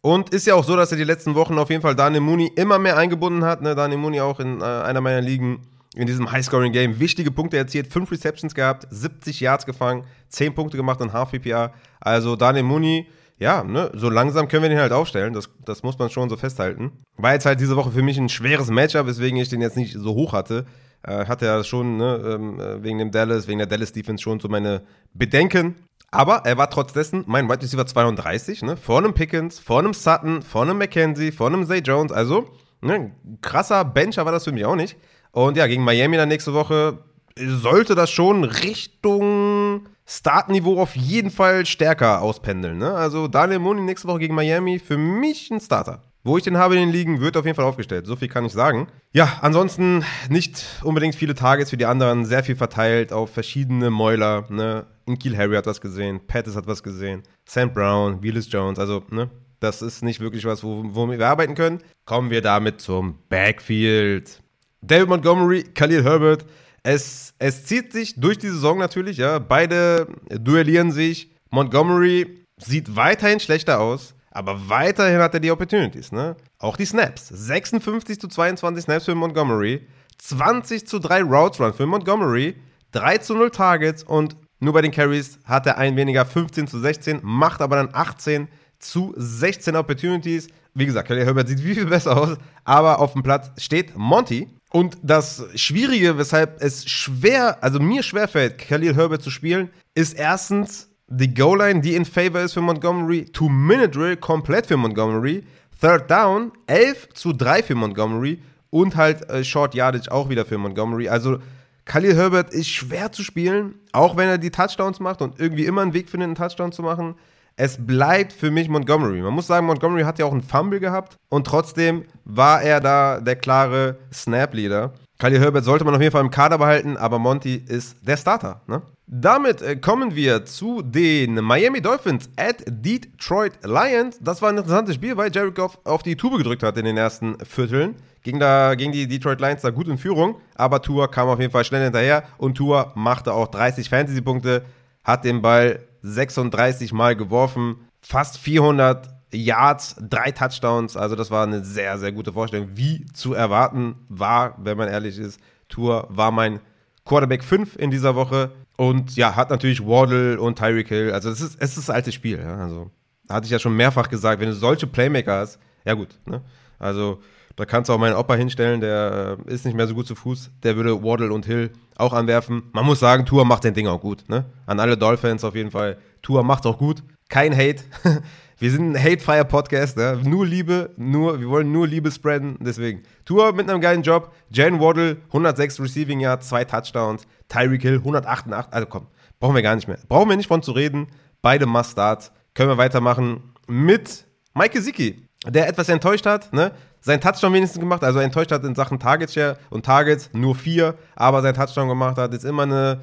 Und 0.00 0.30
ist 0.30 0.46
ja 0.46 0.54
auch 0.54 0.64
so, 0.64 0.76
dass 0.76 0.92
er 0.92 0.98
die 0.98 1.04
letzten 1.04 1.34
Wochen 1.34 1.58
auf 1.58 1.70
jeden 1.70 1.80
Fall 1.80 1.96
Daniel 1.96 2.20
Mooney 2.20 2.52
immer 2.56 2.78
mehr 2.78 2.98
eingebunden 2.98 3.42
hat. 3.44 3.62
Ne? 3.62 3.74
Daniel 3.74 3.98
Mooney 3.98 4.20
auch 4.20 4.38
in 4.38 4.60
äh, 4.60 4.64
einer 4.64 5.00
meiner 5.00 5.22
Ligen 5.22 5.62
in 5.94 6.06
diesem 6.06 6.30
High-Scoring-Game 6.30 6.98
wichtige 7.00 7.30
Punkte 7.30 7.56
erzielt, 7.56 7.86
5 7.86 8.10
Receptions 8.10 8.54
gehabt, 8.54 8.86
70 8.90 9.40
Yards 9.40 9.66
gefangen, 9.66 10.04
10 10.28 10.54
Punkte 10.54 10.76
gemacht 10.76 11.00
in 11.00 11.12
Half 11.12 11.32
PPA. 11.32 11.72
Also 12.00 12.36
Daniel 12.36 12.64
Mooney, 12.64 13.06
ja, 13.38 13.64
ne, 13.64 13.90
so 13.94 14.08
langsam 14.10 14.48
können 14.48 14.62
wir 14.62 14.68
den 14.68 14.78
halt 14.78 14.92
aufstellen. 14.92 15.32
Das, 15.32 15.50
das 15.64 15.82
muss 15.82 15.98
man 15.98 16.10
schon 16.10 16.28
so 16.28 16.36
festhalten. 16.36 16.92
War 17.16 17.32
jetzt 17.32 17.46
halt 17.46 17.60
diese 17.60 17.76
Woche 17.76 17.90
für 17.90 18.02
mich 18.02 18.18
ein 18.18 18.28
schweres 18.28 18.70
Matchup, 18.70 19.06
weswegen 19.06 19.38
ich 19.38 19.48
den 19.48 19.60
jetzt 19.60 19.76
nicht 19.76 19.94
so 19.94 20.14
hoch 20.14 20.32
hatte. 20.32 20.66
Äh, 21.02 21.26
hatte 21.26 21.46
ja 21.46 21.62
schon, 21.64 21.96
ne, 21.96 22.22
ähm, 22.24 22.60
äh, 22.60 22.82
wegen 22.82 22.98
dem 22.98 23.10
Dallas, 23.10 23.46
wegen 23.46 23.58
der 23.58 23.66
Dallas 23.66 23.92
Defense 23.92 24.22
schon 24.22 24.40
so 24.40 24.48
meine 24.48 24.82
Bedenken. 25.12 25.76
Aber 26.10 26.42
er 26.44 26.56
war 26.56 26.70
trotz 26.70 26.92
dessen 26.92 27.24
mein 27.26 27.48
Wide 27.48 27.62
Receiver 27.62 27.84
32, 27.84 28.62
ne? 28.62 28.76
Vor 28.76 28.98
einem 28.98 29.14
Pickens, 29.14 29.58
vor 29.58 29.80
einem 29.80 29.94
Sutton, 29.94 30.42
vor 30.42 30.62
einem 30.62 30.78
McKenzie, 30.78 31.32
vor 31.32 31.48
einem 31.48 31.66
Zay 31.66 31.80
Jones. 31.80 32.12
Also, 32.12 32.50
ne, 32.80 33.10
krasser 33.40 33.84
Bencher 33.84 34.24
war 34.24 34.30
das 34.30 34.44
für 34.44 34.52
mich 34.52 34.64
auch 34.64 34.76
nicht. 34.76 34.96
Und 35.34 35.56
ja, 35.56 35.66
gegen 35.66 35.82
Miami 35.82 36.16
dann 36.16 36.28
nächste 36.28 36.54
Woche 36.54 36.98
sollte 37.36 37.96
das 37.96 38.10
schon 38.10 38.44
Richtung 38.44 39.88
Startniveau 40.06 40.80
auf 40.80 40.94
jeden 40.94 41.30
Fall 41.30 41.66
stärker 41.66 42.22
auspendeln. 42.22 42.78
Ne? 42.78 42.94
Also 42.94 43.26
Daniel 43.26 43.58
Mooney 43.58 43.82
nächste 43.82 44.06
Woche 44.06 44.20
gegen 44.20 44.34
Miami, 44.36 44.78
für 44.78 44.96
mich 44.96 45.50
ein 45.50 45.60
Starter. 45.60 46.02
Wo 46.22 46.38
ich 46.38 46.44
den 46.44 46.56
habe 46.56 46.76
in 46.76 46.82
den 46.82 46.92
Ligen, 46.92 47.20
wird 47.20 47.36
auf 47.36 47.44
jeden 47.44 47.56
Fall 47.56 47.64
aufgestellt. 47.64 48.06
So 48.06 48.14
viel 48.14 48.28
kann 48.28 48.44
ich 48.44 48.52
sagen. 48.52 48.86
Ja, 49.12 49.38
ansonsten 49.40 50.04
nicht 50.28 50.64
unbedingt 50.84 51.16
viele 51.16 51.34
Targets 51.34 51.70
für 51.70 51.76
die 51.76 51.84
anderen. 51.84 52.24
Sehr 52.24 52.44
viel 52.44 52.56
verteilt 52.56 53.12
auf 53.12 53.30
verschiedene 53.30 53.90
Mäuler. 53.90 54.46
Ne? 54.50 54.86
Inkil 55.04 55.36
Harry 55.36 55.56
hat 55.56 55.66
was 55.66 55.80
gesehen, 55.80 56.20
Pettis 56.28 56.54
hat 56.54 56.68
was 56.68 56.82
gesehen, 56.82 57.24
Sam 57.44 57.72
Brown, 57.72 58.22
Willis 58.22 58.50
Jones, 58.50 58.78
also, 58.78 59.02
ne? 59.10 59.28
Das 59.60 59.82
ist 59.82 60.02
nicht 60.02 60.20
wirklich 60.20 60.44
was, 60.44 60.62
womit 60.62 61.18
wir 61.18 61.28
arbeiten 61.28 61.54
können. 61.54 61.80
Kommen 62.04 62.30
wir 62.30 62.42
damit 62.42 62.80
zum 62.80 63.18
Backfield. 63.28 64.43
David 64.86 65.08
Montgomery, 65.08 65.64
Khalil 65.74 66.04
Herbert. 66.04 66.44
Es, 66.82 67.32
es 67.38 67.64
zieht 67.64 67.92
sich 67.92 68.20
durch 68.20 68.38
die 68.38 68.48
Saison 68.48 68.78
natürlich, 68.78 69.16
ja. 69.16 69.38
Beide 69.38 70.06
duellieren 70.28 70.92
sich. 70.92 71.30
Montgomery 71.50 72.46
sieht 72.58 72.94
weiterhin 72.94 73.40
schlechter 73.40 73.80
aus, 73.80 74.14
aber 74.30 74.68
weiterhin 74.68 75.20
hat 75.20 75.34
er 75.34 75.40
die 75.40 75.50
Opportunities, 75.50 76.12
ne? 76.12 76.36
Auch 76.58 76.76
die 76.76 76.84
Snaps. 76.84 77.28
56 77.28 78.20
zu 78.20 78.28
22 78.28 78.84
Snaps 78.84 79.06
für 79.06 79.14
Montgomery, 79.14 79.86
20 80.18 80.86
zu 80.86 80.98
3 80.98 81.22
Routes 81.22 81.60
Run 81.60 81.72
für 81.72 81.86
Montgomery, 81.86 82.56
3 82.92 83.18
zu 83.18 83.34
0 83.34 83.50
Targets 83.50 84.02
und 84.02 84.36
nur 84.60 84.72
bei 84.72 84.82
den 84.82 84.92
Carries 84.92 85.38
hat 85.44 85.66
er 85.66 85.78
ein 85.78 85.96
weniger 85.96 86.24
15 86.24 86.66
zu 86.68 86.78
16, 86.78 87.20
macht 87.22 87.60
aber 87.60 87.76
dann 87.76 87.90
18 87.92 88.48
zu 88.78 89.12
16 89.16 89.76
Opportunities. 89.76 90.48
Wie 90.74 90.86
gesagt, 90.86 91.08
Kelly 91.08 91.24
Herbert 91.24 91.48
sieht 91.48 91.60
viel, 91.60 91.74
viel 91.74 91.86
besser 91.86 92.16
aus, 92.16 92.36
aber 92.64 92.98
auf 92.98 93.12
dem 93.12 93.22
Platz 93.22 93.50
steht 93.62 93.96
Monty. 93.96 94.48
Und 94.74 94.98
das 95.04 95.44
Schwierige, 95.54 96.18
weshalb 96.18 96.60
es 96.60 96.90
schwer, 96.90 97.62
also 97.62 97.78
mir 97.78 98.02
schwerfällt, 98.02 98.58
Khalil 98.58 98.96
Herbert 98.96 99.22
zu 99.22 99.30
spielen, 99.30 99.70
ist 99.94 100.18
erstens 100.18 100.88
die 101.06 101.32
Goal-Line, 101.32 101.80
die 101.80 101.94
in 101.94 102.04
favor 102.04 102.40
ist 102.40 102.54
für 102.54 102.60
Montgomery, 102.60 103.26
Two-Minute-Drill 103.26 104.16
komplett 104.16 104.66
für 104.66 104.76
Montgomery, 104.76 105.44
Third 105.80 106.10
Down 106.10 106.50
11 106.66 107.10
zu 107.14 107.32
3 107.32 107.62
für 107.62 107.76
Montgomery 107.76 108.42
und 108.70 108.96
halt 108.96 109.30
äh, 109.30 109.44
Short 109.44 109.76
Yardage 109.76 110.10
auch 110.10 110.28
wieder 110.28 110.44
für 110.44 110.58
Montgomery. 110.58 111.08
Also 111.08 111.38
Khalil 111.84 112.16
Herbert 112.16 112.52
ist 112.52 112.68
schwer 112.68 113.12
zu 113.12 113.22
spielen, 113.22 113.76
auch 113.92 114.16
wenn 114.16 114.28
er 114.28 114.38
die 114.38 114.50
Touchdowns 114.50 114.98
macht 114.98 115.22
und 115.22 115.38
irgendwie 115.38 115.66
immer 115.66 115.82
einen 115.82 115.94
Weg 115.94 116.10
findet, 116.10 116.26
einen 116.26 116.34
Touchdown 116.34 116.72
zu 116.72 116.82
machen. 116.82 117.14
Es 117.56 117.78
bleibt 117.78 118.32
für 118.32 118.50
mich 118.50 118.68
Montgomery. 118.68 119.20
Man 119.20 119.32
muss 119.32 119.46
sagen, 119.46 119.66
Montgomery 119.66 120.02
hat 120.02 120.18
ja 120.18 120.26
auch 120.26 120.32
einen 120.32 120.42
Fumble 120.42 120.80
gehabt 120.80 121.16
und 121.28 121.46
trotzdem 121.46 122.04
war 122.24 122.62
er 122.62 122.80
da 122.80 123.20
der 123.20 123.36
klare 123.36 123.96
Snap-Leader. 124.12 124.92
Khalil 125.18 125.40
Herbert 125.40 125.64
sollte 125.64 125.84
man 125.84 125.94
auf 125.94 126.00
jeden 126.00 126.10
Fall 126.10 126.24
im 126.24 126.30
Kader 126.30 126.58
behalten, 126.58 126.96
aber 126.96 127.20
Monty 127.20 127.54
ist 127.54 127.96
der 128.02 128.16
Starter. 128.16 128.62
Ne? 128.66 128.82
Damit 129.06 129.62
äh, 129.62 129.76
kommen 129.76 130.16
wir 130.16 130.44
zu 130.44 130.82
den 130.82 131.34
Miami 131.36 131.80
Dolphins 131.80 132.28
at 132.36 132.64
Detroit 132.66 133.52
Lions. 133.62 134.18
Das 134.20 134.42
war 134.42 134.48
ein 134.48 134.56
interessantes 134.56 134.96
Spiel, 134.96 135.16
weil 135.16 135.30
Jared 135.32 135.54
Goff 135.54 135.78
auf 135.84 136.02
die 136.02 136.16
Tube 136.16 136.38
gedrückt 136.38 136.64
hat 136.64 136.76
in 136.76 136.84
den 136.84 136.96
ersten 136.96 137.38
Vierteln. 137.44 137.94
Ging, 138.24 138.40
da, 138.40 138.74
ging 138.74 138.90
die 138.90 139.06
Detroit 139.06 139.40
Lions 139.40 139.62
da 139.62 139.70
gut 139.70 139.86
in 139.86 139.98
Führung, 139.98 140.36
aber 140.56 140.82
Tour 140.82 141.08
kam 141.08 141.28
auf 141.28 141.38
jeden 141.38 141.52
Fall 141.52 141.64
schnell 141.64 141.84
hinterher 141.84 142.24
und 142.38 142.56
Tour 142.56 142.90
machte 142.96 143.32
auch 143.32 143.46
30 143.46 143.88
Fantasy-Punkte, 143.88 144.64
hat 145.04 145.24
den 145.24 145.42
Ball 145.42 145.80
36 146.04 146.92
Mal 146.92 147.16
geworfen, 147.16 147.76
fast 148.02 148.36
400 148.38 149.08
Yards, 149.32 149.96
drei 149.98 150.30
Touchdowns. 150.30 150.96
Also 150.96 151.16
das 151.16 151.30
war 151.30 151.44
eine 151.44 151.64
sehr, 151.64 151.98
sehr 151.98 152.12
gute 152.12 152.34
Vorstellung. 152.34 152.68
Wie 152.74 153.06
zu 153.06 153.32
erwarten 153.32 153.96
war, 154.08 154.54
wenn 154.58 154.76
man 154.76 154.88
ehrlich 154.88 155.18
ist, 155.18 155.40
Tour 155.68 156.06
war 156.10 156.30
mein 156.30 156.60
Quarterback 157.06 157.42
5 157.42 157.76
in 157.76 157.90
dieser 157.90 158.14
Woche. 158.14 158.52
Und 158.76 159.16
ja, 159.16 159.34
hat 159.34 159.50
natürlich 159.50 159.84
Waddle 159.84 160.38
und 160.38 160.58
Tyreek 160.58 160.88
Hill. 160.88 161.12
Also 161.12 161.30
es 161.30 161.40
ist, 161.40 161.56
es 161.58 161.70
ist 161.70 161.88
das 161.88 161.90
alte 161.94 162.12
Spiel. 162.12 162.38
Ja? 162.38 162.58
Also 162.58 162.90
hatte 163.28 163.46
ich 163.46 163.50
ja 163.50 163.58
schon 163.58 163.76
mehrfach 163.76 164.08
gesagt, 164.08 164.40
wenn 164.40 164.48
du 164.48 164.54
solche 164.54 164.86
Playmaker 164.86 165.38
hast, 165.38 165.58
ja 165.86 165.94
gut. 165.94 166.18
Ne? 166.26 166.42
Also 166.78 167.22
da 167.56 167.64
kannst 167.64 167.88
du 167.88 167.92
auch 167.92 167.98
meinen 167.98 168.16
Opa 168.16 168.34
hinstellen, 168.34 168.80
der 168.80 169.38
äh, 169.48 169.52
ist 169.52 169.64
nicht 169.64 169.76
mehr 169.76 169.86
so 169.86 169.94
gut 169.94 170.06
zu 170.06 170.14
Fuß. 170.14 170.50
Der 170.62 170.76
würde 170.76 171.02
Waddle 171.02 171.32
und 171.32 171.46
Hill 171.46 171.72
auch 171.96 172.12
anwerfen. 172.12 172.64
Man 172.72 172.84
muss 172.84 173.00
sagen, 173.00 173.24
Tour 173.24 173.44
macht 173.44 173.64
den 173.64 173.74
Ding 173.74 173.86
auch 173.86 174.00
gut. 174.00 174.24
Ne? 174.28 174.44
An 174.66 174.80
alle 174.80 174.96
Dolphins 174.96 175.44
auf 175.44 175.54
jeden 175.54 175.70
Fall. 175.70 175.98
Tour 176.22 176.42
macht 176.42 176.66
auch 176.66 176.78
gut. 176.78 177.02
Kein 177.28 177.56
Hate. 177.56 177.82
Wir 178.58 178.70
sind 178.70 178.92
ein 178.92 179.02
hate-freier 179.02 179.44
Podcast, 179.44 179.98
ja? 179.98 180.14
nur 180.14 180.46
Liebe, 180.46 180.90
nur, 180.96 181.40
wir 181.40 181.48
wollen 181.48 181.72
nur 181.72 181.88
Liebe 181.88 182.12
spreaden, 182.12 182.56
deswegen. 182.60 183.02
Tour 183.24 183.52
mit 183.52 183.68
einem 183.68 183.80
geilen 183.80 184.02
Job, 184.02 184.32
Jane 184.48 184.78
Waddle, 184.78 185.16
106 185.26 185.80
Receiving 185.80 186.20
Yards, 186.20 186.48
zwei 186.48 186.64
Touchdowns, 186.64 187.26
Tyreek 187.48 187.82
Hill, 187.82 187.96
188, 187.96 188.72
also 188.72 188.86
komm, 188.86 189.08
brauchen 189.40 189.56
wir 189.56 189.62
gar 189.62 189.74
nicht 189.74 189.88
mehr. 189.88 189.98
Brauchen 190.08 190.28
wir 190.28 190.36
nicht 190.36 190.46
von 190.46 190.62
zu 190.62 190.70
reden, 190.70 191.08
beide 191.42 191.66
Must-Starts. 191.66 192.30
Können 192.54 192.70
wir 192.70 192.78
weitermachen 192.78 193.42
mit 193.66 194.24
Mike 194.54 194.74
Gesicki, 194.74 195.26
der 195.46 195.66
etwas 195.68 195.88
enttäuscht 195.88 196.24
hat, 196.24 196.52
ne? 196.52 196.70
Sein 197.04 197.20
Touchdown 197.20 197.52
wenigstens 197.52 197.78
gemacht. 197.78 198.02
Also 198.02 198.18
enttäuscht 198.18 198.50
hat 198.50 198.64
in 198.64 198.74
Sachen 198.74 198.98
Target 198.98 199.30
Share 199.30 199.58
und 199.68 199.84
Targets 199.84 200.30
nur 200.32 200.54
vier, 200.54 200.94
aber 201.14 201.42
sein 201.42 201.54
Touchdown 201.54 201.88
gemacht 201.88 202.16
hat. 202.16 202.32
Ist 202.32 202.44
immer 202.44 202.62
eine 202.62 203.02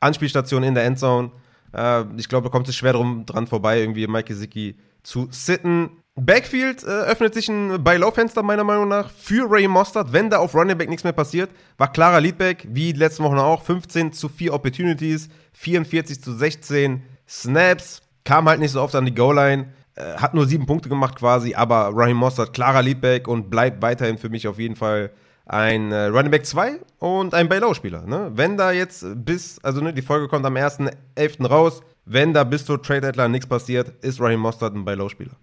Anspielstation 0.00 0.62
in 0.62 0.74
der 0.74 0.84
Endzone. 0.84 1.30
Äh, 1.74 2.04
ich 2.16 2.30
glaube, 2.30 2.44
da 2.44 2.50
kommt 2.50 2.66
es 2.68 2.74
schwer 2.74 2.94
drum, 2.94 3.26
dran 3.26 3.46
vorbei, 3.46 3.80
irgendwie 3.80 4.06
Mike 4.06 4.28
Gesicki 4.28 4.78
zu 5.02 5.28
sitten. 5.30 5.90
Backfield 6.14 6.82
äh, 6.82 6.86
öffnet 6.86 7.34
sich 7.34 7.50
ein 7.50 7.84
Buy-Low-Fenster 7.84 8.42
meiner 8.42 8.64
Meinung 8.64 8.88
nach 8.88 9.10
für 9.10 9.50
Ray 9.50 9.68
Mostert, 9.68 10.14
wenn 10.14 10.30
da 10.30 10.38
auf 10.38 10.54
Running 10.54 10.78
Back 10.78 10.88
nichts 10.88 11.04
mehr 11.04 11.12
passiert. 11.12 11.50
War 11.76 11.92
klarer 11.92 12.22
Leadback, 12.22 12.66
wie 12.70 12.94
die 12.94 12.98
letzten 12.98 13.22
Wochen 13.24 13.36
auch. 13.36 13.62
15 13.64 14.14
zu 14.14 14.30
4 14.30 14.54
Opportunities, 14.54 15.28
44 15.52 16.22
zu 16.22 16.32
16 16.32 17.02
Snaps. 17.28 18.00
Kam 18.24 18.48
halt 18.48 18.60
nicht 18.60 18.70
so 18.70 18.80
oft 18.80 18.94
an 18.94 19.04
die 19.04 19.14
Goal-Line. 19.14 19.74
Äh, 19.96 20.16
hat 20.18 20.34
nur 20.34 20.46
sieben 20.46 20.66
Punkte 20.66 20.88
gemacht 20.88 21.16
quasi, 21.16 21.54
aber 21.54 21.90
Raheem 21.94 22.18
Mostert 22.18 22.52
klarer 22.52 22.82
Leadback 22.82 23.26
und 23.26 23.48
bleibt 23.48 23.80
weiterhin 23.80 24.18
für 24.18 24.28
mich 24.28 24.46
auf 24.46 24.58
jeden 24.58 24.76
Fall 24.76 25.10
ein 25.46 25.90
äh, 25.90 26.06
Running 26.06 26.30
Back 26.30 26.44
2 26.44 26.80
und 26.98 27.32
ein 27.32 27.48
Buy-Low-Spieler. 27.48 28.06
Ne? 28.06 28.30
Wenn 28.34 28.58
da 28.58 28.72
jetzt 28.72 29.06
bis, 29.24 29.58
also 29.62 29.80
ne, 29.80 29.94
die 29.94 30.02
Folge 30.02 30.28
kommt 30.28 30.44
am 30.44 30.54
1.11. 30.54 31.46
raus, 31.46 31.80
wenn 32.04 32.34
da 32.34 32.44
bis 32.44 32.66
zur 32.66 32.82
Trade 32.82 33.00
Deadline 33.00 33.30
nichts 33.30 33.46
passiert, 33.46 33.92
ist 34.04 34.20
Raheem 34.20 34.40
Mostert 34.40 34.74
ein 34.74 34.84
Buy-Low-Spieler. 34.84 35.36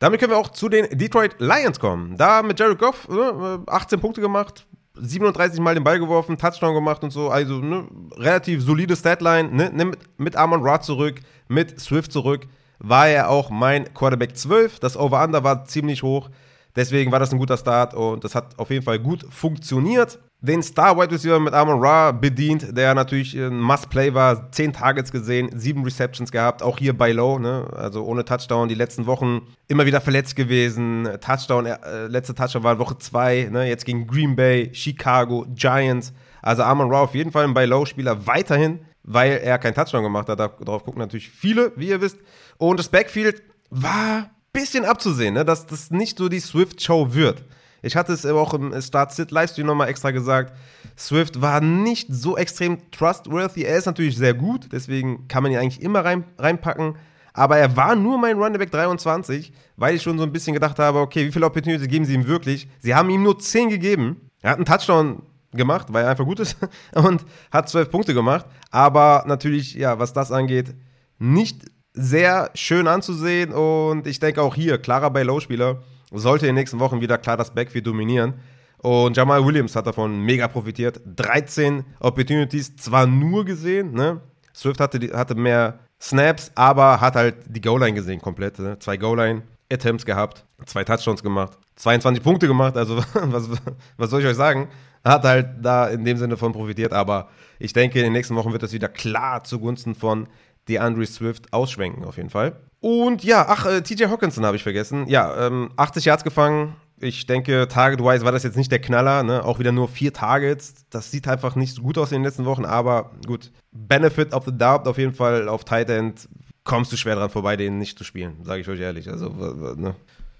Damit 0.00 0.18
können 0.18 0.32
wir 0.32 0.38
auch 0.38 0.50
zu 0.50 0.68
den 0.68 0.98
Detroit 0.98 1.36
Lions 1.38 1.78
kommen. 1.78 2.16
Da 2.16 2.42
mit 2.42 2.58
Jared 2.58 2.80
Goff 2.80 3.08
ne, 3.08 3.62
18 3.68 4.00
Punkte 4.00 4.20
gemacht, 4.20 4.66
37 4.94 5.60
Mal 5.60 5.74
den 5.74 5.84
Ball 5.84 6.00
geworfen, 6.00 6.36
Touchdown 6.36 6.74
gemacht 6.74 7.04
und 7.04 7.12
so. 7.12 7.30
Also 7.30 7.60
ne, 7.60 7.86
relativ 8.16 8.62
solide 8.62 8.96
Statline. 8.96 9.48
Ne, 9.50 9.70
ne, 9.72 9.84
mit, 9.84 10.00
mit 10.18 10.34
Amon 10.34 10.62
Ra 10.62 10.80
zurück, 10.80 11.20
mit 11.46 11.78
Swift 11.78 12.10
zurück, 12.10 12.48
war 12.82 13.08
er 13.08 13.30
auch 13.30 13.48
mein 13.50 13.94
Quarterback 13.94 14.36
12. 14.36 14.80
Das 14.80 14.96
Over-Under 14.96 15.44
war 15.44 15.64
ziemlich 15.64 16.02
hoch. 16.02 16.28
Deswegen 16.74 17.12
war 17.12 17.18
das 17.18 17.32
ein 17.32 17.38
guter 17.38 17.56
Start 17.56 17.94
und 17.94 18.24
das 18.24 18.34
hat 18.34 18.58
auf 18.58 18.70
jeden 18.70 18.84
Fall 18.84 18.98
gut 18.98 19.26
funktioniert. 19.30 20.18
Den 20.40 20.62
Star 20.62 20.96
Wide 20.96 21.12
Receiver 21.12 21.38
mit 21.38 21.52
Amon 21.54 21.78
Ra 21.80 22.10
bedient, 22.10 22.76
der 22.76 22.94
natürlich 22.94 23.34
ein 23.34 23.60
Must-Play 23.60 24.14
war. 24.14 24.50
Zehn 24.50 24.72
Targets 24.72 25.12
gesehen, 25.12 25.50
sieben 25.54 25.84
Receptions 25.84 26.32
gehabt, 26.32 26.62
auch 26.62 26.78
hier 26.78 26.96
bei 26.96 27.12
Low, 27.12 27.38
ne? 27.38 27.68
also 27.76 28.04
ohne 28.04 28.24
Touchdown. 28.24 28.68
Die 28.68 28.74
letzten 28.74 29.06
Wochen 29.06 29.42
immer 29.68 29.86
wieder 29.86 30.00
verletzt 30.00 30.34
gewesen. 30.34 31.08
Touchdown, 31.20 31.66
äh, 31.66 32.06
letzte 32.06 32.34
Touchdown 32.34 32.64
war 32.64 32.78
Woche 32.78 32.98
zwei, 32.98 33.48
ne? 33.52 33.68
jetzt 33.68 33.84
gegen 33.84 34.06
Green 34.06 34.34
Bay, 34.34 34.70
Chicago, 34.72 35.46
Giants. 35.54 36.12
Also 36.40 36.62
Amon 36.62 36.90
Ra 36.90 37.02
auf 37.02 37.14
jeden 37.14 37.30
Fall 37.30 37.44
ein 37.44 37.54
Buy-Low-Spieler 37.54 38.26
weiterhin, 38.26 38.80
weil 39.04 39.32
er 39.44 39.58
keinen 39.58 39.74
Touchdown 39.74 40.02
gemacht 40.02 40.28
hat. 40.28 40.40
Darauf 40.40 40.84
gucken 40.84 41.00
natürlich 41.00 41.28
viele, 41.30 41.70
wie 41.76 41.90
ihr 41.90 42.00
wisst. 42.00 42.18
Und 42.58 42.78
das 42.78 42.88
Backfield 42.88 43.42
war 43.70 44.30
bisschen 44.52 44.84
abzusehen, 44.84 45.34
ne, 45.34 45.44
dass 45.44 45.66
das 45.66 45.90
nicht 45.90 46.18
so 46.18 46.28
die 46.28 46.40
Swift-Show 46.40 47.14
wird. 47.14 47.44
Ich 47.82 47.96
hatte 47.96 48.12
es 48.12 48.24
auch 48.24 48.54
im 48.54 48.80
Start-Sit-Livestream 48.80 49.66
nochmal 49.66 49.88
extra 49.88 50.12
gesagt. 50.12 50.54
Swift 50.96 51.40
war 51.40 51.60
nicht 51.60 52.08
so 52.10 52.36
extrem 52.36 52.90
trustworthy. 52.92 53.62
Er 53.62 53.76
ist 53.76 53.86
natürlich 53.86 54.16
sehr 54.16 54.34
gut, 54.34 54.68
deswegen 54.72 55.26
kann 55.26 55.42
man 55.42 55.52
ihn 55.52 55.58
eigentlich 55.58 55.82
immer 55.82 56.04
rein, 56.04 56.24
reinpacken. 56.38 56.96
Aber 57.32 57.56
er 57.56 57.76
war 57.76 57.96
nur 57.96 58.18
mein 58.18 58.36
Running 58.36 58.58
Back 58.58 58.70
23, 58.70 59.52
weil 59.76 59.96
ich 59.96 60.02
schon 60.02 60.18
so 60.18 60.24
ein 60.24 60.32
bisschen 60.32 60.54
gedacht 60.54 60.78
habe, 60.78 61.00
okay, 61.00 61.26
wie 61.26 61.32
viele 61.32 61.46
Opportunities 61.46 61.88
geben 61.88 62.04
sie 62.04 62.14
ihm 62.14 62.26
wirklich? 62.26 62.68
Sie 62.78 62.94
haben 62.94 63.10
ihm 63.10 63.22
nur 63.22 63.38
10 63.38 63.70
gegeben. 63.70 64.30
Er 64.42 64.50
hat 64.50 64.58
einen 64.58 64.66
Touchdown 64.66 65.22
gemacht, 65.52 65.88
weil 65.90 66.04
er 66.04 66.10
einfach 66.10 66.24
gut 66.24 66.40
ist 66.40 66.56
und 66.94 67.24
hat 67.50 67.68
12 67.68 67.90
Punkte 67.90 68.14
gemacht. 68.14 68.46
Aber 68.70 69.24
natürlich, 69.26 69.74
ja, 69.74 69.98
was 69.98 70.12
das 70.12 70.30
angeht, 70.30 70.74
nicht 71.18 71.64
sehr 71.94 72.50
schön 72.54 72.86
anzusehen 72.86 73.52
und 73.52 74.06
ich 74.06 74.18
denke 74.18 74.42
auch 74.42 74.54
hier, 74.54 74.78
klarer 74.78 75.10
bei 75.10 75.22
Low-Spieler, 75.22 75.82
sollte 76.10 76.46
in 76.46 76.50
den 76.50 76.60
nächsten 76.60 76.80
Wochen 76.80 77.00
wieder 77.00 77.18
klar 77.18 77.36
das 77.36 77.52
Backfield 77.52 77.86
dominieren. 77.86 78.34
Und 78.78 79.16
Jamal 79.16 79.44
Williams 79.46 79.76
hat 79.76 79.86
davon 79.86 80.20
mega 80.20 80.48
profitiert. 80.48 81.00
13 81.06 81.84
Opportunities, 82.00 82.74
zwar 82.76 83.06
nur 83.06 83.44
gesehen, 83.44 83.92
ne? 83.92 84.20
Swift 84.54 84.80
hatte, 84.80 84.98
hatte 85.16 85.34
mehr 85.34 85.78
Snaps, 86.00 86.50
aber 86.56 87.00
hat 87.00 87.14
halt 87.14 87.36
die 87.46 87.60
Goal-Line 87.60 87.94
gesehen 87.94 88.20
komplett. 88.20 88.58
Ne? 88.58 88.78
Zwei 88.80 88.96
Goal-Line-Attempts 88.96 90.04
gehabt, 90.04 90.44
zwei 90.66 90.82
Touchdowns 90.82 91.22
gemacht, 91.22 91.56
22 91.76 92.22
Punkte 92.22 92.48
gemacht, 92.48 92.76
also 92.76 92.96
was, 93.14 93.48
was 93.96 94.10
soll 94.10 94.20
ich 94.20 94.26
euch 94.26 94.36
sagen? 94.36 94.68
Hat 95.04 95.24
halt 95.24 95.48
da 95.62 95.88
in 95.88 96.04
dem 96.04 96.16
Sinne 96.16 96.36
von 96.36 96.52
profitiert, 96.52 96.92
aber 96.92 97.28
ich 97.58 97.72
denke, 97.72 98.00
in 98.00 98.04
den 98.04 98.12
nächsten 98.12 98.34
Wochen 98.34 98.52
wird 98.52 98.62
das 98.62 98.72
wieder 98.72 98.88
klar 98.88 99.44
zugunsten 99.44 99.94
von 99.94 100.26
die 100.68 100.78
Andre 100.78 101.06
Swift 101.06 101.52
ausschwenken, 101.52 102.04
auf 102.04 102.16
jeden 102.16 102.30
Fall. 102.30 102.56
Und 102.80 103.22
ja, 103.22 103.46
ach, 103.48 103.66
äh, 103.66 103.82
TJ 103.82 104.06
Hawkinson 104.06 104.44
habe 104.44 104.56
ich 104.56 104.62
vergessen. 104.62 105.06
Ja, 105.06 105.46
ähm, 105.46 105.70
80 105.76 106.04
Yards 106.04 106.24
gefangen. 106.24 106.74
Ich 107.00 107.26
denke, 107.26 107.66
Target-wise 107.68 108.24
war 108.24 108.32
das 108.32 108.42
jetzt 108.42 108.56
nicht 108.56 108.70
der 108.70 108.80
Knaller. 108.80 109.22
Ne? 109.22 109.44
Auch 109.44 109.58
wieder 109.58 109.72
nur 109.72 109.88
vier 109.88 110.12
Targets. 110.12 110.74
Das 110.90 111.10
sieht 111.10 111.26
einfach 111.26 111.56
nicht 111.56 111.74
so 111.74 111.82
gut 111.82 111.98
aus 111.98 112.12
in 112.12 112.18
den 112.18 112.24
letzten 112.24 112.44
Wochen. 112.44 112.64
Aber 112.64 113.10
gut, 113.26 113.50
Benefit 113.72 114.32
of 114.34 114.44
the 114.44 114.56
Doubt 114.56 114.86
auf 114.86 114.98
jeden 114.98 115.14
Fall 115.14 115.48
auf 115.48 115.64
Tight 115.64 115.90
End. 115.90 116.28
Kommst 116.64 116.92
du 116.92 116.96
schwer 116.96 117.16
dran 117.16 117.30
vorbei, 117.30 117.56
den 117.56 117.78
nicht 117.78 117.98
zu 117.98 118.04
spielen, 118.04 118.36
sage 118.44 118.60
ich 118.60 118.68
euch 118.68 118.78
ehrlich. 118.78 119.08
Also, 119.08 119.28
ne? 119.30 119.96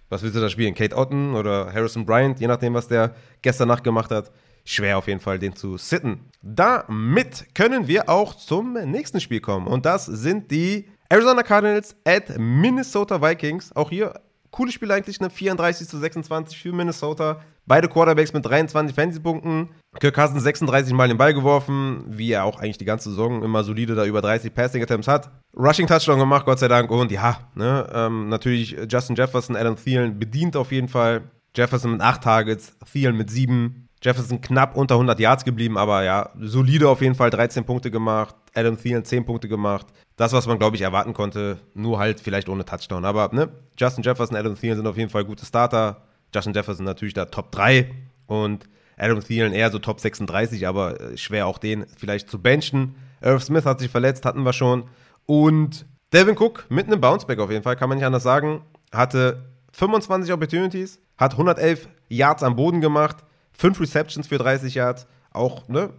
was 0.08 0.22
willst 0.22 0.36
du 0.36 0.40
da 0.40 0.48
spielen? 0.48 0.74
Kate 0.74 0.96
Otten 0.96 1.34
oder 1.34 1.72
Harrison 1.72 2.06
Bryant, 2.06 2.38
je 2.38 2.46
nachdem, 2.46 2.74
was 2.74 2.86
der 2.86 3.14
gestern 3.40 3.66
Nacht 3.66 3.82
gemacht 3.82 4.12
hat 4.12 4.30
schwer 4.64 4.98
auf 4.98 5.08
jeden 5.08 5.20
Fall, 5.20 5.38
den 5.38 5.54
zu 5.56 5.76
sitten. 5.76 6.20
Damit 6.42 7.54
können 7.54 7.88
wir 7.88 8.08
auch 8.08 8.34
zum 8.34 8.74
nächsten 8.74 9.20
Spiel 9.20 9.40
kommen. 9.40 9.66
Und 9.66 9.86
das 9.86 10.06
sind 10.06 10.50
die 10.50 10.88
Arizona 11.08 11.42
Cardinals 11.42 11.94
at 12.04 12.38
Minnesota 12.38 13.20
Vikings. 13.20 13.74
Auch 13.76 13.90
hier 13.90 14.14
cooles 14.50 14.74
Spiel 14.74 14.90
eigentlich, 14.90 15.20
ne? 15.20 15.30
34 15.30 15.88
zu 15.88 15.98
26 15.98 16.58
für 16.58 16.72
Minnesota. 16.72 17.40
Beide 17.66 17.88
Quarterbacks 17.88 18.32
mit 18.32 18.44
23 18.44 18.94
Fantasy-Punkten. 18.94 19.68
Kirk 20.00 20.14
Cousins 20.14 20.42
36 20.42 20.92
Mal 20.94 21.08
den 21.08 21.16
Ball 21.16 21.32
geworfen, 21.32 22.04
wie 22.08 22.32
er 22.32 22.44
auch 22.44 22.58
eigentlich 22.58 22.78
die 22.78 22.84
ganze 22.84 23.10
Saison 23.10 23.42
immer 23.42 23.62
solide 23.62 23.94
da 23.94 24.04
über 24.04 24.20
30 24.20 24.52
Passing-Attempts 24.52 25.06
hat. 25.06 25.30
Rushing-Touchdown 25.56 26.18
gemacht, 26.18 26.44
Gott 26.44 26.58
sei 26.58 26.68
Dank. 26.68 26.90
Und 26.90 27.12
ja, 27.12 27.40
ne, 27.54 27.88
ähm, 27.94 28.28
natürlich 28.28 28.76
Justin 28.90 29.16
Jefferson, 29.16 29.54
Adam 29.54 29.76
Thielen 29.76 30.18
bedient 30.18 30.56
auf 30.56 30.72
jeden 30.72 30.88
Fall. 30.88 31.22
Jefferson 31.54 31.92
mit 31.92 32.00
8 32.00 32.22
Targets, 32.22 32.76
Thielen 32.90 33.16
mit 33.16 33.30
7. 33.30 33.88
Jefferson 34.02 34.40
knapp 34.40 34.76
unter 34.76 34.96
100 34.96 35.18
Yards 35.20 35.44
geblieben, 35.44 35.78
aber 35.78 36.02
ja, 36.02 36.30
solide 36.40 36.88
auf 36.88 37.00
jeden 37.00 37.14
Fall, 37.14 37.30
13 37.30 37.64
Punkte 37.64 37.90
gemacht. 37.90 38.34
Adam 38.54 38.76
Thielen 38.76 39.04
10 39.04 39.24
Punkte 39.24 39.48
gemacht. 39.48 39.86
Das, 40.16 40.32
was 40.32 40.46
man, 40.46 40.58
glaube 40.58 40.76
ich, 40.76 40.82
erwarten 40.82 41.14
konnte, 41.14 41.58
nur 41.74 41.98
halt 41.98 42.20
vielleicht 42.20 42.48
ohne 42.48 42.64
Touchdown. 42.64 43.04
Aber 43.04 43.30
ne, 43.32 43.48
Justin 43.78 44.02
Jefferson, 44.02 44.36
Adam 44.36 44.56
Thielen 44.56 44.76
sind 44.76 44.86
auf 44.86 44.96
jeden 44.96 45.08
Fall 45.08 45.24
gute 45.24 45.46
Starter. 45.46 46.02
Justin 46.34 46.52
Jefferson 46.52 46.84
natürlich 46.84 47.14
da 47.14 47.26
Top 47.26 47.52
3 47.52 47.90
und 48.26 48.68
Adam 48.98 49.20
Thielen 49.20 49.52
eher 49.52 49.70
so 49.70 49.78
Top 49.78 50.00
36, 50.00 50.66
aber 50.66 51.00
äh, 51.00 51.16
schwer 51.16 51.46
auch 51.46 51.58
den 51.58 51.86
vielleicht 51.96 52.28
zu 52.28 52.40
benchen. 52.40 52.96
Irv 53.20 53.42
Smith 53.42 53.64
hat 53.64 53.78
sich 53.78 53.90
verletzt, 53.90 54.24
hatten 54.24 54.42
wir 54.42 54.52
schon. 54.52 54.84
Und 55.26 55.86
Devin 56.12 56.36
Cook 56.36 56.66
mit 56.68 56.86
einem 56.86 57.00
Bounceback 57.00 57.38
auf 57.38 57.50
jeden 57.50 57.62
Fall, 57.62 57.76
kann 57.76 57.88
man 57.88 57.98
nicht 57.98 58.06
anders 58.06 58.24
sagen. 58.24 58.62
Hatte 58.92 59.44
25 59.72 60.32
Opportunities, 60.32 61.00
hat 61.16 61.32
111 61.32 61.88
Yards 62.08 62.42
am 62.42 62.56
Boden 62.56 62.80
gemacht 62.80 63.18
Fünf 63.52 63.80
Receptions 63.80 64.26
für 64.26 64.38
30 64.38 64.74
Yards, 64.74 65.06
auch 65.32 65.68
ne, 65.68 65.90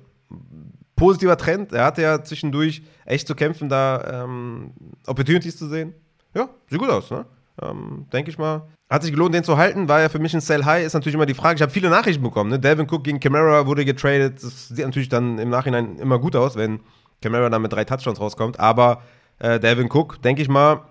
positiver 0.95 1.38
Trend. 1.38 1.74
Er 1.74 1.86
hatte 1.86 2.01
ja 2.01 2.24
zwischendurch 2.24 2.84
echt 3.06 3.28
zu 3.28 3.36
kämpfen, 3.36 3.70
da 3.70 4.24
ähm, 4.24 4.72
Opportunities 5.08 5.58
zu 5.58 5.68
sehen. 5.68 5.93
Ja, 6.34 6.49
sieht 6.70 6.80
gut 6.80 6.89
aus, 6.89 7.12
ne? 7.12 7.26
Ähm, 7.62 8.06
Denke 8.12 8.32
ich 8.32 8.38
mal. 8.38 8.68
Hat 8.89 9.04
sich 9.04 9.12
gelohnt, 9.12 9.34
den 9.34 9.43
zu 9.43 9.58
halten. 9.58 9.88
War 9.88 10.01
ja 10.01 10.10
für 10.10 10.20
mich 10.20 10.34
ein 10.34 10.41
Sell 10.41 10.66
High. 10.66 10.86
Ist 10.86 10.93
natürlich 10.93 11.16
immer 11.16 11.26
die 11.26 11.34
Frage. 11.34 11.56
Ich 11.56 11.62
habe 11.62 11.72
viele 11.72 11.89
Nachrichten 11.89 12.24
bekommen. 12.24 12.49
Ne? 12.49 12.60
Devin 12.60 12.88
Cook 12.89 13.04
gegen 13.04 13.20
Camara 13.20 13.66
wurde 13.66 13.86
getradet. 13.86 14.43
Das 14.43 14.70
sieht 14.70 14.86
natürlich 14.86 15.10
dann 15.10 15.39
im 15.39 15.49
Nachhinein 15.49 15.97
immer 15.97 16.20
gut 16.20 16.36
aus, 16.36 16.56
wenn 16.56 16.80
Camara 17.22 17.49
dann 17.49 17.62
mit 17.62 17.72
drei 17.72 17.86
Touchdowns 17.86 18.20
rauskommt. 18.20 18.60
Aber 18.60 19.01
äh, 19.39 19.60
Devin 19.60 19.89
Cook, 19.91 20.22
denke 20.22 20.41
ich 20.41 20.49
mal, 20.49 20.82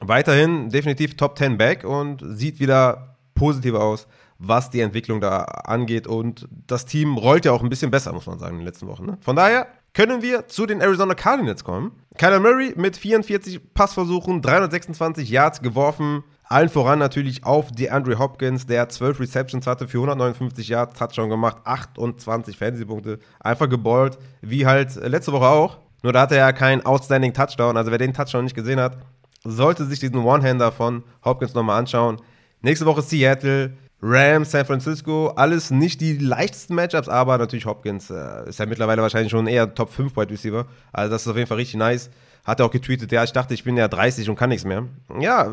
weiterhin 0.00 0.70
definitiv 0.70 1.16
Top 1.16 1.36
10 1.36 1.58
Back 1.58 1.84
und 1.84 2.22
sieht 2.24 2.60
wieder 2.60 3.16
positiver 3.34 3.82
aus 3.82 4.06
was 4.40 4.70
die 4.70 4.80
Entwicklung 4.80 5.20
da 5.20 5.42
angeht. 5.42 6.06
Und 6.06 6.48
das 6.66 6.86
Team 6.86 7.16
rollt 7.16 7.44
ja 7.44 7.52
auch 7.52 7.62
ein 7.62 7.68
bisschen 7.68 7.90
besser, 7.90 8.12
muss 8.12 8.26
man 8.26 8.38
sagen, 8.38 8.54
in 8.54 8.60
den 8.60 8.66
letzten 8.66 8.88
Wochen. 8.88 9.06
Ne? 9.06 9.18
Von 9.20 9.36
daher 9.36 9.68
können 9.92 10.22
wir 10.22 10.48
zu 10.48 10.66
den 10.66 10.80
Arizona 10.80 11.14
Cardinals 11.14 11.62
kommen. 11.62 11.92
Kyler 12.16 12.40
Murray 12.40 12.72
mit 12.76 12.96
44 12.96 13.74
Passversuchen, 13.74 14.40
326 14.40 15.28
Yards 15.28 15.60
geworfen. 15.60 16.24
Allen 16.44 16.68
voran 16.68 16.98
natürlich 16.98 17.44
auf 17.44 17.70
DeAndre 17.70 18.18
Hopkins, 18.18 18.66
der 18.66 18.88
12 18.88 19.20
Receptions 19.20 19.66
hatte 19.66 19.86
für 19.86 19.98
159 19.98 20.68
Yards, 20.68 20.98
Touchdown 20.98 21.28
gemacht, 21.28 21.58
28 21.64 22.56
Fantasy-Punkte. 22.56 23.20
Einfach 23.38 23.68
geballt, 23.68 24.18
wie 24.40 24.66
halt 24.66 24.96
letzte 24.96 25.32
Woche 25.32 25.46
auch. 25.46 25.78
Nur 26.02 26.12
da 26.12 26.22
hatte 26.22 26.36
er 26.36 26.46
ja 26.46 26.52
keinen 26.52 26.84
Outstanding 26.84 27.34
Touchdown. 27.34 27.76
Also 27.76 27.90
wer 27.90 27.98
den 27.98 28.14
Touchdown 28.14 28.44
nicht 28.44 28.56
gesehen 28.56 28.80
hat, 28.80 28.96
sollte 29.44 29.84
sich 29.84 30.00
diesen 30.00 30.16
One-Hander 30.16 30.72
von 30.72 31.04
Hopkins 31.24 31.54
nochmal 31.54 31.78
anschauen. 31.78 32.20
Nächste 32.62 32.86
Woche 32.86 33.02
Seattle. 33.02 33.74
Rams, 34.02 34.50
San 34.50 34.64
Francisco, 34.64 35.28
alles 35.36 35.70
nicht 35.70 36.00
die 36.00 36.16
leichtesten 36.16 36.74
Matchups, 36.74 37.08
aber 37.08 37.36
natürlich 37.36 37.66
Hopkins 37.66 38.10
äh, 38.10 38.48
ist 38.48 38.58
ja 38.58 38.66
mittlerweile 38.66 39.02
wahrscheinlich 39.02 39.30
schon 39.30 39.46
eher 39.46 39.74
Top 39.74 39.92
5 39.92 40.16
Wide 40.16 40.30
Receiver. 40.30 40.66
Also 40.92 41.10
das 41.10 41.22
ist 41.22 41.28
auf 41.28 41.36
jeden 41.36 41.48
Fall 41.48 41.58
richtig 41.58 41.76
nice. 41.76 42.10
Hat 42.44 42.60
er 42.60 42.66
auch 42.66 42.70
getweetet, 42.70 43.12
ja, 43.12 43.22
ich 43.22 43.32
dachte, 43.32 43.52
ich 43.52 43.64
bin 43.64 43.76
ja 43.76 43.88
30 43.88 44.30
und 44.30 44.36
kann 44.36 44.48
nichts 44.48 44.64
mehr. 44.64 44.86
Ja, 45.18 45.52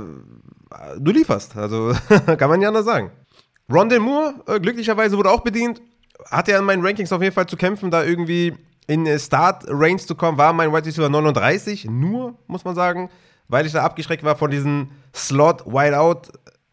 du 0.97 1.11
lieferst, 1.11 1.57
also 1.57 1.93
kann 2.37 2.49
man 2.49 2.61
ja 2.61 2.69
anders 2.69 2.85
sagen. 2.85 3.11
Rondell 3.69 3.99
Moore, 3.99 4.35
äh, 4.47 4.59
glücklicherweise, 4.61 5.17
wurde 5.17 5.29
auch 5.29 5.41
bedient. 5.41 5.81
Hatte 6.31 6.51
ja 6.51 6.59
in 6.59 6.65
meinen 6.65 6.85
Rankings 6.85 7.11
auf 7.11 7.21
jeden 7.21 7.35
Fall 7.35 7.47
zu 7.47 7.57
kämpfen, 7.57 7.91
da 7.91 8.03
irgendwie 8.03 8.53
in 8.87 9.05
Start-Range 9.19 9.97
zu 9.97 10.15
kommen, 10.15 10.37
war 10.37 10.53
mein 10.53 10.71
Wide 10.71 10.85
Receiver 10.85 11.09
39, 11.09 11.85
nur, 11.85 12.35
muss 12.47 12.63
man 12.63 12.73
sagen, 12.73 13.09
weil 13.49 13.65
ich 13.65 13.73
da 13.73 13.83
abgeschreckt 13.83 14.23
war 14.23 14.37
von 14.37 14.49
diesen 14.49 14.91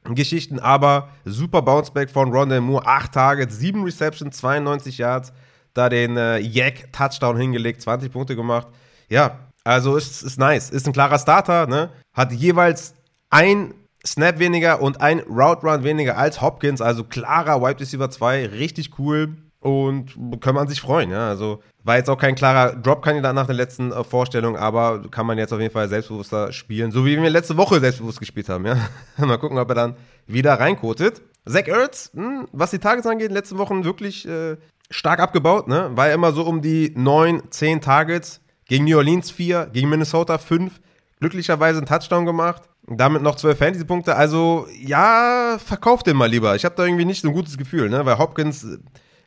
Slot-Wideout-Geschichten, 0.04 0.58
aber 0.58 1.08
super 1.24 1.62
Bounceback 1.62 2.10
von 2.10 2.32
Rondell 2.32 2.60
Moore, 2.60 2.86
8 2.86 3.12
Targets, 3.12 3.58
7 3.58 3.82
Receptions, 3.82 4.36
92 4.36 4.98
Yards, 4.98 5.32
da 5.72 5.88
den 5.88 6.16
äh, 6.16 6.38
Yak-Touchdown 6.38 7.36
hingelegt, 7.36 7.82
20 7.82 8.12
Punkte 8.12 8.36
gemacht. 8.36 8.68
Ja, 9.08 9.38
also 9.64 9.96
ist, 9.96 10.22
ist 10.22 10.38
nice, 10.38 10.70
ist 10.70 10.86
ein 10.86 10.92
klarer 10.92 11.18
Starter, 11.18 11.66
ne? 11.66 11.90
hat 12.12 12.32
jeweils 12.32 12.94
ein 13.30 13.74
Snap 14.06 14.38
weniger 14.38 14.82
und 14.82 15.00
ein 15.00 15.20
Route 15.20 15.66
Run 15.66 15.82
weniger 15.82 16.18
als 16.18 16.42
Hopkins, 16.42 16.82
also 16.82 17.04
klarer 17.04 17.62
Wide 17.62 17.80
Receiver 17.80 18.10
2, 18.10 18.46
richtig 18.46 18.98
cool 18.98 19.36
und 19.64 20.40
kann 20.42 20.54
man 20.54 20.68
sich 20.68 20.82
freuen. 20.82 21.10
Ja? 21.10 21.28
Also 21.28 21.62
war 21.84 21.96
jetzt 21.96 22.10
auch 22.10 22.18
kein 22.18 22.34
klarer 22.34 22.76
Drop-Kandidat 22.76 23.34
nach 23.34 23.46
der 23.46 23.54
letzten 23.54 23.92
äh, 23.92 24.04
Vorstellung, 24.04 24.58
aber 24.58 25.08
kann 25.10 25.26
man 25.26 25.38
jetzt 25.38 25.54
auf 25.54 25.60
jeden 25.60 25.72
Fall 25.72 25.88
selbstbewusster 25.88 26.52
spielen, 26.52 26.92
so 26.92 27.06
wie 27.06 27.20
wir 27.20 27.30
letzte 27.30 27.56
Woche 27.56 27.80
selbstbewusst 27.80 28.20
gespielt 28.20 28.50
haben. 28.50 28.66
Ja? 28.66 28.76
Mal 29.16 29.38
gucken, 29.38 29.56
ob 29.56 29.70
er 29.70 29.74
dann 29.74 29.96
wieder 30.26 30.60
reinkotet. 30.60 31.22
Zach 31.46 31.66
Ertz, 31.66 32.10
mh, 32.12 32.22
hm, 32.22 32.48
was 32.52 32.72
die 32.72 32.78
Targets 32.78 33.06
angeht, 33.06 33.32
letzten 33.32 33.56
Wochen 33.56 33.84
wirklich 33.84 34.28
äh, 34.28 34.58
stark 34.90 35.18
abgebaut. 35.18 35.66
Ne? 35.66 35.90
War 35.94 36.08
ja 36.08 36.14
immer 36.14 36.32
so 36.32 36.44
um 36.44 36.60
die 36.60 36.92
9, 36.94 37.44
10 37.48 37.80
Targets. 37.80 38.42
Gegen 38.66 38.84
New 38.84 38.96
Orleans 38.96 39.30
4, 39.30 39.70
gegen 39.72 39.88
Minnesota 39.88 40.36
5. 40.36 40.78
Glücklicherweise 41.20 41.78
einen 41.78 41.86
Touchdown 41.86 42.26
gemacht. 42.26 42.64
Damit 42.86 43.22
noch 43.22 43.36
12 43.36 43.58
Fantasy-Punkte. 43.58 44.14
Also, 44.14 44.66
ja, 44.78 45.58
verkauft 45.58 46.06
den 46.06 46.18
mal 46.18 46.28
lieber. 46.28 46.54
Ich 46.54 46.66
habe 46.66 46.74
da 46.74 46.84
irgendwie 46.84 47.06
nicht 47.06 47.22
so 47.22 47.28
ein 47.28 47.34
gutes 47.34 47.56
Gefühl, 47.56 47.88
ne? 47.88 48.04
weil 48.04 48.18
Hopkins 48.18 48.66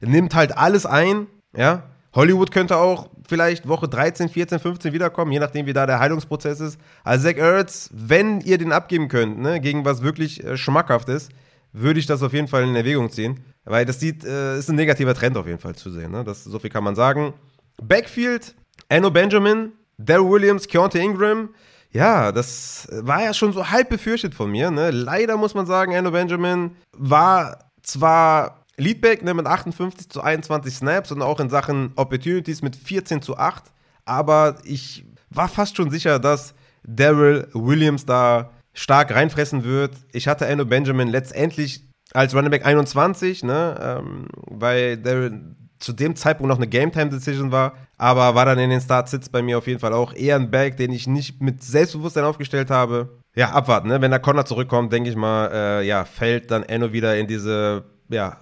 nimmt 0.01 0.35
halt 0.35 0.57
alles 0.57 0.85
ein. 0.85 1.27
Ja, 1.55 1.83
Hollywood 2.13 2.51
könnte 2.51 2.77
auch 2.77 3.09
vielleicht 3.27 3.67
Woche 3.67 3.87
13, 3.87 4.29
14, 4.29 4.59
15 4.59 4.93
wiederkommen, 4.93 5.31
je 5.31 5.39
nachdem, 5.39 5.65
wie 5.65 5.73
da 5.73 5.85
der 5.85 5.99
Heilungsprozess 5.99 6.59
ist. 6.59 6.79
Also 7.03 7.27
Zach 7.27 7.37
Ertz, 7.37 7.89
wenn 7.93 8.41
ihr 8.41 8.57
den 8.57 8.71
abgeben 8.71 9.07
könnt, 9.07 9.39
ne, 9.39 9.59
gegen 9.59 9.85
was 9.85 10.01
wirklich 10.01 10.43
äh, 10.43 10.57
schmackhaft 10.57 11.09
ist, 11.09 11.31
würde 11.73 11.99
ich 11.99 12.05
das 12.05 12.23
auf 12.23 12.33
jeden 12.33 12.47
Fall 12.47 12.63
in 12.63 12.75
Erwägung 12.75 13.11
ziehen. 13.11 13.41
Weil 13.65 13.85
das 13.85 13.99
sieht, 13.99 14.23
äh, 14.23 14.57
ist 14.57 14.69
ein 14.69 14.75
negativer 14.75 15.13
Trend 15.13 15.37
auf 15.37 15.45
jeden 15.45 15.59
Fall 15.59 15.75
zu 15.75 15.91
sehen. 15.91 16.11
Ne? 16.11 16.23
Das, 16.23 16.43
so 16.43 16.57
viel 16.57 16.69
kann 16.69 16.83
man 16.83 16.95
sagen. 16.95 17.33
Backfield, 17.81 18.55
Anno 18.89 19.11
Benjamin, 19.11 19.73
Daryl 19.97 20.29
Williams, 20.29 20.67
Keontae 20.67 20.99
Ingram. 20.99 21.49
Ja, 21.91 22.31
das 22.31 22.87
war 22.91 23.23
ja 23.23 23.33
schon 23.33 23.53
so 23.53 23.69
halb 23.69 23.89
befürchtet 23.89 24.33
von 24.33 24.49
mir. 24.49 24.71
Ne? 24.71 24.91
Leider 24.91 25.37
muss 25.37 25.53
man 25.53 25.65
sagen, 25.65 25.95
Anno 25.95 26.11
Benjamin 26.11 26.71
war 26.93 27.59
zwar 27.83 28.65
Leadback 28.77 29.23
ne, 29.23 29.33
mit 29.33 29.47
58 29.47 30.09
zu 30.09 30.21
21 30.21 30.73
Snaps 30.75 31.11
und 31.11 31.21
auch 31.21 31.39
in 31.39 31.49
Sachen 31.49 31.91
Opportunities 31.95 32.61
mit 32.61 32.75
14 32.75 33.21
zu 33.21 33.37
8. 33.37 33.63
Aber 34.05 34.57
ich 34.63 35.05
war 35.29 35.49
fast 35.49 35.75
schon 35.75 35.89
sicher, 35.89 36.19
dass 36.19 36.53
Daryl 36.83 37.47
Williams 37.53 38.05
da 38.05 38.51
stark 38.73 39.13
reinfressen 39.13 39.63
wird. 39.63 39.95
Ich 40.13 40.27
hatte 40.27 40.47
Anno 40.47 40.65
Benjamin 40.65 41.07
letztendlich 41.07 41.87
als 42.13 42.33
Running 42.33 42.51
Back 42.51 42.65
21, 42.65 43.43
ne, 43.43 43.99
ähm, 43.99 44.27
weil 44.45 44.97
Daryl 44.97 45.55
zu 45.79 45.93
dem 45.93 46.15
Zeitpunkt 46.15 46.49
noch 46.49 46.57
eine 46.57 46.67
Game-Time-Decision 46.67 47.51
war, 47.51 47.73
aber 47.97 48.33
war 48.35 48.45
dann 48.45 48.59
in 48.59 48.69
den 48.69 48.81
Start-Sits 48.81 49.29
bei 49.29 49.41
mir 49.41 49.57
auf 49.57 49.67
jeden 49.67 49.79
Fall 49.79 49.93
auch 49.93 50.13
eher 50.13 50.35
ein 50.35 50.49
Back, 50.49 50.77
den 50.77 50.91
ich 50.91 51.07
nicht 51.07 51.41
mit 51.41 51.63
Selbstbewusstsein 51.63 52.23
aufgestellt 52.23 52.71
habe. 52.71 53.19
Ja, 53.35 53.51
abwarten, 53.51 53.89
ne? 53.89 54.01
wenn 54.01 54.11
der 54.11 54.19
Connor 54.19 54.45
zurückkommt, 54.45 54.91
denke 54.91 55.09
ich 55.09 55.15
mal, 55.15 55.51
äh, 55.53 55.85
ja, 55.85 56.05
fällt 56.05 56.49
dann 56.49 56.63
Enno 56.63 56.93
wieder 56.93 57.17
in 57.17 57.27
diese, 57.27 57.83
ja, 58.09 58.37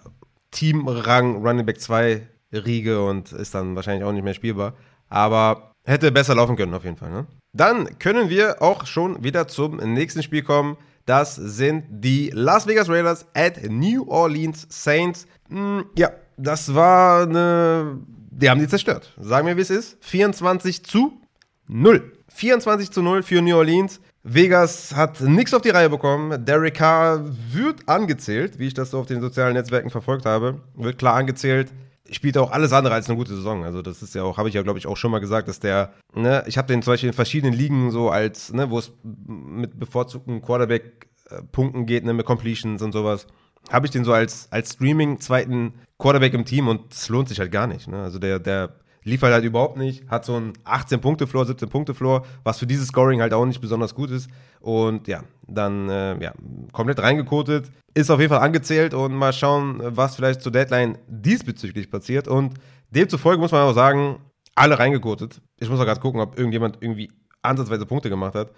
Teamrang 0.56 1.46
Running 1.46 1.66
Back 1.66 1.82
2 1.82 2.28
Riege 2.54 3.04
und 3.04 3.32
ist 3.34 3.54
dann 3.54 3.76
wahrscheinlich 3.76 4.06
auch 4.06 4.14
nicht 4.14 4.24
mehr 4.24 4.34
spielbar. 4.34 4.74
Aber 5.10 5.74
hätte 5.84 6.12
besser 6.12 6.36
laufen 6.36 6.56
können, 6.56 6.74
auf 6.74 6.86
jeden 6.86 6.98
Fall. 6.98 7.12
Ne? 7.12 7.28
Dann 7.54 8.00
können 8.00 8.30
wir 8.30 8.62
auch 8.62 8.86
schon 8.86 9.24
wieder 9.24 9.48
zum 9.48 9.78
nächsten 9.78 10.24
Spiel 10.24 10.44
kommen. 10.44 10.78
Das 11.06 11.36
sind 11.36 11.84
die 11.90 12.32
Las 12.34 12.68
Vegas 12.68 12.90
Raiders 12.90 13.28
at 13.36 13.70
New 13.70 14.08
Orleans 14.08 14.66
Saints. 14.70 15.28
Hm, 15.50 15.86
ja, 15.96 16.12
das 16.38 16.74
war 16.74 17.24
eine. 17.24 18.00
Die 18.32 18.50
haben 18.50 18.60
die 18.60 18.68
zerstört. 18.68 19.14
Sagen 19.20 19.48
wir, 19.48 19.56
wie 19.56 19.62
es 19.62 19.70
ist. 19.70 19.98
24 20.02 20.84
zu 20.84 21.22
0. 21.68 22.12
24 22.30 22.92
zu 22.92 23.02
0 23.02 23.24
für 23.24 23.42
New 23.42 23.56
Orleans. 23.56 24.02
Vegas 24.28 24.96
hat 24.96 25.22
nichts 25.22 25.54
auf 25.54 25.62
die 25.62 25.70
Reihe 25.70 25.88
bekommen. 25.88 26.44
Derek 26.46 26.74
Carr 26.74 27.24
wird 27.52 27.88
angezählt, 27.88 28.58
wie 28.58 28.66
ich 28.66 28.74
das 28.74 28.90
so 28.90 29.00
auf 29.00 29.06
den 29.06 29.22
sozialen 29.22 29.54
Netzwerken 29.54 29.92
verfolgt 29.92 30.26
habe. 30.26 30.62
Wird 30.74 30.98
klar 30.98 31.14
angezählt. 31.14 31.72
Spielt 32.10 32.36
auch 32.40 32.52
alles 32.52 32.74
andere 32.74 32.96
als 32.96 33.08
eine 33.08 33.18
gute 33.18 33.36
Saison. 33.36 33.64
Also, 33.64 33.84
das 33.84 34.02
ist 34.02 34.16
ja 34.16 34.24
auch, 34.24 34.40
habe 34.40 34.50
ich 34.50 34.56
ja, 34.56 34.64
glaube 34.64 34.80
ich, 34.80 34.88
auch 34.88 34.98
schon 34.98 35.12
mal 35.12 35.20
gesagt, 35.20 35.48
dass 35.48 35.60
der, 35.60 35.94
ne, 36.16 36.44
ich 36.48 36.58
habe 36.58 36.68
den 36.68 36.82
zum 36.82 36.94
Beispiel 36.94 37.10
in 37.10 37.14
verschiedenen 37.14 37.54
Ligen 37.54 37.92
so 37.92 38.10
als, 38.10 38.52
ne, 38.52 38.72
wo 38.72 38.80
es 38.80 38.92
mit 39.04 39.80
bevorzugten 39.80 40.42
Quarterback-Punkten 40.42 41.86
geht, 41.86 42.04
ne, 42.04 42.14
mit 42.14 42.26
Completions 42.26 42.82
und 42.82 42.94
sowas, 42.94 43.28
habe 43.72 43.86
ich 43.86 43.92
den 43.92 44.04
so 44.04 44.14
als, 44.14 44.48
als 44.52 44.74
Streaming-zweiten 44.74 45.76
Quarterback 46.00 46.34
im 46.34 46.46
Team 46.46 46.68
und 46.68 46.92
es 46.92 47.10
lohnt 47.10 47.30
sich 47.30 47.40
halt 47.40 47.52
gar 47.52 47.68
nicht. 47.68 47.88
Ne? 47.88 48.02
Also, 48.02 48.18
der, 48.18 48.40
der 48.40 48.76
liefert 49.06 49.32
halt 49.32 49.46
überhaupt 49.46 49.78
nicht, 49.78 50.08
hat 50.10 50.26
so 50.26 50.36
einen 50.36 50.54
18-Punkte-Floor, 50.66 51.46
17-Punkte-Floor, 51.46 52.26
was 52.44 52.60
für 52.60 52.68
dieses 52.68 52.88
Scoring 52.88 53.22
halt 53.22 53.34
auch 53.34 53.46
nicht 53.46 53.62
besonders 53.62 53.96
gut 53.96 54.10
ist. 54.10 54.30
Und 54.60 55.08
ja, 55.08 55.24
dann 55.48 55.88
äh, 55.90 56.22
ja, 56.22 56.34
komplett 56.74 57.00
reingekotet, 57.00 57.72
ist 57.94 58.10
auf 58.10 58.20
jeden 58.20 58.34
Fall 58.34 58.42
angezählt 58.42 58.94
und 58.94 59.14
mal 59.14 59.32
schauen, 59.32 59.80
was 59.82 60.16
vielleicht 60.16 60.42
zur 60.42 60.52
Deadline 60.52 60.98
diesbezüglich 61.08 61.90
passiert. 61.90 62.28
Und 62.28 62.56
demzufolge 62.90 63.40
muss 63.40 63.52
man 63.52 63.62
auch 63.62 63.74
sagen, 63.74 64.18
alle 64.56 64.80
reingekotet. 64.80 65.40
Ich 65.60 65.70
muss 65.70 65.80
auch 65.80 65.86
gerade 65.86 66.02
gucken, 66.02 66.20
ob 66.20 66.38
irgendjemand 66.38 66.80
irgendwie 66.82 67.12
ansatzweise 67.44 67.86
Punkte 67.86 68.10
gemacht 68.10 68.34
hat. 68.34 68.52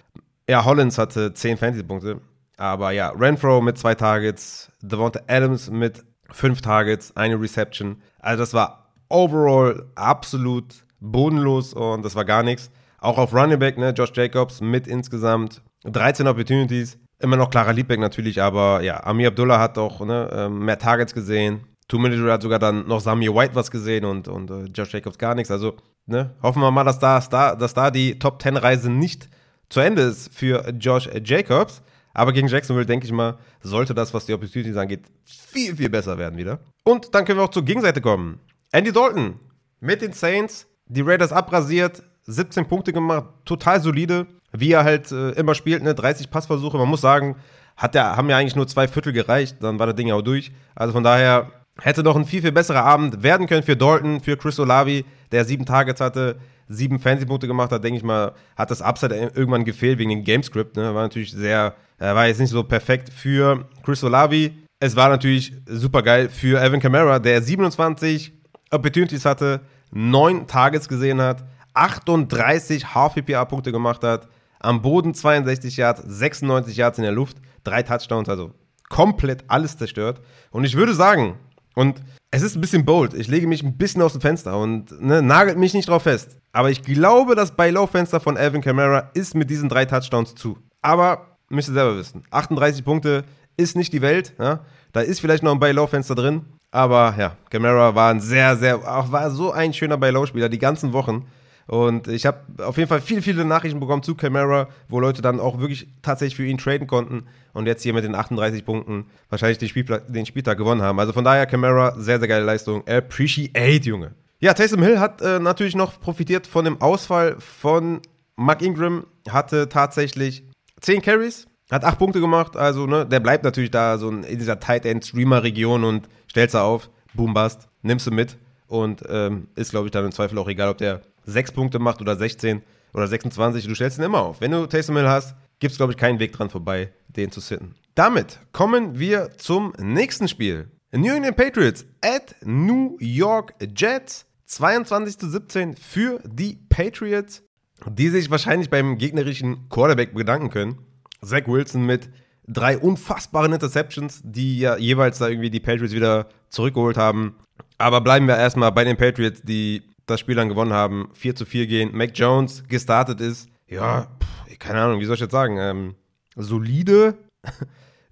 Ja, 0.49 0.63
Hollins 0.63 0.97
hatte 0.97 1.33
10 1.33 1.57
Fantasy-Punkte. 1.57 2.21
Aber 2.55 2.91
ja, 2.91 3.09
Renfro 3.09 3.61
mit 3.61 3.77
zwei 3.77 3.95
Targets, 3.95 4.71
Devonta 4.81 5.19
Adams 5.27 5.69
mit 5.69 6.03
fünf 6.31 6.61
Targets, 6.61 7.15
eine 7.15 7.39
Reception. 7.39 8.01
Also 8.19 8.41
das 8.41 8.53
war 8.53 8.86
overall 9.09 9.85
absolut 9.95 10.85
bodenlos 10.99 11.73
und 11.73 12.03
das 12.03 12.15
war 12.15 12.25
gar 12.25 12.43
nichts. 12.43 12.71
Auch 12.99 13.17
auf 13.17 13.33
Running 13.33 13.59
Back, 13.59 13.77
ne, 13.77 13.91
Josh 13.91 14.11
Jacobs 14.13 14.61
mit 14.61 14.87
insgesamt 14.87 15.61
13 15.83 16.27
Opportunities. 16.27 16.97
Immer 17.19 17.37
noch 17.37 17.49
klarer 17.49 17.73
Leadback 17.73 17.99
natürlich, 17.99 18.41
aber 18.41 18.81
ja, 18.81 19.03
Amir 19.03 19.29
Abdullah 19.29 19.59
hat 19.59 19.77
auch 19.77 20.05
ne, 20.05 20.29
ähm, 20.31 20.65
mehr 20.65 20.77
Targets 20.77 21.13
gesehen. 21.13 21.61
Two 21.87 21.99
Minute 21.99 22.31
hat 22.31 22.41
sogar 22.41 22.59
dann 22.59 22.87
noch 22.87 22.99
Samir 22.99 23.33
White 23.33 23.55
was 23.55 23.71
gesehen 23.71 24.03
und, 24.05 24.27
und 24.27 24.51
uh, 24.51 24.65
Josh 24.65 24.93
Jacobs 24.93 25.17
gar 25.17 25.35
nichts. 25.35 25.49
Also 25.49 25.77
ne, 26.05 26.35
hoffen 26.43 26.61
wir 26.61 26.69
mal, 26.69 26.83
dass 26.83 26.99
da, 26.99 27.55
dass 27.55 27.73
da 27.73 27.91
die 27.91 28.19
Top 28.19 28.41
10 28.41 28.57
Reise 28.57 28.89
nicht 28.89 29.29
zu 29.69 29.79
Ende 29.79 30.03
ist 30.03 30.33
für 30.33 30.69
Josh 30.77 31.09
Jacobs. 31.23 31.81
Aber 32.13 32.33
gegen 32.33 32.47
Jacksonville, 32.47 32.85
denke 32.85 33.05
ich 33.05 33.11
mal, 33.11 33.37
sollte 33.61 33.93
das, 33.93 34.11
was 34.13 34.25
die 34.25 34.33
Opportunities 34.33 34.75
angeht, 34.75 35.03
viel, 35.23 35.75
viel 35.75 35.89
besser 35.89 36.17
werden 36.17 36.37
wieder. 36.37 36.59
Und 36.83 37.13
dann 37.13 37.25
können 37.25 37.37
wir 37.37 37.43
auch 37.43 37.51
zur 37.51 37.63
Gegenseite 37.63 38.01
kommen. 38.01 38.39
Andy 38.71 38.91
Dalton 38.91 39.39
mit 39.79 40.01
den 40.01 40.13
Saints, 40.13 40.67
die 40.87 41.01
Raiders 41.01 41.31
abrasiert, 41.31 42.03
17 42.23 42.67
Punkte 42.67 42.91
gemacht, 42.91 43.25
total 43.45 43.81
solide, 43.81 44.27
wie 44.51 44.71
er 44.71 44.83
halt 44.83 45.11
äh, 45.11 45.31
immer 45.31 45.55
spielt, 45.55 45.83
ne? 45.83 45.95
30 45.95 46.29
Passversuche. 46.29 46.77
Man 46.77 46.89
muss 46.89 47.01
sagen, 47.01 47.37
hat 47.77 47.95
der, 47.95 48.17
haben 48.17 48.29
ja 48.29 48.37
eigentlich 48.37 48.55
nur 48.55 48.67
zwei 48.67 48.87
Viertel 48.87 49.13
gereicht, 49.13 49.57
dann 49.61 49.79
war 49.79 49.87
das 49.87 49.95
Ding 49.95 50.07
ja 50.07 50.15
auch 50.15 50.21
durch. 50.21 50.51
Also 50.75 50.93
von 50.93 51.03
daher 51.03 51.51
hätte 51.79 52.03
noch 52.03 52.15
ein 52.15 52.25
viel, 52.25 52.41
viel 52.41 52.51
besserer 52.51 52.83
Abend 52.83 53.23
werden 53.23 53.47
können 53.47 53.63
für 53.63 53.77
Dalton, 53.77 54.19
für 54.19 54.35
Chris 54.35 54.59
Olavi, 54.59 55.05
der 55.31 55.45
sieben 55.45 55.65
Targets 55.65 56.01
hatte, 56.01 56.37
sieben 56.67 56.99
Fantasy-Punkte 56.99 57.47
gemacht 57.47 57.71
hat, 57.71 57.83
denke 57.83 57.97
ich 57.97 58.03
mal, 58.03 58.33
hat 58.55 58.71
das 58.71 58.81
Upside 58.81 59.15
irgendwann 59.15 59.63
gefehlt 59.63 59.99
wegen 59.99 60.09
dem 60.09 60.23
Gamescript. 60.23 60.75
Ne? 60.75 60.93
War 60.93 61.03
natürlich 61.03 61.31
sehr, 61.31 61.75
äh, 61.99 62.13
war 62.13 62.27
jetzt 62.27 62.39
nicht 62.39 62.49
so 62.49 62.63
perfekt 62.63 63.09
für 63.13 63.65
Chris 63.83 64.03
Olavi. 64.03 64.51
Es 64.79 64.95
war 64.95 65.09
natürlich 65.09 65.53
super 65.65 66.03
geil 66.03 66.29
für 66.29 66.61
Evan 66.61 66.79
Kamara, 66.79 67.19
der 67.19 67.41
27 67.41 68.36
Opportunities 68.71 69.25
hatte, 69.25 69.61
neun 69.91 70.47
Targets 70.47 70.87
gesehen 70.87 71.21
hat, 71.21 71.43
38 71.73 72.93
Half-PPA-Punkte 72.93 73.71
gemacht 73.71 74.03
hat, 74.03 74.27
am 74.59 74.81
Boden 74.81 75.13
62 75.13 75.77
Yards, 75.77 76.01
96 76.05 76.75
Yards 76.75 76.97
in 76.97 77.03
der 77.03 77.11
Luft, 77.11 77.37
drei 77.63 77.83
Touchdowns, 77.83 78.29
also 78.29 78.53
komplett 78.89 79.43
alles 79.47 79.77
zerstört. 79.77 80.21
Und 80.51 80.63
ich 80.63 80.75
würde 80.75 80.93
sagen, 80.93 81.37
und 81.75 82.01
es 82.31 82.41
ist 82.41 82.55
ein 82.55 82.61
bisschen 82.61 82.85
bold, 82.85 83.13
ich 83.13 83.27
lege 83.27 83.47
mich 83.47 83.63
ein 83.63 83.77
bisschen 83.77 84.01
aus 84.01 84.13
dem 84.13 84.21
Fenster 84.21 84.57
und 84.57 84.99
ne, 85.01 85.21
nagelt 85.21 85.57
mich 85.57 85.73
nicht 85.73 85.87
drauf 85.87 86.03
fest. 86.03 86.37
Aber 86.51 86.71
ich 86.71 86.81
glaube, 86.81 87.35
das 87.35 87.55
Buy-Low-Fenster 87.55 88.19
von 88.19 88.35
Alvin 88.35 88.61
Kamara 88.61 89.11
ist 89.13 89.35
mit 89.35 89.49
diesen 89.49 89.69
drei 89.69 89.85
Touchdowns 89.85 90.33
zu. 90.35 90.57
Aber 90.81 91.37
müsst 91.49 91.69
ihr 91.69 91.73
selber 91.73 91.97
wissen, 91.97 92.23
38 92.31 92.83
Punkte 92.83 93.23
ist 93.57 93.75
nicht 93.75 93.93
die 93.93 94.01
Welt. 94.01 94.33
Ja? 94.39 94.61
Da 94.91 95.01
ist 95.01 95.19
vielleicht 95.19 95.43
noch 95.43 95.51
ein 95.51 95.59
Buy-Low-Fenster 95.59 96.15
drin. 96.15 96.45
Aber 96.71 97.15
ja, 97.17 97.35
Camara 97.49 97.95
war 97.95 98.11
ein 98.11 98.19
sehr, 98.19 98.55
sehr, 98.57 98.77
auch 98.77 99.11
war 99.11 99.31
so 99.31 99.51
ein 99.51 99.73
schöner 99.73 99.97
Buy-Low-Spieler 99.97 100.49
die 100.49 100.59
ganzen 100.59 100.93
Wochen. 100.93 101.25
Und 101.67 102.07
ich 102.07 102.25
habe 102.25 102.39
auf 102.63 102.77
jeden 102.77 102.87
Fall 102.87 103.01
viele, 103.01 103.21
viele 103.21 103.43
Nachrichten 103.43 103.79
bekommen 103.79 104.01
zu 104.01 104.15
Camara, 104.15 104.69
wo 104.87 105.01
Leute 105.01 105.21
dann 105.21 105.39
auch 105.39 105.59
wirklich 105.59 105.87
tatsächlich 106.01 106.37
für 106.37 106.45
ihn 106.45 106.57
traden 106.57 106.87
konnten 106.87 107.27
und 107.53 107.65
jetzt 107.65 107.83
hier 107.83 107.93
mit 107.93 108.05
den 108.05 108.15
38 108.15 108.63
Punkten 108.63 109.05
wahrscheinlich 109.29 109.57
den, 109.57 109.67
Spielpla 109.67 109.99
den 109.99 110.25
Spieltag 110.25 110.57
gewonnen 110.57 110.81
haben. 110.81 110.97
Also 110.99 111.11
von 111.11 111.25
daher 111.25 111.45
Camara, 111.45 111.93
sehr, 111.97 112.19
sehr 112.19 112.27
geile 112.27 112.45
Leistung. 112.45 112.87
Appreciate, 112.87 113.85
Junge. 113.85 114.13
Ja, 114.39 114.53
Taysom 114.53 114.81
Hill 114.81 114.99
hat 114.99 115.21
äh, 115.21 115.39
natürlich 115.39 115.75
noch 115.75 115.99
profitiert 115.99 116.47
von 116.47 116.63
dem 116.63 116.79
Ausfall 116.79 117.35
von 117.39 118.01
Mark 118.37 118.61
Ingram, 118.61 119.05
hatte 119.27 119.67
tatsächlich 119.67 120.43
10 120.79 121.01
Carries, 121.01 121.47
hat 121.71 121.83
8 121.83 121.97
Punkte 121.97 122.19
gemacht, 122.19 122.55
also 122.55 122.85
ne, 122.85 123.05
der 123.05 123.19
bleibt 123.19 123.43
natürlich 123.43 123.71
da 123.71 123.97
so 123.97 124.09
in 124.09 124.23
dieser 124.23 124.59
Tight 124.59 124.85
End 124.85 125.05
Streamer 125.05 125.43
Region 125.43 125.83
und 125.83 126.07
stellt 126.27 126.51
sie 126.51 126.61
auf, 126.61 126.89
boom 127.13 127.33
bust, 127.33 127.67
nimmst 127.81 128.07
du 128.07 128.11
mit 128.11 128.37
und 128.67 129.03
ähm, 129.09 129.47
ist 129.55 129.71
glaube 129.71 129.87
ich 129.87 129.91
dann 129.91 130.05
im 130.05 130.11
Zweifel 130.11 130.37
auch 130.37 130.47
egal, 130.47 130.69
ob 130.69 130.77
der 130.77 131.01
6 131.25 131.51
Punkte 131.51 131.79
macht 131.79 132.01
oder 132.01 132.15
16 132.15 132.61
oder 132.93 133.07
26, 133.07 133.67
du 133.67 133.75
stellst 133.75 133.97
ihn 133.97 134.05
immer 134.05 134.21
auf. 134.21 134.41
Wenn 134.41 134.51
du 134.51 134.65
Taysom 134.65 134.95
Hill 134.95 135.09
hast, 135.09 135.35
gibt 135.59 135.71
es 135.71 135.77
glaube 135.77 135.91
ich 135.91 135.97
keinen 135.97 136.19
Weg 136.19 136.31
dran 136.31 136.49
vorbei, 136.49 136.91
den 137.07 137.31
zu 137.31 137.41
sitten. 137.41 137.75
Damit 137.95 138.39
kommen 138.53 138.97
wir 138.99 139.31
zum 139.37 139.73
nächsten 139.79 140.27
Spiel. 140.27 140.71
New 140.93 141.13
England 141.13 141.35
Patriots 141.35 141.85
at 142.01 142.35
New 142.43 142.97
York 142.99 143.53
Jets. 143.75 144.25
22.17 144.47 145.75
für 145.77 146.21
die 146.25 146.57
Patriots, 146.69 147.43
die 147.85 148.09
sich 148.09 148.31
wahrscheinlich 148.31 148.69
beim 148.69 148.97
gegnerischen 148.97 149.67
Quarterback 149.69 150.13
bedanken 150.13 150.49
können. 150.49 150.77
Zach 151.23 151.47
Wilson 151.47 151.85
mit 151.85 152.09
drei 152.47 152.77
unfassbaren 152.77 153.53
Interceptions, 153.53 154.21
die 154.23 154.59
ja 154.59 154.77
jeweils 154.77 155.17
da 155.19 155.27
irgendwie 155.27 155.49
die 155.49 155.59
Patriots 155.59 155.93
wieder 155.93 156.27
zurückgeholt 156.49 156.97
haben. 156.97 157.35
Aber 157.77 158.01
bleiben 158.01 158.27
wir 158.27 158.37
erstmal 158.37 158.71
bei 158.71 158.83
den 158.83 158.97
Patriots, 158.97 159.41
die 159.43 159.83
das 160.05 160.19
Spiel 160.19 160.35
dann 160.35 160.49
gewonnen 160.49 160.73
haben, 160.73 161.09
4 161.13 161.35
zu 161.35 161.45
4 161.45 161.67
gehen. 161.67 161.95
Mac 161.95 162.11
Jones 162.13 162.63
gestartet 162.67 163.19
ist, 163.19 163.49
ja, 163.67 164.07
pff, 164.21 164.59
keine 164.59 164.81
Ahnung, 164.81 164.99
wie 164.99 165.05
soll 165.05 165.15
ich 165.15 165.21
jetzt 165.21 165.31
sagen, 165.31 165.57
ähm, 165.59 165.95
solide, 166.35 167.17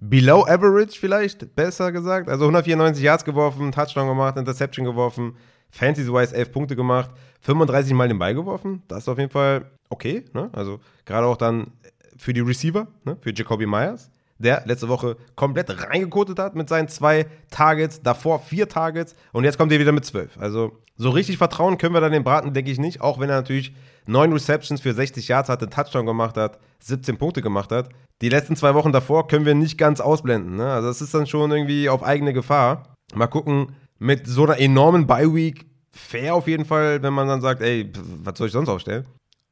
below 0.00 0.44
average 0.46 0.98
vielleicht, 1.00 1.54
besser 1.56 1.90
gesagt. 1.92 2.28
Also 2.28 2.44
194 2.44 3.02
Yards 3.02 3.24
geworfen, 3.24 3.72
Touchdown 3.72 4.08
gemacht, 4.08 4.36
Interception 4.36 4.84
geworfen, 4.84 5.36
Fantasy-wise 5.70 6.34
11 6.34 6.52
Punkte 6.52 6.76
gemacht, 6.76 7.10
35 7.40 7.94
Mal 7.94 8.08
den 8.08 8.18
Ball 8.18 8.34
geworfen. 8.34 8.82
Das 8.88 8.98
ist 8.98 9.08
auf 9.08 9.18
jeden 9.18 9.30
Fall 9.30 9.70
okay. 9.88 10.24
Ne? 10.34 10.50
Also 10.52 10.80
gerade 11.06 11.26
auch 11.26 11.36
dann 11.36 11.72
für 12.18 12.32
die 12.32 12.40
Receiver, 12.40 12.86
ne? 13.04 13.16
für 13.20 13.34
Jacoby 13.34 13.66
Myers, 13.66 14.10
der 14.38 14.62
letzte 14.66 14.88
Woche 14.88 15.16
komplett 15.34 15.82
reingekotet 15.88 16.38
hat 16.38 16.54
mit 16.54 16.68
seinen 16.68 16.88
zwei 16.88 17.26
Targets, 17.50 18.02
davor 18.02 18.40
vier 18.40 18.68
Targets 18.68 19.14
und 19.32 19.44
jetzt 19.44 19.58
kommt 19.58 19.72
er 19.72 19.80
wieder 19.80 19.92
mit 19.92 20.04
zwölf. 20.04 20.36
Also 20.38 20.72
so 20.96 21.10
richtig 21.10 21.38
vertrauen 21.38 21.78
können 21.78 21.94
wir 21.94 22.00
dann 22.00 22.12
dem 22.12 22.24
Braten, 22.24 22.52
denke 22.52 22.70
ich 22.70 22.78
nicht, 22.78 23.00
auch 23.00 23.18
wenn 23.18 23.30
er 23.30 23.36
natürlich 23.36 23.74
neun 24.06 24.32
Receptions 24.32 24.80
für 24.80 24.92
60 24.92 25.28
Yards 25.28 25.48
hatte, 25.48 25.68
Touchdown 25.68 26.06
gemacht 26.06 26.36
hat, 26.36 26.58
17 26.80 27.16
Punkte 27.16 27.42
gemacht 27.42 27.70
hat. 27.70 27.88
Die 28.22 28.28
letzten 28.28 28.56
zwei 28.56 28.74
Wochen 28.74 28.92
davor 28.92 29.28
können 29.28 29.44
wir 29.44 29.54
nicht 29.54 29.78
ganz 29.78 30.00
ausblenden. 30.00 30.56
Ne? 30.56 30.70
Also 30.70 30.88
das 30.88 31.02
ist 31.02 31.14
dann 31.14 31.26
schon 31.26 31.50
irgendwie 31.50 31.88
auf 31.88 32.02
eigene 32.02 32.32
Gefahr. 32.32 32.94
Mal 33.14 33.26
gucken, 33.26 33.74
mit 33.98 34.26
so 34.26 34.44
einer 34.44 34.58
enormen 34.58 35.06
Bye-Week 35.06 35.66
fair 35.92 36.34
auf 36.34 36.46
jeden 36.46 36.64
Fall, 36.64 37.02
wenn 37.02 37.14
man 37.14 37.28
dann 37.28 37.40
sagt, 37.40 37.62
ey, 37.62 37.90
was 38.22 38.36
soll 38.38 38.48
ich 38.48 38.52
sonst 38.52 38.68
aufstellen? 38.68 39.06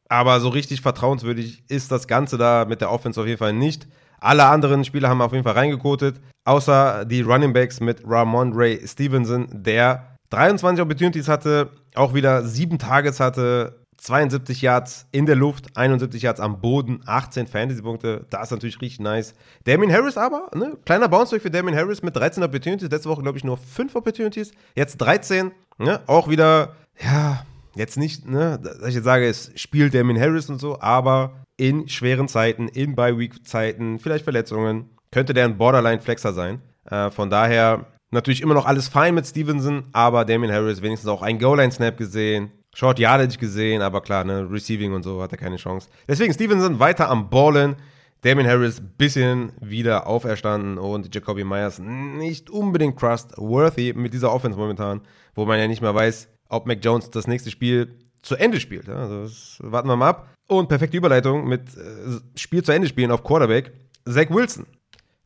Aber 0.08 0.40
so 0.40 0.48
richtig 0.48 0.80
vertrauenswürdig 0.80 1.64
ist 1.68 1.90
das 1.90 2.06
Ganze 2.06 2.38
da 2.38 2.64
mit 2.66 2.80
der 2.80 2.90
Offense 2.90 3.20
auf 3.20 3.26
jeden 3.26 3.38
Fall 3.38 3.52
nicht. 3.52 3.86
Alle 4.20 4.46
anderen 4.46 4.84
Spieler 4.84 5.08
haben 5.08 5.20
auf 5.20 5.32
jeden 5.32 5.44
Fall 5.44 5.54
reingekotet, 5.54 6.20
außer 6.44 7.04
die 7.04 7.22
Running 7.22 7.52
Backs 7.52 7.80
mit 7.80 8.02
Ramon 8.06 8.52
Ray 8.54 8.80
Stevenson, 8.86 9.48
der 9.50 10.16
23 10.30 10.82
Opportunities 10.82 11.28
hatte, 11.28 11.70
auch 11.94 12.14
wieder 12.14 12.44
sieben 12.44 12.78
Targets 12.78 13.20
hatte, 13.20 13.78
72 13.98 14.60
Yards 14.60 15.06
in 15.12 15.26
der 15.26 15.36
Luft, 15.36 15.76
71 15.76 16.22
Yards 16.22 16.40
am 16.40 16.60
Boden, 16.60 17.00
18 17.06 17.46
Fantasy-Punkte. 17.46 18.26
Das 18.28 18.44
ist 18.44 18.50
natürlich 18.50 18.80
richtig 18.80 19.00
nice. 19.00 19.34
Damien 19.64 19.92
Harris 19.92 20.16
aber, 20.16 20.50
ne? 20.54 20.76
kleiner 20.84 21.08
Bounce 21.08 21.38
für 21.40 21.50
Damien 21.50 21.76
Harris 21.76 22.02
mit 22.02 22.14
13 22.14 22.42
Opportunities. 22.42 22.90
Letzte 22.90 23.08
Woche, 23.08 23.22
glaube 23.22 23.38
ich, 23.38 23.44
nur 23.44 23.56
5 23.56 23.94
Opportunities. 23.94 24.52
Jetzt 24.74 24.98
13. 24.98 25.52
Ne? 25.78 26.00
Auch 26.06 26.28
wieder, 26.28 26.74
ja, 27.02 27.44
jetzt 27.74 27.96
nicht, 27.96 28.28
ne, 28.28 28.58
dass 28.58 28.88
ich 28.88 28.94
jetzt 28.94 29.04
sage, 29.04 29.26
es 29.26 29.52
spielt 29.56 29.94
Damien 29.94 30.20
Harris 30.20 30.48
und 30.50 30.60
so, 30.60 30.80
aber 30.80 31.44
in 31.56 31.88
schweren 31.88 32.28
Zeiten, 32.28 32.68
in 32.68 32.94
Bye-Week-Zeiten, 32.94 33.98
vielleicht 33.98 34.24
Verletzungen, 34.24 34.90
könnte 35.10 35.34
der 35.34 35.44
ein 35.44 35.56
Borderline-Flexer 35.56 36.32
sein. 36.32 36.60
Äh, 36.90 37.10
von 37.10 37.30
daher 37.30 37.86
natürlich 38.10 38.40
immer 38.40 38.54
noch 38.54 38.66
alles 38.66 38.88
fein 38.88 39.14
mit 39.14 39.26
Stevenson, 39.26 39.84
aber 39.92 40.24
Damien 40.24 40.52
Harris 40.52 40.82
wenigstens 40.82 41.08
auch 41.08 41.22
einen 41.22 41.38
Goal-Line-Snap 41.38 41.96
gesehen. 41.96 42.50
Short 42.74 42.98
Yardage 42.98 43.38
gesehen, 43.38 43.82
aber 43.82 44.00
klar, 44.00 44.24
ne, 44.24 44.48
Receiving 44.50 44.92
und 44.92 45.04
so 45.04 45.22
hat 45.22 45.30
er 45.30 45.38
keine 45.38 45.56
Chance. 45.56 45.88
Deswegen 46.08 46.34
Stevenson 46.34 46.80
weiter 46.80 47.08
am 47.08 47.30
Ballen. 47.30 47.76
Damien 48.22 48.48
Harris 48.48 48.80
bisschen 48.80 49.52
wieder 49.60 50.06
auferstanden 50.06 50.78
und 50.78 51.14
Jacoby 51.14 51.44
Myers 51.44 51.78
nicht 51.78 52.48
unbedingt 52.48 52.98
trustworthy 52.98 53.92
mit 53.92 54.14
dieser 54.14 54.32
Offense 54.32 54.58
momentan, 54.58 55.02
wo 55.34 55.44
man 55.44 55.58
ja 55.58 55.68
nicht 55.68 55.82
mehr 55.82 55.94
weiß, 55.94 56.30
ob 56.48 56.66
Mac 56.66 56.78
Jones 56.82 57.10
das 57.10 57.26
nächste 57.26 57.50
Spiel 57.50 57.94
zu 58.22 58.36
Ende 58.36 58.60
spielt. 58.60 58.88
Also 58.88 59.22
das 59.22 59.58
warten 59.60 59.88
wir 59.88 59.96
mal 59.96 60.10
ab. 60.10 60.28
Und 60.46 60.68
perfekte 60.68 60.96
Überleitung 60.96 61.48
mit 61.48 61.76
äh, 61.76 62.38
Spiel 62.38 62.62
zu 62.62 62.72
Ende 62.72 62.88
spielen 62.88 63.10
auf 63.10 63.24
Quarterback. 63.24 63.72
Zach 64.06 64.28
Wilson. 64.30 64.66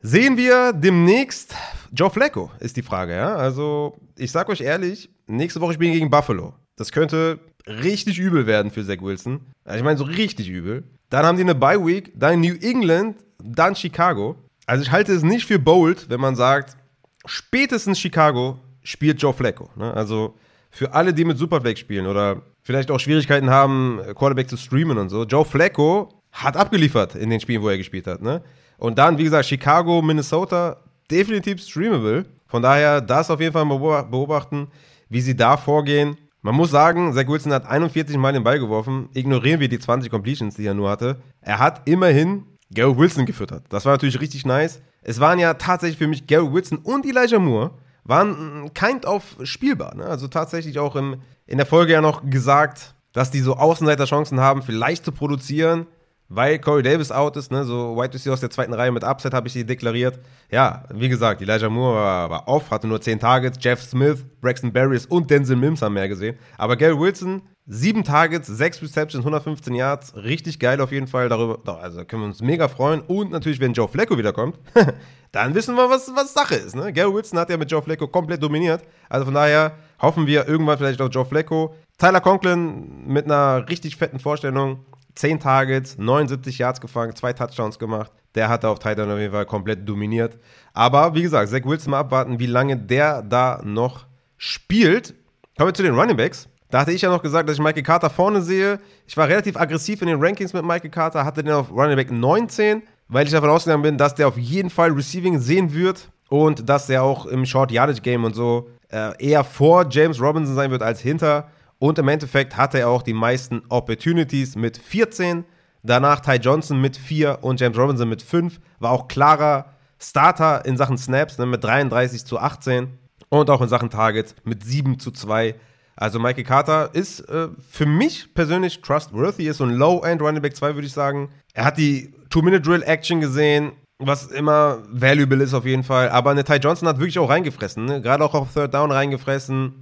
Sehen 0.01 0.37
wir 0.37 0.71
demnächst 0.71 1.53
Joe 1.91 2.09
Flacco, 2.09 2.51
ist 2.59 2.77
die 2.77 2.81
Frage, 2.81 3.15
ja? 3.15 3.35
Also, 3.35 3.97
ich 4.17 4.31
sag 4.31 4.47
euch 4.47 4.61
ehrlich, 4.61 5.09
nächste 5.27 5.59
Woche 5.59 5.73
spielen 5.73 5.91
gegen 5.91 6.09
Buffalo. 6.09 6.53
Das 6.77 6.93
könnte 6.93 7.39
richtig 7.67 8.17
übel 8.17 8.47
werden 8.47 8.71
für 8.71 8.85
Zach 8.85 9.01
Wilson. 9.01 9.41
Ich 9.65 9.83
meine, 9.83 9.97
so 9.97 10.05
richtig 10.05 10.49
übel. 10.49 10.83
Dann 11.09 11.25
haben 11.25 11.35
die 11.35 11.43
eine 11.43 11.55
Bye 11.55 11.85
Week, 11.85 12.13
dann 12.15 12.39
New 12.39 12.55
England, 12.61 13.17
dann 13.43 13.75
Chicago. 13.75 14.37
Also 14.65 14.83
ich 14.83 14.91
halte 14.91 15.11
es 15.13 15.23
nicht 15.23 15.45
für 15.45 15.59
bold, 15.59 16.09
wenn 16.09 16.21
man 16.21 16.35
sagt, 16.35 16.77
spätestens 17.25 17.99
Chicago 17.99 18.59
spielt 18.83 19.21
Joe 19.21 19.33
Flacco. 19.33 19.69
Ne? 19.75 19.93
Also 19.93 20.35
für 20.69 20.93
alle, 20.93 21.13
die 21.13 21.25
mit 21.25 21.37
Superflex 21.37 21.79
spielen 21.79 22.05
oder 22.05 22.41
vielleicht 22.61 22.91
auch 22.91 22.99
Schwierigkeiten 22.99 23.49
haben, 23.49 23.99
Quarterback 24.15 24.49
zu 24.49 24.57
streamen 24.57 24.97
und 24.97 25.09
so. 25.09 25.23
Joe 25.23 25.45
Flacco 25.45 26.09
hat 26.31 26.55
abgeliefert 26.55 27.15
in 27.15 27.29
den 27.29 27.39
Spielen, 27.39 27.61
wo 27.61 27.69
er 27.69 27.77
gespielt 27.77 28.07
hat. 28.07 28.21
Ne? 28.21 28.41
Und 28.77 28.97
dann, 28.97 29.17
wie 29.17 29.23
gesagt, 29.23 29.45
Chicago, 29.45 30.01
Minnesota, 30.01 30.77
definitiv 31.09 31.61
streamable. 31.61 32.25
Von 32.47 32.61
daher, 32.61 33.01
das 33.01 33.29
auf 33.29 33.39
jeden 33.39 33.53
Fall 33.53 33.65
beobachten, 33.65 34.67
wie 35.09 35.21
sie 35.21 35.35
da 35.35 35.57
vorgehen. 35.57 36.17
Man 36.41 36.55
muss 36.55 36.71
sagen, 36.71 37.13
Zach 37.13 37.27
Wilson 37.27 37.51
hat 37.51 37.67
41 37.67 38.15
Mal 38.17 38.33
den 38.33 38.43
Ball 38.43 38.59
geworfen. 38.59 39.09
Ignorieren 39.13 39.59
wir 39.59 39.67
die 39.67 39.79
20 39.79 40.09
Completions, 40.09 40.55
die 40.55 40.65
er 40.65 40.73
nur 40.73 40.89
hatte. 40.89 41.21
Er 41.41 41.59
hat 41.59 41.87
immerhin 41.87 42.45
Gary 42.71 42.97
Wilson 42.97 43.25
gefüttert. 43.25 43.65
Das 43.69 43.85
war 43.85 43.93
natürlich 43.93 44.21
richtig 44.21 44.45
nice. 44.45 44.81
Es 45.01 45.19
waren 45.19 45.39
ja 45.39 45.55
tatsächlich 45.55 45.97
für 45.97 46.07
mich 46.07 46.27
Gary 46.27 46.51
Wilson 46.51 46.77
und 46.77 47.05
Elijah 47.05 47.39
Moore 47.39 47.71
waren 48.09 48.71
kind 48.73 49.05
of 49.05 49.23
spielbar. 49.43 49.95
Ne? 49.95 50.05
Also 50.05 50.27
tatsächlich 50.27 50.79
auch 50.79 50.95
im, 50.95 51.21
in 51.45 51.57
der 51.57 51.65
Folge 51.65 51.93
ja 51.93 52.01
noch 52.01 52.29
gesagt, 52.29 52.95
dass 53.13 53.31
die 53.31 53.39
so 53.39 53.55
Außenseiterchancen 53.55 54.39
haben, 54.39 54.61
vielleicht 54.61 55.05
zu 55.05 55.11
produzieren 55.11 55.87
weil 56.29 56.59
Corey 56.59 56.83
Davis 56.83 57.11
out 57.11 57.35
ist, 57.35 57.51
ne, 57.51 57.65
so 57.65 57.97
White 57.97 58.13
Receiver 58.13 58.33
aus 58.33 58.39
der 58.39 58.51
zweiten 58.51 58.73
Reihe 58.73 58.91
mit 58.91 59.03
Upset 59.03 59.33
habe 59.33 59.47
ich 59.47 59.53
sie 59.53 59.65
deklariert. 59.65 60.19
Ja, 60.51 60.85
wie 60.93 61.09
gesagt, 61.09 61.41
Elijah 61.41 61.69
Moore 61.69 61.95
war, 61.95 62.29
war 62.29 62.47
off, 62.47 62.69
hatte 62.69 62.87
nur 62.87 63.01
10 63.01 63.19
Targets, 63.19 63.57
Jeff 63.59 63.81
Smith, 63.81 64.23
Braxton 64.39 64.71
Barriers 64.71 65.07
und 65.07 65.29
Denzel 65.29 65.55
Mims 65.55 65.81
haben 65.81 65.95
mehr 65.95 66.07
gesehen. 66.07 66.37
Aber 66.57 66.77
Gary 66.77 66.97
Wilson, 66.97 67.41
7 67.71 68.03
Targets, 68.03 68.47
6 68.47 68.81
Receptions, 68.81 69.23
115 69.23 69.75
Yards, 69.75 70.15
richtig 70.15 70.59
geil 70.59 70.81
auf 70.81 70.91
jeden 70.91 71.05
Fall. 71.05 71.29
Darüber, 71.29 71.79
also 71.79 72.03
können 72.03 72.23
wir 72.23 72.27
uns 72.27 72.41
mega 72.41 72.67
freuen. 72.67 73.01
Und 73.01 73.31
natürlich, 73.31 73.59
wenn 73.59 73.73
Joe 73.73 73.87
Flacco 73.87 74.17
wiederkommt, 74.17 74.57
dann 75.31 75.53
wissen 75.53 75.75
wir, 75.75 75.87
was, 75.87 76.11
was 76.15 76.33
Sache 76.33 76.55
ist. 76.55 76.75
Ne? 76.75 76.91
Gary 76.91 77.13
Wilson 77.13 77.37
hat 77.37 77.51
ja 77.51 77.57
mit 77.57 77.69
Joe 77.69 77.83
Flacco 77.83 78.07
komplett 78.07 78.41
dominiert. 78.41 78.83
Also 79.07 79.25
von 79.25 79.35
daher 79.35 79.73
hoffen 80.01 80.25
wir 80.25 80.47
irgendwann 80.47 80.79
vielleicht 80.79 80.99
auch 80.99 81.09
Joe 81.11 81.25
Flacco. 81.25 81.75
Tyler 81.99 82.21
Conklin 82.21 83.05
mit 83.05 83.25
einer 83.25 83.69
richtig 83.69 83.97
fetten 83.97 84.17
Vorstellung 84.17 84.79
10 85.13 85.39
Targets, 85.39 85.95
79 85.99 86.57
Yards 86.57 86.81
gefangen, 86.81 87.15
zwei 87.15 87.33
Touchdowns 87.33 87.77
gemacht. 87.77 88.11
Der 88.33 88.49
hat 88.49 88.65
auf 88.65 88.79
Titan 88.79 89.11
auf 89.11 89.19
jeden 89.19 89.33
Fall 89.33 89.45
komplett 89.45 89.87
dominiert. 89.87 90.39
Aber 90.73 91.13
wie 91.13 91.21
gesagt, 91.21 91.49
Zach 91.49 91.65
Wilson 91.65 91.91
mal 91.91 91.99
abwarten, 91.99 92.39
wie 92.39 92.47
lange 92.47 92.77
der 92.77 93.21
da 93.21 93.61
noch 93.63 94.07
spielt. 94.37 95.13
Kommen 95.55 95.69
wir 95.69 95.73
zu 95.75 95.83
den 95.83 95.93
Running 95.93 96.17
Backs. 96.17 96.49
Da 96.69 96.81
hatte 96.81 96.91
ich 96.91 97.01
ja 97.01 97.09
noch 97.09 97.23
gesagt, 97.23 97.49
dass 97.49 97.55
ich 97.55 97.63
Michael 97.63 97.83
Carter 97.83 98.09
vorne 98.09 98.41
sehe. 98.41 98.79
Ich 99.07 99.17
war 99.17 99.27
relativ 99.27 99.57
aggressiv 99.57 100.01
in 100.01 100.07
den 100.07 100.21
Rankings 100.21 100.53
mit 100.53 100.63
Michael 100.63 100.91
Carter, 100.91 101.25
hatte 101.25 101.43
den 101.43 101.53
auf 101.53 101.71
Running 101.71 101.95
Back 101.95 102.11
19, 102.11 102.83
weil 103.07 103.25
ich 103.25 103.31
davon 103.31 103.49
ausgegangen 103.49 103.81
bin, 103.81 103.97
dass 103.97 104.13
der 104.13 104.27
auf 104.27 104.37
jeden 104.37 104.69
Fall 104.69 104.91
Receiving 104.91 105.39
sehen 105.39 105.73
wird 105.73 106.11
und 106.29 106.69
dass 106.69 106.85
der 106.85 107.01
auch 107.03 107.25
im 107.25 107.45
Short 107.45 107.71
Yardage 107.71 108.01
Game 108.01 108.23
und 108.23 108.35
so 108.35 108.69
äh, 108.91 109.11
eher 109.17 109.43
vor 109.43 109.87
James 109.89 110.21
Robinson 110.21 110.55
sein 110.55 110.69
wird 110.69 110.83
als 110.83 110.99
hinter. 110.99 111.49
Und 111.79 111.97
im 111.97 112.07
Endeffekt 112.07 112.55
hatte 112.55 112.79
er 112.79 112.89
auch 112.89 113.01
die 113.01 113.13
meisten 113.13 113.63
Opportunities 113.69 114.55
mit 114.55 114.77
14. 114.77 115.45
Danach 115.81 116.19
Ty 116.19 116.33
Johnson 116.33 116.79
mit 116.79 116.97
4 116.97 117.39
und 117.41 117.59
James 117.59 117.77
Robinson 117.77 118.09
mit 118.09 118.21
5. 118.21 118.59
War 118.79 118.91
auch 118.91 119.07
klarer 119.07 119.73
Starter 119.97 120.65
in 120.65 120.77
Sachen 120.77 120.97
Snaps 120.97 121.37
ne, 121.39 121.45
mit 121.45 121.63
33 121.63 122.25
zu 122.25 122.37
18. 122.37 122.89
Und 123.29 123.49
auch 123.49 123.61
in 123.61 123.69
Sachen 123.69 123.89
Targets 123.89 124.35
mit 124.43 124.63
7 124.63 124.99
zu 124.99 125.11
2. 125.11 125.55
Also 125.99 126.17
Michael 126.17 126.45
Carter 126.45 126.91
ist 126.93 127.19
äh, 127.27 127.49
für 127.69 127.85
mich 127.85 128.33
persönlich 128.33 128.79
trustworthy, 128.79 129.49
ist 129.49 129.57
so 129.57 129.65
ein 129.65 129.73
Low-End 129.73 130.21
Running 130.21 130.41
Back 130.41 130.55
2, 130.55 130.75
würde 130.75 130.87
ich 130.87 130.93
sagen. 130.93 131.27
Er 131.53 131.65
hat 131.65 131.77
die 131.77 132.13
Two-Minute-Drill-Action 132.29 133.19
gesehen, 133.19 133.73
was 133.97 134.27
immer 134.27 134.81
valuable 134.89 135.43
ist 135.43 135.53
auf 135.53 135.65
jeden 135.65 135.83
Fall. 135.83 136.07
Aber 136.07 136.31
eine 136.31 136.45
Ty 136.45 136.55
Johnson 136.55 136.87
hat 136.87 136.99
wirklich 136.99 137.19
auch 137.19 137.29
reingefressen, 137.29 137.83
ne? 137.83 138.01
gerade 138.01 138.23
auch 138.23 138.33
auf 138.33 138.53
Third 138.53 138.73
Down 138.73 138.93
reingefressen. 138.93 139.73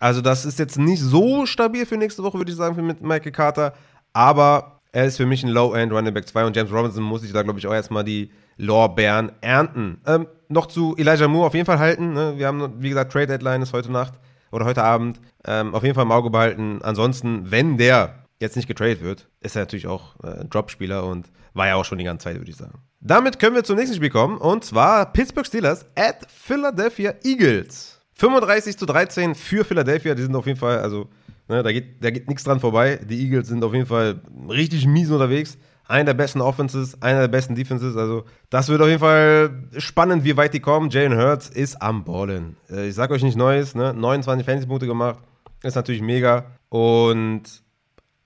Also 0.00 0.22
das 0.22 0.46
ist 0.46 0.58
jetzt 0.58 0.78
nicht 0.78 1.02
so 1.02 1.44
stabil 1.44 1.84
für 1.84 1.98
nächste 1.98 2.22
Woche, 2.22 2.38
würde 2.38 2.50
ich 2.50 2.56
sagen, 2.56 2.74
für 2.74 2.80
mit 2.80 3.02
Michael 3.02 3.32
Carter. 3.32 3.74
Aber 4.14 4.80
er 4.92 5.04
ist 5.04 5.18
für 5.18 5.26
mich 5.26 5.44
ein 5.44 5.50
Low-End 5.50 5.92
Running 5.92 6.14
Back 6.14 6.26
2 6.26 6.46
und 6.46 6.56
James 6.56 6.72
Robinson 6.72 7.04
muss 7.04 7.22
ich 7.22 7.32
da, 7.34 7.42
glaube 7.42 7.58
ich, 7.58 7.66
auch 7.66 7.74
erstmal 7.74 8.02
die 8.02 8.30
Lorbeeren 8.56 9.30
ernten. 9.42 10.00
Ähm, 10.06 10.26
noch 10.48 10.68
zu 10.68 10.96
Elijah 10.96 11.28
Moore 11.28 11.48
auf 11.48 11.54
jeden 11.54 11.66
Fall 11.66 11.78
halten. 11.78 12.14
Ne? 12.14 12.32
Wir 12.38 12.46
haben, 12.46 12.76
wie 12.78 12.88
gesagt, 12.88 13.12
Trade 13.12 13.26
Deadline 13.26 13.60
ist 13.60 13.74
heute 13.74 13.92
Nacht 13.92 14.14
oder 14.50 14.64
heute 14.64 14.82
Abend. 14.82 15.20
Ähm, 15.44 15.74
auf 15.74 15.82
jeden 15.82 15.94
Fall 15.94 16.04
im 16.04 16.12
Auge 16.12 16.30
behalten. 16.30 16.80
Ansonsten, 16.82 17.50
wenn 17.50 17.76
der 17.78 18.26
jetzt 18.40 18.56
nicht 18.56 18.68
getradet 18.68 19.02
wird, 19.02 19.28
ist 19.40 19.56
er 19.56 19.62
natürlich 19.62 19.86
auch 19.86 20.14
äh, 20.22 20.44
Dropspieler 20.44 21.04
und 21.04 21.30
war 21.54 21.66
ja 21.66 21.76
auch 21.76 21.84
schon 21.84 21.98
die 21.98 22.04
ganze 22.04 22.24
Zeit, 22.24 22.36
würde 22.36 22.50
ich 22.50 22.56
sagen. 22.56 22.78
Damit 23.00 23.38
können 23.38 23.54
wir 23.54 23.64
zum 23.64 23.76
nächsten 23.76 23.96
Spiel 23.96 24.10
kommen 24.10 24.36
und 24.38 24.64
zwar 24.64 25.12
Pittsburgh 25.12 25.46
Steelers 25.46 25.86
at 25.94 26.30
Philadelphia 26.30 27.14
Eagles. 27.24 28.00
35 28.14 28.76
zu 28.76 28.86
13 28.86 29.34
für 29.34 29.64
Philadelphia, 29.64 30.14
die 30.14 30.22
sind 30.22 30.34
auf 30.34 30.46
jeden 30.46 30.58
Fall, 30.58 30.78
also 30.78 31.08
ne, 31.48 31.62
da 31.62 31.72
geht, 31.72 32.02
da 32.02 32.10
geht 32.10 32.28
nichts 32.28 32.44
dran 32.44 32.60
vorbei. 32.60 32.98
Die 33.08 33.22
Eagles 33.24 33.48
sind 33.48 33.62
auf 33.62 33.74
jeden 33.74 33.86
Fall 33.86 34.20
richtig 34.48 34.86
mies 34.86 35.10
unterwegs. 35.10 35.58
Einer 35.88 36.06
der 36.06 36.14
besten 36.14 36.40
Offenses, 36.40 37.00
einer 37.00 37.20
der 37.20 37.28
besten 37.28 37.54
Defenses. 37.54 37.96
Also, 37.96 38.24
das 38.50 38.68
wird 38.68 38.80
auf 38.80 38.88
jeden 38.88 39.00
Fall 39.00 39.68
spannend, 39.78 40.24
wie 40.24 40.36
weit 40.36 40.52
die 40.52 40.60
kommen. 40.60 40.90
Jalen 40.90 41.16
Hurts 41.16 41.48
ist 41.48 41.80
am 41.80 42.04
Ballen. 42.04 42.56
Äh, 42.68 42.88
ich 42.88 42.94
sag 42.94 43.10
euch 43.10 43.22
nicht 43.22 43.36
Neues, 43.36 43.74
ne? 43.74 43.94
29 43.94 44.44
Fantasy-Punkte 44.44 44.86
gemacht. 44.86 45.20
Ist 45.62 45.76
natürlich 45.76 46.02
mega. 46.02 46.46
Und 46.68 47.62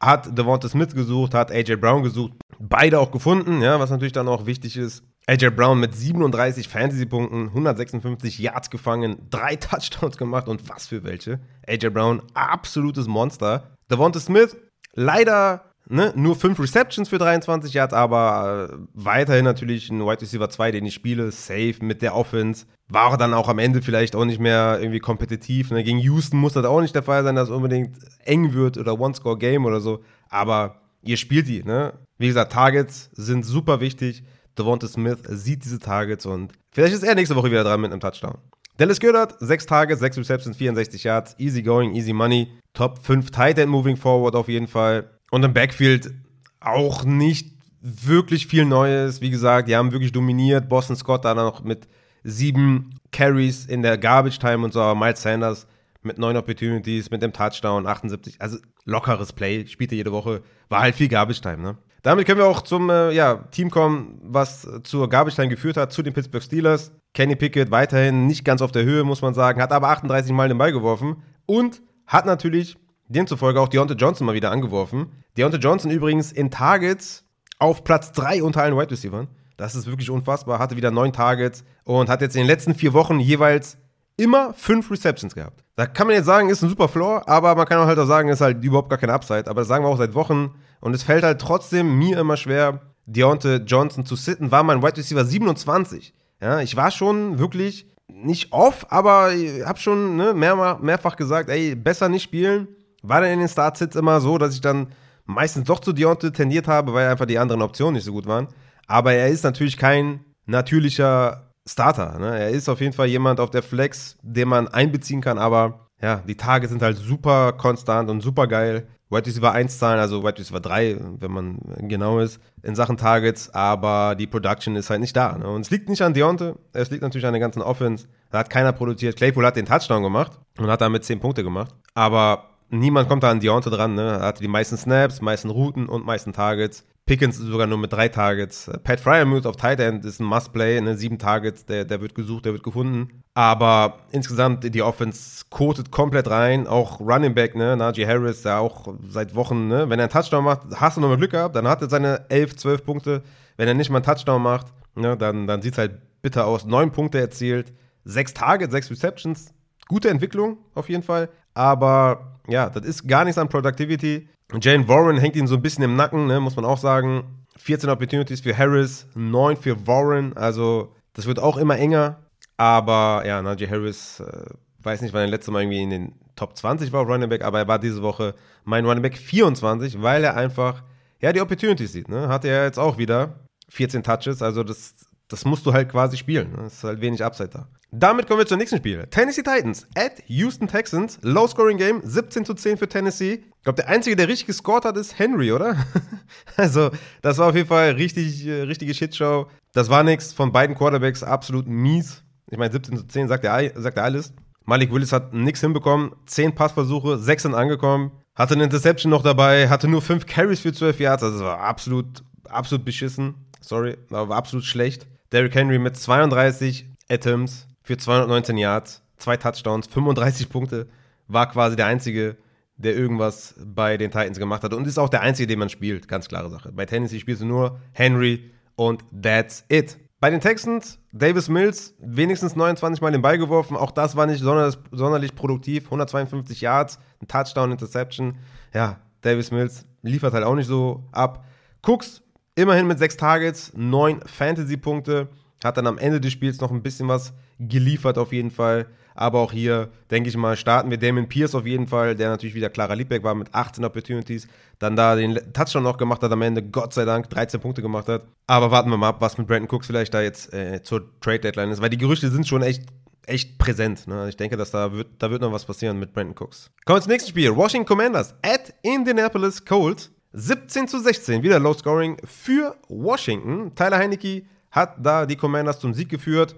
hat 0.00 0.36
Devonta 0.36 0.68
Smith 0.68 0.94
gesucht, 0.94 1.34
hat 1.34 1.52
AJ 1.52 1.76
Brown 1.76 2.02
gesucht. 2.02 2.32
Beide 2.58 2.98
auch 2.98 3.11
gefunden, 3.11 3.61
ja, 3.61 3.78
was 3.78 3.90
natürlich 3.90 4.12
dann 4.12 4.28
auch 4.28 4.46
wichtig 4.46 4.76
ist. 4.76 5.04
AJ 5.26 5.50
Brown 5.50 5.78
mit 5.78 5.94
37 5.94 6.68
Fantasy-Punkten, 6.68 7.48
156 7.48 8.38
Yards 8.38 8.70
gefangen, 8.70 9.28
drei 9.30 9.56
Touchdowns 9.56 10.16
gemacht 10.16 10.48
und 10.48 10.68
was 10.68 10.86
für 10.86 11.04
welche. 11.04 11.40
AJ 11.68 11.90
Brown, 11.90 12.22
absolutes 12.34 13.06
Monster. 13.06 13.76
Devonta 13.90 14.18
Smith, 14.18 14.56
leider 14.94 15.69
Ne, 15.93 16.12
nur 16.14 16.36
fünf 16.36 16.61
Receptions 16.61 17.09
für 17.09 17.18
23 17.18 17.74
Yards, 17.74 17.93
aber 17.93 18.68
äh, 18.70 18.76
weiterhin 18.95 19.45
natürlich 19.45 19.91
ein 19.91 20.01
Wide 20.01 20.20
Receiver 20.20 20.49
2, 20.49 20.70
den 20.70 20.86
ich 20.86 20.95
spiele, 20.95 21.32
safe 21.32 21.74
mit 21.80 22.01
der 22.01 22.14
Offense. 22.14 22.66
War 22.88 23.18
dann 23.18 23.34
auch 23.34 23.49
am 23.49 23.59
Ende 23.59 23.82
vielleicht 23.82 24.14
auch 24.14 24.24
nicht 24.24 24.38
mehr 24.38 24.78
irgendwie 24.80 25.01
kompetitiv. 25.01 25.72
Ne? 25.72 25.82
Gegen 25.82 25.99
Houston 25.99 26.38
muss 26.38 26.53
das 26.53 26.64
auch 26.64 26.80
nicht 26.80 26.95
der 26.95 27.03
Fall 27.03 27.24
sein, 27.24 27.34
dass 27.34 27.49
es 27.49 27.55
unbedingt 27.55 27.97
eng 28.24 28.53
wird 28.53 28.78
oder 28.78 29.01
One-Score-Game 29.01 29.64
oder 29.64 29.80
so. 29.80 30.05
Aber 30.28 30.80
ihr 31.03 31.16
spielt 31.16 31.49
die. 31.49 31.64
Ne? 31.64 31.95
Wie 32.18 32.28
gesagt, 32.28 32.53
Targets 32.53 33.11
sind 33.14 33.45
super 33.45 33.80
wichtig. 33.80 34.22
Devonta 34.57 34.86
Smith 34.86 35.18
sieht 35.26 35.64
diese 35.64 35.80
Targets 35.80 36.24
und 36.24 36.53
vielleicht 36.70 36.95
ist 36.95 37.03
er 37.03 37.16
nächste 37.16 37.34
Woche 37.34 37.51
wieder 37.51 37.64
dran 37.64 37.80
mit 37.80 37.91
einem 37.91 38.01
Touchdown. 38.01 38.38
Dallas 38.76 39.01
Goddard, 39.01 39.34
6 39.41 39.66
Targets, 39.66 40.01
6 40.01 40.18
Receptions, 40.18 40.57
64 40.57 41.03
Yards, 41.03 41.34
easy 41.38 41.62
going, 41.62 41.95
easy 41.95 42.12
money. 42.12 42.49
Top 42.74 43.05
5 43.05 43.30
Tight 43.30 43.59
End 43.59 43.70
moving 43.70 43.97
forward 43.97 44.36
auf 44.36 44.49
jeden 44.49 44.68
Fall. 44.68 45.11
Und 45.31 45.45
im 45.45 45.53
Backfield 45.53 46.12
auch 46.61 47.05
nicht 47.05 47.53
wirklich 47.81 48.47
viel 48.47 48.64
Neues. 48.64 49.20
Wie 49.20 49.31
gesagt, 49.31 49.68
die 49.68 49.76
haben 49.76 49.93
wirklich 49.93 50.12
dominiert. 50.12 50.68
Boston 50.68 50.97
Scott 50.97 51.24
da 51.24 51.35
noch 51.35 51.64
mit 51.64 51.89
sieben 52.22 52.95
Carries 53.12 53.66
in 53.66 53.83
der 53.83 53.97
Garbage 53.97 54.39
Time 54.39 54.64
und 54.64 54.72
so. 54.72 54.95
Miles 54.95 55.22
Sanders 55.22 55.66
mit 56.03 56.18
neun 56.18 56.37
Opportunities, 56.37 57.11
mit 57.11 57.22
dem 57.22 57.33
Touchdown, 57.33 57.87
78. 57.87 58.41
Also 58.41 58.59
lockeres 58.85 59.33
Play, 59.33 59.66
spielte 59.66 59.95
jede 59.95 60.12
Woche. 60.12 60.43
War 60.68 60.81
halt 60.81 60.95
viel 60.95 61.09
Garbage 61.09 61.41
Time, 61.41 61.59
ne? 61.59 61.78
Damit 62.03 62.26
können 62.26 62.39
wir 62.39 62.47
auch 62.47 62.62
zum 62.62 62.89
äh, 62.89 63.11
ja, 63.11 63.35
Team 63.51 63.70
kommen, 63.70 64.18
was 64.22 64.66
zur 64.85 65.11
Garbage 65.11 65.37
Time 65.37 65.49
geführt 65.49 65.76
hat, 65.76 65.93
zu 65.93 66.03
den 66.03 66.14
Pittsburgh 66.14 66.43
Steelers. 66.43 66.93
Kenny 67.12 67.37
Pickett 67.37 67.70
weiterhin 67.70 68.26
nicht 68.26 68.45
ganz 68.45 68.62
auf 68.62 68.72
der 68.72 68.85
Höhe, 68.85 69.05
muss 69.05 69.20
man 69.20 69.35
sagen, 69.35 69.61
hat 69.61 69.72
aber 69.72 69.89
38 69.91 70.33
Mal 70.33 70.49
den 70.49 70.57
Ball 70.57 70.72
geworfen 70.72 71.22
und 71.45 71.83
hat 72.07 72.24
natürlich 72.24 72.78
demzufolge 73.11 73.61
auch 73.61 73.68
Deontay 73.68 73.94
Johnson 73.94 74.26
mal 74.26 74.34
wieder 74.34 74.50
angeworfen. 74.50 75.11
Deontay 75.36 75.58
Johnson 75.58 75.90
übrigens 75.90 76.32
in 76.32 76.50
Targets 76.50 77.24
auf 77.58 77.84
Platz 77.84 78.12
3 78.12 78.42
unter 78.42 78.62
allen 78.62 78.76
Wide 78.76 78.90
Receivers. 78.90 79.26
Das 79.56 79.74
ist 79.74 79.86
wirklich 79.86 80.08
unfassbar. 80.08 80.58
Hatte 80.58 80.76
wieder 80.76 80.90
neun 80.90 81.12
Targets 81.12 81.64
und 81.84 82.08
hat 82.08 82.22
jetzt 82.22 82.34
in 82.34 82.42
den 82.42 82.46
letzten 82.46 82.74
vier 82.74 82.94
Wochen 82.94 83.20
jeweils 83.20 83.76
immer 84.16 84.54
fünf 84.54 84.90
Receptions 84.90 85.34
gehabt. 85.34 85.62
Da 85.76 85.86
kann 85.86 86.06
man 86.06 86.16
jetzt 86.16 86.26
sagen, 86.26 86.48
ist 86.48 86.62
ein 86.62 86.68
super 86.68 86.88
Floor, 86.88 87.28
aber 87.28 87.54
man 87.54 87.66
kann 87.66 87.78
auch 87.78 87.86
halt 87.86 87.98
auch 87.98 88.06
sagen, 88.06 88.28
ist 88.28 88.40
halt 88.40 88.62
überhaupt 88.62 88.90
gar 88.90 88.98
kein 88.98 89.11
Upside. 89.11 89.48
Aber 89.48 89.62
das 89.62 89.68
sagen 89.68 89.84
wir 89.84 89.88
auch 89.88 89.98
seit 89.98 90.14
Wochen. 90.14 90.54
Und 90.80 90.94
es 90.94 91.02
fällt 91.02 91.24
halt 91.24 91.40
trotzdem 91.40 91.98
mir 91.98 92.18
immer 92.18 92.36
schwer, 92.36 92.80
Deontay 93.06 93.56
Johnson 93.66 94.06
zu 94.06 94.16
sitten. 94.16 94.50
War 94.50 94.62
mein 94.62 94.82
Wide 94.82 94.96
Receiver 94.96 95.24
27. 95.24 96.14
Ja, 96.40 96.61
ich 96.61 96.76
war 96.76 96.90
schon 96.90 97.38
wirklich 97.38 97.86
nicht 98.08 98.52
off, 98.52 98.86
aber 98.88 99.32
ich 99.34 99.64
habe 99.64 99.78
schon 99.78 100.16
ne, 100.16 100.32
mehr, 100.32 100.78
mehrfach 100.80 101.16
gesagt, 101.16 101.48
ey, 101.48 101.74
besser 101.74 102.08
nicht 102.08 102.22
spielen 102.22 102.68
war 103.03 103.20
dann 103.20 103.30
in 103.30 103.38
den 103.40 103.48
Startsits 103.48 103.96
immer 103.96 104.20
so, 104.20 104.38
dass 104.38 104.55
ich 104.55 104.61
dann 104.61 104.88
meistens 105.24 105.64
doch 105.64 105.80
zu 105.80 105.92
Deontay 105.92 106.32
tendiert 106.32 106.68
habe, 106.68 106.92
weil 106.92 107.09
einfach 107.09 107.26
die 107.26 107.38
anderen 107.38 107.62
Optionen 107.62 107.94
nicht 107.94 108.05
so 108.05 108.12
gut 108.12 108.26
waren. 108.26 108.48
Aber 108.86 109.12
er 109.12 109.28
ist 109.28 109.44
natürlich 109.44 109.76
kein 109.76 110.24
natürlicher 110.46 111.53
Starter. 111.66 112.18
Ne? 112.18 112.38
Er 112.38 112.51
ist 112.51 112.68
auf 112.68 112.80
jeden 112.80 112.92
Fall 112.92 113.07
jemand 113.07 113.38
auf 113.38 113.51
der 113.51 113.62
Flex, 113.62 114.18
den 114.22 114.48
man 114.48 114.68
einbeziehen 114.68 115.20
kann, 115.20 115.38
aber 115.38 115.86
ja, 116.03 116.22
die 116.26 116.36
Tage 116.36 116.66
sind 116.66 116.82
halt 116.82 116.96
super 116.96 117.53
konstant 117.53 118.11
und 118.11 118.22
super 118.22 118.46
geil. 118.46 118.88
White 119.11 119.26
Receiver 119.26 119.53
1 119.53 119.78
zahlen, 119.78 119.98
also 119.98 120.22
White 120.22 120.38
Receiver 120.38 120.61
3, 120.61 120.98
wenn 121.18 121.32
man 121.32 121.59
genau 121.88 122.20
ist, 122.20 122.40
in 122.62 122.74
Sachen 122.74 122.96
Targets, 122.96 123.53
aber 123.53 124.14
die 124.14 124.28
Production 124.28 124.76
ist 124.76 124.88
halt 124.88 125.01
nicht 125.01 125.16
da. 125.16 125.36
Ne? 125.36 125.48
Und 125.48 125.62
es 125.62 125.70
liegt 125.70 125.88
nicht 125.88 126.01
an 126.03 126.14
Deontay, 126.14 126.55
es 126.72 126.90
liegt 126.90 127.03
natürlich 127.03 127.26
an 127.26 127.32
der 127.32 127.40
ganzen 127.40 127.61
Offense. 127.61 128.07
Da 128.30 128.38
hat 128.38 128.51
keiner 128.51 128.72
produziert. 128.72 129.16
Claypool 129.16 129.44
hat 129.44 129.57
den 129.57 129.66
Touchdown 129.66 130.03
gemacht 130.03 130.38
und 130.59 130.68
hat 130.68 130.80
damit 130.80 131.05
10 131.05 131.18
Punkte 131.20 131.42
gemacht. 131.42 131.74
Aber 131.94 132.49
niemand 132.70 133.08
kommt 133.08 133.22
da 133.22 133.30
an 133.30 133.40
Deontay 133.40 133.70
dran. 133.70 133.94
Ne? 133.94 134.18
Er 134.20 134.26
hatte 134.26 134.42
die 134.42 134.48
meisten 134.48 134.76
Snaps, 134.76 135.20
meisten 135.20 135.50
Routen 135.50 135.86
und 135.86 136.04
meisten 136.04 136.32
Targets. 136.32 136.86
Pickens 137.06 137.38
sogar 137.38 137.66
nur 137.66 137.78
mit 137.78 137.92
drei 137.92 138.08
Targets. 138.08 138.70
Pat 138.84 139.00
Fryermuth 139.00 139.44
auf 139.44 139.56
Tight 139.56 139.80
End 139.80 140.04
ist 140.04 140.20
ein 140.20 140.26
Must-Play, 140.26 140.80
ne? 140.80 140.96
sieben 140.96 141.18
Targets, 141.18 141.66
der, 141.66 141.84
der 141.84 142.00
wird 142.00 142.14
gesucht, 142.14 142.44
der 142.44 142.52
wird 142.52 142.62
gefunden. 142.62 143.24
Aber 143.34 143.98
insgesamt, 144.12 144.72
die 144.72 144.82
Offense 144.82 145.44
kotet 145.50 145.90
komplett 145.90 146.30
rein. 146.30 146.68
Auch 146.68 147.00
Running 147.00 147.34
Back, 147.34 147.56
ne? 147.56 147.76
Najee 147.76 148.06
Harris, 148.06 148.42
der 148.42 148.60
auch 148.60 148.94
seit 149.08 149.34
Wochen, 149.34 149.66
ne? 149.66 149.90
wenn 149.90 149.98
er 149.98 150.04
einen 150.04 150.12
Touchdown 150.12 150.44
macht, 150.44 150.60
hast 150.76 150.96
du 150.96 151.00
nochmal 151.00 151.16
Glück 151.16 151.32
gehabt, 151.32 151.56
dann 151.56 151.66
hat 151.66 151.82
er 151.82 151.90
seine 151.90 152.26
11, 152.28 152.54
12 152.56 152.84
Punkte. 152.84 153.22
Wenn 153.56 153.66
er 153.66 153.74
nicht 153.74 153.90
mal 153.90 153.98
einen 153.98 154.06
Touchdown 154.06 154.42
macht, 154.42 154.68
ne? 154.94 155.16
dann, 155.16 155.48
dann 155.48 155.62
sieht 155.62 155.72
es 155.72 155.78
halt 155.78 155.98
bitter 156.22 156.46
aus. 156.46 156.64
Neun 156.64 156.92
Punkte 156.92 157.18
erzielt, 157.18 157.72
sechs 158.04 158.34
Targets, 158.34 158.70
sechs 158.70 158.88
Receptions. 158.88 159.52
Gute 159.88 160.10
Entwicklung 160.10 160.58
auf 160.74 160.88
jeden 160.88 161.02
Fall. 161.02 161.28
Aber 161.54 162.39
ja, 162.51 162.68
das 162.68 162.84
ist 162.84 163.09
gar 163.09 163.24
nichts 163.24 163.38
an 163.38 163.48
Productivity. 163.48 164.28
Jane 164.61 164.88
Warren 164.88 165.18
hängt 165.18 165.36
ihm 165.36 165.46
so 165.46 165.55
ein 165.55 165.62
bisschen 165.62 165.84
im 165.84 165.96
Nacken, 165.96 166.26
ne, 166.26 166.40
muss 166.40 166.57
man 166.57 166.64
auch 166.64 166.78
sagen. 166.78 167.46
14 167.59 167.90
Opportunities 167.90 168.40
für 168.40 168.57
Harris, 168.57 169.07
9 169.14 169.57
für 169.57 169.86
Warren. 169.86 170.36
Also, 170.36 170.94
das 171.12 171.26
wird 171.26 171.38
auch 171.38 171.57
immer 171.57 171.78
enger. 171.78 172.18
Aber 172.57 173.22
ja, 173.26 173.40
Najee 173.42 173.68
Harris, 173.68 174.20
äh, 174.20 174.46
weiß 174.82 175.03
nicht, 175.03 175.14
wann 175.14 175.22
er 175.22 175.28
letzte 175.28 175.51
Mal 175.51 175.62
irgendwie 175.62 175.82
in 175.82 175.90
den 175.90 176.14
Top 176.36 176.57
20 176.57 176.92
war 176.92 177.03
auf 177.03 177.09
Running 177.09 177.28
Back, 177.28 177.44
aber 177.44 177.59
er 177.59 177.68
war 177.68 177.78
diese 177.78 178.03
Woche 178.03 178.34
mein 178.64 178.86
Running 178.86 179.03
Back 179.03 179.16
24, 179.16 180.03
weil 180.03 180.24
er 180.24 180.36
einfach, 180.36 180.82
ja, 181.20 181.32
die 181.32 181.40
Opportunities 181.40 181.92
sieht. 181.92 182.09
Ne? 182.09 182.28
Hatte 182.28 182.48
er 182.48 182.64
jetzt 182.64 182.78
auch 182.78 182.98
wieder 182.98 183.40
14 183.68 184.03
Touches. 184.03 184.42
Also, 184.42 184.64
das, 184.64 184.94
das 185.31 185.45
musst 185.45 185.64
du 185.64 185.72
halt 185.72 185.89
quasi 185.89 186.16
spielen. 186.16 186.59
Es 186.66 186.74
ist 186.74 186.85
halt 186.85 187.01
wenig 187.01 187.24
Upside 187.24 187.51
da. 187.51 187.68
Damit 187.93 188.26
kommen 188.26 188.41
wir 188.41 188.47
zum 188.47 188.59
nächsten 188.59 188.76
Spiel. 188.76 189.07
Tennessee 189.11 189.43
Titans 189.43 189.87
at 189.97 190.22
Houston 190.26 190.68
Texans. 190.68 191.18
Low 191.22 191.47
Scoring 191.47 191.78
Game, 191.78 192.01
17 192.05 192.45
zu 192.45 192.55
10 192.55 192.78
für 192.78 192.89
Tennessee. 192.89 193.45
Ich 193.57 193.62
glaube, 193.62 193.76
der 193.76 193.89
Einzige, 193.89 194.16
der 194.16 194.28
richtig 194.28 194.47
gescored 194.47 194.85
hat, 194.85 194.97
ist 194.97 195.18
Henry, 195.18 195.53
oder? 195.53 195.76
also, 196.57 196.91
das 197.22 197.39
war 197.39 197.49
auf 197.49 197.55
jeden 197.55 197.68
Fall 197.68 197.93
richtig, 197.93 198.47
äh, 198.47 198.62
richtige 198.62 198.93
Shitshow. 198.93 199.47
Das 199.72 199.89
war 199.89 200.03
nichts 200.03 200.33
von 200.33 200.53
beiden 200.53 200.76
Quarterbacks, 200.76 201.22
absolut 201.22 201.66
mies. 201.66 202.22
Ich 202.51 202.59
meine, 202.59 202.72
17 202.72 202.97
zu 202.97 203.07
10 203.07 203.28
sagt 203.28 203.45
er, 203.45 203.81
sagt 203.81 203.97
er 203.97 204.05
alles. 204.05 204.33
Malik 204.64 204.93
Willis 204.93 205.12
hat 205.12 205.33
nichts 205.33 205.61
hinbekommen. 205.61 206.12
10 206.26 206.55
Passversuche, 206.55 207.18
6 207.18 207.43
sind 207.43 207.55
angekommen. 207.55 208.12
Hatte 208.35 208.55
eine 208.55 208.64
Interception 208.64 209.11
noch 209.11 209.22
dabei, 209.22 209.68
hatte 209.68 209.89
nur 209.89 210.03
5 210.03 210.26
Carries 210.26 210.61
für 210.61 210.72
12 210.72 211.01
Yards. 211.01 211.22
Also, 211.22 211.39
das 211.39 211.47
war 211.47 211.61
absolut, 211.61 212.22
absolut 212.49 212.85
beschissen. 212.85 213.35
Sorry, 213.61 213.97
aber 214.11 214.28
war 214.28 214.37
absolut 214.37 214.64
schlecht. 214.64 215.07
Derrick 215.33 215.55
Henry 215.55 215.78
mit 215.78 215.97
32 215.97 216.89
Atoms, 217.09 217.68
für 217.83 217.97
219 217.97 218.59
Yards, 218.59 219.03
zwei 219.16 219.37
Touchdowns, 219.37 219.87
35 219.87 220.49
Punkte, 220.49 220.89
war 221.28 221.49
quasi 221.51 221.76
der 221.76 221.87
Einzige, 221.87 222.37
der 222.76 222.97
irgendwas 222.97 223.55
bei 223.64 223.97
den 223.97 224.11
Titans 224.11 224.39
gemacht 224.39 224.62
hat 224.62 224.74
und 224.74 224.87
ist 224.87 224.99
auch 224.99 225.09
der 225.09 225.20
Einzige, 225.20 225.47
den 225.47 225.59
man 225.59 225.68
spielt, 225.68 226.09
ganz 226.09 226.28
klare 226.28 226.51
Sache. 226.51 226.72
Bei 226.72 226.87
Tennessee 226.87 227.20
spielst 227.20 227.43
du 227.43 227.47
nur 227.47 227.81
Henry 227.93 228.51
und 228.74 229.05
that's 229.22 229.64
it. 229.68 229.99
Bei 230.18 230.31
den 230.31 230.41
Texans, 230.41 230.99
Davis 231.12 231.49
Mills, 231.49 231.95
wenigstens 231.99 232.57
29 232.57 233.01
Mal 233.01 233.12
den 233.12 233.22
Ball 233.22 233.39
geworfen. 233.39 233.76
Auch 233.76 233.91
das 233.91 234.16
war 234.16 234.26
nicht 234.26 234.41
sonderlich, 234.43 234.76
sonderlich 234.91 235.35
produktiv. 235.35 235.87
152 235.87 236.61
Yards, 236.61 236.99
ein 237.22 237.28
Touchdown, 237.28 237.72
Interception. 237.72 238.37
Ja, 238.74 239.01
Davis 239.22 239.51
Mills 239.51 239.87
liefert 240.03 240.35
halt 240.35 240.45
auch 240.45 240.55
nicht 240.55 240.66
so 240.66 241.05
ab. 241.12 241.45
Cooks, 241.83 242.22
immerhin 242.61 242.86
mit 242.86 242.98
sechs 242.98 243.16
Targets, 243.16 243.72
neun 243.74 244.20
Fantasy-Punkte. 244.24 245.28
Hat 245.64 245.76
dann 245.76 245.86
am 245.86 245.98
Ende 245.98 246.20
des 246.20 246.32
Spiels 246.32 246.61
noch 246.61 246.70
ein 246.70 246.82
bisschen 246.82 247.08
was 247.08 247.32
geliefert, 247.58 248.16
auf 248.16 248.32
jeden 248.32 248.50
Fall. 248.50 248.86
Aber 249.14 249.40
auch 249.40 249.52
hier, 249.52 249.90
denke 250.11 250.28
ich 250.28 250.36
mal, 250.36 250.56
starten 250.56 250.90
wir 250.90 250.96
Damon 250.96 251.28
Pierce 251.28 251.54
auf 251.54 251.66
jeden 251.66 251.86
Fall, 251.86 252.14
der 252.14 252.30
natürlich 252.30 252.54
wieder 252.54 252.70
klarer 252.70 252.96
Liebberg 252.96 253.22
war 253.22 253.34
mit 253.34 253.54
18 253.54 253.84
Opportunities. 253.84 254.48
Dann 254.78 254.96
da 254.96 255.16
den 255.16 255.38
Touchdown 255.52 255.82
noch 255.82 255.98
gemacht 255.98 256.22
hat 256.22 256.32
am 256.32 256.40
Ende, 256.40 256.62
Gott 256.62 256.94
sei 256.94 257.04
Dank, 257.04 257.28
13 257.28 257.61
Punkte 257.61 257.82
gemacht 257.82 258.08
hat. 258.08 258.24
Aber 258.46 258.70
warten 258.70 258.88
wir 258.88 258.96
mal 258.96 259.08
ab, 259.08 259.20
was 259.20 259.36
mit 259.36 259.46
Brandon 259.46 259.68
Cooks 259.68 259.88
vielleicht 259.88 260.14
da 260.14 260.22
jetzt 260.22 260.54
äh, 260.54 260.82
zur 260.82 261.20
Trade 261.20 261.40
Deadline 261.40 261.70
ist, 261.70 261.82
weil 261.82 261.90
die 261.90 261.98
Gerüchte 261.98 262.30
sind 262.30 262.48
schon 262.48 262.62
echt 262.62 262.84
echt 263.26 263.58
präsent. 263.58 264.06
Ne? 264.06 264.28
Ich 264.28 264.36
denke, 264.36 264.56
dass 264.56 264.70
da 264.70 264.92
wird, 264.92 265.08
da 265.18 265.30
wird 265.30 265.42
noch 265.42 265.52
was 265.52 265.64
passieren 265.64 265.98
mit 265.98 266.12
Brandon 266.12 266.34
Cooks. 266.38 266.70
Kommen 266.84 266.98
wir 266.98 267.02
zum 267.02 267.12
nächsten 267.12 267.30
Spiel. 267.30 267.54
Washington 267.54 267.86
Commanders 267.86 268.34
at 268.42 268.74
Indianapolis 268.82 269.64
Colts. 269.64 270.11
17 270.33 270.87
zu 270.87 271.01
16, 271.01 271.43
wieder 271.43 271.59
Low 271.59 271.74
Scoring 271.74 272.16
für 272.24 272.76
Washington. 272.89 273.74
Tyler 273.74 273.99
Heinecke 273.99 274.45
hat 274.70 274.95
da 275.05 275.26
die 275.26 275.37
Commanders 275.37 275.81
zum 275.81 275.93
Sieg 275.93 276.09
geführt. 276.09 276.55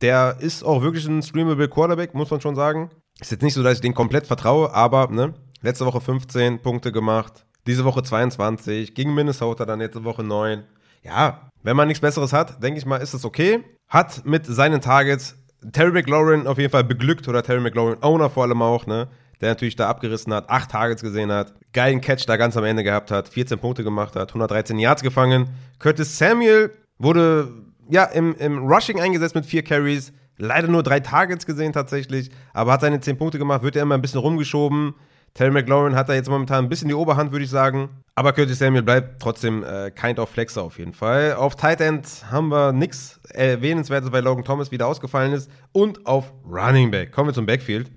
Der 0.00 0.36
ist 0.38 0.62
auch 0.62 0.82
wirklich 0.82 1.06
ein 1.06 1.22
streamable 1.22 1.68
Quarterback, 1.68 2.14
muss 2.14 2.30
man 2.30 2.40
schon 2.40 2.54
sagen. 2.54 2.90
Ist 3.20 3.32
jetzt 3.32 3.42
nicht 3.42 3.54
so, 3.54 3.62
dass 3.62 3.74
ich 3.74 3.80
den 3.80 3.94
komplett 3.94 4.26
vertraue, 4.26 4.72
aber 4.72 5.08
ne, 5.08 5.34
letzte 5.62 5.84
Woche 5.84 6.00
15 6.00 6.62
Punkte 6.62 6.92
gemacht, 6.92 7.44
diese 7.66 7.84
Woche 7.84 8.02
22, 8.02 8.94
gegen 8.94 9.14
Minnesota 9.14 9.64
dann 9.64 9.80
letzte 9.80 10.04
Woche 10.04 10.22
9. 10.22 10.64
Ja, 11.02 11.50
wenn 11.62 11.76
man 11.76 11.88
nichts 11.88 12.00
Besseres 12.00 12.32
hat, 12.32 12.62
denke 12.62 12.78
ich 12.78 12.86
mal, 12.86 12.98
ist 12.98 13.14
es 13.14 13.24
okay. 13.24 13.64
Hat 13.88 14.24
mit 14.24 14.46
seinen 14.46 14.80
Targets 14.80 15.36
Terry 15.72 15.92
McLaurin 15.92 16.46
auf 16.46 16.58
jeden 16.58 16.70
Fall 16.70 16.84
beglückt 16.84 17.28
oder 17.28 17.42
Terry 17.42 17.60
McLaurin 17.60 18.02
Owner 18.02 18.30
vor 18.30 18.44
allem 18.44 18.62
auch, 18.62 18.86
ne? 18.86 19.08
Der 19.42 19.50
natürlich 19.50 19.76
da 19.76 19.88
abgerissen 19.88 20.32
hat, 20.32 20.48
acht 20.48 20.70
Targets 20.70 21.02
gesehen 21.02 21.32
hat, 21.32 21.52
geilen 21.72 22.00
Catch 22.00 22.24
da 22.26 22.36
ganz 22.36 22.56
am 22.56 22.64
Ende 22.64 22.84
gehabt 22.84 23.10
hat, 23.10 23.28
14 23.28 23.58
Punkte 23.58 23.82
gemacht 23.82 24.14
hat, 24.14 24.30
113 24.30 24.78
Yards 24.78 25.02
gefangen. 25.02 25.50
Curtis 25.80 26.16
Samuel 26.16 26.70
wurde 26.98 27.48
ja, 27.90 28.04
im, 28.04 28.36
im 28.36 28.58
Rushing 28.58 29.00
eingesetzt 29.00 29.34
mit 29.34 29.44
vier 29.44 29.64
Carries. 29.64 30.12
Leider 30.38 30.68
nur 30.68 30.82
drei 30.82 31.00
Targets 31.00 31.44
gesehen 31.44 31.72
tatsächlich, 31.72 32.30
aber 32.54 32.72
hat 32.72 32.80
seine 32.80 33.00
zehn 33.00 33.18
Punkte 33.18 33.38
gemacht, 33.38 33.62
wird 33.62 33.76
er 33.76 33.82
immer 33.82 33.96
ein 33.96 34.00
bisschen 34.00 34.20
rumgeschoben. 34.20 34.94
Terry 35.34 35.50
McLaurin 35.50 35.96
hat 35.96 36.08
da 36.08 36.14
jetzt 36.14 36.28
momentan 36.28 36.64
ein 36.64 36.68
bisschen 36.68 36.88
die 36.88 36.94
Oberhand, 36.94 37.32
würde 37.32 37.44
ich 37.44 37.50
sagen. 37.50 37.88
Aber 38.14 38.32
Curtis 38.32 38.58
Samuel 38.58 38.82
bleibt 38.82 39.20
trotzdem 39.20 39.64
äh, 39.64 39.90
kind 39.90 40.18
of 40.18 40.28
Flexer 40.28 40.62
auf 40.62 40.78
jeden 40.78 40.92
Fall. 40.92 41.34
Auf 41.34 41.56
Tight 41.56 41.80
End 41.80 42.06
haben 42.30 42.48
wir 42.48 42.72
nichts 42.72 43.18
Erwähnenswertes, 43.30 44.12
weil 44.12 44.22
Logan 44.22 44.44
Thomas 44.44 44.70
wieder 44.70 44.86
ausgefallen 44.86 45.32
ist. 45.32 45.50
Und 45.72 46.06
auf 46.06 46.32
Running 46.46 46.90
Back. 46.90 47.12
Kommen 47.12 47.30
wir 47.30 47.34
zum 47.34 47.46
Backfield. 47.46 47.90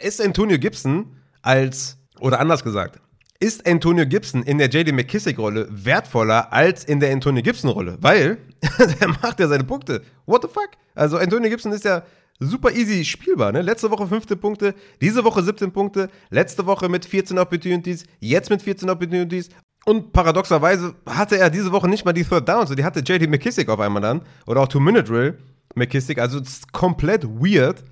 Ist 0.00 0.20
Antonio 0.20 0.58
Gibson 0.58 1.16
als, 1.42 1.98
oder 2.20 2.40
anders 2.40 2.62
gesagt, 2.62 3.00
ist 3.40 3.66
Antonio 3.66 4.06
Gibson 4.06 4.42
in 4.42 4.58
der 4.58 4.68
JD 4.68 4.92
McKissick-Rolle 4.92 5.68
wertvoller 5.70 6.52
als 6.52 6.84
in 6.84 7.00
der 7.00 7.12
Antonio 7.12 7.42
Gibson-Rolle, 7.42 7.98
weil 8.00 8.38
der 9.00 9.08
macht 9.08 9.38
ja 9.38 9.46
seine 9.46 9.64
Punkte. 9.64 10.02
What 10.26 10.42
the 10.42 10.48
fuck? 10.48 10.70
Also 10.94 11.18
Antonio 11.18 11.48
Gibson 11.48 11.72
ist 11.72 11.84
ja 11.84 12.02
super 12.40 12.72
easy 12.72 13.04
spielbar. 13.04 13.52
Ne? 13.52 13.62
Letzte 13.62 13.90
Woche 13.90 14.06
15 14.06 14.38
Punkte, 14.38 14.74
diese 15.00 15.24
Woche 15.24 15.42
17 15.42 15.72
Punkte, 15.72 16.08
letzte 16.30 16.66
Woche 16.66 16.88
mit 16.88 17.04
14 17.04 17.38
Opportunities, 17.38 18.04
jetzt 18.18 18.50
mit 18.50 18.62
14 18.62 18.90
Opportunities. 18.90 19.50
Und 19.84 20.12
paradoxerweise 20.12 20.94
hatte 21.06 21.38
er 21.38 21.48
diese 21.48 21.72
Woche 21.72 21.88
nicht 21.88 22.04
mal 22.04 22.12
die 22.12 22.24
Third 22.24 22.48
Downs. 22.48 22.74
Die 22.74 22.84
hatte 22.84 23.00
JD 23.00 23.30
McKissick 23.30 23.68
auf 23.68 23.80
einmal 23.80 24.02
dann. 24.02 24.22
Oder 24.46 24.60
auch 24.60 24.68
Two-Minute-Drill 24.68 25.38
McKissick. 25.76 26.18
Also 26.18 26.40
es 26.40 26.48
ist 26.48 26.72
komplett 26.72 27.24
weird. 27.24 27.84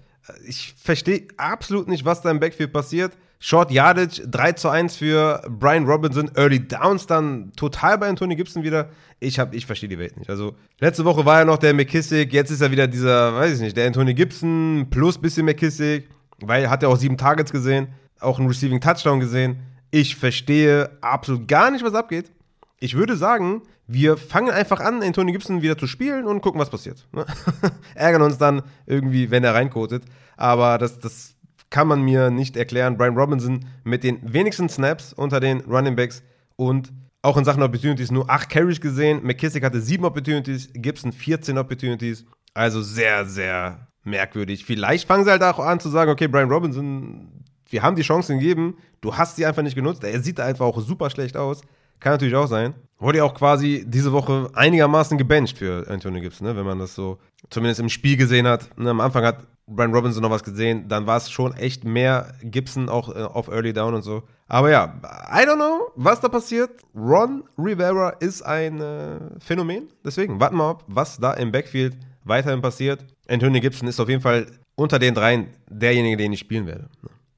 Ich 0.47 0.75
verstehe 0.77 1.29
absolut 1.37 1.89
nicht, 1.89 2.05
was 2.05 2.23
da 2.23 2.31
im 2.31 2.41
Backfield 2.41 2.73
passiert. 2.73 3.13
Short 3.39 3.71
Yardage 3.71 4.27
3 4.27 4.53
zu 4.53 4.69
1 4.69 4.97
für 4.97 5.43
Brian 5.49 5.85
Robinson. 5.85 6.31
Early 6.35 6.67
Downs 6.67 7.07
dann 7.07 7.53
total 7.53 7.99
bei 7.99 8.09
Anthony 8.09 8.35
Gibson 8.35 8.63
wieder. 8.63 8.89
Ich, 9.21 9.39
ich 9.39 9.67
verstehe 9.67 9.89
die 9.89 9.99
Welt 9.99 10.17
nicht. 10.17 10.31
Also, 10.31 10.57
letzte 10.81 11.05
Woche 11.05 11.25
war 11.25 11.41
ja 11.41 11.45
noch 11.45 11.59
der 11.59 11.75
McKissick, 11.75 12.33
jetzt 12.33 12.51
ist 12.51 12.61
er 12.61 12.71
wieder 12.71 12.87
dieser, 12.87 13.35
weiß 13.35 13.55
ich 13.55 13.61
nicht, 13.61 13.77
der 13.77 13.87
Anthony 13.87 14.15
Gibson 14.15 14.87
plus 14.91 15.19
bisschen 15.19 15.45
McKissick, 15.45 16.09
weil 16.41 16.69
hat 16.71 16.83
er 16.83 16.89
auch 16.89 16.97
sieben 16.97 17.17
Targets 17.17 17.53
gesehen, 17.53 17.89
auch 18.21 18.39
einen 18.39 18.49
Receiving 18.49 18.81
Touchdown 18.81 19.21
gesehen. 19.21 19.59
Ich 19.91 20.17
verstehe 20.17 20.91
absolut 21.01 21.47
gar 21.47 21.71
nicht, 21.71 21.85
was 21.85 21.95
abgeht. 21.95 22.31
Ich 22.81 22.95
würde 22.95 23.17
sagen, 23.17 23.63
wir 23.87 24.17
fangen 24.17 24.51
einfach 24.51 24.81
an, 24.81 25.03
Anthony 25.03 25.33
Gibson 25.33 25.63
wieder 25.63 25.79
zu 25.79 25.87
spielen 25.87 26.27
und 26.27 26.41
gucken, 26.41 26.61
was 26.61 26.71
passiert. 26.71 27.07
Ärgern 27.95 28.23
uns 28.23 28.39
dann 28.39 28.63
irgendwie, 28.87 29.31
wenn 29.31 29.45
er 29.45 29.55
reinkotet. 29.55 30.05
Aber 30.37 30.79
das, 30.79 30.99
das 30.99 31.37
kann 31.71 31.89
man 31.89 32.03
mir 32.03 32.31
nicht 32.31 32.57
erklären. 32.57 32.97
Brian 32.97 33.17
Robinson 33.17 33.65
mit 33.85 34.03
den 34.05 34.21
wenigsten 34.23 34.69
Snaps 34.69 35.13
unter 35.13 35.41
den 35.41 35.61
Running 35.61 35.97
Backs 35.97 36.23
und 36.57 36.93
auch 37.23 37.37
in 37.37 37.45
Sachen 37.45 37.63
Opportunities 37.63 38.11
nur 38.11 38.29
8 38.31 38.49
Carries 38.49 38.81
gesehen. 38.81 39.21
McKissick 39.23 39.65
hatte 39.65 39.81
7 39.81 40.05
Opportunities, 40.05 40.71
Gibson 40.75 41.13
14 41.13 41.59
Opportunities. 41.59 42.25
Also 42.55 42.83
sehr, 42.83 43.27
sehr 43.27 43.89
merkwürdig. 44.05 44.65
Vielleicht 44.65 45.07
fangen 45.07 45.25
sie 45.25 45.31
halt 45.31 45.43
auch 45.43 45.59
an 45.59 45.81
zu 45.81 45.89
sagen, 45.89 46.11
okay, 46.11 46.29
Brian 46.29 46.51
Robinson, 46.51 47.45
wir 47.69 47.83
haben 47.83 47.97
die 47.97 48.03
Chancen 48.03 48.39
gegeben, 48.39 48.79
du 49.01 49.17
hast 49.17 49.37
sie 49.37 49.45
einfach 49.45 49.63
nicht 49.63 49.75
genutzt. 49.75 50.05
Er 50.05 50.23
sieht 50.23 50.39
einfach 50.41 50.65
auch 50.65 50.81
super 50.81 51.11
schlecht 51.11 51.37
aus. 51.37 51.63
Kann 52.01 52.13
natürlich 52.13 52.35
auch 52.35 52.47
sein. 52.47 52.75
Wurde 52.99 53.19
ja 53.19 53.25
auch 53.25 53.35
quasi 53.35 53.85
diese 53.87 54.13
Woche 54.13 54.49
einigermaßen 54.55 55.19
gebencht 55.19 55.59
für 55.59 55.87
Antonio 55.89 56.21
Gibson, 56.21 56.47
ne? 56.47 56.57
wenn 56.57 56.65
man 56.65 56.79
das 56.79 56.95
so 56.95 57.19
zumindest 57.51 57.81
im 57.81 57.91
Spiel 57.91 58.17
gesehen 58.17 58.47
hat. 58.47 58.71
Ne, 58.79 58.91
am 58.91 59.01
Anfang 59.01 59.25
hat 59.25 59.47
Brian 59.67 59.93
Robinson 59.93 60.23
noch 60.23 60.31
was 60.31 60.45
gesehen, 60.45 60.89
dann 60.89 61.07
war 61.07 61.17
es 61.17 61.31
schon 61.31 61.53
echt 61.55 61.85
mehr 61.85 62.35
Gibson 62.43 62.89
auch 62.89 63.15
äh, 63.15 63.23
auf 63.23 63.49
Early 63.49 63.73
Down 63.73 63.95
und 63.95 64.03
so. 64.03 64.23
Aber 64.49 64.71
ja, 64.71 65.01
I 65.31 65.45
don't 65.45 65.57
know, 65.57 65.91
was 65.97 66.21
da 66.21 66.29
passiert. 66.29 66.71
Ron 66.95 67.45
Rivera 67.59 68.11
ist 68.11 68.43
ein 68.43 68.81
äh, 68.81 69.19
Phänomen. 69.41 69.89
Deswegen 70.05 70.39
warten 70.41 70.57
wir 70.57 70.65
ab, 70.65 70.85
was 70.87 71.19
da 71.19 71.35
im 71.35 71.51
Backfield 71.51 71.97
weiterhin 72.25 72.63
passiert. 72.63 73.05
Antonio 73.29 73.61
Gibson 73.61 73.89
ist 73.89 73.99
auf 73.99 74.09
jeden 74.09 74.23
Fall 74.23 74.47
unter 74.77 74.99
den 74.99 75.15
dreien 75.15 75.49
derjenige, 75.69 76.17
den 76.17 76.33
ich 76.33 76.41
spielen 76.41 76.67
werde. 76.67 76.89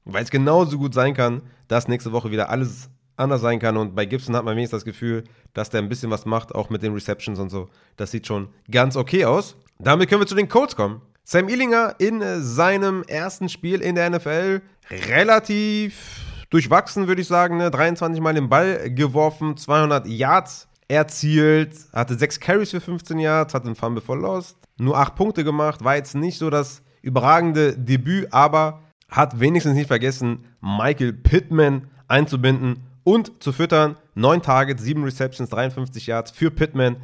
Weil 0.05 0.23
es 0.23 0.29
genauso 0.29 0.77
gut 0.77 0.93
sein 0.93 1.15
kann, 1.15 1.41
dass 1.67 1.87
nächste 1.87 2.11
Woche 2.11 2.31
wieder 2.31 2.49
alles 2.49 2.89
anders 3.19 3.41
sein 3.41 3.59
kann. 3.59 3.77
Und 3.77 3.95
bei 3.95 4.05
Gibson 4.05 4.35
hat 4.35 4.45
man 4.45 4.55
wenigstens 4.55 4.79
das 4.79 4.85
Gefühl, 4.85 5.23
dass 5.53 5.69
der 5.69 5.81
ein 5.81 5.89
bisschen 5.89 6.11
was 6.11 6.25
macht, 6.25 6.55
auch 6.55 6.69
mit 6.69 6.83
den 6.83 6.93
Receptions 6.93 7.39
und 7.39 7.49
so. 7.49 7.69
Das 7.97 8.11
sieht 8.11 8.27
schon 8.27 8.49
ganz 8.71 8.95
okay 8.95 9.25
aus. 9.25 9.55
Damit 9.79 10.09
können 10.09 10.21
wir 10.21 10.27
zu 10.27 10.35
den 10.35 10.49
Colts 10.49 10.75
kommen. 10.75 11.01
Sam 11.23 11.47
Illinger 11.47 11.95
in 11.99 12.23
seinem 12.41 13.03
ersten 13.03 13.49
Spiel 13.49 13.81
in 13.81 13.95
der 13.95 14.09
NFL 14.09 14.61
relativ 14.89 16.25
durchwachsen, 16.49 17.07
würde 17.07 17.21
ich 17.21 17.27
sagen. 17.27 17.57
Ne? 17.57 17.69
23 17.69 18.21
Mal 18.21 18.33
den 18.33 18.49
Ball 18.49 18.89
geworfen, 18.89 19.55
200 19.55 20.07
Yards 20.07 20.67
erzielt, 20.87 21.75
hatte 21.93 22.15
6 22.15 22.39
Carries 22.39 22.71
für 22.71 22.81
15 22.81 23.19
Yards, 23.19 23.53
hatte 23.53 23.67
einen 23.67 23.75
Fumble 23.75 24.01
for 24.01 24.17
Lost, 24.17 24.57
nur 24.79 24.97
8 24.97 25.15
Punkte 25.15 25.43
gemacht, 25.43 25.83
war 25.83 25.95
jetzt 25.95 26.15
nicht 26.15 26.39
so 26.39 26.49
das 26.49 26.81
überragende 27.03 27.77
Debüt, 27.77 28.33
aber 28.33 28.81
hat 29.07 29.39
wenigstens 29.39 29.75
nicht 29.75 29.87
vergessen, 29.87 30.45
Michael 30.61 31.13
Pittman 31.13 31.87
einzubinden 32.07 32.88
und 33.03 33.41
zu 33.43 33.51
füttern. 33.51 33.97
9 34.15 34.41
Targets, 34.41 34.83
7 34.83 35.03
Receptions, 35.03 35.49
53 35.49 36.07
Yards 36.07 36.31
für 36.31 36.51
Pittman. 36.51 36.97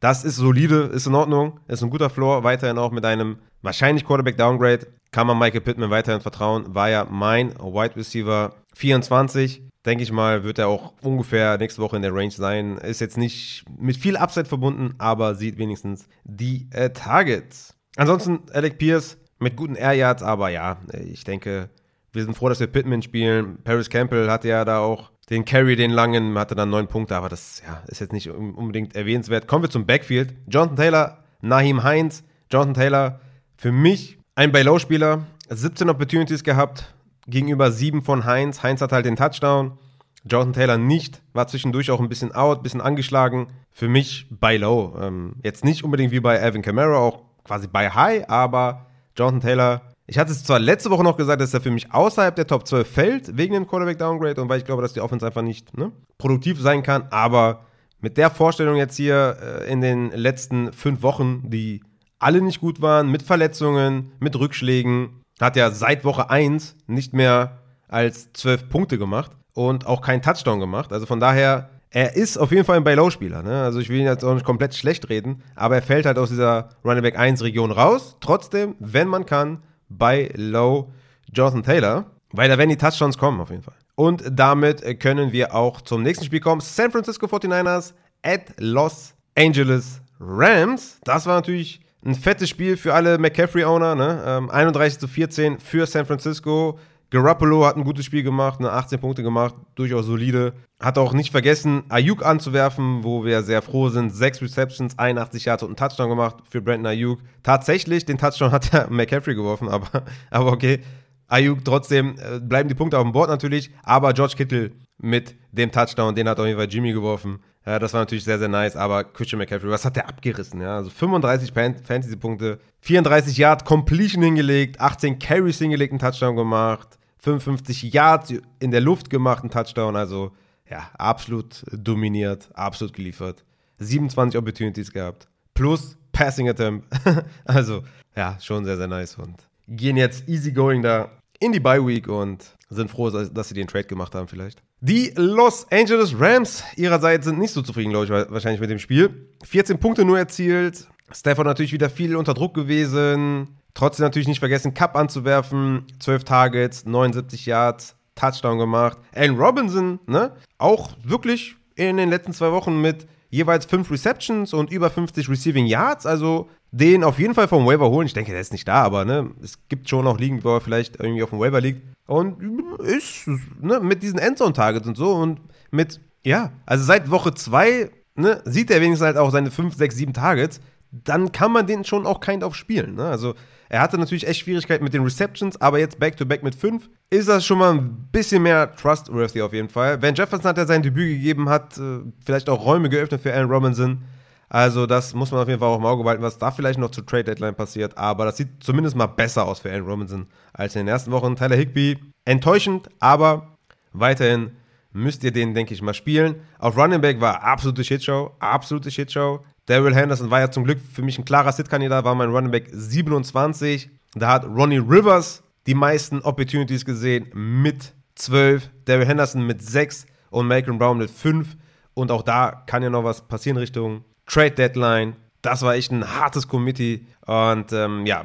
Das 0.00 0.24
ist 0.24 0.36
solide, 0.36 0.90
ist 0.92 1.06
in 1.06 1.14
Ordnung, 1.14 1.60
ist 1.68 1.82
ein 1.82 1.90
guter 1.90 2.08
Floor, 2.08 2.42
weiterhin 2.42 2.78
auch 2.78 2.90
mit 2.90 3.04
einem 3.04 3.38
wahrscheinlich 3.60 4.06
Quarterback 4.06 4.38
Downgrade. 4.38 4.86
Kann 5.10 5.26
man 5.26 5.38
Michael 5.38 5.60
Pittman 5.60 5.90
weiterhin 5.90 6.22
vertrauen, 6.22 6.74
war 6.74 6.88
ja 6.88 7.06
mein 7.10 7.50
Wide 7.58 7.96
Receiver 7.96 8.54
24. 8.74 9.62
Denke 9.84 10.02
ich 10.02 10.12
mal, 10.12 10.44
wird 10.44 10.58
er 10.58 10.68
auch 10.68 10.94
ungefähr 11.02 11.58
nächste 11.58 11.82
Woche 11.82 11.96
in 11.96 12.02
der 12.02 12.14
Range 12.14 12.30
sein. 12.30 12.78
Ist 12.78 13.00
jetzt 13.00 13.16
nicht 13.18 13.64
mit 13.78 13.96
viel 13.96 14.16
Upside 14.16 14.46
verbunden, 14.46 14.94
aber 14.98 15.34
sieht 15.34 15.58
wenigstens 15.58 16.06
die 16.24 16.68
äh, 16.72 16.90
Targets. 16.90 17.74
Ansonsten 17.96 18.40
Alec 18.52 18.78
Pierce 18.78 19.18
mit 19.38 19.56
guten 19.56 19.74
Air 19.74 19.94
Yards, 19.94 20.22
aber 20.22 20.50
ja, 20.50 20.78
ich 20.92 21.24
denke, 21.24 21.70
wir 22.12 22.22
sind 22.22 22.36
froh, 22.36 22.48
dass 22.48 22.60
wir 22.60 22.66
Pittman 22.66 23.02
spielen. 23.02 23.58
Paris 23.64 23.88
Campbell 23.88 24.30
hatte 24.30 24.48
ja 24.48 24.64
da 24.64 24.80
auch 24.80 25.10
den 25.30 25.44
Carry, 25.44 25.76
den 25.76 25.90
langen, 25.90 26.36
hatte 26.36 26.54
dann 26.54 26.70
neun 26.70 26.88
Punkte, 26.88 27.16
aber 27.16 27.28
das 27.28 27.62
ja, 27.64 27.82
ist 27.86 28.00
jetzt 28.00 28.12
nicht 28.12 28.28
unbedingt 28.30 28.96
erwähnenswert. 28.96 29.46
Kommen 29.46 29.64
wir 29.64 29.70
zum 29.70 29.86
Backfield. 29.86 30.34
Jonathan 30.48 30.76
Taylor, 30.76 31.18
Naheem 31.40 31.82
Heinz. 31.84 32.24
Jonathan 32.50 32.74
Taylor, 32.74 33.20
für 33.56 33.70
mich 33.70 34.18
ein 34.34 34.50
Buy-Low-Spieler, 34.50 35.26
17 35.48 35.88
Opportunities 35.88 36.42
gehabt, 36.42 36.94
gegenüber 37.26 37.70
7 37.70 38.02
von 38.02 38.24
Heinz. 38.24 38.62
Heinz 38.64 38.80
hat 38.80 38.90
halt 38.90 39.06
den 39.06 39.16
Touchdown. 39.16 39.78
Jonathan 40.24 40.52
Taylor 40.52 40.78
nicht, 40.78 41.22
war 41.32 41.46
zwischendurch 41.46 41.90
auch 41.90 42.00
ein 42.00 42.08
bisschen 42.08 42.32
out, 42.32 42.58
ein 42.58 42.62
bisschen 42.62 42.80
angeschlagen. 42.80 43.46
Für 43.70 43.88
mich 43.88 44.26
Buy 44.30 44.56
Low. 44.56 44.96
Ähm, 45.00 45.36
jetzt 45.44 45.64
nicht 45.64 45.84
unbedingt 45.84 46.10
wie 46.10 46.20
bei 46.20 46.40
Alvin 46.40 46.62
Kamara, 46.62 46.96
auch 46.96 47.22
quasi 47.44 47.68
Buy 47.68 47.88
High, 47.88 48.28
aber 48.28 48.86
Jonathan 49.16 49.40
Taylor 49.40 49.82
ich 50.10 50.18
hatte 50.18 50.32
es 50.32 50.42
zwar 50.42 50.58
letzte 50.58 50.90
Woche 50.90 51.04
noch 51.04 51.16
gesagt, 51.16 51.40
dass 51.40 51.54
er 51.54 51.60
für 51.60 51.70
mich 51.70 51.94
außerhalb 51.94 52.34
der 52.34 52.48
Top 52.48 52.66
12 52.66 52.90
fällt, 52.90 53.36
wegen 53.36 53.54
dem 53.54 53.68
Quarterback 53.68 53.96
Downgrade 53.96 54.42
und 54.42 54.48
weil 54.48 54.58
ich 54.58 54.64
glaube, 54.64 54.82
dass 54.82 54.92
die 54.92 55.00
Offense 55.00 55.24
einfach 55.24 55.42
nicht 55.42 55.78
ne, 55.78 55.92
produktiv 56.18 56.60
sein 56.60 56.82
kann, 56.82 57.04
aber 57.10 57.66
mit 58.00 58.16
der 58.16 58.28
Vorstellung 58.30 58.74
jetzt 58.74 58.96
hier 58.96 59.36
äh, 59.40 59.72
in 59.72 59.80
den 59.80 60.10
letzten 60.10 60.72
fünf 60.72 61.02
Wochen, 61.02 61.48
die 61.48 61.84
alle 62.18 62.42
nicht 62.42 62.60
gut 62.60 62.82
waren, 62.82 63.08
mit 63.08 63.22
Verletzungen, 63.22 64.10
mit 64.18 64.34
Rückschlägen, 64.34 65.22
hat 65.40 65.54
ja 65.54 65.70
seit 65.70 66.04
Woche 66.04 66.28
1 66.28 66.74
nicht 66.88 67.14
mehr 67.14 67.60
als 67.86 68.32
zwölf 68.32 68.68
Punkte 68.68 68.98
gemacht 68.98 69.30
und 69.54 69.86
auch 69.86 70.00
keinen 70.00 70.22
Touchdown 70.22 70.58
gemacht. 70.58 70.92
Also 70.92 71.06
von 71.06 71.20
daher, 71.20 71.70
er 71.90 72.16
ist 72.16 72.36
auf 72.36 72.50
jeden 72.50 72.64
Fall 72.64 72.78
ein 72.78 72.84
Buy-Low-Spieler. 72.84 73.44
Ne? 73.44 73.62
Also 73.62 73.78
ich 73.78 73.88
will 73.88 74.00
ihn 74.00 74.06
jetzt 74.06 74.24
auch 74.24 74.34
nicht 74.34 74.44
komplett 74.44 74.74
schlecht 74.74 75.08
reden, 75.08 75.44
aber 75.54 75.76
er 75.76 75.82
fällt 75.82 76.04
halt 76.04 76.18
aus 76.18 76.30
dieser 76.30 76.70
Running 76.84 77.02
Back 77.02 77.16
1-Region 77.16 77.70
raus. 77.70 78.16
Trotzdem, 78.20 78.74
wenn 78.80 79.06
man 79.06 79.24
kann, 79.24 79.62
bei 79.90 80.30
Low 80.34 80.90
Jonathan 81.32 81.62
Taylor, 81.62 82.06
weil 82.32 82.48
da 82.48 82.56
werden 82.56 82.70
die 82.70 82.76
Touchdowns 82.76 83.18
kommen 83.18 83.40
auf 83.40 83.50
jeden 83.50 83.62
Fall. 83.62 83.74
Und 83.94 84.24
damit 84.30 84.98
können 85.00 85.32
wir 85.32 85.54
auch 85.54 85.82
zum 85.82 86.02
nächsten 86.02 86.24
Spiel 86.24 86.40
kommen. 86.40 86.62
San 86.62 86.90
Francisco 86.90 87.26
49ers 87.26 87.92
at 88.22 88.54
Los 88.58 89.14
Angeles 89.36 90.00
Rams. 90.18 90.98
Das 91.04 91.26
war 91.26 91.34
natürlich 91.34 91.80
ein 92.04 92.14
fettes 92.14 92.48
Spiel 92.48 92.76
für 92.76 92.94
alle 92.94 93.18
McCaffrey-Owner. 93.18 93.94
Ne? 93.94 94.22
Ähm, 94.26 94.50
31 94.50 94.98
zu 94.98 95.08
14 95.08 95.58
für 95.58 95.86
San 95.86 96.06
Francisco. 96.06 96.78
Garoppolo 97.10 97.66
hat 97.66 97.76
ein 97.76 97.84
gutes 97.84 98.04
Spiel 98.04 98.22
gemacht, 98.22 98.60
ne, 98.60 98.70
18 98.70 99.00
Punkte 99.00 99.22
gemacht, 99.22 99.54
durchaus 99.74 100.06
solide. 100.06 100.54
Hat 100.80 100.96
auch 100.96 101.12
nicht 101.12 101.30
vergessen, 101.30 101.82
Ayuk 101.90 102.24
anzuwerfen, 102.24 103.04
wo 103.04 103.24
wir 103.24 103.42
sehr 103.42 103.60
froh 103.60 103.90
sind. 103.90 104.10
Sechs 104.14 104.40
Receptions, 104.40 104.98
81 104.98 105.44
Yards 105.44 105.62
und 105.62 105.68
einen 105.68 105.76
Touchdown 105.76 106.08
gemacht 106.08 106.36
für 106.48 106.62
Brandon 106.62 106.86
Ayuk. 106.86 107.20
Tatsächlich, 107.42 108.06
den 108.06 108.16
Touchdown 108.16 108.50
hat 108.52 108.72
der 108.72 108.90
McCaffrey 108.90 109.34
geworfen, 109.34 109.68
aber, 109.68 110.04
aber 110.30 110.52
okay. 110.52 110.80
Ayuk 111.28 111.64
trotzdem 111.64 112.16
äh, 112.18 112.40
bleiben 112.40 112.68
die 112.68 112.74
Punkte 112.74 112.98
auf 112.98 113.04
dem 113.04 113.12
Board 113.12 113.30
natürlich, 113.30 113.70
aber 113.84 114.12
George 114.14 114.34
Kittle 114.36 114.72
mit 114.98 115.36
dem 115.52 115.70
Touchdown, 115.70 116.14
den 116.14 116.28
hat 116.28 116.40
auf 116.40 116.46
jeden 116.46 116.58
Fall 116.58 116.68
Jimmy 116.68 116.92
geworfen. 116.92 117.38
Ja, 117.64 117.78
das 117.78 117.92
war 117.92 118.00
natürlich 118.00 118.24
sehr, 118.24 118.38
sehr 118.38 118.48
nice, 118.48 118.74
aber 118.74 119.04
Christian 119.04 119.38
McCaffrey, 119.38 119.70
was 119.70 119.84
hat 119.84 119.94
der 119.94 120.08
abgerissen? 120.08 120.60
Ja? 120.60 120.76
Also 120.76 120.90
35 120.90 121.52
Fantasy-Punkte, 121.52 122.58
34 122.80 123.36
Yards 123.36 123.64
Completion 123.64 124.22
hingelegt, 124.22 124.80
18 124.80 125.18
Carries 125.18 125.58
hingelegt, 125.58 125.92
einen 125.92 126.00
Touchdown 126.00 126.36
gemacht, 126.36 126.98
55 127.18 127.92
Yards 127.92 128.32
in 128.58 128.70
der 128.70 128.80
Luft 128.80 129.10
gemacht, 129.10 129.42
einen 129.42 129.50
Touchdown, 129.50 129.94
also 129.94 130.32
ja, 130.70 130.90
absolut 130.96 131.64
dominiert, 131.72 132.48
absolut 132.54 132.94
geliefert. 132.94 133.44
27 133.78 134.38
Opportunities 134.38 134.92
gehabt, 134.92 135.26
plus 135.54 135.96
Passing 136.12 136.48
Attempt. 136.48 136.86
also, 137.44 137.82
ja, 138.16 138.36
schon 138.40 138.64
sehr, 138.64 138.76
sehr 138.76 138.88
nice 138.88 139.16
und 139.16 139.48
gehen 139.66 139.96
jetzt 139.96 140.28
easygoing 140.28 140.82
da 140.82 141.10
in 141.38 141.52
die 141.52 141.60
Bye 141.60 141.86
Week 141.86 142.08
und 142.08 142.56
sind 142.68 142.90
froh, 142.90 143.10
dass 143.10 143.48
sie 143.48 143.54
den 143.54 143.66
Trade 143.66 143.84
gemacht 143.84 144.14
haben 144.14 144.28
vielleicht. 144.28 144.62
Die 144.80 145.12
Los 145.16 145.66
Angeles 145.70 146.18
Rams 146.18 146.62
ihrerseits 146.76 147.26
sind 147.26 147.38
nicht 147.38 147.52
so 147.52 147.62
zufrieden, 147.62 147.90
glaube 147.90 148.04
ich, 148.06 148.10
wahrscheinlich 148.10 148.60
mit 148.60 148.70
dem 148.70 148.78
Spiel. 148.78 149.28
14 149.44 149.78
Punkte 149.78 150.04
nur 150.04 150.18
erzielt. 150.18 150.86
Stafford 151.12 151.46
natürlich 151.46 151.72
wieder 151.72 151.90
viel 151.90 152.16
unter 152.16 152.34
Druck 152.34 152.54
gewesen. 152.54 153.56
Trotzdem 153.74 154.04
natürlich 154.04 154.28
nicht 154.28 154.38
vergessen, 154.38 154.74
Cup 154.74 154.96
anzuwerfen. 154.96 155.84
12 155.98 156.24
Targets, 156.24 156.86
79 156.86 157.46
Yards, 157.46 157.96
Touchdown 158.20 158.58
gemacht. 158.58 158.98
Allen 159.14 159.38
Robinson, 159.38 159.98
ne? 160.06 160.32
Auch 160.58 160.90
wirklich 161.02 161.56
in 161.74 161.96
den 161.96 162.10
letzten 162.10 162.32
zwei 162.32 162.52
Wochen 162.52 162.80
mit 162.80 163.06
jeweils 163.30 163.64
5 163.64 163.90
Receptions 163.90 164.52
und 164.52 164.70
über 164.70 164.90
50 164.90 165.28
Receiving 165.28 165.66
Yards. 165.66 166.04
Also 166.04 166.48
den 166.72 167.02
auf 167.02 167.18
jeden 167.18 167.34
Fall 167.34 167.48
vom 167.48 167.66
Waiver 167.66 167.88
holen. 167.88 168.06
Ich 168.06 168.12
denke, 168.12 168.32
der 168.32 168.40
ist 168.40 168.52
nicht 168.52 168.68
da, 168.68 168.82
aber 168.82 169.04
ne, 169.04 169.30
es 169.42 169.54
gibt 169.68 169.88
schon 169.88 170.04
noch 170.04 170.18
Ligen, 170.18 170.44
wo 170.44 170.54
er 170.54 170.60
vielleicht 170.60 171.00
irgendwie 171.00 171.22
auf 171.22 171.30
dem 171.30 171.40
Waiver 171.40 171.60
liegt. 171.60 171.82
Und 172.06 172.36
ist, 172.80 173.28
ne, 173.60 173.80
mit 173.80 174.02
diesen 174.02 174.18
Endzone-Targets 174.18 174.86
und 174.86 174.96
so 174.96 175.14
und 175.14 175.40
mit, 175.70 176.00
ja, 176.24 176.52
also 176.66 176.84
seit 176.84 177.10
Woche 177.10 177.34
2, 177.34 177.90
ne, 178.16 178.42
sieht 178.44 178.70
er 178.70 178.80
wenigstens 178.80 179.06
halt 179.06 179.16
auch 179.16 179.30
seine 179.30 179.50
5, 179.50 179.74
6, 179.74 179.96
7 179.96 180.12
Targets. 180.12 180.60
Dann 180.92 181.30
kann 181.32 181.52
man 181.52 181.66
den 181.66 181.84
schon 181.84 182.06
auch 182.06 182.20
kind 182.20 182.42
of 182.42 182.56
spielen. 182.56 182.96
Ne? 182.96 183.04
Also 183.04 183.34
er 183.70 183.80
hatte 183.80 183.96
natürlich 183.98 184.26
echt 184.26 184.40
Schwierigkeiten 184.40 184.82
mit 184.82 184.92
den 184.92 185.04
Receptions, 185.04 185.60
aber 185.60 185.78
jetzt 185.78 186.00
Back-to-Back 186.00 186.40
-back 186.40 186.44
mit 186.44 186.56
5 186.56 186.90
ist 187.08 187.28
das 187.28 187.46
schon 187.46 187.58
mal 187.58 187.74
ein 187.74 188.08
bisschen 188.10 188.42
mehr 188.42 188.74
trustworthy 188.74 189.42
auf 189.42 189.52
jeden 189.52 189.68
Fall. 189.68 190.02
Van 190.02 190.14
Jefferson 190.14 190.48
hat 190.48 190.58
ja 190.58 190.66
sein 190.66 190.82
Debüt 190.82 191.08
gegeben, 191.08 191.48
hat 191.48 191.78
äh, 191.78 192.00
vielleicht 192.24 192.48
auch 192.48 192.66
Räume 192.66 192.88
geöffnet 192.88 193.20
für 193.20 193.32
Allen 193.32 193.48
Robinson. 193.48 194.02
Also 194.48 194.86
das 194.86 195.14
muss 195.14 195.30
man 195.30 195.40
auf 195.40 195.46
jeden 195.46 195.60
Fall 195.60 195.68
auch 195.68 195.78
im 195.78 195.86
Auge 195.86 196.02
behalten, 196.02 196.24
was 196.24 196.36
da 196.36 196.50
vielleicht 196.50 196.80
noch 196.80 196.90
zur 196.90 197.06
Trade 197.06 197.22
Deadline 197.22 197.54
passiert. 197.54 197.96
Aber 197.96 198.24
das 198.24 198.38
sieht 198.38 198.48
zumindest 198.58 198.96
mal 198.96 199.06
besser 199.06 199.46
aus 199.46 199.60
für 199.60 199.70
Allen 199.70 199.84
Robinson 199.84 200.26
als 200.52 200.74
in 200.74 200.80
den 200.80 200.88
ersten 200.88 201.12
Wochen. 201.12 201.36
Tyler 201.36 201.54
Higby 201.54 201.96
enttäuschend, 202.24 202.88
aber 202.98 203.56
weiterhin 203.92 204.50
müsst 204.92 205.22
ihr 205.22 205.30
den, 205.30 205.54
denke 205.54 205.74
ich, 205.74 205.82
mal 205.82 205.94
spielen. 205.94 206.40
Auf 206.58 206.76
Running 206.76 207.00
Back 207.00 207.20
war 207.20 207.44
absolute 207.44 207.84
Shitshow, 207.84 208.32
absolute 208.40 208.90
Shitshow. 208.90 209.44
Daryl 209.70 209.94
Henderson 209.94 210.32
war 210.32 210.40
ja 210.40 210.50
zum 210.50 210.64
Glück 210.64 210.80
für 210.92 211.02
mich 211.02 211.16
ein 211.16 211.24
klarer 211.24 211.52
Sit-Kandidat, 211.52 212.04
war 212.04 212.16
mein 212.16 212.30
Running 212.30 212.50
Back 212.50 212.70
27. 212.72 213.88
Da 214.16 214.32
hat 214.32 214.44
Ronnie 214.44 214.78
Rivers 214.78 215.44
die 215.68 215.74
meisten 215.74 216.20
Opportunities 216.22 216.84
gesehen 216.84 217.28
mit 217.34 217.92
12, 218.16 218.68
Daryl 218.86 219.06
Henderson 219.06 219.46
mit 219.46 219.62
6 219.62 220.06
und 220.30 220.48
Malcolm 220.48 220.76
Brown 220.76 220.98
mit 220.98 221.08
5. 221.08 221.56
Und 221.94 222.10
auch 222.10 222.22
da 222.22 222.64
kann 222.66 222.82
ja 222.82 222.90
noch 222.90 223.04
was 223.04 223.28
passieren 223.28 223.58
Richtung 223.58 224.02
Trade 224.26 224.50
Deadline. 224.50 225.14
Das 225.40 225.62
war 225.62 225.76
echt 225.76 225.92
ein 225.92 226.04
hartes 226.04 226.48
Committee. 226.48 227.06
Und 227.24 227.72
ähm, 227.72 228.06
ja, 228.06 228.24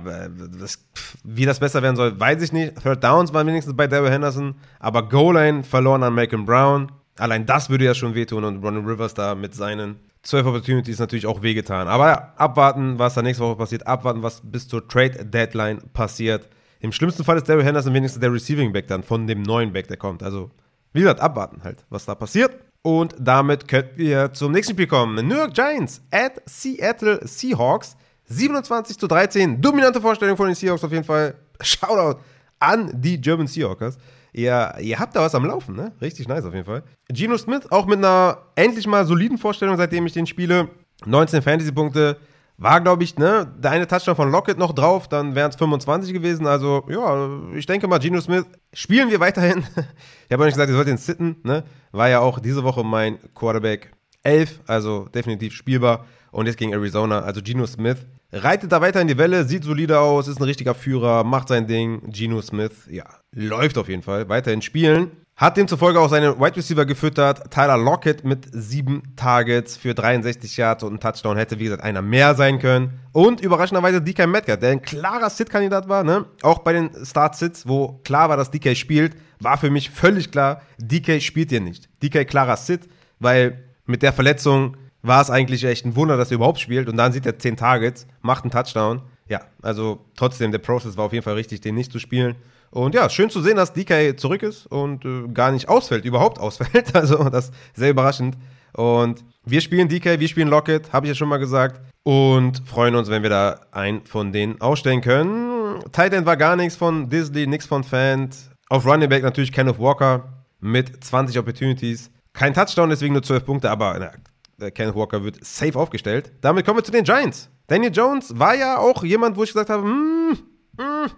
das, 0.60 0.84
wie 1.24 1.46
das 1.46 1.60
besser 1.60 1.84
werden 1.84 1.96
soll, 1.96 2.20
weiß 2.20 2.42
ich 2.42 2.54
nicht. 2.54 2.82
Third 2.82 3.04
Downs 3.04 3.34
waren 3.34 3.46
wenigstens 3.46 3.78
bei 3.78 3.86
Daryl 3.86 4.10
Henderson, 4.10 4.56
aber 4.80 5.08
Goal 5.08 5.36
Line 5.36 5.64
verloren 5.64 6.02
an 6.02 6.16
Malcolm 6.16 6.44
Brown. 6.44 6.92
Allein 7.20 7.46
das 7.46 7.70
würde 7.70 7.86
ja 7.86 7.94
schon 7.94 8.16
wehtun 8.16 8.44
und 8.44 8.64
Ronald 8.64 8.88
Rivers 8.88 9.14
da 9.14 9.36
mit 9.36 9.54
seinen 9.54 10.00
12 10.26 10.48
Opportunities 10.48 11.00
natürlich 11.00 11.28
auch 11.28 11.42
wehgetan. 11.42 11.88
Aber 11.88 12.08
ja, 12.08 12.34
abwarten, 12.36 12.98
was 12.98 13.14
da 13.14 13.22
nächste 13.22 13.44
Woche 13.44 13.56
passiert, 13.56 13.88
abwarten, 13.88 14.24
was 14.24 14.42
bis 14.44 14.68
zur 14.68 14.88
Trade 14.88 15.24
Deadline 15.26 15.82
passiert. 15.94 16.50
Im 16.80 16.92
schlimmsten 16.92 17.24
Fall 17.24 17.38
ist 17.38 17.48
Daryl 17.48 17.64
Henderson 17.64 17.94
wenigstens 17.94 18.20
der 18.20 18.34
Receiving 18.34 18.74
Back 18.74 18.88
dann 18.88 19.04
von 19.04 19.28
dem 19.28 19.44
neuen 19.44 19.72
Back, 19.72 19.88
der 19.88 19.98
kommt. 19.98 20.24
Also, 20.24 20.52
wie 20.94 21.02
gesagt, 21.02 21.20
abwarten 21.20 21.64
halt, 21.64 21.86
was 21.90 22.06
da 22.06 22.16
passiert. 22.16 22.58
Und 22.82 23.16
damit 23.20 23.68
könnten 23.68 23.98
wir 23.98 24.34
zum 24.34 24.52
nächsten 24.52 24.74
Spiel 24.74 24.88
kommen. 24.88 25.28
New 25.28 25.36
York 25.36 25.54
Giants 25.54 26.02
at 26.12 26.42
Seattle 26.46 27.20
Seahawks. 27.24 27.96
27 28.28 28.98
zu 28.98 29.08
13. 29.08 29.62
Dominante 29.62 30.02
Vorstellung 30.02 30.36
von 30.36 30.48
den 30.48 30.56
Seahawks 30.56 30.84
auf 30.84 30.92
jeden 30.92 31.04
Fall. 31.04 31.36
Shoutout 31.62 32.20
an 32.60 32.92
die 32.94 33.22
German 33.22 33.48
Seahawkers. 33.48 33.98
Ihr, 34.36 34.76
ihr 34.82 35.00
habt 35.00 35.16
da 35.16 35.22
was 35.22 35.34
am 35.34 35.46
Laufen, 35.46 35.78
ne? 35.78 35.94
Richtig 36.02 36.28
nice 36.28 36.44
auf 36.44 36.54
jeden 36.54 36.66
Fall. 36.66 36.84
Geno 37.08 37.38
Smith 37.38 37.72
auch 37.72 37.86
mit 37.86 38.00
einer 38.00 38.40
endlich 38.56 38.86
mal 38.86 39.06
soliden 39.06 39.38
Vorstellung, 39.38 39.78
seitdem 39.78 40.06
ich 40.06 40.12
den 40.12 40.28
spiele. 40.28 40.68
19 41.06 41.42
Fantasy-Punkte. 41.42 42.18
War, 42.58 42.82
glaube 42.82 43.06
ich, 43.06 43.18
ne, 43.18 43.48
der 43.58 43.72
eine 43.72 43.88
Touchdown 43.88 44.16
von 44.18 44.32
Lockett 44.32 44.58
noch 44.58 44.74
drauf, 44.74 45.08
dann 45.08 45.36
wären 45.36 45.52
es 45.52 45.56
25 45.56 46.14
gewesen. 46.14 46.48
Also, 46.48 46.84
ja, 46.90 47.30
ich 47.54 47.66
denke 47.66 47.88
mal, 47.88 48.00
Geno 48.00 48.20
Smith 48.20 48.44
spielen 48.74 49.10
wir 49.10 49.22
weiterhin. 49.22 49.60
ich 50.28 50.34
habe 50.34 50.44
nicht 50.44 50.56
gesagt, 50.56 50.70
ihr 50.70 50.76
sollt 50.76 50.90
ihn 50.90 50.98
sitten, 50.98 51.38
ne? 51.44 51.64
War 51.94 52.10
ja 52.10 52.20
auch 52.20 52.40
diese 52.40 52.64
Woche 52.66 52.84
mein 52.84 53.20
Quarterback 53.36 53.94
11, 54.24 54.60
also 54.68 55.08
definitiv 55.14 55.54
spielbar. 55.54 56.06
Und 56.32 56.48
jetzt 56.48 56.58
gegen 56.58 56.74
Arizona, 56.74 57.22
also 57.22 57.42
Geno 57.42 57.66
Smith. 57.68 58.06
Reitet 58.38 58.70
da 58.74 58.82
weiter 58.82 59.00
in 59.00 59.08
die 59.08 59.18
Welle, 59.18 59.46
sieht 59.46 59.64
solide 59.64 59.98
aus, 59.98 60.28
ist 60.28 60.42
ein 60.42 60.44
richtiger 60.44 60.76
Führer, 60.76 61.24
macht 61.24 61.48
sein 61.48 61.68
Ding. 61.68 62.02
Geno 62.12 62.42
Smith, 62.42 62.86
ja, 62.90 63.06
läuft 63.32 63.78
auf 63.78 63.88
jeden 63.88 64.02
Fall. 64.02 64.28
Weiterhin 64.28 64.62
spielen. 64.62 65.12
Hat 65.38 65.56
demzufolge 65.56 66.02
auch 66.02 66.10
seinen 66.10 66.38
Wide 66.38 66.58
Receiver 66.58 66.86
gefüttert. 66.86 67.50
Tyler 67.50 67.78
Lockett 67.78 68.26
mit 68.26 68.46
sieben 68.52 69.04
Targets 69.16 69.78
für 69.78 69.94
63 69.94 70.58
Yards 70.58 70.84
und 70.84 70.90
einen 70.90 71.00
Touchdown 71.00 71.38
hätte, 71.38 71.60
wie 71.60 71.64
gesagt, 71.64 71.82
einer 71.82 72.02
mehr 72.02 72.36
sein 72.36 72.60
können. 72.60 73.00
Und 73.14 73.40
überraschenderweise 73.40 74.02
DK 74.02 74.28
Metcalf, 74.28 74.60
der 74.60 74.72
ein 74.72 74.82
klarer 74.82 75.30
Sit-Kandidat 75.30 75.88
war. 75.88 76.04
Ne? 76.04 76.26
Auch 76.42 76.60
bei 76.60 76.74
den 76.74 76.90
Start-Sits, 77.06 77.66
wo 77.66 78.02
klar 78.04 78.28
war, 78.28 78.36
dass 78.36 78.52
DK 78.52 78.76
spielt, 78.76 79.16
war 79.40 79.58
für 79.58 79.70
mich 79.70 79.90
völlig 79.90 80.30
klar, 80.30 80.62
DK 80.78 81.22
spielt 81.22 81.52
hier 81.52 81.62
nicht. 81.62 81.88
DK 82.04 82.28
klarer 82.28 82.58
Sit, 82.58 82.90
weil 83.20 83.64
mit 83.86 84.02
der 84.04 84.12
Verletzung 84.12 84.76
war 85.06 85.22
es 85.22 85.30
eigentlich 85.30 85.64
echt 85.64 85.86
ein 85.86 85.96
Wunder, 85.96 86.18
dass 86.18 86.32
er 86.32 86.36
überhaupt 86.36 86.60
spielt. 86.60 86.90
Und 86.90 86.98
dann 86.98 87.12
sieht 87.12 87.26
er 87.26 87.38
10 87.38 87.58
Targets, 87.58 88.08
macht 88.22 88.44
einen 88.44 88.52
Touchdown. 88.52 89.02
Ja, 89.28 89.42
also 89.62 90.06
trotzdem, 90.16 90.52
der 90.52 90.60
Prozess 90.60 90.98
war 90.98 91.06
auf 91.06 91.14
jeden 91.14 91.24
Fall 91.24 91.34
richtig, 91.34 91.62
den 91.62 91.76
nicht 91.76 91.92
zu 91.92 92.00
spielen. 92.00 92.36
Und 92.72 92.94
ja, 92.94 93.10
schön 93.10 93.30
zu 93.30 93.42
sehen, 93.42 93.56
dass 93.56 93.74
DK 93.74 94.20
zurück 94.20 94.44
ist 94.44 94.68
und 94.68 95.06
äh, 95.06 95.28
gar 95.34 95.52
nicht 95.52 95.70
ausfällt, 95.70 96.06
überhaupt 96.06 96.40
ausfällt. 96.40 96.92
Also 96.94 97.30
das 97.30 97.46
ist 97.46 97.54
sehr 97.74 97.90
überraschend. 97.92 98.38
Und 98.74 99.24
wir 99.46 99.62
spielen 99.62 99.88
DK, 99.88 100.20
wir 100.20 100.28
spielen 100.28 100.50
Locket, 100.50 100.92
habe 100.92 101.06
ich 101.06 101.10
ja 101.12 101.16
schon 101.16 101.30
mal 101.30 101.38
gesagt. 101.38 101.82
Und 102.04 102.62
freuen 102.66 102.96
uns, 102.96 103.10
wenn 103.10 103.24
wir 103.24 103.30
da 103.30 103.62
einen 103.72 104.06
von 104.06 104.32
denen 104.32 104.60
ausstellen 104.62 105.02
können. 105.02 105.80
Titan 105.92 106.26
war 106.26 106.38
gar 106.38 106.56
nichts 106.56 106.76
von 106.76 107.10
Disney, 107.10 107.48
nichts 107.48 107.66
von 107.66 107.84
Fan. 107.84 108.30
Auf 108.70 108.86
Running 108.86 109.10
Back 109.10 109.24
natürlich 109.24 109.52
Kenneth 109.52 109.80
Walker 109.80 110.26
mit 110.60 111.04
20 111.04 111.40
Opportunities. 111.40 112.12
Kein 112.34 112.54
Touchdown, 112.54 112.90
deswegen 112.90 113.14
nur 113.14 113.24
12 113.24 113.46
Punkte, 113.46 113.72
aber 113.72 113.96
na, 113.98 114.12
Kenneth 114.58 114.96
Walker 114.96 115.24
wird 115.24 115.44
safe 115.44 115.78
aufgestellt. 115.78 116.32
Damit 116.42 116.66
kommen 116.66 116.80
wir 116.80 116.84
zu 116.84 116.92
den 116.92 117.04
Giants. 117.04 117.50
Daniel 117.68 117.92
Jones 117.92 118.38
war 118.38 118.56
ja 118.56 118.78
auch 118.78 119.04
jemand, 119.04 119.38
wo 119.38 119.44
ich 119.44 119.50
gesagt 119.50 119.70
habe, 119.70 119.84
hm, 119.84 120.38
hm, 120.78 121.12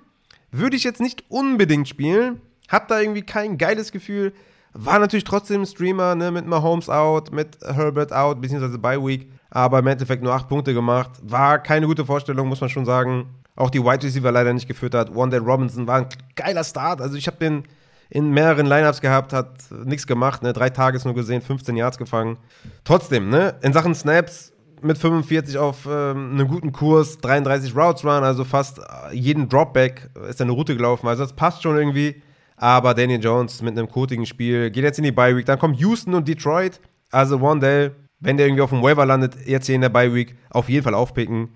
würde 0.52 0.76
ich 0.76 0.84
jetzt 0.84 1.02
nicht 1.02 1.24
unbedingt 1.30 1.88
spielen. 1.88 2.42
Hab 2.70 2.88
da 2.88 3.00
irgendwie 3.00 3.22
kein 3.22 3.58
geiles 3.58 3.92
Gefühl. 3.92 4.34
War 4.74 5.00
natürlich 5.00 5.24
trotzdem 5.24 5.66
Streamer, 5.66 6.16
ne, 6.16 6.32
mit 6.32 6.46
Mahomes 6.46 6.90
out, 6.90 7.32
mit 7.32 7.58
Herbert 7.64 8.14
out, 8.14 8.42
beziehungsweise 8.42 8.78
Bye 8.78 9.04
Week. 9.04 9.32
Aber 9.50 9.80
im 9.80 9.88
Endeffekt 9.88 10.24
nur 10.24 10.34
acht 10.34 10.50
Punkte 10.50 10.74
gemacht. 10.74 11.12
War 11.22 11.60
keine 11.60 11.88
gute 11.88 12.06
Vorstellung, 12.06 12.48
muss 12.48 12.62
man 12.62 12.70
schon 12.70 12.86
sagen. 12.86 13.30
Auch 13.56 13.70
die 13.70 13.84
Wide 13.84 14.04
Receiver 14.04 14.32
leider 14.32 14.54
nicht 14.54 14.68
geführt 14.68 14.94
hat. 14.94 15.16
Wanda 15.16 15.38
Robinson 15.38 15.88
war 15.88 15.98
ein 15.98 16.10
geiler 16.36 16.64
Start. 16.64 17.02
Also 17.02 17.16
ich 17.16 17.28
habe 17.28 17.38
den 17.38 17.64
in 18.10 18.32
mehreren 18.32 18.66
Lineups 18.66 19.02
gehabt, 19.02 19.34
hat 19.34 19.50
nichts 19.86 20.08
gemacht, 20.08 20.44
ne? 20.44 20.54
drei 20.54 20.70
Tages 20.70 21.06
nur 21.06 21.14
gesehen, 21.14 21.42
15 21.42 21.76
Yards 21.76 21.98
gefangen. 21.98 22.38
Trotzdem, 22.84 23.30
ne? 23.30 23.56
in 23.62 23.74
Sachen 23.74 23.96
Snaps 23.96 24.54
mit 24.82 24.98
45 24.98 25.58
auf 25.58 25.88
ähm, 25.90 26.32
einem 26.34 26.48
guten 26.48 26.72
Kurs, 26.72 27.18
33 27.18 27.76
Routes 27.76 28.06
Run, 28.06 28.24
also 28.24 28.44
fast 28.44 28.80
jeden 29.12 29.50
Dropback 29.50 30.10
ist 30.30 30.42
eine 30.42 30.52
Route 30.52 30.76
gelaufen. 30.76 31.08
Also 31.08 31.24
das 31.24 31.34
passt 31.34 31.64
schon 31.64 31.78
irgendwie. 31.78 32.22
Aber 32.58 32.96
Daniel 32.96 33.24
Jones 33.24 33.62
mit 33.62 33.78
einem 33.78 33.88
kotigen 33.88 34.26
Spiel 34.26 34.72
geht 34.72 34.84
jetzt 34.84 34.98
in 34.98 35.04
die 35.04 35.12
Bye 35.12 35.36
Week. 35.38 35.46
Dann 35.46 35.60
kommt 35.60 35.80
Houston 35.80 36.16
und 36.16 36.28
Detroit. 36.28 36.80
Also 37.12 37.40
Wandell, 37.40 37.96
wenn 38.20 38.38
der 38.38 38.48
irgendwie 38.48 38.64
auf 38.64 38.72
dem 38.72 38.82
Waiver 38.82 39.06
landet, 39.06 39.36
jetzt 39.46 39.68
hier 39.68 39.76
in 39.76 39.82
der 39.82 39.90
Bye 39.90 40.14
Week, 40.14 40.36
auf 40.50 40.68
jeden 40.68 40.84
Fall 40.84 40.96
aufpicken. 40.96 41.50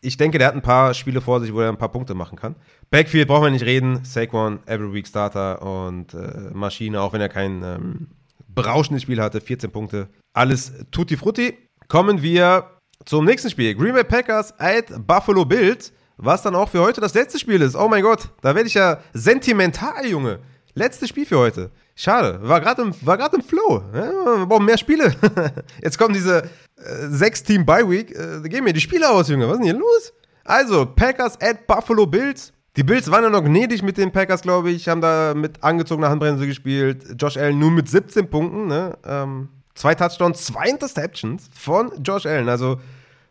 Ich 0.00 0.16
denke, 0.16 0.38
der 0.38 0.48
hat 0.48 0.54
ein 0.54 0.62
paar 0.62 0.94
Spiele 0.94 1.20
vor 1.20 1.40
sich, 1.40 1.52
wo 1.52 1.60
er 1.60 1.68
ein 1.68 1.78
paar 1.78 1.92
Punkte 1.92 2.14
machen 2.14 2.38
kann. 2.38 2.56
Backfield 2.90 3.28
brauchen 3.28 3.44
wir 3.44 3.50
nicht 3.50 3.64
reden. 3.64 4.04
Saquon, 4.04 4.60
Every 4.66 4.92
Week 4.92 5.06
Starter 5.06 5.62
und 5.62 6.14
äh, 6.14 6.50
Maschine, 6.52 7.00
auch 7.00 7.12
wenn 7.12 7.20
er 7.20 7.28
kein 7.28 7.62
ähm, 7.62 8.08
berauschendes 8.48 9.02
Spiel 9.02 9.20
hatte, 9.20 9.40
14 9.40 9.70
Punkte. 9.70 10.08
Alles 10.32 10.72
tutti 10.90 11.16
frutti. 11.16 11.56
Kommen 11.88 12.22
wir 12.22 12.70
zum 13.04 13.24
nächsten 13.24 13.50
Spiel. 13.50 13.74
Green 13.74 13.94
Bay 13.94 14.04
Packers 14.04 14.58
at 14.58 15.06
Buffalo 15.06 15.44
Bills, 15.44 15.92
was 16.16 16.42
dann 16.42 16.54
auch 16.54 16.68
für 16.68 16.80
heute 16.80 17.00
das 17.00 17.14
letzte 17.14 17.38
Spiel 17.38 17.60
ist. 17.62 17.76
Oh 17.76 17.88
mein 17.88 18.02
Gott, 18.02 18.30
da 18.42 18.54
werde 18.54 18.68
ich 18.68 18.74
ja 18.74 18.98
sentimental, 19.12 20.06
Junge. 20.06 20.40
Letztes 20.74 21.08
Spiel 21.08 21.26
für 21.26 21.38
heute. 21.38 21.70
Schade, 21.94 22.40
war 22.42 22.60
gerade 22.60 22.82
im, 22.82 22.88
im 22.88 23.42
Flow. 23.42 23.82
Ja, 23.94 24.38
wir 24.38 24.46
brauchen 24.46 24.66
mehr 24.66 24.76
Spiele. 24.76 25.14
Jetzt 25.82 25.98
kommen 25.98 26.12
diese 26.12 26.50
sechs 26.76 27.42
Team 27.42 27.64
Bye 27.64 27.88
Week. 27.88 28.10
Äh, 28.10 28.48
gehen 28.48 28.64
mir 28.64 28.72
die 28.72 28.80
Spiele 28.80 29.10
aus, 29.10 29.28
Junge. 29.28 29.46
Was 29.46 29.54
ist 29.54 29.58
denn 29.58 29.66
hier 29.66 29.78
los? 29.78 30.12
Also, 30.44 30.86
Packers 30.86 31.40
at 31.40 31.66
Buffalo 31.66 32.06
Bills. 32.06 32.52
Die 32.76 32.82
Bills 32.82 33.10
waren 33.10 33.24
ja 33.24 33.30
noch 33.30 33.42
gnädig 33.42 33.82
mit 33.82 33.96
den 33.96 34.12
Packers, 34.12 34.42
glaube 34.42 34.70
ich. 34.70 34.88
Haben 34.88 35.00
da 35.00 35.32
mit 35.34 35.62
angezogener 35.62 36.10
Handbremse 36.10 36.46
gespielt. 36.46 37.16
Josh 37.18 37.36
Allen 37.36 37.58
nur 37.58 37.70
mit 37.70 37.88
17 37.88 38.28
Punkten. 38.28 38.66
Ne? 38.66 38.96
Ähm, 39.04 39.48
zwei 39.74 39.94
Touchdowns, 39.94 40.44
zwei 40.44 40.68
Interceptions 40.68 41.48
von 41.52 41.90
Josh 42.02 42.26
Allen. 42.26 42.48
Also, 42.48 42.78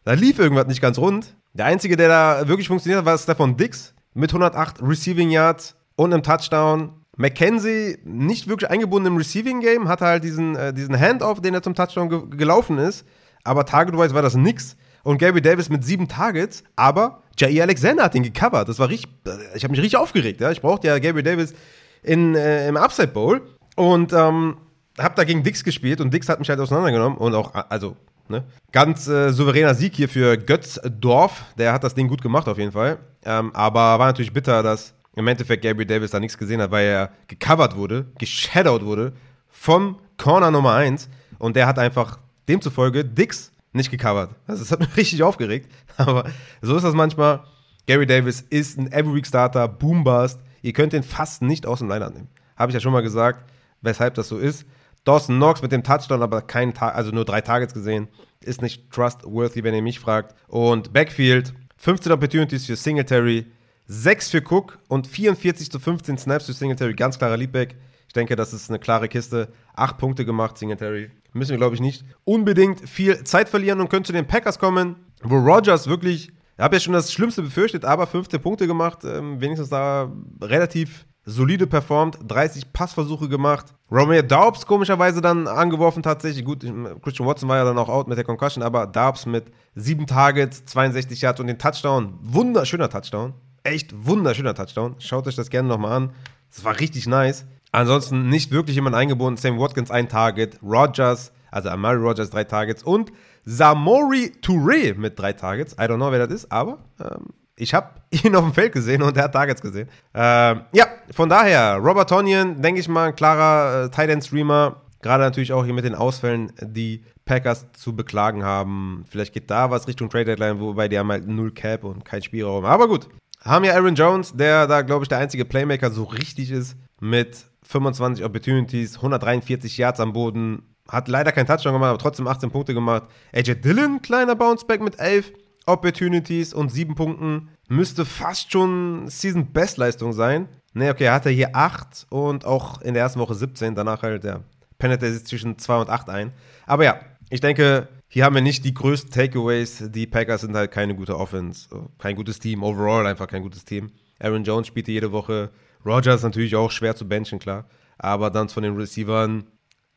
da 0.03 0.13
lief 0.13 0.39
irgendwas 0.39 0.67
nicht 0.67 0.81
ganz 0.81 0.97
rund. 0.97 1.35
Der 1.53 1.67
Einzige, 1.67 1.95
der 1.95 2.09
da 2.09 2.47
wirklich 2.47 2.67
funktioniert 2.67 2.99
hat, 2.99 3.05
war 3.05 3.17
Stefan 3.17 3.55
Dix 3.55 3.93
mit 4.13 4.31
108 4.31 4.81
Receiving 4.81 5.29
Yards 5.29 5.75
und 5.95 6.13
einem 6.13 6.23
Touchdown. 6.23 6.93
McKenzie 7.17 7.99
nicht 8.03 8.47
wirklich 8.47 8.69
eingebunden 8.69 9.13
im 9.13 9.17
Receiving 9.17 9.61
Game, 9.61 9.87
hatte 9.87 10.05
halt 10.05 10.23
diesen, 10.25 10.55
äh, 10.55 10.73
diesen 10.73 10.99
Handoff, 10.99 11.41
den 11.41 11.53
er 11.53 11.63
zum 11.63 11.73
Touchdown 11.73 12.09
ge 12.09 12.21
gelaufen 12.31 12.77
ist. 12.77 13.05
Aber 13.45 13.65
Target-wise 13.65 14.13
war 14.13 14.21
das 14.21 14.35
nix. 14.35 14.75
Und 15.03 15.19
Gary 15.19 15.41
Davis 15.41 15.69
mit 15.69 15.85
sieben 15.85 16.07
Targets, 16.07 16.63
aber 16.75 17.21
Jair 17.37 17.63
Alexander 17.63 18.03
hat 18.03 18.15
ihn 18.15 18.23
gecovert. 18.23 18.67
Das 18.67 18.79
war 18.79 18.89
richtig, 18.89 19.11
ich 19.53 19.63
habe 19.63 19.71
mich 19.71 19.81
richtig 19.81 19.97
aufgeregt. 19.97 20.41
Ja? 20.41 20.51
Ich 20.51 20.61
brauchte 20.61 20.87
ja 20.87 20.97
Gary 20.97 21.21
Davis 21.21 21.53
in, 22.01 22.33
äh, 22.33 22.67
im 22.67 22.75
Upside 22.75 23.09
Bowl 23.09 23.41
und 23.75 24.13
ähm, 24.13 24.57
habe 24.99 25.15
da 25.15 25.23
gegen 25.23 25.43
Dix 25.43 25.63
gespielt 25.63 26.01
und 26.01 26.11
Dix 26.11 26.27
hat 26.27 26.39
mich 26.39 26.49
halt 26.49 26.59
auseinandergenommen 26.59 27.17
und 27.17 27.35
auch, 27.35 27.53
also, 27.69 27.95
ne? 28.29 28.45
Ganz 28.71 29.07
äh, 29.07 29.31
souveräner 29.31 29.75
Sieg 29.75 29.95
hier 29.95 30.09
für 30.09 30.37
Götz 30.37 30.79
Dorf. 30.83 31.43
Der 31.57 31.71
hat 31.71 31.83
das 31.83 31.93
Ding 31.93 32.07
gut 32.07 32.21
gemacht 32.21 32.47
auf 32.47 32.57
jeden 32.57 32.71
Fall. 32.71 32.97
Ähm, 33.23 33.53
aber 33.53 33.99
war 33.99 34.07
natürlich 34.07 34.33
bitter, 34.33 34.63
dass 34.63 34.93
im 35.15 35.27
Endeffekt 35.27 35.63
Gabriel 35.63 35.85
Davis 35.85 36.11
da 36.11 36.19
nichts 36.19 36.37
gesehen 36.37 36.61
hat, 36.61 36.71
weil 36.71 36.87
er 36.87 37.11
gecovert 37.27 37.75
wurde, 37.75 38.07
geshadowed 38.17 38.83
wurde 38.83 39.13
vom 39.49 39.99
Corner 40.17 40.51
Nummer 40.51 40.73
1 40.73 41.09
und 41.37 41.55
der 41.55 41.67
hat 41.67 41.79
einfach 41.79 42.19
demzufolge 42.47 43.05
Dix 43.05 43.51
nicht 43.73 43.91
gecovert. 43.91 44.35
Also 44.47 44.63
das 44.63 44.71
hat 44.71 44.79
mich 44.79 44.95
richtig 44.97 45.23
aufgeregt, 45.23 45.71
aber 45.97 46.29
so 46.61 46.75
ist 46.75 46.83
das 46.83 46.93
manchmal. 46.93 47.43
Gary 47.87 48.07
Davis 48.07 48.41
ist 48.49 48.79
ein 48.79 48.91
Every 48.91 49.15
Week 49.15 49.27
Starter, 49.27 49.67
Boombust. 49.67 50.39
Ihr 50.63 50.73
könnt 50.73 50.93
ihn 50.93 51.03
fast 51.03 51.43
nicht 51.43 51.67
aus 51.67 51.79
dem 51.79 51.89
Line 51.89 52.09
nehmen. 52.09 52.29
Habe 52.55 52.71
ich 52.71 52.73
ja 52.73 52.79
schon 52.79 52.93
mal 52.93 53.03
gesagt, 53.03 53.47
weshalb 53.81 54.15
das 54.15 54.27
so 54.27 54.37
ist. 54.37 54.65
Dawson 55.03 55.35
Knox 55.35 55.61
mit 55.61 55.71
dem 55.71 55.83
Touchdown, 55.83 56.23
aber 56.23 56.41
kein 56.41 56.75
also 56.75 57.11
nur 57.11 57.25
drei 57.25 57.41
Targets 57.41 57.75
gesehen. 57.75 58.07
Ist 58.41 58.63
nicht 58.63 58.89
trustworthy, 58.91 59.63
wenn 59.63 59.75
ihr 59.75 59.83
mich 59.83 59.99
fragt. 59.99 60.35
Und 60.47 60.93
Backfield, 60.93 61.53
15 61.77 62.11
Opportunities 62.11 62.65
für 62.65 62.75
Singletary, 62.75 63.45
6 63.85 64.31
für 64.31 64.41
Cook 64.41 64.79
und 64.87 65.05
44 65.05 65.69
zu 65.69 65.79
15 65.79 66.17
Snaps 66.17 66.47
für 66.47 66.53
Singletary. 66.53 66.95
Ganz 66.95 67.19
klarer 67.19 67.37
Leadback. 67.37 67.75
Ich 68.07 68.13
denke, 68.13 68.35
das 68.35 68.51
ist 68.53 68.69
eine 68.69 68.79
klare 68.79 69.07
Kiste. 69.07 69.49
8 69.75 69.99
Punkte 69.99 70.25
gemacht, 70.25 70.57
Singletary. 70.57 71.11
Müssen 71.35 71.51
wir, 71.51 71.57
glaube 71.57 71.75
ich, 71.75 71.81
nicht 71.81 72.05
unbedingt 72.23 72.87
viel 72.87 73.23
Zeit 73.23 73.49
verlieren 73.49 73.79
und 73.81 73.89
können 73.89 74.05
zu 74.05 74.13
den 74.13 74.27
Packers 74.27 74.57
kommen, 74.59 74.95
wo 75.23 75.37
Rogers 75.37 75.87
wirklich, 75.87 76.29
ich 76.29 76.59
habe 76.59 76.75
ja 76.75 76.79
schon 76.79 76.93
das 76.93 77.11
Schlimmste 77.11 77.41
befürchtet, 77.41 77.85
aber 77.85 78.07
15 78.07 78.41
Punkte 78.41 78.67
gemacht. 78.67 78.99
Ähm, 79.03 79.39
wenigstens 79.41 79.69
da 79.69 80.11
relativ 80.41 81.05
solide 81.25 81.67
performt, 81.67 82.17
30 82.25 82.71
Passversuche 82.71 83.27
gemacht. 83.27 83.73
Romeo 83.91 84.21
Daubs 84.21 84.65
komischerweise 84.65 85.21
dann 85.21 85.47
angeworfen 85.47 86.03
tatsächlich. 86.03 86.45
Gut, 86.45 86.61
Christian 87.03 87.27
Watson 87.27 87.49
war 87.49 87.57
ja 87.57 87.65
dann 87.65 87.77
auch 87.77 87.89
out 87.89 88.07
mit 88.07 88.17
der 88.17 88.25
Concussion, 88.25 88.63
aber 88.63 88.87
Daubs 88.87 89.25
mit 89.25 89.45
7 89.75 90.07
Targets, 90.07 90.65
62 90.65 91.21
Yards 91.21 91.39
und 91.39 91.47
den 91.47 91.57
Touchdown. 91.57 92.17
Wunderschöner 92.21 92.89
Touchdown 92.89 93.33
echt 93.65 93.93
wunderschöner 94.05 94.53
Touchdown. 94.53 94.95
Schaut 94.99 95.27
euch 95.27 95.35
das 95.35 95.49
gerne 95.49 95.67
nochmal 95.67 95.91
an. 95.91 96.11
Das 96.49 96.63
war 96.63 96.79
richtig 96.79 97.07
nice. 97.07 97.45
Ansonsten 97.75 98.29
nicht 98.29 98.51
wirklich 98.51 98.75
jemand 98.75 98.95
eingebunden. 98.95 99.35
Sam 99.35 99.59
Watkins 99.59 99.91
ein 99.91 100.07
Target, 100.07 100.59
Rogers, 100.63 101.33
also 101.51 101.67
Amari 101.69 101.97
Rogers 101.97 102.29
drei 102.29 102.45
Targets 102.45 102.83
und 102.83 103.11
Samori 103.43 104.31
Touré 104.41 104.95
mit 104.95 105.19
drei 105.19 105.33
Targets. 105.33 105.73
I 105.73 105.81
don't 105.81 105.97
know, 105.97 106.09
wer 106.09 106.25
das 106.25 106.33
ist, 106.33 106.51
aber 106.53 106.79
ähm, 107.01 107.27
ich 107.57 107.73
habe 107.73 107.89
ihn 108.11 108.33
auf 108.35 108.45
dem 108.45 108.53
Feld 108.53 108.71
gesehen 108.71 109.01
und 109.01 109.17
er 109.17 109.25
hat 109.25 109.33
Targets 109.33 109.61
gesehen. 109.61 109.89
Ähm, 110.13 110.61
ja, 110.71 110.87
von 111.11 111.27
daher, 111.27 111.75
Robert 111.75 112.07
Tonyan, 112.07 112.61
denke 112.61 112.79
ich 112.79 112.87
mal, 112.87 113.09
ein 113.09 113.15
klarer 113.15 113.85
äh, 113.85 113.89
Tight 113.89 114.09
End 114.09 114.23
Streamer. 114.23 114.81
Gerade 115.01 115.23
natürlich 115.23 115.51
auch 115.51 115.65
hier 115.65 115.73
mit 115.73 115.83
den 115.83 115.95
Ausfällen, 115.95 116.53
die 116.61 117.03
Packers 117.25 117.65
zu 117.73 117.93
beklagen 117.93 118.45
haben. 118.45 119.03
Vielleicht 119.09 119.33
geht 119.33 119.51
da 119.51 119.69
was 119.69 119.87
Richtung 119.89 120.09
Trade 120.09 120.25
Deadline, 120.25 120.61
wobei 120.61 120.87
die 120.87 120.97
haben 120.97 121.11
halt 121.11 121.27
null 121.27 121.51
Cap 121.51 121.83
und 121.83 122.05
kein 122.05 122.21
Spielraum. 122.21 122.63
Aber 122.63 122.87
gut, 122.87 123.09
haben 123.41 123.65
ja 123.65 123.73
Aaron 123.73 123.95
Jones, 123.95 124.33
der 124.33 124.65
da, 124.65 124.81
glaube 124.81 125.03
ich, 125.03 125.09
der 125.09 125.17
einzige 125.17 125.43
Playmaker 125.43 125.91
so 125.91 126.05
richtig 126.05 126.51
ist, 126.51 126.77
mit 127.01 127.45
25 127.67 128.23
Opportunities, 128.23 128.97
143 128.97 129.77
Yards 129.77 129.99
am 129.99 130.13
Boden. 130.13 130.63
Hat 130.87 131.07
leider 131.07 131.31
keinen 131.31 131.47
Touchdown 131.47 131.73
gemacht, 131.73 131.89
aber 131.89 131.97
trotzdem 131.97 132.27
18 132.27 132.51
Punkte 132.51 132.73
gemacht. 132.73 133.03
AJ 133.33 133.55
Dillon, 133.55 134.01
kleiner 134.01 134.35
Bounceback 134.35 134.81
mit 134.81 134.99
11 134.99 135.33
Opportunities 135.65 136.53
und 136.53 136.71
7 136.71 136.93
Punkten. 136.93 137.49
Müsste 137.67 138.05
fast 138.05 138.51
schon 138.51 139.07
Season-Best-Leistung 139.07 140.13
sein. 140.13 140.47
Ne, 140.73 140.91
okay, 140.91 141.05
er 141.05 141.13
hatte 141.13 141.29
hier 141.29 141.55
8 141.55 142.05
und 142.09 142.45
auch 142.45 142.81
in 142.81 142.93
der 142.93 143.03
ersten 143.03 143.19
Woche 143.19 143.33
17. 143.33 143.73
Danach 143.73 144.03
halt, 144.03 144.23
ja, 144.23 144.41
pendelt 144.77 145.01
er 145.01 145.11
sich 145.11 145.25
zwischen 145.25 145.57
2 145.57 145.81
und 145.81 145.89
8 145.89 146.09
ein. 146.09 146.33
Aber 146.67 146.83
ja, 146.83 146.99
ich 147.29 147.41
denke, 147.41 147.87
hier 148.07 148.25
haben 148.25 148.35
wir 148.35 148.41
nicht 148.41 148.63
die 148.63 148.73
größten 148.73 149.09
Takeaways. 149.09 149.85
Die 149.89 150.05
Packers 150.05 150.41
sind 150.41 150.55
halt 150.55 150.71
keine 150.71 150.95
gute 150.95 151.17
Offense, 151.17 151.67
kein 151.97 152.15
gutes 152.15 152.39
Team, 152.39 152.61
overall 152.61 153.07
einfach 153.07 153.27
kein 153.27 153.41
gutes 153.41 153.65
Team. 153.65 153.91
Aaron 154.19 154.43
Jones 154.43 154.67
spielte 154.67 154.91
jede 154.91 155.11
Woche. 155.11 155.49
Rogers 155.85 156.23
natürlich 156.23 156.55
auch 156.55 156.71
schwer 156.71 156.95
zu 156.95 157.07
benchen, 157.07 157.39
klar. 157.39 157.65
Aber 157.97 158.29
dann 158.29 158.49
von 158.49 158.63
den 158.63 158.75
Receivern 158.75 159.45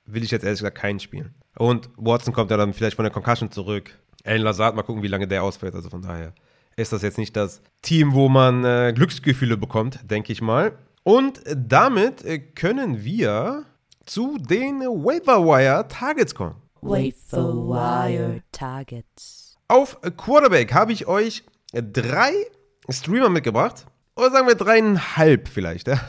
will 0.06 0.22
ich 0.22 0.30
jetzt 0.30 0.44
ehrlich 0.44 0.60
gesagt 0.60 0.78
keinen 0.78 1.00
spielen. 1.00 1.34
Und 1.56 1.90
Watson 1.96 2.32
kommt 2.32 2.50
ja 2.50 2.56
dann 2.56 2.72
vielleicht 2.72 2.96
von 2.96 3.04
der 3.04 3.12
Concussion 3.12 3.50
zurück. 3.50 3.98
Alan 4.24 4.42
Lazard, 4.42 4.76
mal 4.76 4.82
gucken, 4.82 5.02
wie 5.02 5.08
lange 5.08 5.26
der 5.26 5.42
ausfällt. 5.42 5.74
Also 5.74 5.90
von 5.90 6.02
daher 6.02 6.32
ist 6.76 6.92
das 6.92 7.02
jetzt 7.02 7.18
nicht 7.18 7.36
das 7.36 7.60
Team, 7.82 8.14
wo 8.14 8.28
man 8.28 8.64
äh, 8.64 8.92
Glücksgefühle 8.94 9.56
bekommt, 9.56 9.98
denke 10.08 10.32
ich 10.32 10.40
mal. 10.40 10.72
Und 11.02 11.40
damit 11.54 12.24
äh, 12.24 12.38
können 12.38 13.02
wir 13.02 13.64
zu 14.06 14.38
den 14.38 14.80
Waiver 14.80 15.44
Wire 15.44 15.86
Targets 15.88 16.34
kommen. 16.34 16.56
Wire 16.80 18.42
Targets. 18.52 19.56
Auf 19.66 20.00
Quarterback 20.16 20.72
habe 20.72 20.92
ich 20.92 21.06
euch 21.06 21.44
drei 21.72 22.32
Streamer 22.88 23.28
mitgebracht. 23.28 23.86
Oder 24.18 24.32
sagen 24.32 24.48
wir 24.48 24.56
dreieinhalb 24.56 25.46
vielleicht. 25.46 25.86
Ja? 25.86 26.00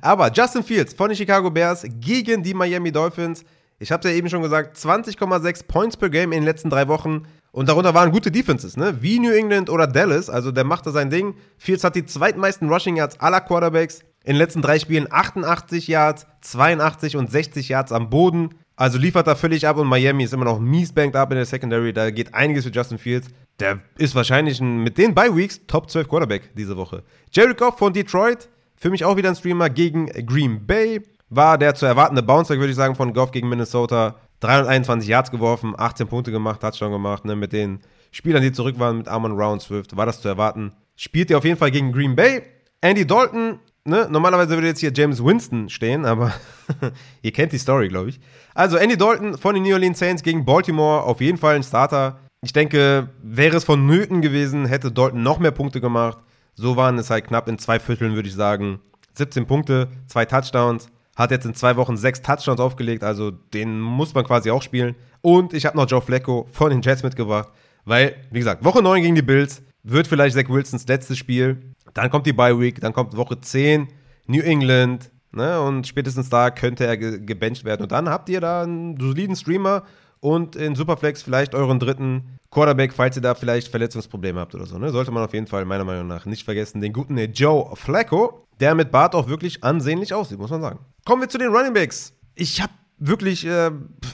Aber 0.00 0.32
Justin 0.32 0.62
Fields 0.62 0.94
von 0.94 1.10
den 1.10 1.16
Chicago 1.16 1.50
Bears 1.50 1.84
gegen 2.00 2.42
die 2.42 2.54
Miami 2.54 2.90
Dolphins. 2.90 3.44
Ich 3.78 3.92
habe 3.92 4.00
es 4.00 4.10
ja 4.10 4.16
eben 4.16 4.30
schon 4.30 4.40
gesagt, 4.40 4.78
20,6 4.78 5.66
Points 5.66 5.96
per 5.98 6.08
Game 6.08 6.32
in 6.32 6.40
den 6.40 6.44
letzten 6.44 6.70
drei 6.70 6.88
Wochen. 6.88 7.26
Und 7.50 7.68
darunter 7.68 7.92
waren 7.92 8.10
gute 8.10 8.30
Defenses, 8.30 8.78
ne? 8.78 9.02
Wie 9.02 9.18
New 9.18 9.32
England 9.32 9.68
oder 9.68 9.86
Dallas. 9.86 10.30
Also 10.30 10.50
der 10.50 10.64
machte 10.64 10.92
sein 10.92 11.10
Ding. 11.10 11.34
Fields 11.58 11.84
hat 11.84 11.94
die 11.94 12.06
zweitmeisten 12.06 12.70
Rushing 12.70 12.96
Yards 12.96 13.20
aller 13.20 13.42
Quarterbacks. 13.42 14.00
In 14.24 14.34
den 14.34 14.36
letzten 14.36 14.62
drei 14.62 14.78
Spielen 14.78 15.08
88 15.10 15.88
Yards, 15.88 16.26
82 16.40 17.16
und 17.16 17.30
60 17.30 17.68
Yards 17.68 17.92
am 17.92 18.08
Boden. 18.08 18.54
Also 18.82 18.98
liefert 18.98 19.28
er 19.28 19.36
völlig 19.36 19.64
ab 19.68 19.76
und 19.76 19.86
Miami 19.86 20.24
ist 20.24 20.34
immer 20.34 20.44
noch 20.44 20.58
mies 20.58 20.92
banked 20.92 21.14
up 21.14 21.30
in 21.30 21.36
der 21.36 21.46
Secondary. 21.46 21.92
Da 21.92 22.10
geht 22.10 22.34
einiges 22.34 22.64
für 22.64 22.72
Justin 22.72 22.98
Fields. 22.98 23.28
Der 23.60 23.78
ist 23.96 24.16
wahrscheinlich 24.16 24.58
ein, 24.58 24.82
mit 24.82 24.98
den 24.98 25.14
Bye 25.14 25.36
Weeks 25.36 25.60
Top 25.68 25.88
12 25.88 26.08
Quarterback 26.08 26.50
diese 26.56 26.76
Woche. 26.76 27.04
Jerry 27.30 27.54
Goff 27.54 27.78
von 27.78 27.92
Detroit, 27.92 28.48
für 28.74 28.90
mich 28.90 29.04
auch 29.04 29.16
wieder 29.16 29.28
ein 29.28 29.36
Streamer 29.36 29.70
gegen 29.70 30.06
Green 30.26 30.66
Bay. 30.66 31.00
war 31.30 31.58
der 31.58 31.76
zu 31.76 31.86
erwartende 31.86 32.24
Bounceback, 32.24 32.58
würde 32.58 32.72
ich 32.72 32.76
sagen, 32.76 32.96
von 32.96 33.12
Goff 33.12 33.30
gegen 33.30 33.48
Minnesota. 33.48 34.16
321 34.40 35.08
Yards 35.08 35.30
geworfen, 35.30 35.74
18 35.78 36.08
Punkte 36.08 36.32
gemacht, 36.32 36.60
Touchdown 36.60 36.90
gemacht, 36.90 37.24
ne, 37.24 37.36
mit 37.36 37.52
den 37.52 37.82
Spielern, 38.10 38.42
die 38.42 38.50
zurück 38.50 38.80
waren, 38.80 38.98
mit 38.98 39.06
Amon 39.06 39.40
Round 39.40 39.62
Swift, 39.62 39.96
war 39.96 40.06
das 40.06 40.20
zu 40.20 40.26
erwarten. 40.26 40.72
Spielt 40.96 41.30
ihr 41.30 41.38
auf 41.38 41.44
jeden 41.44 41.56
Fall 41.56 41.70
gegen 41.70 41.92
Green 41.92 42.16
Bay. 42.16 42.42
Andy 42.80 43.06
Dalton, 43.06 43.60
ne, 43.84 44.08
normalerweise 44.10 44.54
würde 44.54 44.66
jetzt 44.66 44.80
hier 44.80 44.92
James 44.94 45.22
Winston 45.22 45.68
stehen, 45.68 46.04
aber 46.04 46.32
ihr 47.22 47.32
kennt 47.32 47.52
die 47.52 47.58
Story, 47.58 47.88
glaube 47.88 48.10
ich. 48.10 48.20
Also 48.54 48.76
Andy 48.76 48.96
Dalton 48.96 49.38
von 49.38 49.54
den 49.54 49.64
New 49.64 49.72
Orleans 49.72 49.98
Saints 49.98 50.22
gegen 50.22 50.44
Baltimore, 50.44 51.02
auf 51.02 51.20
jeden 51.20 51.38
Fall 51.38 51.56
ein 51.56 51.62
Starter. 51.62 52.18
Ich 52.44 52.52
denke, 52.52 53.08
wäre 53.22 53.56
es 53.56 53.64
vonnöten 53.64 54.20
gewesen, 54.20 54.66
hätte 54.66 54.90
Dalton 54.90 55.22
noch 55.22 55.38
mehr 55.38 55.52
Punkte 55.52 55.80
gemacht. 55.80 56.18
So 56.54 56.76
waren 56.76 56.98
es 56.98 57.10
halt 57.10 57.26
knapp 57.26 57.48
in 57.48 57.58
zwei 57.58 57.78
Vierteln, 57.78 58.14
würde 58.14 58.28
ich 58.28 58.34
sagen. 58.34 58.80
17 59.14 59.46
Punkte, 59.46 59.88
zwei 60.06 60.24
Touchdowns. 60.24 60.88
Hat 61.14 61.30
jetzt 61.30 61.44
in 61.44 61.54
zwei 61.54 61.76
Wochen 61.76 61.96
sechs 61.98 62.22
Touchdowns 62.22 62.58
aufgelegt, 62.58 63.04
also 63.04 63.30
den 63.30 63.78
muss 63.80 64.14
man 64.14 64.24
quasi 64.24 64.50
auch 64.50 64.62
spielen. 64.62 64.94
Und 65.20 65.52
ich 65.52 65.66
habe 65.66 65.76
noch 65.76 65.88
Joe 65.88 66.00
Flacco 66.00 66.48
von 66.50 66.70
den 66.70 66.80
Jets 66.80 67.02
mitgebracht, 67.02 67.48
weil, 67.84 68.16
wie 68.30 68.38
gesagt, 68.38 68.64
Woche 68.64 68.82
9 68.82 69.02
gegen 69.02 69.14
die 69.14 69.22
Bills 69.22 69.62
wird 69.82 70.06
vielleicht 70.06 70.34
Zach 70.36 70.48
Wilsons 70.48 70.86
letztes 70.86 71.18
Spiel. 71.18 71.71
Dann 71.94 72.10
kommt 72.10 72.26
die 72.26 72.32
Bye 72.32 72.58
Week, 72.58 72.80
dann 72.80 72.92
kommt 72.92 73.16
Woche 73.16 73.40
10, 73.40 73.88
New 74.26 74.40
England, 74.40 75.10
ne? 75.32 75.60
Und 75.60 75.86
spätestens 75.86 76.28
da 76.28 76.50
könnte 76.50 76.86
er 76.86 76.96
ge 76.96 77.20
gebencht 77.20 77.64
werden. 77.64 77.82
Und 77.82 77.92
dann 77.92 78.08
habt 78.08 78.28
ihr 78.28 78.40
da 78.40 78.62
einen 78.62 78.98
soliden 78.98 79.36
Streamer 79.36 79.82
und 80.20 80.56
in 80.56 80.74
Superflex 80.74 81.22
vielleicht 81.22 81.54
euren 81.54 81.78
dritten 81.78 82.38
Quarterback, 82.50 82.92
falls 82.92 83.16
ihr 83.16 83.22
da 83.22 83.34
vielleicht 83.34 83.68
Verletzungsprobleme 83.68 84.38
habt 84.38 84.54
oder 84.54 84.66
so. 84.66 84.78
Ne? 84.78 84.90
Sollte 84.90 85.10
man 85.10 85.24
auf 85.24 85.34
jeden 85.34 85.46
Fall 85.46 85.64
meiner 85.64 85.84
Meinung 85.84 86.06
nach 86.06 86.26
nicht 86.26 86.44
vergessen. 86.44 86.80
Den 86.80 86.92
guten 86.92 87.16
Joe 87.16 87.74
Flacco, 87.74 88.46
der 88.60 88.74
mit 88.74 88.90
Bart 88.90 89.14
auch 89.14 89.26
wirklich 89.26 89.64
ansehnlich 89.64 90.14
aussieht, 90.14 90.38
muss 90.38 90.50
man 90.50 90.60
sagen. 90.60 90.78
Kommen 91.04 91.22
wir 91.22 91.28
zu 91.28 91.38
den 91.38 91.48
Running 91.48 91.72
Backs. 91.72 92.12
Ich 92.34 92.62
habe 92.62 92.72
wirklich 92.98 93.44
äh, 93.46 93.70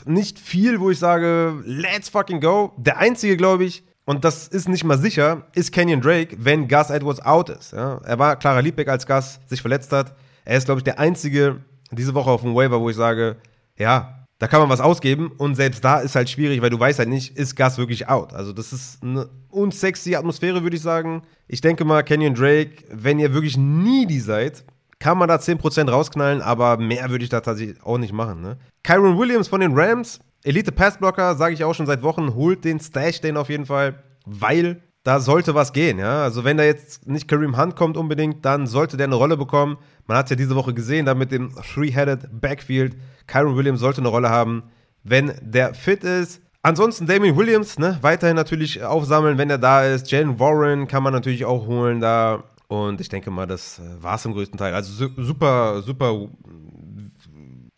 nicht 0.07 0.39
viel, 0.39 0.81
wo 0.81 0.91
ich 0.91 0.99
sage, 0.99 1.63
let's 1.65 2.09
fucking 2.09 2.41
go. 2.41 2.73
Der 2.79 2.99
einzige, 2.99 3.37
glaube 3.37 3.65
ich, 3.65 3.85
und 4.09 4.25
das 4.25 4.49
ist 4.49 4.71
nicht 4.71 4.85
mal 4.85 4.97
sicher, 4.97 5.43
ist 5.55 5.71
Kenyon 5.71 6.01
Drake, 6.01 6.35
wenn 6.39 6.67
Gus 6.67 6.89
Edwards 6.89 7.21
out 7.21 7.51
ist. 7.51 7.75
Ja? 7.75 8.01
Er 8.07 8.19
war 8.19 8.37
klarer 8.37 8.63
Leadback, 8.63 8.89
als 8.89 9.07
Gus 9.07 9.39
sich 9.47 9.61
verletzt 9.61 9.93
hat. 9.93 10.15
Er 10.47 10.57
ist, 10.57 10.65
glaube 10.65 10.79
ich, 10.79 10.85
der 10.85 10.99
einzige 10.99 11.59
diese 11.91 12.15
Woche 12.15 12.31
auf 12.31 12.41
dem 12.41 12.55
Waiver, 12.55 12.81
wo 12.81 12.89
ich 12.89 12.97
sage, 12.97 13.37
ja, 13.77 14.25
da 14.39 14.47
kann 14.49 14.61
man 14.61 14.71
was 14.71 14.81
ausgeben 14.81 15.31
und 15.37 15.57
selbst 15.57 15.85
da 15.85 15.99
ist 15.99 16.15
halt 16.15 16.31
schwierig, 16.31 16.63
weil 16.63 16.71
du 16.71 16.81
weißt 16.81 17.01
halt 17.01 17.11
nicht, 17.11 17.37
ist 17.37 17.55
Gas 17.55 17.77
wirklich 17.77 18.09
out. 18.09 18.33
Also 18.33 18.55
das 18.55 18.73
ist 18.73 19.03
eine 19.03 19.29
unsexy 19.51 20.15
Atmosphäre, 20.15 20.63
würde 20.63 20.77
ich 20.77 20.83
sagen. 20.83 21.21
Ich 21.47 21.61
denke 21.61 21.85
mal, 21.85 22.03
Kenyon 22.03 22.33
Drake, 22.33 22.85
wenn 22.91 23.19
ihr 23.19 23.35
wirklich 23.35 23.59
needy 23.59 24.21
seid, 24.21 24.65
kann 25.01 25.19
man 25.19 25.29
da 25.29 25.37
10% 25.37 25.91
rausknallen, 25.91 26.41
aber 26.41 26.79
mehr 26.79 27.11
würde 27.11 27.25
ich 27.25 27.31
da 27.31 27.43
tatsächlich 27.43 27.83
auch 27.83 27.99
nicht 27.99 28.15
machen. 28.15 28.41
Ne? 28.41 28.57
Kyron 28.85 29.19
Williams 29.19 29.49
von 29.49 29.61
den 29.61 29.79
Rams, 29.79 30.19
Elite 30.45 30.73
Passblocker, 30.73 31.35
sage 31.35 31.55
ich 31.55 31.65
auch 31.65 31.75
schon 31.75 31.87
seit 31.87 32.03
Wochen, 32.03 32.35
holt 32.35 32.65
den 32.65 32.81
Stash 32.81 33.21
den 33.21 33.37
auf 33.37 33.49
jeden 33.49 33.67
Fall, 33.67 34.03
weil 34.25 34.83
da 35.03 35.21
sollte 35.21 35.55
was 35.55 35.73
gehen, 35.73 35.99
ja. 35.99 36.23
Also 36.23 36.45
wenn 36.45 36.57
da 36.57 36.65
jetzt 36.65 37.07
nicht 37.09 37.29
Kareem 37.29 37.57
Hunt 37.57 37.77
kommt 37.77 37.97
unbedingt, 37.97 38.45
dann 38.45 38.67
sollte 38.67 38.97
der 38.97 39.07
eine 39.07 39.15
Rolle 39.15 39.37
bekommen. 39.37 39.79
Man 40.07 40.17
hat 40.17 40.27
es 40.27 40.31
ja 40.31 40.37
diese 40.37 40.55
Woche 40.55 40.75
gesehen, 40.75 41.07
da 41.07 41.15
mit 41.15 41.33
dem 41.33 41.55
Three-Headed 41.55 42.41
Backfield. 42.41 42.97
Kyron 43.27 43.57
Williams 43.57 43.81
sollte 43.81 44.01
eine 44.01 44.09
Rolle 44.09 44.29
haben, 44.31 44.65
wenn 45.05 45.33
der 45.41 45.75
fit 45.75 46.05
ist. 46.05 46.43
Ansonsten 46.63 47.07
Damien 47.07 47.37
Williams, 47.37 47.79
ne, 47.79 47.99
weiterhin 48.03 48.37
natürlich 48.37 48.83
aufsammeln, 48.83 49.39
wenn 49.39 49.49
er 49.49 49.59
da 49.59 49.85
ist. 49.85 50.11
Jalen 50.11 50.39
Warren 50.39 50.89
kann 50.89 51.03
man 51.03 51.13
natürlich 51.13 51.45
auch 51.45 51.67
holen 51.67 52.01
da. 52.01 52.45
Und 52.67 53.01
ich 53.01 53.09
denke 53.09 53.31
mal, 53.31 53.47
das 53.47 53.79
äh, 53.79 54.03
war 54.03 54.17
es 54.17 54.25
im 54.27 54.33
größten 54.33 54.59
Teil. 54.59 54.75
Also 54.75 55.09
super, 55.17 55.81
super 55.81 56.29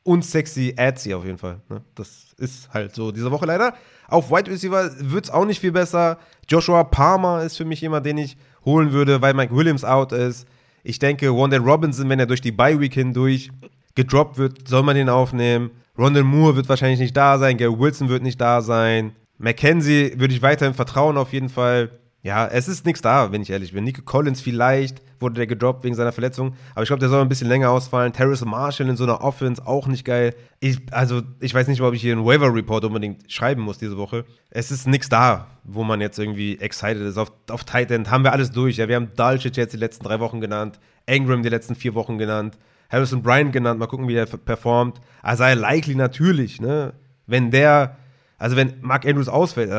unsexy 0.03 0.75
Adsy 0.77 1.15
auf 1.15 1.25
jeden 1.25 1.39
Fall. 1.39 1.61
Ne? 1.69 1.83
Das 1.95 2.30
ist 2.41 2.73
halt 2.73 2.95
so 2.95 3.13
diese 3.13 3.31
Woche 3.31 3.47
leider. 3.47 3.75
Auf 4.09 4.31
Wide 4.31 4.51
Receiver 4.51 4.91
wird 4.99 5.27
es 5.27 5.31
auch 5.31 5.45
nicht 5.45 5.61
viel 5.61 5.73
besser. 5.73 6.19
Joshua 6.49 6.85
Palmer 6.85 7.43
ist 7.43 7.57
für 7.57 7.65
mich 7.65 7.81
jemand, 7.81 8.07
den 8.07 8.19
ich 8.19 8.37
holen 8.65 8.93
würde, 8.93 9.23
weil 9.23 9.35
Mike 9.35 9.55
Williams 9.55 9.85
out 9.85 10.13
ist. 10.13 10.47
Ich 10.83 10.99
denke, 10.99 11.35
Wanda 11.35 11.59
Robinson, 11.59 12.09
wenn 12.09 12.19
er 12.19 12.27
durch 12.27 12.41
die 12.41 12.53
Bye 12.53 12.81
Week 12.81 12.95
hindurch 12.95 13.51
gedroppt 13.95 14.39
wird, 14.39 14.67
soll 14.67 14.83
man 14.83 14.97
den 14.97 15.09
aufnehmen. 15.09 15.71
Rondell 15.99 16.25
Moore 16.25 16.57
wird 16.57 16.69
wahrscheinlich 16.69 17.01
nicht 17.01 17.17
da 17.17 17.39
sein. 17.39 17.57
Gary 17.57 17.79
Wilson 17.79 18.09
wird 18.09 18.23
nicht 18.23 18.41
da 18.41 18.63
sein. 18.63 19.13
McKenzie 19.39 20.19
würde 20.19 20.35
ich 20.35 20.43
weiterhin 20.43 20.75
vertrauen 20.75 21.17
auf 21.17 21.33
jeden 21.33 21.49
Fall. 21.49 21.91
Ja, 22.23 22.47
es 22.47 22.69
ist 22.69 22.85
nichts 22.85 23.01
da, 23.01 23.33
wenn 23.33 23.41
ich 23.41 23.49
ehrlich 23.49 23.73
bin. 23.73 23.85
Nico 23.85 24.03
Collins 24.03 24.43
vielleicht 24.43 25.01
wurde 25.21 25.37
der 25.37 25.47
gedroppt 25.47 25.85
wegen 25.85 25.95
seiner 25.95 26.13
Verletzung, 26.13 26.55
aber 26.75 26.83
ich 26.83 26.89
glaube, 26.89 27.01
der 27.01 27.09
soll 27.09 27.23
ein 27.23 27.31
bisschen 27.31 27.49
länger 27.49 27.71
ausfallen. 27.71 28.13
Terrace 28.13 28.45
Marshall 28.45 28.91
in 28.91 28.97
so 28.97 29.05
einer 29.05 29.23
Offense 29.23 29.67
auch 29.67 29.87
nicht 29.87 30.05
geil. 30.05 30.35
Ich, 30.61 30.81
also, 30.91 31.23
ich 31.41 31.55
weiß 31.55 31.69
nicht, 31.69 31.81
ob 31.81 31.95
ich 31.95 32.03
hier 32.03 32.13
einen 32.13 32.27
Waiver 32.27 32.53
Report 32.55 32.85
unbedingt 32.85 33.31
schreiben 33.33 33.63
muss 33.63 33.79
diese 33.79 33.97
Woche. 33.97 34.27
Es 34.51 34.71
ist 34.71 34.87
nichts 34.87 35.09
da, 35.09 35.47
wo 35.65 35.83
man 35.83 36.03
jetzt 36.03 36.19
irgendwie 36.19 36.59
excited 36.59 37.03
ist. 37.03 37.17
Auf, 37.17 37.33
auf 37.51 37.65
Tight 37.65 37.91
End 37.91 38.11
haben 38.11 38.25
wir 38.25 38.33
alles 38.33 38.51
durch. 38.51 38.77
Ja, 38.77 38.89
wir 38.89 38.97
haben 38.97 39.13
Dalchich 39.17 39.57
jetzt 39.57 39.73
die 39.73 39.79
letzten 39.79 40.05
drei 40.05 40.21
Wochen 40.21 40.43
genannt, 40.43 40.79
Ingram 41.07 41.43
die 41.43 41.49
letzten 41.49 41.75
vier 41.75 41.95
Wochen 41.95 42.19
genannt, 42.19 42.59
Harrison 42.91 43.23
Bryant 43.23 43.53
genannt. 43.53 43.81
Mal 43.81 43.87
gucken, 43.87 44.09
wie 44.09 44.15
er 44.15 44.27
performt. 44.27 45.01
Isaiah 45.27 45.55
Likely 45.55 45.95
natürlich, 45.95 46.61
ne? 46.61 46.93
Wenn 47.27 47.51
der 47.51 47.97
also 48.41 48.57
wenn 48.57 48.73
Mark 48.81 49.07
Andrews 49.07 49.29
ausfällt, 49.29 49.71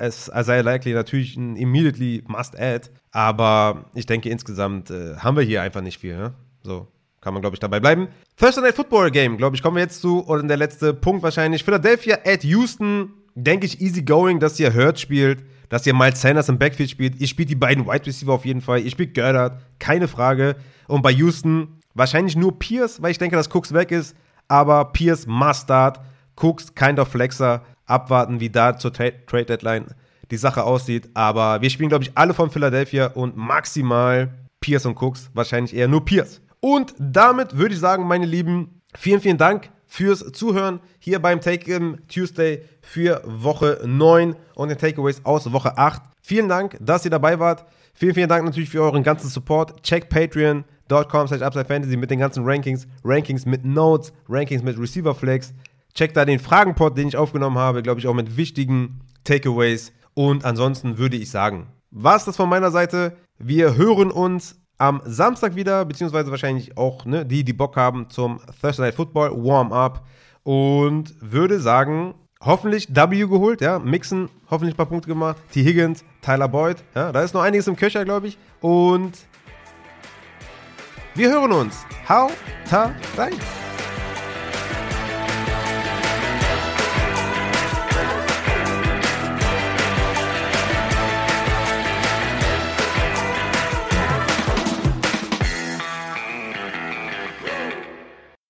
ist 0.00 0.28
Isaiah 0.28 0.60
Likely 0.60 0.92
natürlich 0.92 1.36
ein 1.36 1.56
immediately 1.56 2.22
must-add. 2.28 2.90
Aber 3.12 3.86
ich 3.94 4.04
denke 4.04 4.28
insgesamt 4.28 4.90
äh, 4.90 5.16
haben 5.16 5.38
wir 5.38 5.42
hier 5.42 5.62
einfach 5.62 5.80
nicht 5.80 5.98
viel. 5.98 6.18
Ne? 6.18 6.34
So 6.62 6.86
kann 7.22 7.32
man, 7.32 7.40
glaube 7.40 7.56
ich, 7.56 7.60
dabei 7.60 7.80
bleiben. 7.80 8.08
Thursday 8.36 8.62
Night 8.62 8.74
Football 8.74 9.10
Game, 9.10 9.38
glaube 9.38 9.56
ich, 9.56 9.62
kommen 9.62 9.76
wir 9.76 9.82
jetzt 9.82 10.02
zu. 10.02 10.18
Und 10.18 10.48
der 10.48 10.58
letzte 10.58 10.92
Punkt 10.92 11.22
wahrscheinlich. 11.22 11.64
Philadelphia 11.64 12.18
at 12.24 12.44
Houston. 12.44 13.14
Denke 13.34 13.64
ich 13.64 13.80
easy 13.80 14.02
going, 14.02 14.38
dass 14.38 14.60
ihr 14.60 14.74
Hurt 14.74 14.98
spielt, 14.98 15.44
dass 15.70 15.86
ihr 15.86 15.94
Miles 15.94 16.20
Sanders 16.20 16.48
im 16.48 16.58
Backfield 16.58 16.90
spielt. 16.90 17.20
Ihr 17.20 17.28
spielt 17.28 17.48
die 17.48 17.54
beiden 17.54 17.86
Wide 17.86 18.04
Receiver 18.04 18.32
auf 18.34 18.44
jeden 18.44 18.60
Fall. 18.60 18.80
Ihr 18.80 18.90
spielt 18.90 19.14
Goddard, 19.14 19.62
keine 19.78 20.08
Frage. 20.08 20.56
Und 20.88 21.00
bei 21.00 21.12
Houston 21.12 21.78
wahrscheinlich 21.94 22.36
nur 22.36 22.58
Pierce, 22.58 23.00
weil 23.00 23.12
ich 23.12 23.18
denke, 23.18 23.36
dass 23.36 23.48
Cooks 23.54 23.72
weg 23.72 23.92
ist. 23.92 24.14
Aber 24.48 24.92
Pierce 24.92 25.26
must 25.26 25.62
start. 25.62 26.00
Cooks, 26.36 26.74
kind 26.74 26.98
of 26.98 27.08
Flexer 27.08 27.62
abwarten, 27.90 28.40
wie 28.40 28.50
da 28.50 28.76
zur 28.76 28.92
Trade 28.92 29.44
Deadline 29.44 29.86
die 30.30 30.36
Sache 30.36 30.64
aussieht. 30.64 31.10
Aber 31.14 31.60
wir 31.60 31.70
spielen, 31.70 31.88
glaube 31.88 32.04
ich, 32.04 32.12
alle 32.14 32.34
von 32.34 32.50
Philadelphia 32.50 33.08
und 33.08 33.36
maximal 33.36 34.30
Pierce 34.60 34.86
und 34.86 35.00
Cooks. 35.00 35.30
Wahrscheinlich 35.34 35.74
eher 35.74 35.88
nur 35.88 36.04
Pierce. 36.04 36.40
Und 36.60 36.94
damit 36.98 37.56
würde 37.56 37.74
ich 37.74 37.80
sagen, 37.80 38.06
meine 38.06 38.26
Lieben, 38.26 38.82
vielen, 38.94 39.20
vielen 39.20 39.38
Dank 39.38 39.70
fürs 39.86 40.32
Zuhören 40.32 40.80
hier 40.98 41.18
beim 41.18 41.40
Take 41.40 41.98
Tuesday 42.08 42.62
für 42.80 43.22
Woche 43.24 43.80
9 43.84 44.36
und 44.54 44.68
den 44.68 44.78
Takeaways 44.78 45.24
aus 45.24 45.52
Woche 45.52 45.76
8. 45.76 46.02
Vielen 46.22 46.48
Dank, 46.48 46.76
dass 46.80 47.04
ihr 47.04 47.10
dabei 47.10 47.40
wart. 47.40 47.64
Vielen, 47.94 48.14
vielen 48.14 48.28
Dank 48.28 48.44
natürlich 48.44 48.70
für 48.70 48.82
euren 48.82 49.02
ganzen 49.02 49.28
Support. 49.28 49.82
Check 49.82 50.08
patreon.com 50.08 51.26
slash 51.28 51.42
upsidefantasy 51.42 51.96
mit 51.96 52.10
den 52.10 52.20
ganzen 52.20 52.44
Rankings, 52.44 52.86
Rankings 53.04 53.46
mit 53.46 53.64
Notes, 53.64 54.12
Rankings 54.28 54.62
mit 54.62 54.78
Receiver 54.78 55.14
Flex, 55.14 55.52
Checkt 55.94 56.16
da 56.16 56.24
den 56.24 56.38
Fragenpot, 56.38 56.96
den 56.96 57.08
ich 57.08 57.16
aufgenommen 57.16 57.58
habe, 57.58 57.82
glaube 57.82 58.00
ich 58.00 58.06
auch 58.06 58.14
mit 58.14 58.36
wichtigen 58.36 59.00
Takeaways. 59.24 59.92
Und 60.14 60.44
ansonsten 60.44 60.98
würde 60.98 61.16
ich 61.16 61.30
sagen, 61.30 61.68
war 61.90 62.16
es 62.16 62.24
das 62.24 62.36
von 62.36 62.48
meiner 62.48 62.70
Seite. 62.70 63.16
Wir 63.38 63.76
hören 63.76 64.10
uns 64.10 64.60
am 64.78 65.02
Samstag 65.04 65.56
wieder, 65.56 65.84
beziehungsweise 65.84 66.30
wahrscheinlich 66.30 66.76
auch 66.76 67.04
ne, 67.04 67.26
die, 67.26 67.44
die 67.44 67.52
Bock 67.52 67.76
haben 67.76 68.08
zum 68.08 68.40
Thursday 68.60 68.86
Night 68.86 68.94
Football 68.94 69.32
Warm-Up. 69.32 70.06
Und 70.42 71.14
würde 71.20 71.60
sagen, 71.60 72.14
hoffentlich 72.42 72.88
W 72.94 73.26
geholt, 73.26 73.60
ja. 73.60 73.78
Mixen, 73.78 74.30
hoffentlich 74.50 74.74
ein 74.74 74.76
paar 74.76 74.86
Punkte 74.86 75.08
gemacht. 75.08 75.36
T. 75.52 75.62
Higgins, 75.62 76.02
Tyler 76.22 76.48
Boyd, 76.48 76.78
ja. 76.94 77.12
Da 77.12 77.22
ist 77.22 77.34
noch 77.34 77.42
einiges 77.42 77.66
im 77.66 77.76
Köcher, 77.76 78.04
glaube 78.04 78.28
ich. 78.28 78.38
Und 78.60 79.12
wir 81.14 81.28
hören 81.30 81.52
uns. 81.52 81.84
Hau, 82.08 82.30
ta, 82.68 82.94
rein. 83.16 83.34